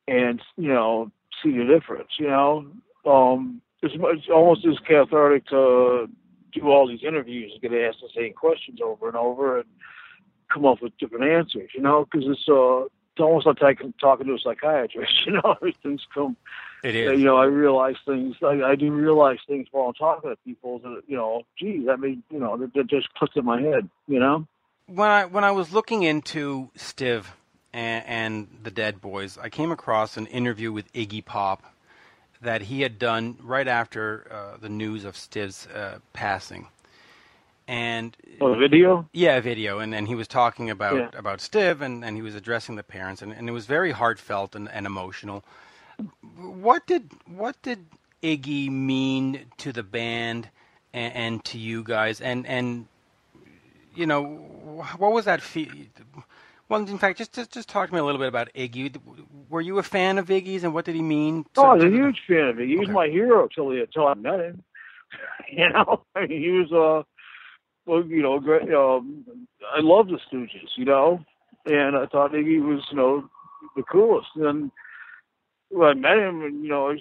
and 0.07 0.41
you 0.57 0.69
know, 0.69 1.11
see 1.41 1.57
the 1.57 1.65
difference. 1.65 2.11
You 2.19 2.27
know, 2.27 2.65
um, 3.05 3.61
it's, 3.81 3.95
it's 3.97 4.29
almost 4.33 4.65
as 4.65 4.77
cathartic 4.87 5.47
to 5.47 6.07
do 6.53 6.69
all 6.69 6.87
these 6.87 7.03
interviews 7.03 7.51
and 7.53 7.61
get 7.61 7.73
asked 7.73 8.01
the 8.01 8.09
same 8.15 8.33
questions 8.33 8.79
over 8.83 9.07
and 9.07 9.17
over 9.17 9.59
and 9.59 9.69
come 10.53 10.65
up 10.65 10.81
with 10.81 10.97
different 10.97 11.25
answers, 11.25 11.71
you 11.73 11.81
know, 11.81 12.05
because 12.05 12.27
it's 12.27 12.47
uh, 12.49 12.85
it's 12.85 13.19
almost 13.19 13.45
like 13.45 13.57
talking 13.57 13.93
talking 13.99 14.27
to 14.27 14.33
a 14.33 14.39
psychiatrist, 14.39 15.13
you 15.25 15.33
know, 15.33 15.55
everything's 15.61 16.05
come. 16.13 16.35
It 16.83 16.95
uh. 16.95 17.17
You 17.19 17.25
know, 17.25 17.37
I 17.37 17.45
realize 17.45 17.95
things. 18.05 18.35
I, 18.43 18.61
I 18.63 18.75
do 18.75 18.91
realize 18.91 19.39
things 19.47 19.67
while 19.71 19.87
I'm 19.87 19.93
talking 19.93 20.29
to 20.29 20.35
people 20.45 20.79
that 20.79 21.01
you 21.07 21.17
know, 21.17 21.43
gee, 21.57 21.85
that 21.87 21.99
made 21.99 22.21
you 22.29 22.39
know 22.39 22.57
that, 22.57 22.73
that 22.73 22.87
just 22.87 23.13
clicked 23.15 23.37
in 23.37 23.45
my 23.45 23.61
head, 23.61 23.89
you 24.07 24.19
know. 24.19 24.45
when 24.87 25.09
I 25.09 25.25
when 25.25 25.43
I 25.43 25.51
was 25.51 25.71
looking 25.71 26.03
into 26.03 26.69
Stiv 26.77 27.25
and, 27.73 28.05
and 28.05 28.47
the 28.63 28.71
Dead 28.71 29.01
Boys, 29.01 29.37
I 29.37 29.49
came 29.49 29.71
across 29.71 30.17
an 30.17 30.27
interview 30.27 30.71
with 30.71 30.91
Iggy 30.93 31.23
Pop 31.23 31.63
that 32.41 32.63
he 32.63 32.81
had 32.81 32.97
done 32.97 33.37
right 33.41 33.67
after 33.67 34.27
uh, 34.31 34.57
the 34.57 34.69
news 34.69 35.05
of 35.05 35.15
Stiv's 35.15 35.67
uh, 35.67 35.99
passing, 36.13 36.67
and 37.67 38.15
Oh, 38.41 38.55
video. 38.55 39.07
yeah, 39.13 39.37
a 39.37 39.41
video, 39.41 39.79
and, 39.79 39.93
and 39.93 40.07
he 40.07 40.15
was 40.15 40.27
talking 40.27 40.69
about 40.69 40.97
Yeah. 41.13 41.19
about 41.19 41.39
Stiv, 41.39 41.81
and, 41.81 42.03
and 42.03 42.15
he 42.15 42.21
was 42.21 42.35
addressing 42.35 42.75
the 42.75 42.83
parents, 42.83 43.21
and, 43.21 43.31
and 43.31 43.47
it 43.47 43.51
was 43.51 43.65
very 43.65 43.91
heartfelt 43.91 44.55
and, 44.55 44.69
and 44.69 44.85
emotional. 44.85 45.43
What 46.37 46.87
did 46.87 47.11
what 47.27 47.61
did 47.61 47.85
Iggy 48.23 48.69
mean 48.69 49.45
to 49.57 49.71
the 49.71 49.83
band 49.83 50.49
and, 50.93 51.13
and 51.13 51.45
to 51.45 51.57
you 51.57 51.83
guys, 51.83 52.21
and 52.21 52.45
and 52.47 52.87
you 53.95 54.05
know 54.05 54.23
what 54.23 55.11
was 55.11 55.25
that 55.25 55.41
feel? 55.41 55.69
Well, 56.69 56.87
in 56.87 56.97
fact, 56.97 57.17
just, 57.17 57.33
just 57.33 57.51
just 57.51 57.67
talk 57.67 57.89
to 57.89 57.93
me 57.93 57.99
a 57.99 58.03
little 58.03 58.19
bit 58.19 58.29
about 58.29 58.49
Iggy. 58.53 58.95
Were 59.49 59.59
you 59.61 59.77
a 59.77 59.83
fan 59.83 60.17
of 60.17 60.27
Iggy's, 60.27 60.63
and 60.63 60.73
what 60.73 60.85
did 60.85 60.95
he 60.95 61.01
mean? 61.01 61.43
to- 61.43 61.61
Oh, 61.61 61.65
I 61.65 61.73
was 61.75 61.83
a 61.83 61.89
huge 61.89 62.21
fan 62.27 62.47
of 62.49 62.59
it. 62.59 62.67
He 62.67 62.77
was 62.77 62.87
my 62.89 63.07
hero 63.07 63.47
till 63.53 63.71
he, 63.71 63.83
till 63.93 64.07
I 64.07 64.13
met 64.13 64.39
him. 64.39 64.63
you 65.51 65.69
know, 65.69 66.03
I 66.15 66.27
mean, 66.27 66.41
he 66.41 66.49
was 66.51 66.71
uh, 66.71 67.03
well, 67.85 68.05
you 68.05 68.21
know, 68.21 68.39
great. 68.39 68.73
Um, 68.73 69.25
I 69.75 69.81
love 69.81 70.07
the 70.07 70.19
Stooges, 70.31 70.69
you 70.77 70.85
know, 70.85 71.19
and 71.65 71.97
I 71.97 72.05
thought 72.05 72.31
Iggy 72.31 72.61
was, 72.63 72.81
you 72.89 72.97
know, 72.97 73.29
the 73.75 73.83
coolest. 73.83 74.29
And 74.35 74.71
when 75.71 75.89
I 75.89 75.93
met 75.93 76.17
him, 76.17 76.41
and 76.43 76.63
you 76.63 76.69
know, 76.69 76.95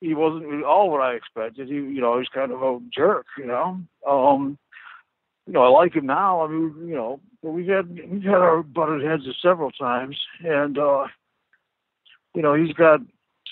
he 0.00 0.14
wasn't 0.14 0.46
really 0.46 0.64
all 0.64 0.90
what 0.90 1.00
I 1.00 1.14
expected. 1.14 1.68
He, 1.68 1.74
you 1.74 2.00
know, 2.00 2.18
he's 2.18 2.28
kind 2.28 2.52
of 2.52 2.62
a 2.62 2.78
jerk, 2.94 3.26
you 3.38 3.46
know. 3.46 3.80
Um, 4.06 4.58
you 5.46 5.52
know, 5.52 5.62
I 5.62 5.68
like 5.68 5.94
him 5.94 6.06
now. 6.06 6.42
I 6.42 6.48
mean, 6.48 6.74
you 6.86 6.94
know, 6.94 7.20
but 7.42 7.50
we've 7.50 7.68
had 7.68 7.88
we've 8.10 8.22
had 8.22 8.34
our 8.34 8.62
butted 8.62 9.02
heads 9.02 9.24
several 9.42 9.70
times, 9.70 10.16
and 10.44 10.78
uh, 10.78 11.06
you 12.34 12.42
know, 12.42 12.54
he's 12.54 12.74
got 12.74 13.00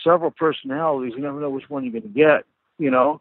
several 0.03 0.31
personalities. 0.31 1.13
You 1.17 1.23
never 1.23 1.41
know 1.41 1.51
which 1.51 1.69
one 1.69 1.85
you're 1.85 1.93
going 1.93 2.03
to 2.03 2.09
get. 2.09 2.45
You 2.79 2.91
know, 2.91 3.21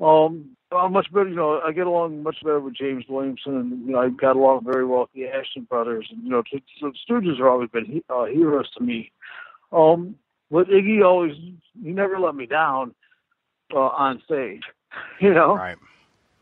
um, 0.00 0.56
I'm 0.72 0.92
much 0.92 1.12
better. 1.12 1.28
You 1.28 1.36
know, 1.36 1.60
I 1.60 1.72
get 1.72 1.86
along 1.86 2.22
much 2.22 2.42
better 2.42 2.60
with 2.60 2.74
James 2.74 3.04
Williamson, 3.08 3.56
and 3.56 3.86
you 3.86 3.92
know, 3.92 4.00
I 4.00 4.08
got 4.10 4.36
along 4.36 4.64
very 4.64 4.84
well 4.84 5.00
with 5.00 5.12
the 5.14 5.22
Asheton 5.22 5.68
brothers. 5.68 6.08
And 6.10 6.22
you 6.22 6.30
know, 6.30 6.42
the 6.52 6.92
Stooges 7.08 7.38
have 7.38 7.46
always 7.46 7.70
been 7.70 8.02
uh, 8.10 8.24
heroes 8.24 8.70
to 8.76 8.82
me. 8.82 9.10
Um, 9.72 10.16
but 10.50 10.68
Iggy 10.68 11.04
always, 11.04 11.34
he 11.82 11.90
never 11.90 12.18
let 12.18 12.34
me 12.34 12.46
down 12.46 12.94
uh, 13.72 13.78
on 13.78 14.22
stage. 14.24 14.62
You 15.20 15.34
know, 15.34 15.54
Right, 15.54 15.76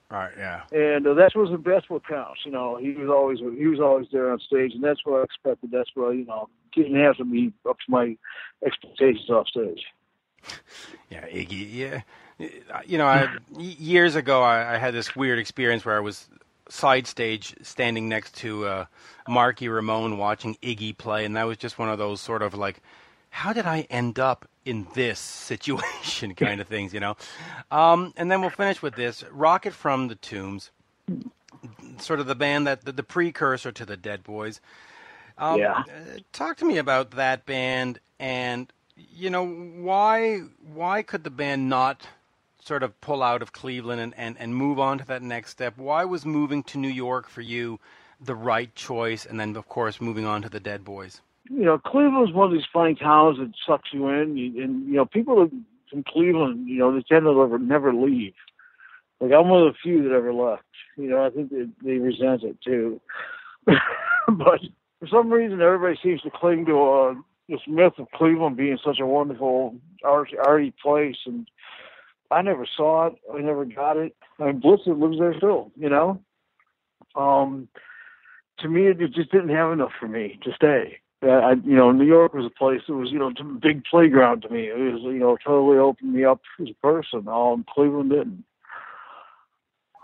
right, 0.09 0.33
yeah. 0.39 0.62
and 0.70 1.05
uh, 1.07 1.14
that's 1.14 1.35
what 1.35 1.51
best 1.64 1.91
what 1.91 2.07
counts. 2.07 2.43
You 2.47 2.53
know, 2.53 2.77
he 2.77 2.93
was 2.93 3.11
always 3.11 3.41
he 3.41 3.66
was 3.66 3.81
always 3.81 4.07
there 4.12 4.31
on 4.31 4.39
stage, 4.39 4.72
and 4.72 4.85
that's 4.85 5.01
what 5.05 5.20
I 5.20 5.24
expected. 5.24 5.70
That's 5.72 5.91
what 5.95 6.12
you 6.12 6.24
know 6.24 6.49
didn't 6.74 6.95
have 7.01 7.16
to 7.16 7.24
be 7.24 7.53
up 7.68 7.79
to 7.79 7.85
my 7.91 8.16
expectations 8.64 9.29
off 9.29 9.49
stage. 9.49 9.83
Yeah, 11.11 11.27
Iggy. 11.27 11.74
Yeah, 11.74 12.03
you 12.87 12.99
know, 12.99 13.07
I, 13.07 13.29
years 13.59 14.14
ago, 14.14 14.43
I, 14.43 14.74
I 14.74 14.79
had 14.79 14.95
this 14.95 15.16
weird 15.16 15.39
experience 15.39 15.85
where 15.85 15.97
I 15.97 16.01
was 16.01 16.29
side 16.68 17.07
stage, 17.07 17.55
standing 17.62 18.09
next 18.09 18.35
to 18.37 18.66
uh, 18.66 18.85
Marky 19.29 19.68
Ramone, 19.68 20.18
watching 20.18 20.57
Iggy 20.62 20.97
play, 20.97 21.24
and 21.24 21.37
that 21.37 21.45
was 21.45 21.57
just 21.57 21.79
one 21.79 21.89
of 21.89 21.99
those 21.99 22.20
sort 22.20 22.43
of 22.43 22.55
like, 22.55 22.81
how 23.31 23.53
did 23.53 23.66
I 23.66 23.87
end 23.91 24.18
up 24.18 24.49
in 24.64 24.87
this 24.95 25.18
situation 25.20 26.35
kind 26.37 26.61
of 26.61 26.68
things, 26.68 26.93
you 26.95 27.01
know? 27.01 27.16
Um, 27.70 28.12
and 28.16 28.31
then 28.31 28.41
we'll 28.41 28.51
finish 28.51 28.83
with 28.83 28.95
this 28.95 29.24
Rocket 29.31 29.72
from 29.74 30.09
the 30.09 30.14
Tombs, 30.16 30.70
sort 31.99 32.20
of 32.20 32.27
the 32.27 32.35
band 32.35 32.66
that 32.66 32.85
the, 32.85 32.93
the 32.93 33.03
precursor 33.03 33.72
to 33.72 33.85
the 33.85 33.97
Dead 33.97 34.22
Boys. 34.24 34.61
Um, 35.39 35.61
Yeah. 35.61 35.79
uh, 35.79 36.18
Talk 36.33 36.57
to 36.59 36.64
me 36.64 36.79
about 36.79 37.12
that 37.12 37.47
band 37.47 37.99
and 38.18 38.72
you 38.97 39.29
know 39.29 39.47
why 39.47 40.39
why 40.72 41.03
could 41.03 41.22
the 41.24 41.31
band 41.31 41.68
not 41.68 42.07
sort 42.64 42.83
of 42.83 42.99
pull 43.01 43.22
out 43.22 43.43
of 43.43 43.53
Cleveland 43.53 44.01
and, 44.01 44.14
and, 44.16 44.37
and 44.39 44.55
move 44.57 44.79
on 44.81 44.99
to 44.99 45.07
that 45.07 45.22
next 45.22 45.51
step? 45.51 45.77
Why 45.77 46.05
was 46.05 46.24
moving 46.24 46.62
to 46.64 46.79
New 46.79 46.89
York 46.89 47.29
for 47.29 47.43
you 47.43 47.79
the 48.20 48.35
right 48.35 48.74
choice 48.74 49.27
and 49.27 49.39
then 49.39 49.55
of 49.57 49.68
course 49.68 50.01
moving 50.01 50.24
on 50.27 50.43
to 50.43 50.49
the 50.49 50.61
Dead 50.61 50.85
Boys? 50.85 51.20
You 51.51 51.64
know, 51.64 51.78
Cleveland's 51.78 52.32
one 52.32 52.49
of 52.49 52.53
these 52.53 52.68
funny 52.72 52.94
towns 52.94 53.38
that 53.38 53.53
sucks 53.66 53.92
you 53.92 54.09
in, 54.09 54.36
and 54.59 54.86
you 54.86 54.94
know, 54.94 55.05
people 55.05 55.49
from 55.90 56.05
Cleveland, 56.05 56.68
you 56.68 56.78
know, 56.78 56.92
they 56.92 57.03
tend 57.03 57.24
to 57.24 57.34
never 57.34 57.59
never 57.59 57.94
leave. 57.94 58.34
Like 59.20 59.32
I'm 59.32 59.49
one 59.49 59.66
of 59.66 59.72
the 59.72 59.78
few 59.82 60.03
that 60.03 60.14
ever 60.14 60.32
left. 60.32 60.64
You 60.97 61.11
know, 61.11 61.24
I 61.24 61.30
think 61.30 61.51
they, 61.51 61.66
they 61.82 61.99
resent 61.99 62.42
it 62.42 62.59
too. 62.62 63.01
but 63.66 64.61
for 65.01 65.07
some 65.11 65.30
reason, 65.30 65.61
everybody 65.61 65.99
seems 66.03 66.22
to 66.22 66.30
cling 66.30 66.66
to 66.66 66.82
uh, 66.82 67.14
this 67.49 67.61
myth 67.66 67.94
of 67.99 68.11
Cleveland 68.12 68.57
being 68.57 68.78
such 68.84 68.99
a 69.01 69.07
wonderful 69.07 69.74
art, 70.05 70.30
arty 70.44 70.74
place, 70.82 71.16
and 71.26 71.49
I 72.30 72.42
never 72.42 72.66
saw 72.76 73.07
it. 73.07 73.14
I 73.32 73.40
never 73.40 73.64
got 73.64 73.97
it. 73.97 74.14
I 74.38 74.47
mean, 74.47 74.61
Blitzen 74.61 75.01
lives 75.01 75.18
there 75.18 75.34
still. 75.36 75.70
You 75.76 75.88
know, 75.88 76.20
um, 77.14 77.68
to 78.59 78.68
me, 78.68 78.88
it 78.88 78.99
just 79.12 79.30
didn't 79.30 79.51
have 79.51 79.72
enough 79.72 79.92
for 79.99 80.09
me 80.09 80.38
to 80.44 80.53
stay. 80.55 80.99
I, 81.23 81.53
you 81.64 81.77
know, 81.77 81.93
New 81.93 82.05
York 82.05 82.35
was 82.35 82.45
a 82.45 82.51
place 82.51 82.83
that 82.87 82.95
was, 82.95 83.11
you 83.11 83.19
know, 83.19 83.29
a 83.29 83.45
big 83.45 83.85
playground 83.85 84.43
to 84.43 84.51
me. 84.51 84.69
It 84.69 84.77
was, 84.77 85.03
you 85.03 85.19
know, 85.19 85.37
totally 85.45 85.79
opened 85.79 86.12
me 86.12 86.25
up 86.25 86.41
as 86.61 86.69
a 86.69 86.87
person. 86.87 87.27
Um, 87.29 87.64
Cleveland 87.73 88.11
didn't. 88.11 88.45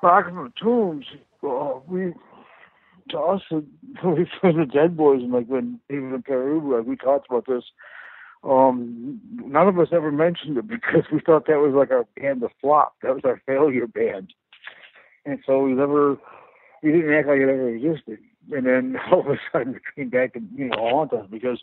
The 0.02 0.52
Tombs, 0.60 1.04
uh, 1.46 1.74
we, 1.86 2.12
to 3.10 3.18
us, 3.18 3.42
we 3.50 4.26
for 4.40 4.52
the 4.52 4.66
Dead 4.72 4.96
Boys, 4.96 5.20
and 5.22 5.32
like 5.32 5.46
when 5.46 5.78
even 5.90 6.14
in 6.14 6.22
Pere 6.22 6.54
Ubu, 6.54 6.78
like 6.78 6.86
we 6.86 6.96
talked 6.96 7.28
about 7.30 7.46
this. 7.46 7.64
Um, 8.42 9.20
none 9.34 9.68
of 9.68 9.78
us 9.78 9.88
ever 9.92 10.10
mentioned 10.10 10.58
it 10.58 10.66
because 10.66 11.04
we 11.12 11.20
thought 11.20 11.46
that 11.46 11.58
was 11.58 11.74
like 11.76 11.92
our 11.92 12.04
band, 12.16 12.40
the 12.40 12.48
flop. 12.60 12.96
That 13.02 13.14
was 13.14 13.22
our 13.24 13.40
failure 13.46 13.86
band, 13.86 14.32
and 15.24 15.38
so 15.46 15.62
we 15.62 15.72
never, 15.72 16.16
we 16.82 16.90
didn't 16.90 17.14
act 17.14 17.28
like 17.28 17.38
it 17.38 17.48
ever 17.48 17.68
existed 17.68 18.18
and 18.50 18.66
then 18.66 18.96
all 19.12 19.20
of 19.20 19.26
a 19.26 19.38
sudden 19.52 19.76
it 19.76 19.82
came 19.94 20.08
back 20.08 20.34
and 20.34 20.48
you 20.54 20.66
know 20.66 20.76
haunt 20.78 21.12
us 21.12 21.26
because 21.30 21.60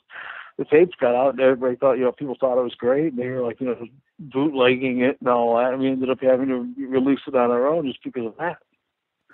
the 0.57 0.65
tapes 0.65 0.95
got 0.99 1.15
out 1.15 1.31
and 1.31 1.39
everybody 1.39 1.75
thought 1.75 1.93
you 1.93 2.03
know 2.03 2.11
people 2.11 2.37
thought 2.39 2.59
it 2.59 2.63
was 2.63 2.75
great 2.75 3.13
and 3.13 3.19
they 3.19 3.27
were 3.27 3.43
like 3.43 3.59
you 3.59 3.67
know 3.67 3.87
bootlegging 4.19 5.01
it 5.01 5.17
and 5.19 5.29
all 5.29 5.57
that 5.57 5.71
and 5.73 5.81
we 5.81 5.87
ended 5.87 6.09
up 6.09 6.21
having 6.21 6.47
to 6.47 6.87
release 6.87 7.19
it 7.27 7.35
on 7.35 7.51
our 7.51 7.67
own 7.67 7.85
just 7.87 8.03
because 8.03 8.25
of 8.25 8.37
that 8.37 8.57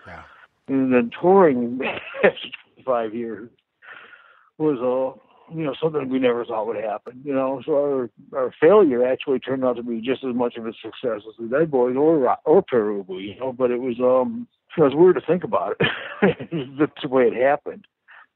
Yeah. 0.08 0.24
and 0.68 0.94
then 0.94 1.12
touring 1.22 1.80
after 2.24 2.50
five 2.86 3.14
years 3.14 3.50
was 4.58 4.80
uh 4.80 5.20
you 5.54 5.64
know 5.64 5.76
something 5.82 6.10
we 6.10 6.20
never 6.20 6.44
thought 6.46 6.68
would 6.68 6.84
happen 6.84 7.22
you 7.24 7.34
know 7.34 7.62
so 7.66 7.74
our 7.74 8.10
our 8.34 8.54
failure 8.60 9.06
actually 9.06 9.40
turned 9.40 9.64
out 9.64 9.76
to 9.76 9.84
be 9.84 10.02
just 10.02 10.24
as 10.24 10.34
much 10.34 10.56
of 10.58 10.66
a 10.66 10.74
success 10.74 11.22
as 11.28 11.36
the 11.40 11.48
Dead 11.48 11.70
Boys 11.70 11.96
or 11.96 12.38
or 12.46 12.62
Pere 12.62 12.86
Ubu 12.86 13.22
you 13.22 13.40
know 13.40 13.54
but 13.54 13.72
it 13.72 13.80
was 13.80 14.00
um 14.00 14.48
it 14.78 14.82
was 14.82 14.96
weird 14.96 15.16
to 15.16 15.22
think 15.22 15.44
about 15.44 15.78
it. 15.80 15.88
That's 16.80 17.02
the 17.02 17.08
way 17.08 17.28
it 17.28 17.34
happened. 17.34 17.86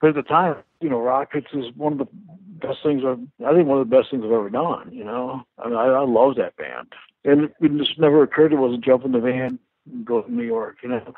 But 0.02 0.10
at 0.10 0.16
the 0.16 0.24
time, 0.24 0.56
you 0.80 0.90
know, 0.90 1.00
Rockets 1.00 1.48
is 1.54 1.66
one 1.76 1.94
of 1.94 2.00
the 2.00 2.08
best 2.14 2.80
things 2.84 3.04
I've, 3.06 3.20
I 3.46 3.54
think 3.54 3.68
one 3.68 3.80
of 3.80 3.90
the 3.90 3.96
best 3.96 4.12
things 4.12 4.24
I've 4.26 4.32
ever 4.32 4.50
done, 4.50 4.90
you 4.94 5.04
know. 5.04 5.44
I 5.58 5.68
mean, 5.68 5.78
I, 5.78 5.88
I 5.88 6.06
love 6.06 6.36
that 6.38 6.56
band. 6.56 6.94
And 7.26 7.50
it 7.60 7.78
just 7.78 8.00
never 8.00 8.24
occurred 8.24 8.50
to 8.50 8.66
us 8.66 8.72
to 8.72 8.78
jump 8.78 9.04
in 9.04 9.12
the 9.12 9.20
van 9.20 9.60
and 9.92 10.06
go 10.06 10.22
to 10.22 10.34
New 10.34 10.44
York, 10.44 10.78
you 10.84 10.90
know. 10.90 11.14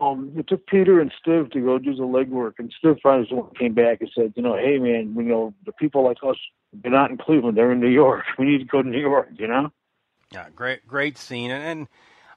Um, 0.00 0.32
it 0.36 0.48
took 0.48 0.66
Peter 0.66 1.00
and 1.00 1.12
Stiv 1.12 1.52
to 1.52 1.60
go 1.60 1.78
do 1.78 1.94
the 1.94 2.02
legwork, 2.02 2.54
and 2.58 2.72
Stiv 2.82 3.00
finally 3.02 3.28
came 3.58 3.74
back 3.74 4.00
and 4.00 4.10
said, 4.14 4.32
you 4.36 4.42
know, 4.42 4.56
hey 4.56 4.78
man, 4.78 5.14
you 5.16 5.22
know, 5.22 5.54
the 5.64 5.72
people 5.72 6.04
like 6.04 6.18
us, 6.26 6.36
they're 6.72 6.90
not 6.90 7.10
in 7.10 7.18
Cleveland, 7.18 7.56
they're 7.56 7.72
in 7.72 7.80
New 7.80 7.88
York. 7.88 8.24
We 8.38 8.46
need 8.46 8.58
to 8.58 8.64
go 8.64 8.82
to 8.82 8.88
New 8.88 9.00
York, 9.00 9.28
you 9.38 9.48
know. 9.48 9.72
Yeah, 10.32 10.48
great, 10.54 10.86
great 10.86 11.16
scene, 11.16 11.50
and, 11.50 11.64
and 11.64 11.88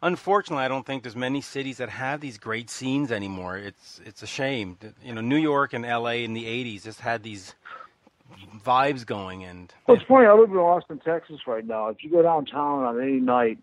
unfortunately, 0.01 0.63
I 0.63 0.67
don't 0.67 0.85
think 0.85 1.03
there's 1.03 1.15
many 1.15 1.41
cities 1.41 1.77
that 1.77 1.89
have 1.89 2.21
these 2.21 2.37
great 2.37 2.69
scenes 2.69 3.11
anymore. 3.11 3.57
It's 3.57 3.99
it's 4.05 4.23
a 4.23 4.27
shame. 4.27 4.77
You 5.03 5.13
know, 5.13 5.21
New 5.21 5.37
York 5.37 5.73
and 5.73 5.85
L.A. 5.85 6.23
in 6.23 6.33
the 6.33 6.45
'80s 6.45 6.83
just 6.83 7.01
had 7.01 7.23
these 7.23 7.55
vibes 8.63 9.05
going, 9.05 9.43
and 9.43 9.73
well, 9.87 9.97
it's 9.97 10.05
funny. 10.05 10.27
I 10.27 10.33
live 10.33 10.51
in 10.51 10.57
Austin, 10.57 10.99
Texas, 10.99 11.39
right 11.47 11.65
now. 11.65 11.89
If 11.89 12.03
you 12.03 12.11
go 12.11 12.21
downtown 12.21 12.83
on 12.83 13.01
any 13.01 13.19
night, 13.19 13.57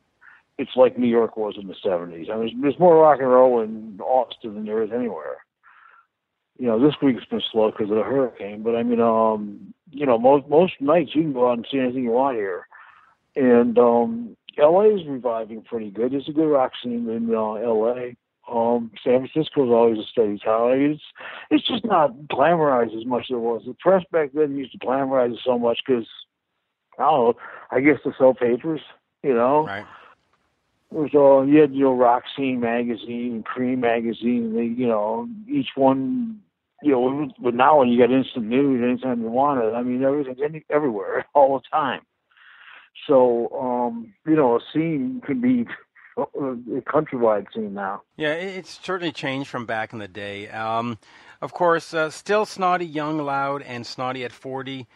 it's 0.59 0.77
like 0.77 0.99
New 0.99 1.09
York 1.09 1.37
was 1.37 1.55
in 1.61 1.69
the 1.69 1.75
'70s. 1.75 2.31
I 2.31 2.37
mean, 2.37 2.61
there's 2.61 2.79
more 2.79 3.03
rock 3.03 3.19
and 3.21 3.31
roll 3.31 3.61
in 3.61 3.99
Austin 4.01 4.55
than 4.55 4.65
there 4.65 4.83
is 4.83 4.91
anywhere. 4.93 5.39
You 6.59 6.67
know, 6.67 6.81
this 6.81 6.95
week's 7.03 7.27
been 7.27 7.43
slow 7.53 7.71
because 7.71 7.91
of 7.91 7.97
the 7.97 8.03
hurricane, 8.03 8.63
but 8.63 8.75
I 8.77 8.83
mean, 8.83 9.01
um, 9.01 9.75
you 9.91 10.07
know, 10.07 10.19
most 10.19 10.49
most 10.49 10.75
nights 10.81 11.15
you 11.15 11.23
can 11.23 11.33
go 11.33 11.51
out 11.51 11.59
and 11.59 11.67
see 11.71 11.79
anything 11.79 12.05
you 12.05 12.11
want 12.11 12.37
here, 12.37 12.67
and 13.35 13.79
um, 13.79 14.37
LA 14.57 14.95
is 14.95 15.07
reviving 15.07 15.63
pretty 15.63 15.91
good. 15.91 16.13
There's 16.13 16.29
a 16.29 16.33
good 16.33 16.51
rock 16.51 16.73
scene 16.83 17.09
in 17.09 17.35
uh, 17.35 17.71
LA. 17.71 18.13
Um, 18.49 18.93
San 19.03 19.27
Francisco 19.27 19.65
is 19.65 19.71
always 19.71 19.99
a 19.99 20.07
steady 20.11 20.39
town. 20.39 20.73
It's 20.81 21.03
it's 21.51 21.67
just 21.67 21.85
not 21.85 22.13
glamorized 22.31 22.97
as 22.97 23.05
much 23.05 23.25
as 23.25 23.35
it 23.35 23.41
was. 23.41 23.63
The 23.67 23.75
press 23.75 24.05
back 24.11 24.31
then 24.33 24.57
used 24.57 24.73
to 24.73 24.79
glamorize 24.79 25.35
it 25.35 25.41
so 25.45 25.59
much 25.59 25.81
because 25.87 26.07
I 26.99 27.03
don't 27.03 27.21
know. 27.21 27.35
I 27.71 27.81
guess 27.81 27.99
to 28.05 28.13
sell 28.17 28.35
papers, 28.35 28.81
you 29.23 29.35
know. 29.35 29.67
right. 29.67 29.85
It 30.93 30.99
was 30.99 31.11
all 31.14 31.47
you 31.47 31.61
had, 31.61 31.74
you 31.74 31.84
know, 31.84 32.20
Scene 32.37 32.61
magazine, 32.61 33.43
Creem 33.43 33.78
magazine. 33.78 34.55
They, 34.55 34.64
you 34.64 34.87
know, 34.87 35.28
each 35.49 35.70
one, 35.74 36.41
you 36.82 36.93
know. 36.93 37.28
But 37.43 37.55
now 37.55 37.80
when 37.80 37.89
you 37.89 37.99
get 37.99 38.12
instant 38.12 38.47
news 38.47 38.82
anytime 38.82 39.22
you 39.22 39.28
want 39.28 39.64
it, 39.64 39.74
I 39.74 39.82
mean, 39.82 40.03
everything's 40.05 40.39
any, 40.43 40.64
everywhere 40.70 41.26
all 41.34 41.59
the 41.59 41.64
time. 41.70 42.03
So, 43.07 43.49
um, 43.51 44.14
you 44.26 44.37
know, 44.37 44.57
a 44.57 44.61
scene 44.72 45.20
could 45.26 45.43
be 45.43 45.66
a 46.16 46.22
countrywide 46.82 47.47
scene 47.53 47.74
now. 47.74 48.03
Yeah, 48.16 48.32
it's 48.32 48.80
certainly 48.82 49.12
changed 49.12 49.51
from 49.51 49.66
back 49.66 49.93
in 49.93 49.99
the 49.99 50.09
day. 50.09 50.49
Um, 50.49 50.99
of 51.43 51.53
course, 51.53 51.93
uh, 51.93 52.11
still 52.11 52.47
snotty, 52.47 52.87
young, 52.87 53.18
loud, 53.18 53.62
and 53.62 53.87
snotty 53.87 54.24
at 54.24 54.32
40. 54.32 54.87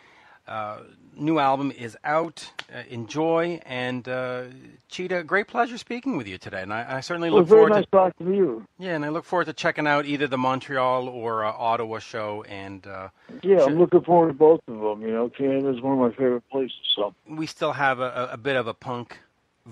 Uh, 0.50 0.78
new 1.16 1.38
album 1.38 1.70
is 1.70 1.96
out. 2.02 2.50
Uh, 2.74 2.82
enjoy 2.88 3.60
and 3.64 4.08
uh, 4.08 4.42
Cheetah. 4.88 5.22
Great 5.22 5.46
pleasure 5.46 5.78
speaking 5.78 6.16
with 6.16 6.26
you 6.26 6.38
today, 6.38 6.62
and 6.62 6.72
I, 6.72 6.96
I 6.96 7.00
certainly 7.00 7.28
It 7.28 7.32
was 7.32 7.42
look 7.42 7.48
very 7.48 7.60
forward 7.60 7.72
nice 7.74 7.84
to 7.84 7.90
talking 7.90 8.26
to 8.26 8.34
you. 8.34 8.66
yeah, 8.76 8.96
and 8.96 9.04
I 9.04 9.10
look 9.10 9.24
forward 9.24 9.44
to 9.44 9.52
checking 9.52 9.86
out 9.86 10.06
either 10.06 10.26
the 10.26 10.38
Montreal 10.38 11.08
or 11.08 11.44
uh, 11.44 11.52
Ottawa 11.52 12.00
show. 12.00 12.42
And 12.48 12.84
uh, 12.84 13.10
Yeah. 13.42 13.64
I'm 13.64 13.78
looking 13.78 14.00
forward 14.00 14.28
to 14.28 14.34
both 14.34 14.60
of 14.66 14.80
them. 14.80 15.02
You 15.02 15.12
know, 15.12 15.28
Canada's 15.28 15.80
one 15.80 15.92
of 15.92 15.98
my 16.00 16.10
favorite 16.10 16.48
places. 16.50 16.76
So, 16.96 17.14
we 17.28 17.46
still 17.46 17.72
have 17.72 18.00
a, 18.00 18.30
a, 18.32 18.36
bit 18.36 18.56
of 18.56 18.66
a 18.66 18.74
punk 18.74 19.18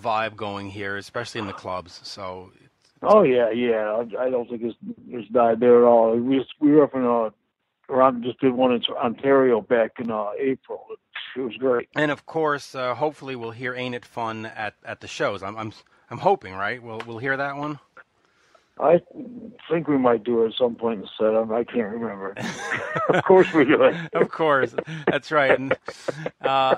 vibe 0.01 0.37
going 0.37 0.71
here, 0.71 0.97
especially 0.97 1.41
in 1.41 1.49
the 1.49 1.53
clubs. 1.53 1.99
So 2.05 2.53
oh 3.03 3.23
yeah, 3.23 3.51
yeah. 3.51 4.05
I, 4.19 4.27
I 4.27 4.31
don't 4.31 4.49
think 4.49 4.63
it's 4.63 4.77
it's 5.09 5.29
died 5.31 5.59
there 5.61 5.85
at 5.85 5.89
all. 5.89 6.15
We 6.15 6.47
we 6.61 6.71
were 6.71 6.85
up 6.85 6.95
in 6.95 7.05
uh, 7.05 7.31
around 7.89 8.23
just 8.23 8.41
did 8.41 8.53
one 8.53 8.73
in 8.73 8.83
Ontario 8.97 9.61
back 9.61 9.93
in 9.99 10.11
uh, 10.11 10.31
April. 10.39 10.87
It, 10.91 11.41
was 11.41 11.55
great. 11.57 11.89
And 11.95 12.11
of 12.11 12.27
course, 12.27 12.75
uh, 12.75 12.95
hopefully, 12.95 13.37
we'll 13.37 13.53
hear 13.53 13.75
"Ain't 13.75 13.95
It 13.95 14.05
Fun" 14.05 14.47
at, 14.47 14.75
at 14.85 15.01
the 15.01 15.07
shows. 15.07 15.43
I'm 15.43 15.57
I'm 15.57 15.73
I'm 16.11 16.19
hoping, 16.19 16.55
right? 16.55 16.83
We'll 16.83 17.01
we'll 17.07 17.19
hear 17.19 17.37
that 17.37 17.57
one. 17.57 17.79
I 18.81 19.01
think 19.71 19.89
we 19.89 19.99
might 19.99 20.25
do 20.25 20.45
it 20.45 20.49
at 20.49 20.55
some 20.55 20.77
point 20.77 21.01
in 21.01 21.03
the 21.03 21.09
set. 21.19 21.53
I, 21.53 21.65
can't 21.65 21.93
remember. 21.93 22.35
of 23.09 23.25
course 23.25 23.53
we 23.53 23.65
do 23.65 23.83
it. 23.83 23.97
Of 24.13 24.31
course, 24.31 24.75
that's 25.07 25.33
right. 25.33 25.59
And 25.59 25.77
uh, 26.41 26.77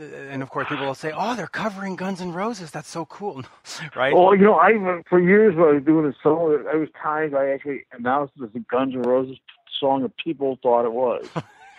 and 0.00 0.42
of 0.42 0.50
course, 0.50 0.68
people 0.68 0.86
will 0.86 0.94
say, 0.94 1.12
"Oh, 1.14 1.34
they're 1.34 1.46
covering 1.46 1.96
Guns 1.96 2.20
N' 2.20 2.32
Roses. 2.32 2.70
That's 2.70 2.88
so 2.88 3.04
cool," 3.06 3.42
right? 3.96 4.14
Well, 4.14 4.34
you 4.34 4.44
know, 4.44 4.54
I 4.54 5.02
for 5.08 5.20
years 5.20 5.54
when 5.56 5.68
I 5.68 5.72
was 5.72 5.84
doing 5.84 6.06
a 6.06 6.14
song, 6.22 6.64
I 6.72 6.76
was 6.76 6.88
times 7.00 7.34
I 7.34 7.50
actually 7.50 7.84
announced 7.92 8.34
it 8.40 8.44
as 8.44 8.50
a 8.54 8.60
Guns 8.60 8.94
N' 8.94 9.02
Roses 9.02 9.38
song, 9.82 10.02
and 10.04 10.16
people 10.16 10.58
thought 10.62 10.86
it 10.86 10.92
was. 10.94 11.28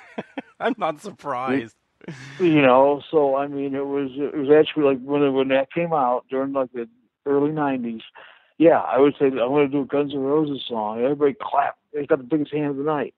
I'm 0.59 0.75
not 0.77 1.01
surprised. 1.01 1.75
you 2.39 2.61
know, 2.61 3.01
so 3.11 3.35
I 3.35 3.47
mean, 3.47 3.75
it 3.75 3.85
was 3.85 4.11
it 4.15 4.37
was 4.37 4.49
actually 4.51 4.83
like 4.83 4.99
when 5.03 5.23
it, 5.23 5.29
when 5.31 5.47
that 5.49 5.71
came 5.71 5.93
out 5.93 6.25
during 6.29 6.53
like 6.53 6.71
the 6.73 6.87
early 7.25 7.51
'90s. 7.51 8.01
Yeah, 8.59 8.79
I 8.79 8.99
would 8.99 9.15
say 9.19 9.25
I'm 9.27 9.35
going 9.35 9.65
to 9.71 9.71
do 9.71 9.81
a 9.81 9.85
Guns 9.85 10.13
N' 10.13 10.19
Roses 10.19 10.63
song. 10.69 11.01
Everybody 11.03 11.35
clap. 11.41 11.77
They 11.93 12.05
got 12.05 12.19
the 12.19 12.23
biggest 12.23 12.53
hand 12.53 12.71
of 12.71 12.77
the 12.77 12.83
night. 12.83 13.15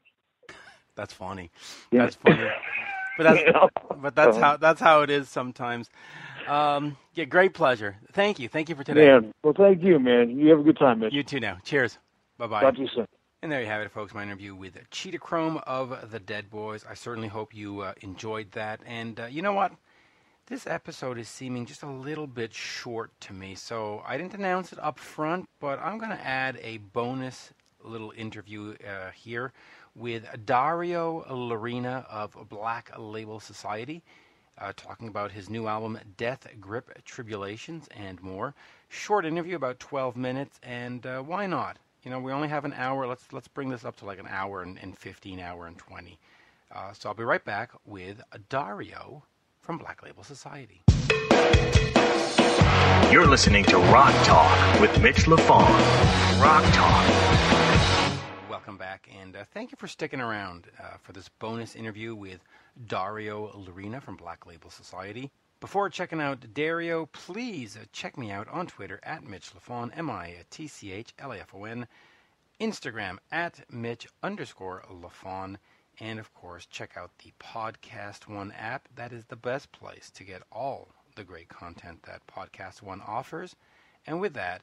That's 0.96 1.14
funny. 1.14 1.52
Yeah. 1.92 2.02
That's 2.04 2.16
funny. 2.16 2.48
But 3.18 3.24
that's 3.24 3.40
You 3.48 3.54
know? 3.54 3.70
but 4.02 4.16
that's 4.16 4.36
Uh-huh. 4.38 4.46
how 4.46 4.58
that's 4.58 4.82
how 4.82 5.02
it 5.02 5.10
is 5.10 5.30
sometimes. 5.30 5.90
Um, 6.48 6.98
yeah, 7.16 7.26
great 7.26 7.54
pleasure. 7.54 7.96
Thank 8.14 8.40
you. 8.40 8.50
Thank 8.50 8.70
you 8.70 8.76
for 8.76 8.84
today. 8.84 9.06
Man, 9.06 9.32
well, 9.44 9.54
thank 9.58 9.82
you, 9.84 10.00
man. 10.00 10.38
You 10.38 10.50
have 10.50 10.60
a 10.60 10.64
good 10.64 10.78
time, 10.78 11.00
man. 11.00 11.12
You 11.14 11.24
too 11.24 11.40
now. 11.40 11.58
Cheers. 11.64 11.98
Bye 12.38 12.48
bye. 12.48 12.62
Talk 12.62 12.76
to 12.76 12.82
you 12.82 12.88
soon. 12.94 13.08
And 13.42 13.52
there 13.52 13.62
you 13.62 13.68
have 13.68 13.82
it, 13.82 13.92
folks. 13.92 14.14
My 14.14 14.24
interview 14.24 14.56
with 14.56 14.78
Cheetah 14.90 15.20
Chrome 15.20 15.60
of 15.68 16.10
the 16.10 16.20
Dead 16.20 16.50
Boys. 16.50 16.84
I 16.90 16.94
certainly 16.96 17.28
hope 17.28 17.54
you 17.54 17.82
uh, 17.82 17.94
enjoyed 18.02 18.52
that. 18.54 18.80
And 18.86 19.20
uh, 19.20 19.26
you 19.26 19.42
know 19.42 19.54
what? 19.54 19.74
This 20.48 20.66
episode 20.66 21.18
is 21.18 21.28
seeming 21.28 21.66
just 21.66 21.84
a 21.84 21.90
little 21.90 22.28
bit 22.28 22.54
short 22.54 23.12
to 23.22 23.34
me, 23.34 23.56
so 23.56 24.04
I 24.06 24.18
didn't 24.18 24.36
announce 24.36 24.72
it 24.72 24.80
up 24.80 25.00
front, 25.00 25.50
but 25.60 25.80
I'm 25.80 25.98
going 25.98 26.12
to 26.12 26.26
add 26.26 26.60
a 26.62 26.78
bonus 26.78 27.52
little 27.84 28.14
interview 28.16 28.76
uh, 28.88 29.12
here 29.12 29.54
with 29.96 30.26
Dario 30.46 31.26
Lorina 31.30 32.06
of 32.10 32.38
Black 32.50 32.92
Label 32.98 33.40
Society, 33.40 34.04
uh, 34.58 34.72
talking 34.76 35.08
about 35.08 35.32
his 35.32 35.50
new 35.50 35.68
album, 35.68 36.00
Death 36.18 36.48
Grip 36.60 37.04
Tribulations, 37.06 37.88
and 37.96 38.22
more. 38.22 38.54
Short 38.88 39.26
interview, 39.26 39.56
about 39.56 39.80
12 39.80 40.16
minutes, 40.16 40.60
and 40.64 41.06
uh, 41.06 41.22
why 41.22 41.48
not? 41.48 41.78
You 42.06 42.12
know, 42.12 42.20
we 42.20 42.32
only 42.32 42.50
have 42.50 42.66
an 42.66 42.74
hour. 42.74 43.08
Let's 43.08 43.34
let's 43.34 43.48
bring 43.48 43.70
this 43.70 43.84
up 43.84 43.96
to 43.96 44.06
like 44.06 44.20
an 44.20 44.28
hour 44.30 44.62
and, 44.62 44.78
and 44.78 44.96
15, 44.96 45.40
hour 45.40 45.66
and 45.66 45.76
20. 45.76 46.20
Uh, 46.72 46.94
so 46.94 47.10
I'll 47.10 47.16
be 47.16 47.24
right 47.24 47.44
back 47.44 47.72
with 47.84 48.22
Dario 48.48 49.24
from 49.60 49.80
Black 49.80 50.04
Label 50.04 50.24
Society. 50.24 50.84
You're 53.12 53.26
listening 53.26 53.66
to 53.66 53.78
Rock 53.78 54.14
Talk 54.24 54.80
with 54.80 55.02
Mitch 55.02 55.26
Lafon. 55.26 55.68
Rock 56.40 56.64
Talk. 56.76 58.52
Welcome 58.52 58.78
back, 58.78 59.10
and 59.20 59.36
uh, 59.36 59.44
thank 59.52 59.72
you 59.72 59.78
for 59.80 59.88
sticking 59.88 60.22
around 60.22 60.68
uh, 60.80 60.98
for 61.02 61.12
this 61.12 61.28
bonus 61.40 61.76
interview 61.76 62.14
with 62.14 62.40
Dario 62.86 63.52
Lorina 63.66 64.00
from 64.00 64.16
Black 64.16 64.46
Label 64.46 64.70
Society. 64.70 65.32
Before 65.62 65.90
checking 65.90 66.20
out 66.20 66.54
Dario, 66.54 67.06
please 67.08 67.78
uh, 67.78 67.86
check 67.92 68.18
me 68.18 68.30
out 68.30 68.48
on 68.50 68.68
Twitter 68.68 69.00
at 69.04 69.24
Mitch 69.24 69.52
Lafon, 69.54 69.90
M-I-T-C-H-L-A-F-O-N, 69.98 71.88
Instagram 72.60 73.18
at 73.32 73.62
Mitch 73.72 74.08
underscore 74.22 74.84
Lafon, 74.92 75.58
and 76.00 76.20
of 76.20 76.34
course, 76.34 76.66
check 76.66 76.98
out 76.98 77.12
the 77.20 77.32
Podcast 77.40 78.28
One 78.28 78.52
app. 78.52 78.90
That 78.96 79.14
is 79.14 79.26
the 79.26 79.38
best 79.38 79.72
place 79.72 80.12
to 80.16 80.26
get 80.26 80.44
all 80.52 80.90
the 81.16 81.24
great 81.24 81.48
content 81.48 82.04
that 82.04 82.28
Podcast 82.28 82.82
One 82.82 83.02
offers. 83.02 83.56
And 84.06 84.20
with 84.20 84.34
that, 84.34 84.62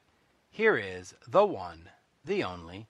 here 0.51 0.77
is 0.77 1.15
the 1.27 1.47
one, 1.47 1.89
the 2.25 2.45
only, 2.45 2.87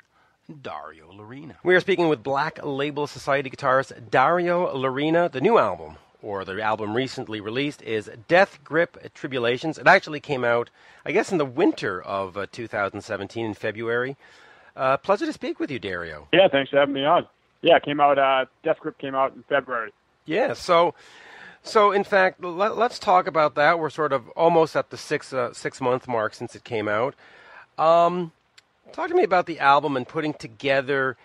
Dario 0.60 1.12
Lorina. 1.12 1.56
We 1.62 1.76
are 1.76 1.80
speaking 1.80 2.08
with 2.08 2.24
Black 2.24 2.58
Label 2.64 3.06
Society 3.06 3.48
guitarist 3.48 4.10
Dario 4.10 4.76
Lorina. 4.76 5.28
The 5.28 5.40
new 5.40 5.56
album, 5.56 5.96
or 6.22 6.44
the 6.44 6.62
album 6.62 6.94
recently 6.94 7.40
released, 7.40 7.82
is 7.82 8.10
Death 8.28 8.60
Grip 8.64 9.12
Tribulations. 9.14 9.78
It 9.78 9.86
actually 9.86 10.20
came 10.20 10.44
out, 10.44 10.70
I 11.04 11.12
guess, 11.12 11.32
in 11.32 11.38
the 11.38 11.44
winter 11.44 12.00
of 12.00 12.36
uh, 12.36 12.46
2017 12.50 13.44
in 13.44 13.54
February. 13.54 14.16
Uh, 14.76 14.96
pleasure 14.96 15.26
to 15.26 15.32
speak 15.32 15.60
with 15.60 15.70
you, 15.70 15.78
Dario. 15.78 16.28
Yeah, 16.32 16.48
thanks 16.48 16.70
for 16.70 16.78
having 16.78 16.94
me 16.94 17.04
on. 17.04 17.26
Yeah, 17.60 17.76
it 17.76 17.84
came 17.84 18.00
out. 18.00 18.18
Uh, 18.18 18.46
Death 18.62 18.78
Grip 18.80 18.98
came 18.98 19.14
out 19.14 19.34
in 19.34 19.42
February. 19.44 19.92
Yeah, 20.24 20.54
so 20.54 20.94
so 21.62 21.92
in 21.92 22.04
fact, 22.04 22.42
let, 22.42 22.72
us 22.72 22.98
talk 22.98 23.26
about 23.26 23.54
that. 23.54 23.78
We're 23.78 23.90
sort 23.90 24.12
of 24.12 24.28
almost 24.30 24.76
at 24.76 24.90
the 24.90 24.96
six 24.96 25.32
uh, 25.32 25.52
six 25.52 25.80
month 25.80 26.08
mark 26.08 26.34
since 26.34 26.54
it 26.54 26.64
came 26.64 26.88
out. 26.88 27.14
Um, 27.78 28.32
talk 28.92 29.08
to 29.08 29.14
me 29.14 29.22
about 29.22 29.46
the 29.46 29.60
album 29.60 29.96
and 29.96 30.06
putting 30.06 30.34
together 30.34 31.16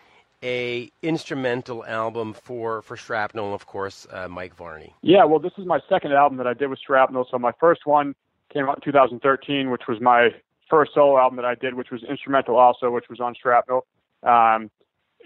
a 0.44 0.92
instrumental 1.02 1.86
album 1.86 2.34
for 2.34 2.82
for 2.82 2.96
Shrapnel, 2.96 3.54
of 3.54 3.66
course, 3.66 4.08
uh, 4.12 4.28
Mike 4.28 4.56
Varney. 4.56 4.94
Yeah, 5.02 5.26
well, 5.26 5.40
this 5.40 5.54
is 5.58 5.66
my 5.66 5.80
second 5.90 6.14
album 6.14 6.38
that 6.38 6.48
I 6.48 6.54
did 6.54 6.70
with 6.70 6.80
Shrapnel. 6.86 7.28
So 7.32 7.40
my 7.40 7.52
first 7.60 7.82
one 7.86 8.16
came 8.54 8.70
out 8.70 8.78
in 8.78 8.92
2013, 8.92 9.72
which 9.72 9.84
was 9.88 10.00
my 10.02 10.30
first 10.70 10.92
solo 10.94 11.18
album 11.18 11.38
that 11.38 11.46
I 11.46 11.56
did, 11.56 11.74
which 11.74 11.90
was 11.92 12.04
instrumental 12.04 12.58
also, 12.58 12.92
which 12.92 13.06
was 13.10 13.20
on 13.20 13.34
Shrapnel. 13.42 13.86
Um, 14.24 14.70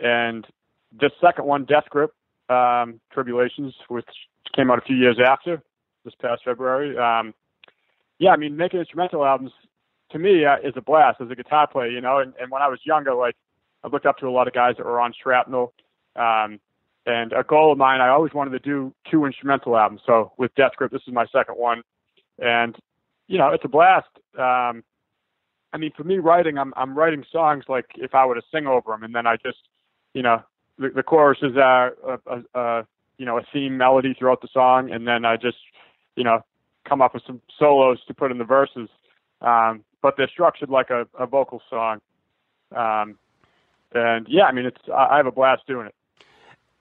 and 0.01 0.45
this 0.91 1.11
second 1.19 1.45
one, 1.45 1.65
Death 1.65 1.85
Grip 1.89 2.11
um, 2.49 2.99
Tribulations, 3.11 3.73
which 3.87 4.07
came 4.55 4.71
out 4.71 4.77
a 4.77 4.81
few 4.81 4.95
years 4.95 5.19
after, 5.25 5.61
this 6.03 6.13
past 6.21 6.41
February. 6.43 6.97
Um, 6.97 7.33
yeah, 8.19 8.31
I 8.31 8.37
mean, 8.37 8.57
making 8.57 8.79
instrumental 8.79 9.25
albums 9.25 9.51
to 10.11 10.19
me 10.19 10.45
uh, 10.45 10.57
is 10.63 10.73
a 10.75 10.81
blast 10.81 11.21
as 11.21 11.29
a 11.29 11.35
guitar 11.35 11.67
player, 11.67 11.89
you 11.89 12.01
know. 12.01 12.19
And, 12.19 12.33
and 12.39 12.51
when 12.51 12.61
I 12.61 12.67
was 12.67 12.79
younger, 12.83 13.13
like 13.13 13.35
I 13.83 13.87
looked 13.87 14.05
up 14.05 14.17
to 14.19 14.27
a 14.27 14.29
lot 14.29 14.47
of 14.47 14.53
guys 14.53 14.75
that 14.77 14.85
were 14.85 14.99
on 14.99 15.13
Shrapnel. 15.21 15.73
Um, 16.15 16.59
and 17.05 17.33
a 17.33 17.43
goal 17.43 17.71
of 17.71 17.77
mine, 17.77 17.99
I 17.99 18.09
always 18.09 18.33
wanted 18.33 18.51
to 18.51 18.59
do 18.59 18.93
two 19.09 19.25
instrumental 19.25 19.75
albums. 19.75 20.01
So 20.05 20.33
with 20.37 20.53
Death 20.55 20.73
Grip, 20.75 20.91
this 20.91 21.01
is 21.07 21.13
my 21.13 21.25
second 21.31 21.55
one, 21.55 21.81
and 22.37 22.77
you 23.27 23.37
know 23.37 23.49
it's 23.49 23.65
a 23.65 23.69
blast. 23.69 24.07
Um, 24.37 24.83
I 25.73 25.77
mean, 25.77 25.91
for 25.95 26.03
me, 26.03 26.19
writing, 26.19 26.57
I'm 26.57 26.73
I'm 26.75 26.95
writing 26.95 27.25
songs 27.31 27.65
like 27.67 27.85
if 27.95 28.13
I 28.13 28.25
were 28.25 28.35
to 28.35 28.41
sing 28.51 28.67
over 28.67 28.91
them, 28.91 29.03
and 29.03 29.15
then 29.15 29.25
I 29.25 29.37
just, 29.37 29.57
you 30.13 30.21
know, 30.21 30.43
the, 30.77 30.89
the 30.89 31.03
chorus 31.03 31.39
is 31.41 31.55
a, 31.55 31.91
a, 32.27 32.59
a 32.59 32.87
you 33.17 33.25
know 33.25 33.37
a 33.37 33.43
theme 33.51 33.77
melody 33.77 34.13
throughout 34.17 34.41
the 34.41 34.49
song, 34.53 34.91
and 34.91 35.07
then 35.07 35.25
I 35.25 35.37
just, 35.37 35.57
you 36.15 36.23
know, 36.23 36.43
come 36.87 37.01
up 37.01 37.15
with 37.15 37.23
some 37.25 37.41
solos 37.57 37.99
to 38.07 38.13
put 38.13 38.31
in 38.31 38.37
the 38.37 38.43
verses. 38.43 38.89
Um, 39.41 39.83
but 40.03 40.15
they're 40.17 40.29
structured 40.29 40.69
like 40.69 40.91
a, 40.91 41.07
a 41.17 41.25
vocal 41.25 41.63
song. 41.67 41.99
Um, 42.75 43.17
and 43.93 44.27
yeah, 44.29 44.45
I 44.45 44.51
mean, 44.51 44.65
it's 44.65 44.81
I 44.93 45.17
have 45.17 45.27
a 45.27 45.31
blast 45.31 45.63
doing 45.67 45.87
it. 45.87 45.95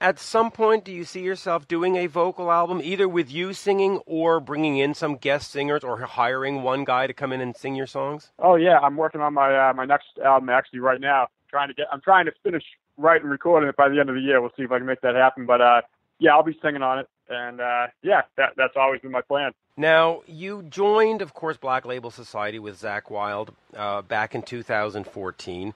At 0.03 0.19
some 0.19 0.51
point, 0.51 0.85
do 0.85 0.93
you 0.93 1.05
see 1.05 1.21
yourself 1.21 1.69
doing 1.69 1.97
a 1.97 2.07
vocal 2.07 2.51
album, 2.51 2.81
either 2.83 3.07
with 3.07 3.31
you 3.31 3.53
singing 3.53 3.99
or 4.07 4.41
bringing 4.41 4.79
in 4.79 4.95
some 4.95 5.17
guest 5.17 5.51
singers, 5.51 5.85
or 5.85 5.99
hiring 5.99 6.63
one 6.63 6.85
guy 6.85 7.07
to 7.07 7.13
come 7.13 7.33
in 7.33 7.43
and 7.43 7.55
sing 7.55 7.75
your 7.75 7.87
songs? 7.87 8.33
Oh 8.39 8.55
yeah, 8.55 8.79
I'm 8.79 8.97
working 8.97 9.21
on 9.21 9.35
my 9.35 9.71
uh, 9.71 9.75
my 9.75 9.85
next 9.85 10.19
album 10.25 10.49
actually 10.49 10.81
right 10.81 11.01
now. 11.01 11.29
Trying 11.51 11.69
to 11.69 11.75
get, 11.75 11.87
I'm 11.93 12.01
trying 12.01 12.25
to 12.27 12.33
finish 12.43 12.65
writing 12.97 13.25
and 13.25 13.31
recording 13.31 13.69
it 13.69 13.77
by 13.77 13.89
the 13.89 14.01
end 14.01 14.09
of 14.09 14.15
the 14.15 14.23
year. 14.23 14.41
We'll 14.41 14.53
see 14.57 14.63
if 14.63 14.73
I 14.73 14.79
can 14.79 14.87
make 14.87 15.03
that 15.03 15.17
happen. 15.17 15.45
But 15.45 15.61
uh, 15.61 15.83
yeah, 16.19 16.31
I'll 16.31 16.43
be 16.43 16.59
singing 16.63 16.83
on 16.83 17.01
it, 17.01 17.09
and 17.29 17.61
uh, 17.61 17.89
yeah, 18.03 18.23
that 18.37 18.55
that's 18.57 18.77
always 18.77 19.03
been 19.03 19.11
my 19.11 19.23
plan. 19.23 19.53
Now, 19.77 20.23
you 20.27 20.63
joined, 20.63 21.23
of 21.23 21.33
course, 21.33 21.57
Black 21.57 21.87
Label 21.87 22.11
Society 22.11 22.59
with 22.59 22.81
Zakk 22.81 23.11
Wylde 23.11 23.55
uh, 23.75 24.03
back 24.03 24.35
in 24.35 24.43
2014. 24.43 25.75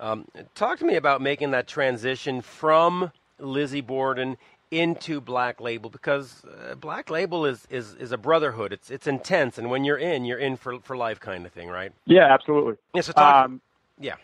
Um, 0.00 0.26
talk 0.54 0.78
to 0.78 0.84
me 0.84 0.96
about 0.96 1.20
making 1.20 1.50
that 1.52 1.66
transition 1.66 2.40
from 2.40 3.12
Lizzie 3.38 3.80
Borden 3.80 4.36
into 4.70 5.20
Black 5.20 5.60
Label 5.60 5.90
because 5.90 6.44
uh, 6.44 6.74
Black 6.74 7.10
Label 7.10 7.46
is, 7.46 7.66
is, 7.70 7.94
is 7.94 8.12
a 8.12 8.18
brotherhood. 8.18 8.72
It's 8.72 8.90
it's 8.90 9.06
intense, 9.06 9.58
and 9.58 9.70
when 9.70 9.84
you're 9.84 9.96
in, 9.96 10.24
you're 10.24 10.38
in 10.38 10.56
for 10.56 10.78
for 10.80 10.96
life, 10.96 11.20
kind 11.20 11.46
of 11.46 11.52
thing, 11.52 11.68
right? 11.68 11.92
Yeah, 12.06 12.32
absolutely. 12.32 12.74
Yeah. 12.94 13.00
So 13.00 13.12
talk. 13.12 13.44
Um, 13.46 13.60
yeah. 13.98 14.16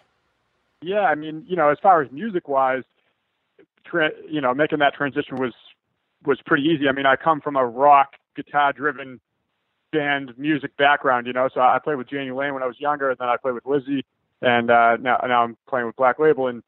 Yeah, 0.83 1.01
I 1.01 1.15
mean, 1.15 1.45
you 1.49 1.57
know, 1.57 1.71
as 1.71 1.79
far 1.83 2.03
as 2.03 2.13
music 2.13 2.47
wise, 2.47 2.83
tra- 3.87 4.11
you 4.29 4.41
know, 4.41 4.53
making 4.53 4.81
that 4.81 4.95
transition 4.95 5.37
was 5.37 5.55
was 6.27 6.39
pretty 6.45 6.65
easy. 6.65 6.89
I 6.89 6.93
mean, 6.93 7.07
I 7.07 7.17
come 7.17 7.41
from 7.41 7.57
a 7.57 7.65
rock 7.65 8.13
guitar 8.37 8.73
driven 8.73 9.21
band 9.93 10.37
music 10.37 10.77
background, 10.77 11.27
you 11.27 11.33
know, 11.33 11.49
so 11.53 11.61
I 11.61 11.79
played 11.83 11.97
with 11.97 12.09
Jani 12.11 12.33
Lane 12.33 12.53
when 12.53 12.63
I 12.63 12.67
was 12.67 12.79
younger, 12.81 13.11
and 13.11 13.19
then 13.19 13.29
I 13.29 13.37
played 13.37 13.55
with 13.55 13.65
Lizzie, 13.65 14.05
and 14.43 14.71
uh, 14.71 14.97
now 14.97 15.19
now 15.27 15.43
I'm 15.43 15.57
playing 15.69 15.87
with 15.87 15.97
Black 15.97 16.19
Label, 16.19 16.49
and 16.49 16.63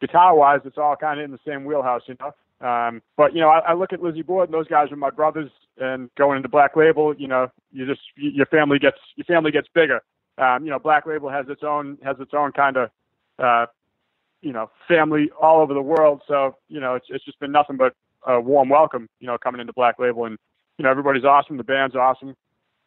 guitar 0.00 0.34
wise, 0.34 0.60
it's 0.64 0.78
all 0.78 0.96
kind 0.96 1.20
of 1.20 1.24
in 1.24 1.30
the 1.30 1.38
same 1.46 1.64
wheelhouse, 1.64 2.02
you 2.06 2.16
know. 2.20 2.34
Um, 2.66 3.02
but 3.16 3.34
you 3.34 3.40
know, 3.40 3.48
I, 3.48 3.60
I 3.60 3.74
look 3.74 3.92
at 3.92 4.02
Lizzie 4.02 4.24
and 4.28 4.52
those 4.52 4.68
guys 4.68 4.92
are 4.92 4.96
my 4.96 5.10
brothers, 5.10 5.50
and 5.78 6.10
going 6.16 6.36
into 6.36 6.48
Black 6.48 6.76
Label, 6.76 7.14
you 7.14 7.26
know, 7.26 7.50
you 7.72 7.86
just 7.86 8.02
your 8.16 8.46
family 8.46 8.78
gets 8.78 8.98
your 9.16 9.24
family 9.24 9.50
gets 9.50 9.68
bigger. 9.74 10.02
Um, 10.36 10.64
you 10.64 10.70
know, 10.70 10.78
Black 10.78 11.06
Label 11.06 11.30
has 11.30 11.46
its 11.48 11.62
own 11.62 11.98
has 12.04 12.16
its 12.20 12.32
own 12.34 12.52
kind 12.52 12.76
of 12.76 12.90
uh, 13.38 13.66
you 14.42 14.52
know 14.52 14.70
family 14.88 15.30
all 15.40 15.60
over 15.60 15.72
the 15.72 15.82
world. 15.82 16.22
So 16.28 16.56
you 16.68 16.80
know, 16.80 16.94
it's 16.94 17.06
it's 17.08 17.24
just 17.24 17.40
been 17.40 17.52
nothing 17.52 17.76
but 17.76 17.94
a 18.26 18.40
warm 18.40 18.68
welcome. 18.68 19.08
You 19.20 19.26
know, 19.26 19.38
coming 19.38 19.60
into 19.60 19.72
Black 19.72 19.98
Label, 19.98 20.26
and 20.26 20.36
you 20.76 20.82
know, 20.82 20.90
everybody's 20.90 21.24
awesome. 21.24 21.56
The 21.56 21.64
band's 21.64 21.96
awesome, 21.96 22.34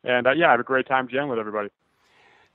and 0.03 0.27
uh, 0.27 0.31
yeah, 0.33 0.49
I 0.49 0.51
have 0.51 0.59
a 0.59 0.63
great 0.63 0.87
time 0.87 1.07
jamming 1.07 1.29
with 1.29 1.39
everybody. 1.39 1.69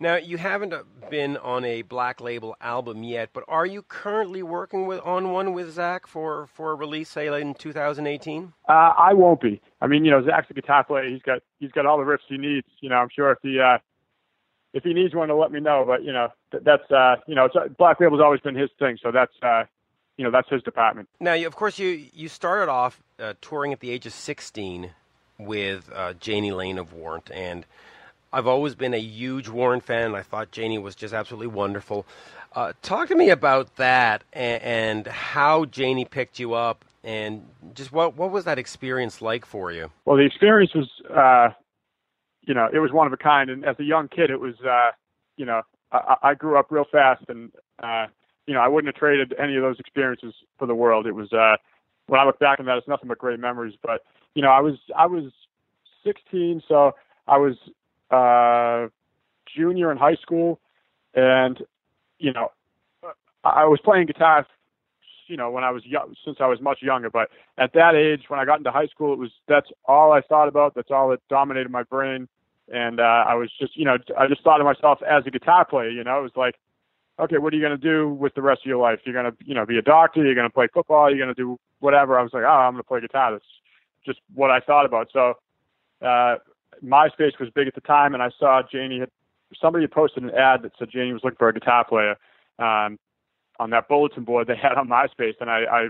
Now, 0.01 0.15
you 0.15 0.39
haven't 0.39 0.73
been 1.11 1.37
on 1.39 1.65
a 1.65 1.83
Black 1.83 2.21
Label 2.21 2.57
album 2.61 3.03
yet, 3.03 3.31
but 3.33 3.43
are 3.49 3.67
you 3.67 3.83
currently 3.83 4.45
working 4.45 4.87
with 4.87 5.01
on 5.01 5.33
one 5.33 5.53
with 5.55 5.77
Zakk 5.77 6.07
for 6.07 6.47
for 6.47 6.71
a 6.71 6.75
release, 6.77 7.09
say, 7.09 7.27
in 7.41 7.55
2018? 7.55 8.53
Uh, 8.69 8.73
I 8.73 9.13
won't 9.15 9.41
be. 9.41 9.61
I 9.81 9.89
mean, 9.89 10.05
you 10.05 10.13
know, 10.13 10.23
Zakk's 10.23 10.51
a 10.51 10.55
guitar 10.55 10.85
player. 10.85 11.09
He's 11.09 11.23
got 11.23 11.41
he's 11.59 11.73
got 11.73 11.85
all 11.85 11.99
the 11.99 12.05
riffs 12.05 12.29
he 12.29 12.39
needs. 12.39 12.69
You 12.81 12.91
know, 12.91 12.97
I'm 12.97 13.09
sure 13.15 13.33
if 13.33 13.39
he 13.43 13.59
uh, 13.59 13.79
if 14.73 14.85
he 14.85 14.95
needs 14.95 15.17
one 15.17 15.29
to 15.29 15.35
let 15.35 15.51
me 15.51 15.59
know. 15.59 15.85
But 15.85 16.05
you 16.05 16.13
know, 16.13 16.29
th- 16.53 16.63
that's 16.63 16.89
uh, 16.93 17.17
you 17.27 17.35
know, 17.35 17.47
it's, 17.47 17.57
uh, 17.57 17.67
Black 17.77 17.99
Label's 17.99 18.21
always 18.21 18.41
been 18.41 18.55
his 18.55 18.71
thing. 18.79 18.99
So 19.03 19.11
that's 19.11 19.35
uh, 19.43 19.65
you 20.17 20.25
know, 20.25 20.31
that's 20.31 20.49
his 20.49 20.63
department. 20.63 21.09
Now, 21.19 21.33
you, 21.33 21.49
of 21.49 21.57
course, 21.57 21.77
you 21.77 22.07
you 22.13 22.29
started 22.29 22.71
off 22.71 23.03
uh, 23.19 23.35
touring 23.41 23.73
at 23.73 23.81
the 23.81 23.91
age 23.91 24.07
of 24.07 24.13
16 24.13 24.91
with 25.39 25.91
uh, 25.93 26.15
Jani 26.23 26.53
Lane 26.53 26.79
of 26.79 26.93
Warrant 26.93 27.31
and 27.33 27.65
I've 28.33 28.47
always 28.47 28.75
been 28.75 28.95
a 28.95 29.01
huge 29.01 29.49
Warrant 29.49 29.85
fan. 29.85 30.15
I 30.15 30.23
thought 30.23 30.57
Jani 30.57 30.79
was 30.79 30.95
just 30.95 31.15
absolutely 31.15 31.47
wonderful. 31.47 32.07
Uh, 32.53 32.73
talk 32.83 33.09
to 33.09 33.15
me 33.15 33.31
about 33.31 33.77
that 33.77 34.25
and, 34.33 34.63
and, 34.63 35.07
how 35.07 35.67
Jani 35.73 36.05
picked 36.05 36.39
you 36.39 36.55
up, 36.55 36.85
and 37.05 37.47
just 37.75 37.93
what 37.93 38.17
what 38.17 38.31
was 38.31 38.45
that 38.45 38.59
experience 38.59 39.21
like 39.21 39.45
for 39.45 39.71
you? 39.71 39.91
Well, 40.05 40.17
the 40.17 40.25
experience 40.25 40.75
was, 40.75 40.89
uh, 41.11 41.55
you 42.43 42.55
know, 42.55 42.69
it 42.73 42.79
was 42.79 42.91
one 42.91 43.07
of 43.07 43.13
a 43.13 43.19
kind. 43.19 43.51
And 43.51 43.65
as 43.65 43.77
a 43.79 43.85
young 43.85 44.09
kid, 44.09 44.31
it 44.31 44.41
was, 44.41 44.55
uh, 44.61 44.91
you 45.37 45.45
know, 45.45 45.63
I, 45.93 46.17
I 46.23 46.35
grew 46.35 46.59
up 46.59 46.71
real 46.71 46.87
fast, 46.91 47.25
and 47.29 47.53
uh, 47.83 48.07
you 48.47 48.55
know, 48.55 48.61
I 48.61 48.69
wouldn't 48.69 48.93
have 48.95 48.99
traded 48.99 49.35
any 49.39 49.57
of 49.57 49.63
those 49.63 49.79
experiences 49.79 50.35
for 50.59 50.67
the 50.67 50.75
world. 50.75 51.07
It 51.07 51.15
was 51.15 51.33
uh, 51.33 51.57
when 52.07 52.19
I 52.19 52.25
look 52.25 52.39
back 52.39 52.61
on 52.61 52.67
that, 52.67 52.79
it's 52.79 52.89
nothing 52.89 53.09
but 53.09 53.19
great 53.19 53.39
memories. 53.41 53.75
But 53.83 54.05
you 54.35 54.43
know, 54.43 54.51
I 54.51 54.61
was 54.61 54.79
I 54.97 55.07
was 55.07 55.33
16, 56.05 56.63
so 56.67 56.95
I 57.27 57.37
was 57.37 57.57
uh, 58.11 58.89
junior 59.57 59.91
in 59.93 59.99
high 59.99 60.17
school, 60.17 60.61
and 61.15 61.59
you 62.19 62.33
know, 62.33 62.51
I 63.45 63.65
was 63.67 63.81
playing 63.85 64.07
guitar, 64.07 64.47
you 65.27 65.37
know, 65.37 65.51
when 65.51 65.65
I 65.65 65.71
was 65.71 65.85
young, 65.87 66.15
since 66.25 66.39
I 66.41 66.47
was 66.47 66.61
much 66.61 66.79
younger. 66.83 67.11
But 67.11 67.31
at 67.57 67.73
that 67.75 67.95
age, 67.95 68.25
when 68.29 68.41
I 68.41 68.45
got 68.45 68.59
into 68.59 68.71
high 68.71 68.87
school, 68.87 69.13
it 69.13 69.19
was 69.19 69.31
that's 69.47 69.69
all 69.85 70.13
I 70.13 70.21
thought 70.21 70.49
about. 70.49 70.75
That's 70.75 70.91
all 70.91 71.11
that 71.11 71.21
dominated 71.29 71.71
my 71.71 71.83
brain, 71.85 72.29
and 72.73 73.01
uh, 73.01 73.25
I 73.27 73.35
was 73.35 73.51
just, 73.61 73.77
you 73.77 73.85
know, 73.85 73.99
I 74.19 74.27
just 74.27 74.43
thought 74.43 74.61
of 74.61 74.67
myself 74.67 75.01
as 75.03 75.25
a 75.27 75.31
guitar 75.31 75.65
player. 75.65 75.91
You 75.91 76.05
know, 76.05 76.19
it 76.19 76.23
was 76.23 76.37
like, 76.37 76.57
okay, 77.19 77.39
what 77.39 77.53
are 77.53 77.57
you 77.57 77.63
going 77.63 77.79
to 77.79 77.89
do 77.89 78.09
with 78.09 78.35
the 78.35 78.43
rest 78.43 78.63
of 78.63 78.67
your 78.67 78.79
life? 78.79 79.01
You're 79.05 79.21
going 79.21 79.31
to, 79.33 79.37
you 79.45 79.55
know, 79.55 79.67
be 79.67 79.79
a 79.79 79.83
doctor. 79.83 80.25
You're 80.25 80.35
going 80.35 80.49
to 80.49 80.55
play 80.55 80.69
football. 80.73 81.09
You're 81.11 81.25
going 81.25 81.35
to 81.35 81.41
do 81.41 81.59
whatever. 81.81 82.19
I 82.19 82.23
was 82.23 82.33
like, 82.33 82.45
oh, 82.45 82.49
I'm 82.49 82.73
going 82.73 82.83
to 82.83 82.89
play 82.89 83.01
guitar. 83.01 83.33
That's 83.33 83.45
just 84.05 84.21
what 84.35 84.51
I 84.51 84.61
thought 84.61 84.87
about. 84.87 85.09
So. 85.13 85.35
Uh, 86.01 86.37
MySpace 86.85 87.39
was 87.39 87.51
big 87.55 87.69
at 87.69 87.75
the 87.75 87.81
time, 87.81 88.15
and 88.15 88.23
I 88.23 88.31
saw 88.39 88.63
Jani 88.71 89.01
had 89.01 89.11
somebody 89.61 89.85
had 89.85 89.93
posted 89.93 90.23
an 90.23 90.31
ad 90.31 90.63
that 90.63 90.73
said 90.79 90.89
Jani 90.93 91.13
was 91.13 91.23
looking 91.25 91.39
for 91.39 91.49
a 91.49 91.55
guitar 91.55 91.85
player 91.85 92.17
um, 92.59 92.99
on 93.59 93.71
that 93.71 93.89
bulletin 93.89 94.25
board 94.25 94.47
they 94.47 94.57
had 94.57 94.75
on 94.75 94.89
MySpace, 94.89 95.35
and 95.41 95.51
I, 95.51 95.65
I 95.65 95.89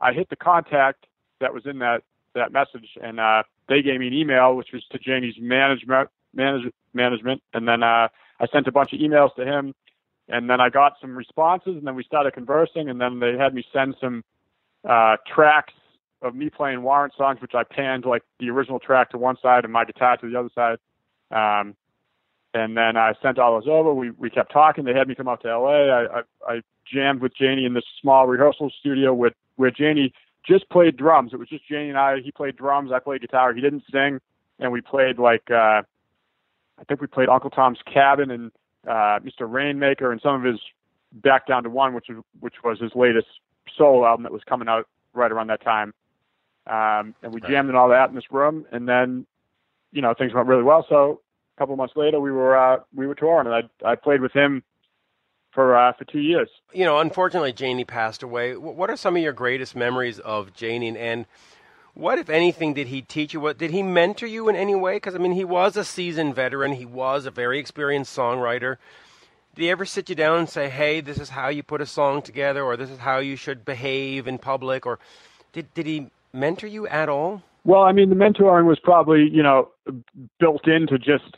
I 0.00 0.12
hit 0.12 0.30
the 0.30 0.36
contact 0.36 1.06
that 1.40 1.54
was 1.54 1.66
in 1.66 1.78
that 1.80 2.02
that 2.34 2.52
message, 2.52 2.96
and 3.02 3.20
uh, 3.20 3.42
they 3.68 3.82
gave 3.82 4.00
me 4.00 4.08
an 4.08 4.14
email 4.14 4.56
which 4.56 4.72
was 4.72 4.84
to 4.90 4.98
Jani's 4.98 5.36
management 5.38 6.08
manage, 6.34 6.72
management, 6.94 7.42
and 7.52 7.68
then 7.68 7.82
uh, 7.82 8.08
I 8.40 8.46
sent 8.52 8.66
a 8.66 8.72
bunch 8.72 8.92
of 8.92 9.00
emails 9.00 9.34
to 9.36 9.44
him, 9.44 9.74
and 10.28 10.48
then 10.48 10.60
I 10.60 10.70
got 10.70 10.94
some 11.00 11.16
responses, 11.16 11.76
and 11.76 11.86
then 11.86 11.94
we 11.94 12.04
started 12.04 12.32
conversing, 12.32 12.88
and 12.88 13.00
then 13.00 13.20
they 13.20 13.36
had 13.36 13.54
me 13.54 13.64
send 13.72 13.96
some 14.00 14.24
uh, 14.88 15.16
tracks 15.26 15.74
of 16.22 16.34
me 16.34 16.50
playing 16.50 16.82
Warrant 16.82 17.14
songs, 17.16 17.40
which 17.40 17.54
I 17.54 17.64
panned 17.64 18.04
like 18.04 18.22
the 18.38 18.50
original 18.50 18.78
track 18.78 19.10
to 19.10 19.18
one 19.18 19.36
side 19.42 19.64
and 19.64 19.72
my 19.72 19.84
guitar 19.84 20.16
to 20.16 20.30
the 20.30 20.38
other 20.38 20.50
side. 20.54 20.78
Um, 21.30 21.74
and 22.54 22.76
then 22.76 22.96
I 22.96 23.14
sent 23.22 23.38
all 23.38 23.58
those 23.58 23.68
over. 23.68 23.92
We 23.94 24.10
we 24.10 24.30
kept 24.30 24.52
talking. 24.52 24.84
They 24.84 24.94
had 24.94 25.08
me 25.08 25.14
come 25.14 25.28
out 25.28 25.42
to 25.42 25.58
LA. 25.58 25.88
I 25.88 26.04
I, 26.04 26.22
I 26.46 26.60
jammed 26.90 27.20
with 27.20 27.32
Jani 27.38 27.64
in 27.64 27.74
this 27.74 27.84
small 28.00 28.26
rehearsal 28.26 28.70
studio 28.78 29.14
with 29.14 29.32
where 29.56 29.72
Jani 29.76 30.12
just 30.46 30.68
played 30.68 30.96
drums. 30.96 31.32
It 31.32 31.38
was 31.38 31.48
just 31.48 31.68
Jani 31.70 31.88
and 31.88 31.98
I. 31.98 32.20
He 32.20 32.30
played 32.30 32.56
drums. 32.56 32.92
I 32.92 32.98
played 32.98 33.22
guitar. 33.22 33.54
He 33.54 33.60
didn't 33.60 33.84
sing, 33.90 34.20
and 34.58 34.72
we 34.72 34.80
played 34.80 35.18
like 35.18 35.50
uh, 35.50 35.82
I 36.78 36.84
think 36.88 37.00
we 37.00 37.06
played 37.06 37.28
Uncle 37.28 37.50
Tom's 37.50 37.78
Cabin 37.92 38.30
and 38.30 38.52
uh, 38.86 39.20
Mr. 39.20 39.50
Rainmaker 39.50 40.12
and 40.12 40.20
some 40.20 40.34
of 40.34 40.42
his 40.42 40.60
Back 41.12 41.46
Down 41.46 41.62
to 41.62 41.70
One, 41.70 41.94
which 41.94 42.06
was 42.08 42.24
which 42.40 42.54
was 42.64 42.80
his 42.80 42.92
latest 42.94 43.28
solo 43.76 44.04
album 44.04 44.24
that 44.24 44.32
was 44.32 44.42
coming 44.44 44.68
out 44.68 44.86
right 45.14 45.30
around 45.30 45.48
that 45.48 45.62
time. 45.62 45.94
Um, 46.66 47.14
and 47.22 47.34
we 47.34 47.40
right. 47.40 47.50
jammed 47.50 47.68
and 47.68 47.76
all 47.76 47.88
that 47.88 48.08
in 48.08 48.14
this 48.14 48.30
room, 48.30 48.66
and 48.70 48.88
then, 48.88 49.26
you 49.90 50.00
know, 50.00 50.14
things 50.14 50.32
went 50.32 50.46
really 50.46 50.62
well. 50.62 50.86
So 50.88 51.20
a 51.56 51.60
couple 51.60 51.74
months 51.76 51.94
later, 51.96 52.20
we 52.20 52.30
were 52.30 52.56
uh, 52.56 52.78
we 52.94 53.06
were 53.06 53.14
touring, 53.14 53.46
and 53.46 53.54
I 53.84 53.90
I 53.92 53.94
played 53.96 54.20
with 54.20 54.32
him 54.32 54.62
for 55.52 55.76
uh, 55.76 55.92
for 55.92 56.04
two 56.04 56.20
years. 56.20 56.48
You 56.72 56.84
know, 56.84 56.98
unfortunately, 56.98 57.54
Jani 57.56 57.84
passed 57.84 58.22
away. 58.22 58.56
What 58.56 58.90
are 58.90 58.96
some 58.96 59.16
of 59.16 59.22
your 59.22 59.32
greatest 59.32 59.74
memories 59.74 60.18
of 60.20 60.52
Jani, 60.56 60.96
and 60.96 61.26
what, 61.94 62.18
if 62.18 62.30
anything, 62.30 62.72
did 62.72 62.86
he 62.86 63.02
teach 63.02 63.34
you? 63.34 63.40
What 63.40 63.58
did 63.58 63.70
he 63.70 63.82
mentor 63.82 64.26
you 64.26 64.48
in 64.48 64.56
any 64.56 64.74
way? 64.74 64.96
Because 64.96 65.14
I 65.14 65.18
mean, 65.18 65.32
he 65.32 65.44
was 65.44 65.76
a 65.76 65.84
seasoned 65.84 66.34
veteran. 66.34 66.72
He 66.72 66.86
was 66.86 67.26
a 67.26 67.30
very 67.30 67.58
experienced 67.58 68.16
songwriter. 68.16 68.76
Did 69.54 69.62
he 69.62 69.70
ever 69.70 69.84
sit 69.84 70.08
you 70.08 70.14
down 70.14 70.38
and 70.38 70.48
say, 70.48 70.70
"Hey, 70.70 71.00
this 71.00 71.18
is 71.18 71.30
how 71.30 71.48
you 71.48 71.62
put 71.62 71.82
a 71.82 71.86
song 71.86 72.22
together," 72.22 72.62
or 72.62 72.76
"This 72.76 72.88
is 72.90 72.98
how 72.98 73.18
you 73.18 73.36
should 73.36 73.64
behave 73.66 74.26
in 74.26 74.38
public," 74.38 74.86
or 74.86 74.98
did 75.52 75.72
did 75.74 75.86
he 75.86 76.10
mentor 76.32 76.66
you 76.66 76.86
at 76.88 77.08
all? 77.08 77.42
Well, 77.64 77.82
I 77.82 77.92
mean, 77.92 78.08
the 78.08 78.16
mentoring 78.16 78.66
was 78.66 78.78
probably, 78.80 79.28
you 79.30 79.42
know, 79.42 79.70
built 80.40 80.66
into 80.66 80.98
just 80.98 81.36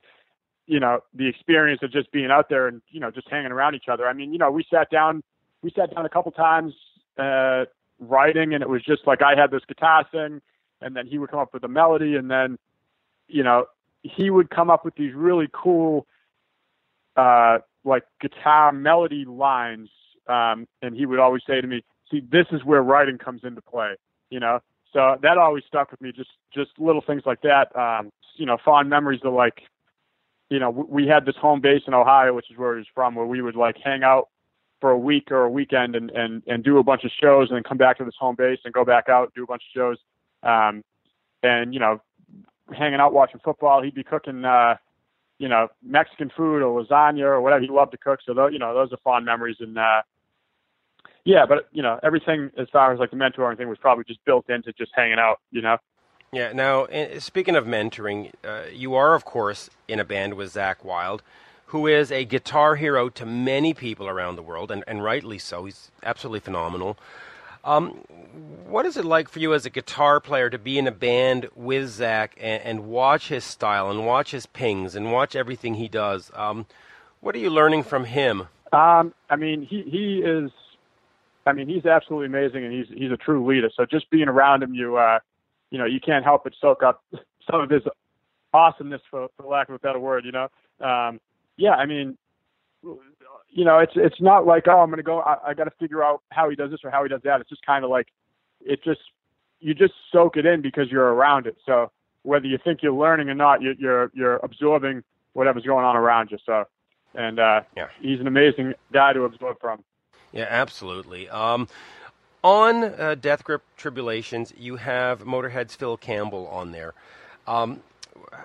you 0.67 0.81
know, 0.81 1.01
the 1.15 1.29
experience 1.29 1.81
of 1.83 1.93
just 1.93 2.11
being 2.11 2.31
out 2.31 2.49
there 2.49 2.69
and 2.69 2.81
you 2.89 3.01
know 3.01 3.11
just 3.11 3.29
hanging 3.29 3.53
around 3.53 3.75
each 3.75 3.89
other. 3.91 4.07
I 4.07 4.13
mean, 4.13 4.33
you 4.33 4.39
know, 4.39 4.51
we 4.51 4.65
sat 4.71 4.91
down, 4.91 5.23
we 5.63 5.71
sat 5.77 5.95
down 5.95 6.07
a 6.07 6.09
couple 6.09 6.33
times 6.33 6.73
uh, 7.19 7.65
writing, 7.99 8.55
and 8.55 8.63
it 8.63 8.69
was 8.69 8.83
just 8.83 9.07
like 9.07 9.21
I 9.23 9.39
had 9.39 9.51
this 9.51 9.63
guitar 9.67 10.07
thing, 10.11 10.41
and 10.81 10.97
then 10.97 11.07
he 11.07 11.19
would 11.19 11.31
come 11.31 11.41
up 11.41 11.53
with 11.53 11.65
a 11.65 11.69
melody, 11.69 12.17
and 12.17 12.31
then, 12.31 12.59
you 13.29 13.43
know, 13.43 13.67
he 14.03 14.31
would 14.31 14.51
come 14.51 14.71
up 14.71 14.85
with 14.85 14.95
these 14.97 15.15
really 15.15 15.49
cool, 15.53 16.07
uh, 17.17 17.59
like 17.85 18.05
guitar 18.21 18.73
melody 18.73 19.25
lines, 19.27 19.91
um, 20.29 20.67
and 20.81 20.97
he 20.97 21.05
would 21.05 21.19
always 21.19 21.43
say 21.47 21.61
to 21.61 21.67
me, 21.67 21.85
"See, 22.11 22.21
this 22.21 22.47
is 22.53 22.65
where 22.65 22.83
writing 22.83 23.19
comes 23.19 23.45
into 23.45 23.61
play," 23.61 23.97
you 24.31 24.41
know. 24.41 24.61
So 24.95 25.17
that 25.23 25.37
always 25.37 25.65
stuck 25.67 25.91
with 25.91 26.01
me. 26.01 26.13
Just 26.13 26.31
just 26.55 26.71
little 26.79 27.03
things 27.03 27.23
like 27.27 27.43
that. 27.43 27.77
Um, 27.77 28.11
you 28.37 28.47
know, 28.47 28.57
fond 28.65 28.89
memories 28.89 29.21
of 29.25 29.35
like, 29.35 29.63
you 30.51 30.61
know, 30.61 30.71
we 30.71 31.07
had 31.07 31.27
this 31.27 31.35
home 31.37 31.61
base 31.61 31.83
in 31.87 31.95
Ohio, 31.95 32.33
which 32.33 32.51
is 32.51 32.57
where 32.57 32.75
he 32.75 32.79
was 32.79 32.87
from, 32.95 33.17
where 33.17 33.27
we 33.27 33.43
would 33.43 33.57
like 33.57 33.77
hang 33.85 34.05
out 34.05 34.29
for 34.81 34.91
a 34.91 34.99
week 34.99 35.31
or 35.33 35.43
a 35.43 35.51
weekend 35.51 35.97
and 35.97 36.11
and 36.13 36.43
and 36.47 36.63
do 36.63 36.79
a 36.79 36.85
bunch 36.85 37.05
of 37.05 37.11
shows 37.21 37.49
and 37.51 37.57
then 37.57 37.65
come 37.65 37.77
back 37.77 37.99
to 37.99 38.05
this 38.05 38.15
home 38.19 38.37
base 38.37 38.61
and 38.65 38.73
go 38.73 38.85
back 38.85 39.09
out 39.09 39.35
do 39.35 39.43
a 39.43 39.47
bunch 39.47 39.63
of 39.63 39.77
shows. 39.77 39.99
Um, 40.45 40.85
and 41.43 41.75
you 41.75 41.81
know, 41.81 42.01
hanging 42.73 43.01
out 43.01 43.13
watching 43.13 43.41
football. 43.45 43.83
He'd 43.83 43.95
be 43.97 44.05
cooking, 44.05 44.45
uh, 44.45 44.77
you 45.39 45.49
know, 45.49 45.69
Mexican 45.83 46.31
food 46.37 46.63
or 46.63 46.83
lasagna 46.83 47.23
or 47.23 47.41
whatever 47.41 47.63
he 47.63 47.69
loved 47.69 47.93
to 47.93 47.99
cook. 47.99 48.21
So 48.25 48.33
those, 48.33 48.53
you 48.53 48.61
know, 48.61 48.73
those 48.75 48.93
are 48.93 48.99
fond 48.99 49.27
memories. 49.27 49.57
And 49.59 49.77
uh, 49.77 50.03
yeah, 51.25 51.47
but 51.47 51.69
you 51.73 51.83
know, 51.83 51.99
everything 52.03 52.51
as 52.59 52.69
far 52.71 52.93
as 52.93 52.99
like 52.99 53.11
the 53.11 53.17
mentoring 53.17 53.57
thing 53.57 53.69
was 53.69 53.79
probably 53.79 54.05
just 54.05 54.25
built 54.25 54.49
into 54.51 54.73
just 54.73 54.93
hanging 54.95 55.19
out. 55.19 55.41
You 55.51 55.63
know. 55.63 55.79
Yeah. 56.33 56.53
Now, 56.53 56.87
speaking 57.19 57.57
of 57.57 57.65
mentoring, 57.65 58.33
uh, 58.45 58.63
you 58.73 58.95
are 58.95 59.15
of 59.15 59.25
course 59.25 59.71
in 59.89 60.01
a 60.01 60.05
band 60.05 60.35
with 60.35 60.53
Zakk 60.55 60.85
Wylde. 60.85 61.23
Who 61.67 61.87
is 61.87 62.13
a 62.13 62.25
guitar 62.25 62.77
hero 62.77 63.09
to 63.11 63.27
many 63.27 63.75
people 63.75 64.07
around 64.07 64.37
the 64.37 64.43
world, 64.43 64.71
and, 64.71 64.85
and 64.87 65.03
rightly 65.03 65.39
so. 65.39 65.65
He's 65.65 65.91
absolutely 66.05 66.41
phenomenal. 66.41 66.97
Um, 67.65 67.93
what 68.67 68.85
is 68.85 68.97
it 68.99 69.05
like 69.05 69.29
for 69.29 69.39
you 69.39 69.55
as 69.55 69.65
a 69.65 69.71
guitar 69.71 70.21
player 70.21 70.51
to 70.51 70.59
be 70.59 70.79
in 70.79 70.87
a 70.87 70.93
band 70.93 71.49
with 71.57 71.85
Zakk 71.85 72.31
and, 72.37 72.63
and 72.63 72.85
watch 72.87 73.29
his 73.29 73.43
style 73.43 73.91
and 73.91 74.05
watch 74.05 74.33
his 74.33 74.45
pings 74.45 74.95
and 74.95 75.11
watch 75.11 75.35
everything 75.35 75.75
he 75.75 75.89
does? 75.89 76.31
Um, 76.35 76.67
what 77.21 77.35
are 77.35 77.39
you 77.39 77.49
learning 77.49 77.85
from 77.85 78.05
him? 78.05 78.49
Um, 78.73 79.15
I 79.31 79.37
mean, 79.37 79.63
he 79.63 79.83
he 79.83 80.19
is. 80.19 80.51
I 81.47 81.53
mean, 81.53 81.69
he's 81.69 81.87
absolutely 81.87 82.27
amazing, 82.27 82.65
and 82.65 82.73
he's 82.73 82.87
he's 82.89 83.11
a 83.11 83.17
true 83.17 83.47
leader. 83.47 83.71
So 83.75 83.85
just 83.85 84.11
being 84.11 84.29
around 84.29 84.63
him, 84.63 84.75
you 84.75 84.97
uh, 84.97 85.19
you 85.71 85.79
know, 85.79 85.85
you 85.85 86.01
can't 86.01 86.25
help 86.25 86.45
but 86.45 86.55
soak 86.61 86.83
up 86.83 87.05
some 87.51 87.61
of 87.61 87.71
his 87.71 87.83
awesomeness, 88.53 89.03
for 89.11 89.29
for 89.37 89.47
lack 89.47 89.69
of 89.69 89.75
a 89.75 89.79
better 89.79 89.99
word. 89.99 90.25
You 90.25 90.33
know, 90.33 90.49
um, 90.81 91.21
yeah. 91.57 91.73
I 91.73 91.87
mean, 91.87 92.17
you 92.83 93.65
know, 93.65 93.79
it's 93.79 93.93
it's 93.97 94.21
not 94.21 94.47
like 94.47 94.69
oh, 94.69 94.81
I'm 94.81 94.89
going 94.89 94.99
to 94.99 95.03
go. 95.03 95.21
I, 95.21 95.51
I 95.51 95.55
got 95.55 95.65
to 95.65 95.73
figure 95.79 96.03
out 96.03 96.23
how 96.31 96.49
he 96.49 96.57
does 96.57 96.71
this 96.71 96.81
or 96.85 96.91
how 96.91 97.03
he 97.03 97.09
does 97.09 97.23
that. 97.25 97.41
It's 97.41 97.51
just 97.51 97.65
kind 97.67 97.85
of 97.85 97.91
like 97.91 98.09
it 98.65 98.83
just 98.83 99.01
you 99.61 99.75
just 99.75 99.95
soak 100.13 100.37
it 100.37 100.47
in 100.47 100.61
because 100.61 100.91
you're 100.91 101.13
around 101.15 101.47
it. 101.47 101.57
So 101.65 101.91
whether 102.23 102.47
you 102.47 102.59
think 102.63 102.83
you're 102.83 102.93
learning 102.93 103.29
or 103.29 103.35
not, 103.35 103.63
you're 103.63 103.75
you're, 103.75 104.11
you're 104.15 104.37
absorbing 104.43 105.03
whatever's 105.35 105.65
going 105.65 105.85
on 105.85 105.97
around 105.97 106.31
you. 106.31 106.39
So, 106.45 106.65
and 107.15 107.39
uh, 107.39 107.63
yeah. 107.77 107.87
he's 108.01 108.21
an 108.21 108.27
amazing 108.27 108.75
guy 108.93 109.13
to 109.13 109.25
absorb 109.25 109.61
from. 109.61 109.85
Yeah, 110.35 110.47
absolutely. 110.51 111.29
Um, 111.29 111.69
on 112.43 112.83
uh, 112.83 113.15
Death 113.19 113.45
Grip 113.45 113.63
Tribulations, 113.77 114.53
you 114.59 114.77
have 114.77 115.21
Motorhead's 115.21 115.77
Phil 115.77 115.97
Campbell 115.97 116.49
on 116.49 116.73
there. 116.73 116.93
Um, 117.47 117.81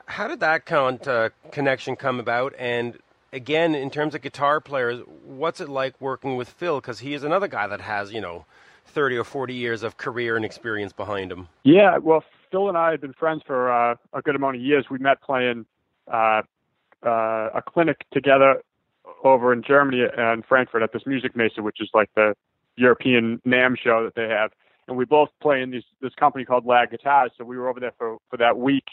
how 0.05 0.27
did 0.27 0.39
that 0.41 0.67
con- 0.67 0.99
uh, 1.07 1.29
connection 1.51 1.95
come 1.95 2.19
about? 2.19 2.53
And 2.59 2.99
again, 3.33 3.73
in 3.73 3.89
terms 3.89 4.13
of 4.13 4.21
guitar 4.21 4.61
players, 4.61 5.01
what's 5.25 5.59
it 5.59 5.67
like 5.67 5.99
working 5.99 6.35
with 6.35 6.47
Phil? 6.47 6.79
Because 6.79 6.99
he 6.99 7.15
is 7.15 7.23
another 7.23 7.47
guy 7.47 7.65
that 7.65 7.81
has, 7.81 8.13
you 8.13 8.21
know, 8.21 8.45
30 8.85 9.17
or 9.17 9.23
40 9.23 9.55
years 9.55 9.81
of 9.81 9.97
career 9.97 10.35
and 10.35 10.45
experience 10.45 10.93
behind 10.93 11.31
him. 11.31 11.47
Yeah, 11.63 11.97
well, 11.97 12.23
Phil 12.51 12.69
and 12.69 12.77
I 12.77 12.91
have 12.91 13.01
been 13.01 13.13
friends 13.13 13.41
for 13.47 13.71
uh, 13.71 13.95
a 14.13 14.21
good 14.21 14.35
amount 14.35 14.57
of 14.57 14.61
years. 14.61 14.85
We 14.91 14.99
met 14.99 15.21
playing 15.21 15.65
uh, 16.07 16.43
uh, 17.03 17.49
a 17.55 17.63
clinic 17.67 18.05
together 18.11 18.61
over 19.23 19.53
in 19.53 19.63
Germany 19.63 20.03
and 20.17 20.45
Frankfurt 20.45 20.81
at 20.81 20.93
this 20.93 21.03
Musikmesse, 21.03 21.59
which 21.59 21.81
is 21.81 21.89
like 21.93 22.09
the 22.15 22.33
European 22.75 23.41
NAMM 23.45 23.77
show 23.77 24.03
that 24.03 24.15
they 24.15 24.27
have. 24.29 24.51
And 24.87 24.97
we 24.97 25.05
both 25.05 25.29
play 25.41 25.61
in 25.61 25.71
these, 25.71 25.83
this 26.01 26.13
company 26.15 26.45
called 26.45 26.65
Lag 26.65 26.91
Guitars. 26.91 27.31
So 27.37 27.43
we 27.43 27.57
were 27.57 27.69
over 27.69 27.79
there 27.79 27.93
for, 27.97 28.17
for 28.29 28.37
that 28.37 28.57
week 28.57 28.85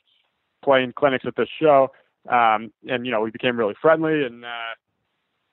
playing 0.63 0.93
clinics 0.93 1.25
at 1.27 1.37
this 1.37 1.49
show. 1.61 1.91
Um, 2.29 2.73
and, 2.89 3.07
you 3.07 3.13
know, 3.13 3.21
we 3.21 3.31
became 3.31 3.57
really 3.57 3.75
friendly. 3.81 4.25
And, 4.25 4.45
uh, 4.45 4.75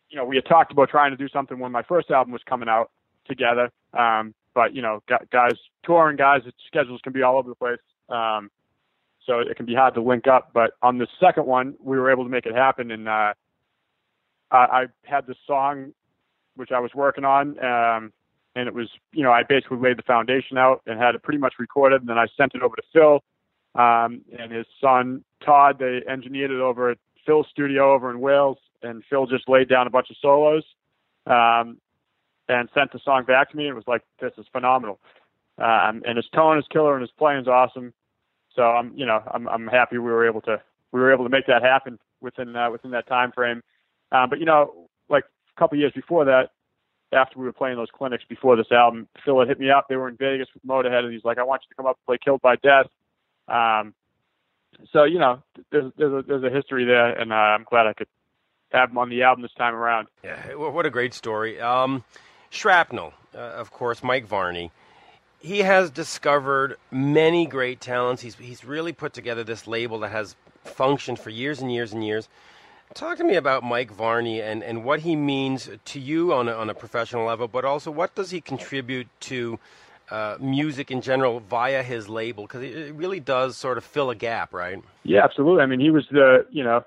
you 0.09 0.17
know, 0.17 0.25
we 0.25 0.35
had 0.35 0.45
talked 0.45 0.71
about 0.71 0.89
trying 0.89 1.11
to 1.11 1.17
do 1.17 1.29
something 1.29 1.59
when 1.59 1.71
my 1.71 1.83
first 1.83 2.11
album 2.11 2.33
was 2.33 2.41
coming 2.47 2.67
out 2.67 2.91
together. 3.27 3.71
Um, 3.97 4.33
but, 4.53 4.75
you 4.75 4.81
know, 4.81 5.01
guys, 5.31 5.53
touring 5.85 6.17
guys, 6.17 6.41
schedules 6.67 6.99
can 7.03 7.13
be 7.13 7.21
all 7.21 7.37
over 7.37 7.49
the 7.49 7.55
place. 7.55 7.79
Um, 8.09 8.49
so 9.25 9.39
it 9.39 9.55
can 9.55 9.65
be 9.65 9.75
hard 9.75 9.93
to 9.93 10.01
link 10.01 10.27
up. 10.27 10.51
But 10.53 10.71
on 10.81 10.97
the 10.97 11.07
second 11.19 11.45
one, 11.45 11.75
we 11.79 11.97
were 11.97 12.11
able 12.11 12.23
to 12.23 12.29
make 12.29 12.45
it 12.45 12.53
happen. 12.53 12.91
And 12.91 13.07
uh, 13.07 13.33
I, 14.53 14.57
I 14.57 14.85
had 15.03 15.27
this 15.27 15.37
song 15.45 15.93
which 16.55 16.71
I 16.71 16.79
was 16.79 16.91
working 16.93 17.25
on, 17.25 17.57
um, 17.63 18.13
and 18.55 18.67
it 18.67 18.73
was, 18.73 18.87
you 19.11 19.23
know, 19.23 19.31
I 19.31 19.41
basically 19.43 19.77
laid 19.77 19.97
the 19.97 20.03
foundation 20.03 20.57
out 20.57 20.83
and 20.85 20.99
had 20.99 21.15
it 21.15 21.23
pretty 21.23 21.39
much 21.39 21.55
recorded. 21.57 22.01
And 22.01 22.09
then 22.09 22.19
I 22.19 22.27
sent 22.37 22.53
it 22.53 22.61
over 22.61 22.75
to 22.75 22.83
Phil 22.93 23.23
um, 23.75 24.21
and 24.37 24.51
his 24.51 24.67
son 24.79 25.23
Todd. 25.43 25.79
They 25.79 26.01
engineered 26.07 26.51
it 26.51 26.59
over 26.59 26.91
at 26.91 26.99
Phil's 27.25 27.47
studio 27.49 27.93
over 27.93 28.11
in 28.11 28.19
Wales, 28.19 28.59
and 28.83 29.03
Phil 29.09 29.25
just 29.25 29.49
laid 29.49 29.67
down 29.67 29.87
a 29.87 29.89
bunch 29.89 30.09
of 30.11 30.17
solos 30.21 30.63
um, 31.25 31.77
and 32.47 32.69
sent 32.75 32.91
the 32.91 32.99
song 33.03 33.23
back 33.25 33.49
to 33.51 33.57
me. 33.57 33.67
It 33.67 33.73
was 33.75 33.87
like, 33.87 34.03
this 34.21 34.33
is 34.37 34.45
phenomenal, 34.51 34.99
um, 35.57 36.03
and 36.05 36.17
his 36.17 36.27
tone 36.35 36.59
is 36.59 36.65
killer, 36.71 36.93
and 36.93 37.01
his 37.01 37.11
playing 37.17 37.41
is 37.41 37.47
awesome. 37.47 37.93
So 38.55 38.61
I'm, 38.61 38.93
you 38.95 39.05
know, 39.07 39.23
I'm 39.33 39.49
I'm 39.49 39.67
happy 39.67 39.97
we 39.97 40.11
were 40.11 40.27
able 40.27 40.41
to 40.41 40.61
we 40.91 40.99
were 40.99 41.11
able 41.11 41.23
to 41.23 41.29
make 41.29 41.47
that 41.47 41.63
happen 41.63 41.97
within 42.21 42.55
uh, 42.55 42.69
within 42.69 42.91
that 42.91 43.07
time 43.07 43.31
frame. 43.31 43.63
Um, 44.13 44.29
but 44.29 44.39
you 44.39 44.45
know, 44.45 44.87
like 45.09 45.23
a 45.25 45.59
couple 45.59 45.77
years 45.77 45.91
before 45.93 46.25
that, 46.25 46.51
after 47.11 47.39
we 47.39 47.45
were 47.45 47.53
playing 47.53 47.77
those 47.77 47.89
clinics 47.93 48.23
before 48.27 48.55
this 48.55 48.71
album, 48.71 49.07
Phil 49.25 49.39
had 49.39 49.47
hit 49.47 49.59
me 49.59 49.69
up. 49.69 49.87
They 49.89 49.95
were 49.95 50.07
in 50.07 50.15
Vegas 50.15 50.47
with 50.53 50.63
Motorhead, 50.65 51.03
and 51.03 51.13
he's 51.13 51.25
like, 51.25 51.37
"I 51.37 51.43
want 51.43 51.63
you 51.63 51.69
to 51.69 51.75
come 51.75 51.85
up 51.85 51.97
and 51.97 52.05
play 52.05 52.17
Killed 52.23 52.41
by 52.41 52.55
Death." 52.55 52.87
Um, 53.47 53.93
so 54.91 55.03
you 55.03 55.19
know, 55.19 55.43
there's 55.71 55.91
there's 55.97 56.13
a, 56.13 56.27
there's 56.27 56.43
a 56.43 56.49
history 56.49 56.85
there, 56.85 57.09
and 57.09 57.33
uh, 57.33 57.35
I'm 57.35 57.65
glad 57.69 57.87
I 57.87 57.93
could 57.93 58.07
have 58.71 58.89
him 58.89 58.97
on 58.97 59.09
the 59.09 59.23
album 59.23 59.41
this 59.41 59.53
time 59.57 59.75
around. 59.75 60.07
Yeah, 60.23 60.55
what 60.55 60.85
a 60.85 60.89
great 60.89 61.13
story. 61.13 61.59
Um, 61.59 62.03
Shrapnel, 62.49 63.13
uh, 63.35 63.39
of 63.39 63.71
course, 63.71 64.03
Mike 64.03 64.25
Varney. 64.25 64.71
He 65.39 65.59
has 65.59 65.91
discovered 65.91 66.77
many 66.89 67.45
great 67.45 67.81
talents. 67.81 68.21
He's 68.21 68.35
he's 68.35 68.63
really 68.63 68.93
put 68.93 69.13
together 69.13 69.43
this 69.43 69.67
label 69.67 69.99
that 69.99 70.11
has 70.11 70.35
functioned 70.63 71.19
for 71.19 71.29
years 71.29 71.61
and 71.61 71.71
years 71.71 71.91
and 71.93 72.05
years. 72.05 72.29
Talk 72.93 73.17
to 73.17 73.23
me 73.23 73.35
about 73.35 73.63
Mike 73.63 73.91
Varney 73.91 74.41
and, 74.41 74.63
and 74.63 74.83
what 74.83 74.99
he 74.99 75.15
means 75.15 75.69
to 75.85 75.99
you 75.99 76.31
on 76.31 76.47
a, 76.47 76.53
on 76.53 76.69
a 76.69 76.75
professional 76.75 77.25
level, 77.25 77.47
but 77.47 77.65
also 77.65 77.89
what 77.89 78.13
does 78.13 78.29
he 78.29 78.39
contribute 78.39 79.07
to 79.21 79.59
uh, 80.11 80.37
music 80.39 80.91
in 80.91 81.01
general 81.01 81.39
via 81.39 81.81
his 81.81 82.07
label 82.07 82.43
because 82.43 82.61
it 82.61 82.93
really 82.93 83.19
does 83.19 83.57
sort 83.57 83.79
of 83.79 83.83
fill 83.83 84.11
a 84.11 84.15
gap, 84.15 84.53
right? 84.53 84.81
Yeah, 85.03 85.23
absolutely. 85.23 85.63
I 85.63 85.65
mean, 85.65 85.79
he 85.79 85.89
was 85.89 86.05
the 86.11 86.45
you 86.51 86.63
know 86.63 86.81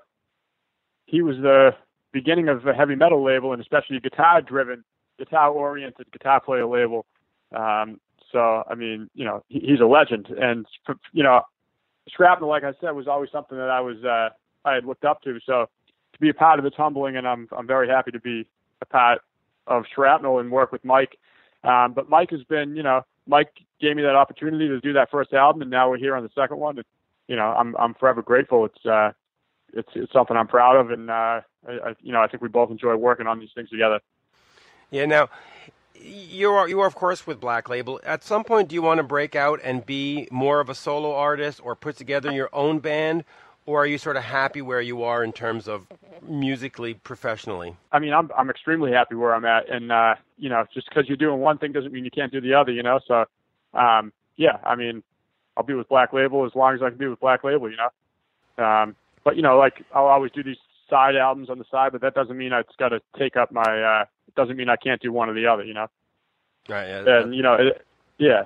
he 1.07 1.21
was 1.21 1.35
the 1.37 1.71
beginning 2.13 2.47
of 2.47 2.65
a 2.65 2.73
heavy 2.73 2.95
metal 2.95 3.23
label 3.23 3.51
and 3.51 3.61
especially 3.61 3.99
guitar 3.99 4.41
driven, 4.41 4.85
guitar 5.19 5.49
oriented 5.49 6.09
guitar 6.11 6.39
player 6.39 6.65
label. 6.65 7.05
Um, 7.53 7.99
so 8.31 8.63
I 8.69 8.75
mean, 8.75 9.09
you 9.13 9.25
know, 9.25 9.43
he, 9.49 9.59
he's 9.59 9.81
a 9.81 9.85
legend, 9.85 10.27
and 10.27 10.65
you 11.11 11.23
know, 11.23 11.41
Shrapnel, 12.15 12.47
like 12.47 12.63
I 12.63 12.71
said, 12.79 12.91
was 12.91 13.07
always 13.07 13.29
something 13.31 13.57
that 13.57 13.69
I 13.69 13.81
was 13.81 13.97
uh, 14.05 14.29
I 14.63 14.75
had 14.75 14.85
looked 14.85 15.03
up 15.03 15.21
to. 15.23 15.37
So 15.45 15.65
to 16.17 16.21
be 16.21 16.29
a 16.29 16.33
part 16.33 16.59
of 16.59 16.65
it's 16.65 16.75
humbling, 16.75 17.17
and 17.17 17.27
I'm 17.27 17.47
I'm 17.55 17.67
very 17.67 17.87
happy 17.87 18.11
to 18.11 18.19
be 18.19 18.47
a 18.81 18.85
part 18.85 19.21
of 19.65 19.85
Shrapnel 19.93 20.39
and 20.39 20.51
work 20.51 20.71
with 20.71 20.83
Mike. 20.83 21.17
Um, 21.63 21.93
but 21.93 22.09
Mike 22.09 22.31
has 22.31 22.43
been, 22.43 22.75
you 22.75 22.83
know, 22.83 23.01
Mike 23.27 23.51
gave 23.81 23.95
me 23.95 24.03
that 24.03 24.15
opportunity 24.15 24.67
to 24.67 24.79
do 24.79 24.93
that 24.93 25.11
first 25.11 25.33
album, 25.33 25.61
and 25.61 25.71
now 25.71 25.89
we're 25.89 25.97
here 25.97 26.15
on 26.15 26.23
the 26.23 26.29
second 26.35 26.57
one. 26.57 26.77
And 26.77 26.85
you 27.27 27.35
know, 27.35 27.47
I'm 27.47 27.75
I'm 27.77 27.93
forever 27.93 28.21
grateful. 28.21 28.65
It's 28.65 28.85
uh, 28.85 29.11
it's 29.73 29.89
it's 29.95 30.13
something 30.13 30.37
I'm 30.37 30.47
proud 30.47 30.77
of, 30.77 30.91
and 30.91 31.09
uh, 31.09 31.41
I, 31.67 31.95
you 32.01 32.11
know, 32.11 32.21
I 32.21 32.27
think 32.27 32.41
we 32.41 32.49
both 32.49 32.71
enjoy 32.71 32.95
working 32.95 33.27
on 33.27 33.39
these 33.39 33.49
things 33.53 33.69
together. 33.69 33.99
Yeah. 34.91 35.05
Now, 35.05 35.29
you 35.95 36.51
are 36.51 36.67
you 36.69 36.79
are 36.79 36.87
of 36.87 36.95
course 36.95 37.27
with 37.27 37.39
Black 37.39 37.69
Label. 37.69 37.99
At 38.03 38.23
some 38.23 38.43
point, 38.43 38.69
do 38.69 38.75
you 38.75 38.81
want 38.81 38.99
to 38.99 39.03
break 39.03 39.35
out 39.35 39.59
and 39.63 39.85
be 39.85 40.27
more 40.31 40.59
of 40.59 40.69
a 40.69 40.75
solo 40.75 41.13
artist, 41.13 41.59
or 41.63 41.75
put 41.75 41.97
together 41.97 42.31
your 42.31 42.49
own 42.53 42.79
band, 42.79 43.25
or 43.67 43.83
are 43.83 43.85
you 43.85 43.97
sort 43.99 44.15
of 44.15 44.23
happy 44.23 44.61
where 44.61 44.81
you 44.81 45.03
are 45.03 45.23
in 45.23 45.33
terms 45.33 45.67
of 45.67 45.85
musically, 46.27 46.95
professionally? 46.95 47.75
I 47.91 47.99
mean, 47.99 48.13
I'm 48.13 48.31
I'm 48.35 48.49
extremely 48.49 48.91
happy 48.91 49.13
where 49.13 49.35
I'm 49.35 49.45
at, 49.45 49.69
and 49.69 49.91
uh, 49.91 50.15
you 50.37 50.49
know, 50.49 50.65
just 50.73 50.89
because 50.89 51.07
you're 51.07 51.17
doing 51.17 51.39
one 51.39 51.59
thing 51.59 51.73
doesn't 51.73 51.91
mean 51.91 52.05
you 52.05 52.11
can't 52.11 52.31
do 52.31 52.41
the 52.41 52.55
other, 52.55 52.71
you 52.71 52.81
know. 52.81 52.99
So, 53.07 53.25
um, 53.77 54.11
yeah, 54.37 54.57
I 54.63 54.75
mean, 54.75 55.03
I'll 55.55 55.63
be 55.63 55.73
with 55.73 55.89
Black 55.89 56.13
Label 56.13 56.45
as 56.45 56.55
long 56.55 56.73
as 56.73 56.81
I 56.81 56.89
can 56.89 56.97
be 56.97 57.07
with 57.07 57.19
Black 57.19 57.43
Label, 57.43 57.69
you 57.69 57.77
know. 57.77 58.65
Um, 58.65 58.95
but 59.23 59.35
you 59.35 59.41
know, 59.41 59.57
like 59.57 59.83
I'll 59.93 60.07
always 60.07 60.31
do 60.31 60.41
these 60.41 60.57
side 60.89 61.17
albums 61.17 61.49
on 61.49 61.59
the 61.59 61.65
side, 61.69 61.91
but 61.91 62.01
that 62.01 62.15
doesn't 62.15 62.37
mean 62.37 62.53
it's 62.53 62.75
got 62.79 62.89
to 62.89 63.01
take 63.19 63.35
up 63.35 63.51
my. 63.51 63.61
uh 63.61 64.05
It 64.27 64.35
doesn't 64.35 64.55
mean 64.55 64.69
I 64.69 64.77
can't 64.77 65.01
do 65.01 65.11
one 65.11 65.29
or 65.29 65.33
the 65.33 65.45
other. 65.45 65.63
You 65.63 65.73
know. 65.73 65.87
Right. 66.69 66.87
Yeah. 66.87 67.21
And 67.21 67.35
you 67.35 67.43
know, 67.43 67.55
it, 67.55 67.85
yeah. 68.17 68.45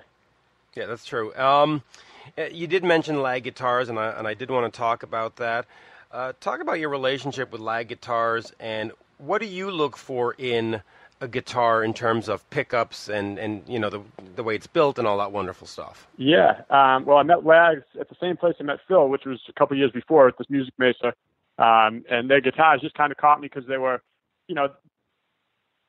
Yeah, 0.75 0.87
that's 0.87 1.05
true. 1.05 1.33
Um, 1.35 1.83
you 2.51 2.67
did 2.67 2.83
mention 2.83 3.21
lag 3.21 3.43
guitars, 3.43 3.89
and 3.89 3.99
I 3.99 4.09
and 4.11 4.27
I 4.27 4.33
did 4.33 4.49
want 4.49 4.71
to 4.71 4.77
talk 4.77 5.03
about 5.03 5.37
that. 5.37 5.65
Uh, 6.11 6.33
talk 6.39 6.61
about 6.61 6.79
your 6.79 6.89
relationship 6.89 7.51
with 7.51 7.61
lag 7.61 7.87
guitars, 7.87 8.53
and 8.59 8.91
what 9.17 9.41
do 9.41 9.47
you 9.47 9.71
look 9.71 9.97
for 9.97 10.35
in 10.37 10.81
a 11.21 11.27
guitar 11.27 11.83
in 11.83 11.93
terms 11.93 12.27
of 12.27 12.47
pickups 12.49 13.07
and, 13.07 13.37
and 13.37 13.61
you 13.67 13.77
know 13.77 13.89
the 13.89 14.01
the 14.35 14.43
way 14.43 14.55
it's 14.55 14.67
built 14.67 14.97
and 14.97 15.07
all 15.07 15.19
that 15.19 15.31
wonderful 15.31 15.67
stuff. 15.67 16.07
Yeah. 16.17 16.61
Um, 16.71 17.05
well, 17.05 17.17
I 17.17 17.23
met 17.23 17.45
Lags 17.45 17.83
at 17.99 18.09
the 18.09 18.15
same 18.19 18.35
place 18.35 18.55
I 18.59 18.63
met 18.63 18.79
Phil, 18.87 19.07
which 19.07 19.25
was 19.25 19.39
a 19.47 19.53
couple 19.53 19.77
years 19.77 19.91
before 19.91 20.27
at 20.27 20.33
this 20.37 20.47
Musikmesse, 20.47 21.13
um, 21.59 22.03
and 22.09 22.29
their 22.29 22.41
guitars 22.41 22.81
just 22.81 22.95
kind 22.95 23.11
of 23.11 23.17
caught 23.17 23.39
me 23.39 23.47
because 23.47 23.67
they 23.69 23.77
were, 23.77 24.01
you 24.47 24.55
know, 24.55 24.69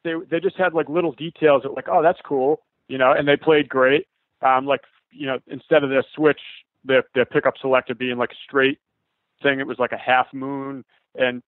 they 0.04 0.12
they 0.30 0.38
just 0.38 0.56
had 0.56 0.74
like 0.74 0.88
little 0.88 1.12
details 1.12 1.62
that 1.62 1.72
like 1.72 1.88
oh 1.90 2.02
that's 2.02 2.20
cool, 2.24 2.60
you 2.88 2.98
know, 2.98 3.12
and 3.12 3.26
they 3.26 3.36
played 3.36 3.68
great. 3.68 4.06
Um, 4.42 4.66
like 4.66 4.82
you 5.12 5.26
know 5.26 5.38
instead 5.46 5.84
of 5.84 5.90
their 5.90 6.04
switch, 6.14 6.40
their 6.84 7.04
their 7.14 7.24
pickup 7.24 7.54
selector 7.60 7.94
being 7.94 8.18
like 8.18 8.32
a 8.32 8.40
straight 8.44 8.78
thing, 9.42 9.60
it 9.60 9.66
was 9.66 9.78
like 9.78 9.92
a 9.92 9.98
half 9.98 10.26
moon 10.32 10.84
and 11.14 11.42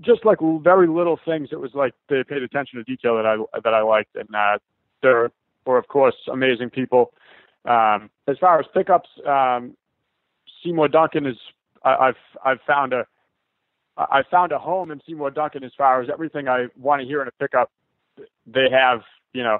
just 0.00 0.24
like 0.24 0.38
very 0.62 0.86
little 0.86 1.18
things. 1.24 1.48
It 1.52 1.60
was 1.60 1.72
like 1.74 1.94
they 2.08 2.22
paid 2.22 2.42
attention 2.42 2.78
to 2.78 2.84
detail 2.84 3.16
that 3.16 3.26
I 3.26 3.36
that 3.62 3.74
I 3.74 3.82
liked, 3.82 4.14
and 4.14 4.28
uh, 4.34 4.58
there 5.02 5.30
were 5.66 5.78
of 5.78 5.88
course 5.88 6.16
amazing 6.30 6.70
people. 6.70 7.12
Um, 7.64 8.10
as 8.28 8.36
far 8.38 8.60
as 8.60 8.66
pickups, 8.74 9.08
um, 9.26 9.74
Seymour 10.62 10.88
Duncan 10.88 11.26
is 11.26 11.36
I, 11.82 11.94
I've 11.94 12.16
I've 12.44 12.60
found 12.66 12.92
a 12.92 13.06
I 13.96 14.22
found 14.30 14.52
a 14.52 14.58
home 14.58 14.90
in 14.90 15.00
Seymour 15.06 15.30
Duncan 15.30 15.64
as 15.64 15.72
far 15.76 16.02
as 16.02 16.08
everything 16.12 16.48
I 16.48 16.66
want 16.78 17.00
to 17.00 17.06
hear 17.06 17.22
in 17.22 17.28
a 17.28 17.32
pickup. 17.32 17.70
They 18.46 18.68
have 18.70 19.00
you 19.34 19.42
know, 19.42 19.58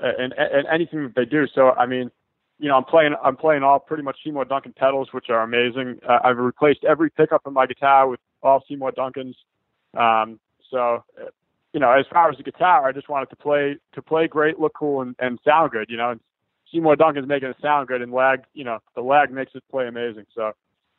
and, 0.00 0.32
and 0.32 0.66
anything 0.72 1.02
that 1.02 1.14
they 1.14 1.24
do. 1.24 1.46
So 1.54 1.70
I 1.70 1.86
mean, 1.86 2.10
you 2.58 2.68
know, 2.68 2.76
I'm 2.76 2.84
playing 2.84 3.14
I'm 3.22 3.36
playing 3.36 3.62
all 3.62 3.78
pretty 3.78 4.02
much 4.02 4.18
Seymour 4.24 4.46
Duncan 4.46 4.74
pedals, 4.76 5.08
which 5.12 5.26
are 5.28 5.42
amazing. 5.42 6.00
Uh, 6.08 6.18
I've 6.24 6.38
replaced 6.38 6.84
every 6.84 7.10
pickup 7.10 7.42
in 7.46 7.52
my 7.52 7.66
guitar 7.66 8.08
with 8.08 8.20
all 8.42 8.62
Seymour 8.68 8.92
Duncans. 8.92 9.34
Um, 9.96 10.38
so, 10.70 11.04
you 11.72 11.80
know, 11.80 11.92
as 11.92 12.06
far 12.10 12.30
as 12.30 12.36
the 12.36 12.42
guitar, 12.42 12.88
I 12.88 12.92
just 12.92 13.08
wanted 13.08 13.30
to 13.30 13.36
play 13.36 13.76
to 13.94 14.02
play 14.02 14.26
great, 14.26 14.58
look 14.58 14.74
cool, 14.74 15.02
and, 15.02 15.14
and 15.18 15.38
sound 15.44 15.72
good. 15.72 15.86
You 15.90 15.96
know, 15.96 16.12
and 16.12 16.20
Seymour 16.72 16.96
Duncan's 16.96 17.28
making 17.28 17.48
it 17.48 17.56
sound 17.60 17.88
good, 17.88 18.02
and 18.02 18.12
lag, 18.12 18.44
you 18.54 18.64
know, 18.64 18.78
the 18.94 19.02
lag 19.02 19.30
makes 19.30 19.52
it 19.54 19.62
play 19.70 19.86
amazing. 19.86 20.26
So, 20.34 20.52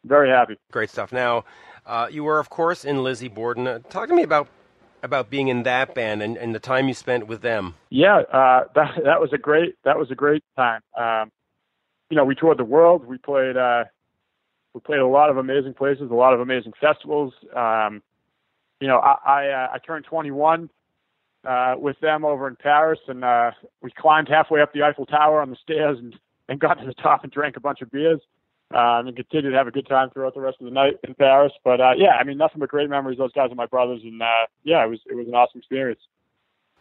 very 0.06 0.30
happy. 0.30 0.57
Great 0.72 0.90
stuff. 0.90 1.11
Now, 1.11 1.44
uh, 1.86 2.07
you 2.11 2.24
were 2.24 2.40
of 2.40 2.49
course 2.49 2.86
in 2.86 3.03
Lizzie 3.03 3.28
Borden. 3.28 3.68
Uh, 3.68 3.80
talk 3.90 4.10
to 4.10 4.15
me 4.15 4.24
about 4.24 4.48
about 5.08 5.32
being 5.32 5.48
in 5.48 5.64
that 5.64 5.96
band 5.96 6.22
and, 6.22 6.38
and 6.38 6.54
the 6.54 6.60
time 6.60 6.88
you 6.88 6.94
spent 6.94 7.26
with 7.26 7.42
them. 7.42 7.74
Yeah, 7.90 8.20
uh, 8.32 8.66
that 8.76 9.00
that 9.04 9.20
was 9.20 9.34
a 9.34 9.38
great 9.38 9.76
that 9.84 9.98
was 9.98 10.12
a 10.12 10.16
great 10.16 10.44
time. 10.56 10.82
Um, 10.96 11.32
you 12.10 12.18
know, 12.18 12.26
we 12.26 12.36
toured 12.36 12.60
the 12.60 12.66
world. 12.66 13.06
We 13.06 13.18
played 13.18 13.58
uh, 13.58 13.86
we 14.74 14.82
played 14.82 15.00
a 15.00 15.08
lot 15.08 15.30
of 15.30 15.38
amazing 15.38 15.74
places, 15.74 16.12
a 16.12 16.14
lot 16.14 16.34
of 16.34 16.40
amazing 16.40 16.74
festivals. 16.80 17.34
Um, 17.56 18.04
you 18.80 18.88
know, 18.88 19.00
I 19.00 19.16
I, 19.26 19.48
uh, 19.48 19.68
I 19.74 19.78
turned 19.80 20.06
21 20.06 20.70
uh, 21.44 21.76
with 21.78 22.00
them 22.00 22.24
over 22.26 22.48
in 22.48 22.56
Paris, 22.56 23.00
and 23.08 23.24
uh, 23.24 23.52
we 23.82 23.90
climbed 23.92 24.28
halfway 24.28 24.62
up 24.62 24.74
the 24.74 24.84
Eiffel 24.84 25.06
Tower 25.06 25.42
on 25.42 25.50
the 25.50 25.58
stairs 25.64 25.98
and 25.98 26.16
and 26.50 26.60
got 26.60 26.76
to 26.76 26.86
the 26.86 26.94
top 26.94 27.24
and 27.24 27.32
drank 27.32 27.58
a 27.58 27.60
bunch 27.60 27.82
of 27.82 27.92
beers. 27.92 28.22
Um, 28.69 29.07
and 29.07 29.15
continued 29.15 29.52
to 29.52 29.57
have 29.57 29.68
a 29.68 29.72
good 29.72 29.88
time 29.88 30.10
throughout 30.10 30.34
the 30.34 30.41
rest 30.41 30.57
of 30.60 30.65
the 30.65 30.72
night 30.72 30.99
in 31.07 31.14
Paris. 31.15 31.53
But 31.64 31.80
uh, 31.80 31.94
yeah, 31.95 32.18
I 32.19 32.26
mean, 32.26 32.38
nothing 32.38 32.60
but 32.60 32.68
great 32.68 32.89
memories. 32.89 33.18
Those 33.18 33.31
guys 33.31 33.49
are 33.49 33.56
my 33.56 33.65
brothers, 33.65 34.02
and 34.03 34.22
uh, 34.22 34.26
yeah, 34.64 34.84
it 34.84 34.89
was 34.89 34.99
it 35.10 35.15
was 35.15 35.27
an 35.27 35.35
awesome 35.35 35.60
experience. 35.60 36.02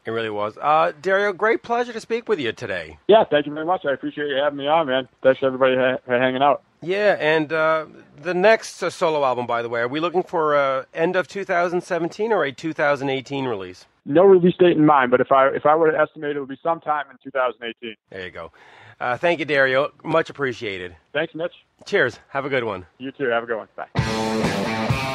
It 0.04 0.10
really 0.10 0.30
was. 0.30 0.56
Uh, 0.60 0.92
Dario, 1.00 1.32
great 1.32 1.62
pleasure 1.64 1.92
to 1.92 2.00
speak 2.00 2.28
with 2.28 2.38
you 2.38 2.52
today. 2.52 2.98
Yeah, 3.08 3.24
thank 3.28 3.46
you 3.46 3.52
very 3.52 3.66
much. 3.66 3.84
I 3.84 3.92
appreciate 3.92 4.28
you 4.28 4.36
having 4.36 4.58
me 4.58 4.68
on, 4.68 4.86
man. 4.86 5.08
Thanks 5.22 5.40
to 5.40 5.46
everybody 5.46 5.74
ha- 5.76 5.98
for 6.04 6.18
hanging 6.18 6.42
out. 6.42 6.62
Yeah, 6.80 7.16
and 7.18 7.52
uh, 7.52 7.86
the 8.20 8.34
next 8.34 8.82
uh, 8.82 8.90
solo 8.90 9.24
album, 9.24 9.46
by 9.46 9.62
the 9.62 9.68
way, 9.68 9.80
are 9.80 9.88
we 9.88 9.98
looking 9.98 10.22
for 10.22 10.54
uh, 10.54 10.84
end 10.94 11.16
of 11.16 11.26
2017 11.26 12.32
or 12.32 12.44
a 12.44 12.52
2018 12.52 13.46
release? 13.46 13.86
No 14.04 14.22
release 14.24 14.54
date 14.58 14.76
in 14.76 14.86
mind, 14.86 15.10
but 15.10 15.20
if 15.20 15.32
I 15.32 15.48
if 15.48 15.66
I 15.66 15.74
were 15.74 15.90
to 15.90 15.98
estimate, 15.98 16.36
it 16.36 16.40
would 16.40 16.48
be 16.48 16.58
sometime 16.62 17.06
in 17.10 17.16
2018. 17.24 17.96
There 18.10 18.24
you 18.24 18.30
go. 18.30 18.52
Uh, 19.00 19.16
thank 19.16 19.38
you, 19.38 19.44
Dario. 19.44 19.92
Much 20.02 20.30
appreciated. 20.30 20.96
Thanks, 21.12 21.34
Mitch. 21.34 21.52
Cheers. 21.84 22.18
Have 22.28 22.44
a 22.44 22.48
good 22.48 22.64
one. 22.64 22.86
You 22.98 23.12
too. 23.12 23.26
Have 23.26 23.42
a 23.44 23.46
good 23.46 23.56
one. 23.58 23.68
Bye. 23.76 25.06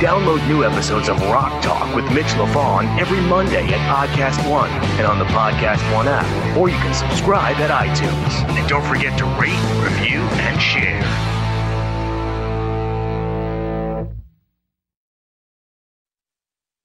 Download 0.00 0.40
new 0.48 0.64
episodes 0.64 1.10
of 1.10 1.20
Rock 1.24 1.62
Talk 1.62 1.94
with 1.94 2.06
Mitch 2.14 2.32
Lafon 2.40 2.98
every 2.98 3.20
Monday 3.20 3.66
at 3.66 3.80
Podcast 3.94 4.50
One 4.50 4.70
and 4.96 5.06
on 5.06 5.18
the 5.18 5.26
Podcast 5.26 5.82
One 5.94 6.08
app, 6.08 6.56
or 6.56 6.70
you 6.70 6.76
can 6.76 6.94
subscribe 6.94 7.56
at 7.56 7.68
iTunes. 7.68 8.48
And 8.56 8.66
don't 8.66 8.84
forget 8.86 9.18
to 9.18 9.26
rate, 9.26 9.60
review, 9.84 10.20
and 10.40 10.58
share. 10.58 11.39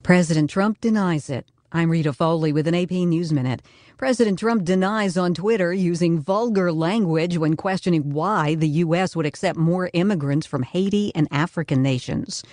President 0.06 0.48
Trump 0.48 0.80
denies 0.80 1.28
it. 1.28 1.48
I'm 1.72 1.90
Rita 1.90 2.12
Foley 2.12 2.52
with 2.52 2.68
an 2.68 2.76
AP 2.76 2.92
News 2.92 3.32
Minute. 3.32 3.60
President 3.96 4.38
Trump 4.38 4.62
denies 4.62 5.16
on 5.16 5.34
Twitter 5.34 5.72
using 5.72 6.20
vulgar 6.20 6.70
language 6.70 7.38
when 7.38 7.56
questioning 7.56 8.12
why 8.12 8.54
the 8.54 8.68
U.S. 8.68 9.16
would 9.16 9.26
accept 9.26 9.58
more 9.58 9.90
immigrants 9.94 10.46
from 10.46 10.62
Haiti 10.62 11.12
and 11.16 11.26
African 11.32 11.82
nations. 11.82 12.44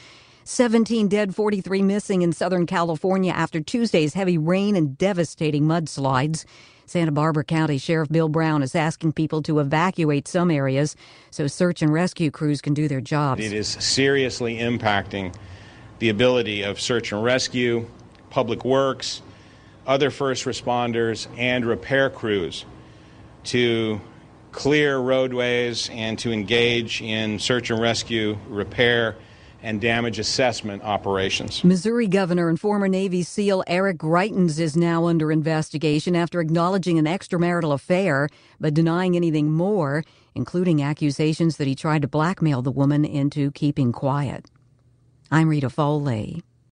17 0.46 1.08
dead, 1.08 1.36
43 1.36 1.84
missing 1.84 2.24
in 2.24 2.34
Southern 2.34 2.66
California 2.66 3.32
after 3.32 3.62
Tuesday's 3.62 4.16
heavy 4.16 4.40
rain 4.40 4.76
and 4.76 4.98
devastating 4.98 5.66
mudslides. 5.66 6.46
Santa 6.88 7.12
Barbara 7.12 7.44
County 7.44 7.78
Sheriff 7.78 8.10
Bill 8.10 8.30
Brown 8.30 8.64
is 8.64 8.74
asking 8.74 9.12
people 9.12 9.44
to 9.44 9.60
evacuate 9.60 10.28
some 10.28 10.50
areas 10.50 10.96
so 11.30 11.46
search 11.46 11.84
and 11.84 11.94
rescue 11.94 12.32
crews 12.32 12.62
can 12.62 12.74
do 12.74 12.88
their 12.88 13.00
jobs. 13.00 13.46
It 13.46 13.54
is 13.54 13.68
seriously 13.68 14.58
impacting 14.58 15.36
the 16.04 16.10
ability 16.10 16.64
of 16.64 16.82
search 16.82 17.14
and 17.14 17.24
rescue, 17.24 17.88
public 18.30 18.66
works, 18.66 19.22
other 19.88 20.12
first 20.12 20.44
responders, 20.44 21.30
and 21.38 21.66
repair 21.66 22.10
crews 22.10 22.66
to 23.46 24.02
clear 24.52 24.98
roadways 24.98 25.90
and 25.94 26.20
to 26.20 26.34
engage 26.34 27.02
in 27.02 27.40
search 27.40 27.70
and 27.70 27.80
rescue, 27.80 28.38
repair, 28.50 29.16
and 29.62 29.80
damage 29.80 30.20
assessment 30.20 30.84
operations. 30.84 31.64
Missouri 31.64 32.08
Governor 32.08 32.50
and 32.50 32.60
former 32.60 32.90
Navy 32.90 33.24
SEAL 33.24 33.64
Eric 33.66 33.98
Greitens 33.98 34.60
is 34.60 34.76
now 34.76 35.06
under 35.06 35.32
investigation 35.32 36.18
after 36.18 36.42
acknowledging 36.42 37.00
an 37.00 37.06
extramarital 37.06 37.74
affair 37.74 38.28
but 38.60 38.74
denying 38.74 39.16
anything 39.16 39.54
more, 39.54 40.04
including 40.36 40.84
accusations 40.84 41.56
that 41.56 41.68
he 41.68 41.76
tried 41.76 42.02
to 42.02 42.10
blackmail 42.10 42.62
the 42.62 42.72
woman 42.72 43.06
into 43.06 43.52
keeping 43.52 43.94
quiet. 43.94 44.50
I'm 45.34 45.50
Rita 45.50 45.72
Foley. 45.72 46.44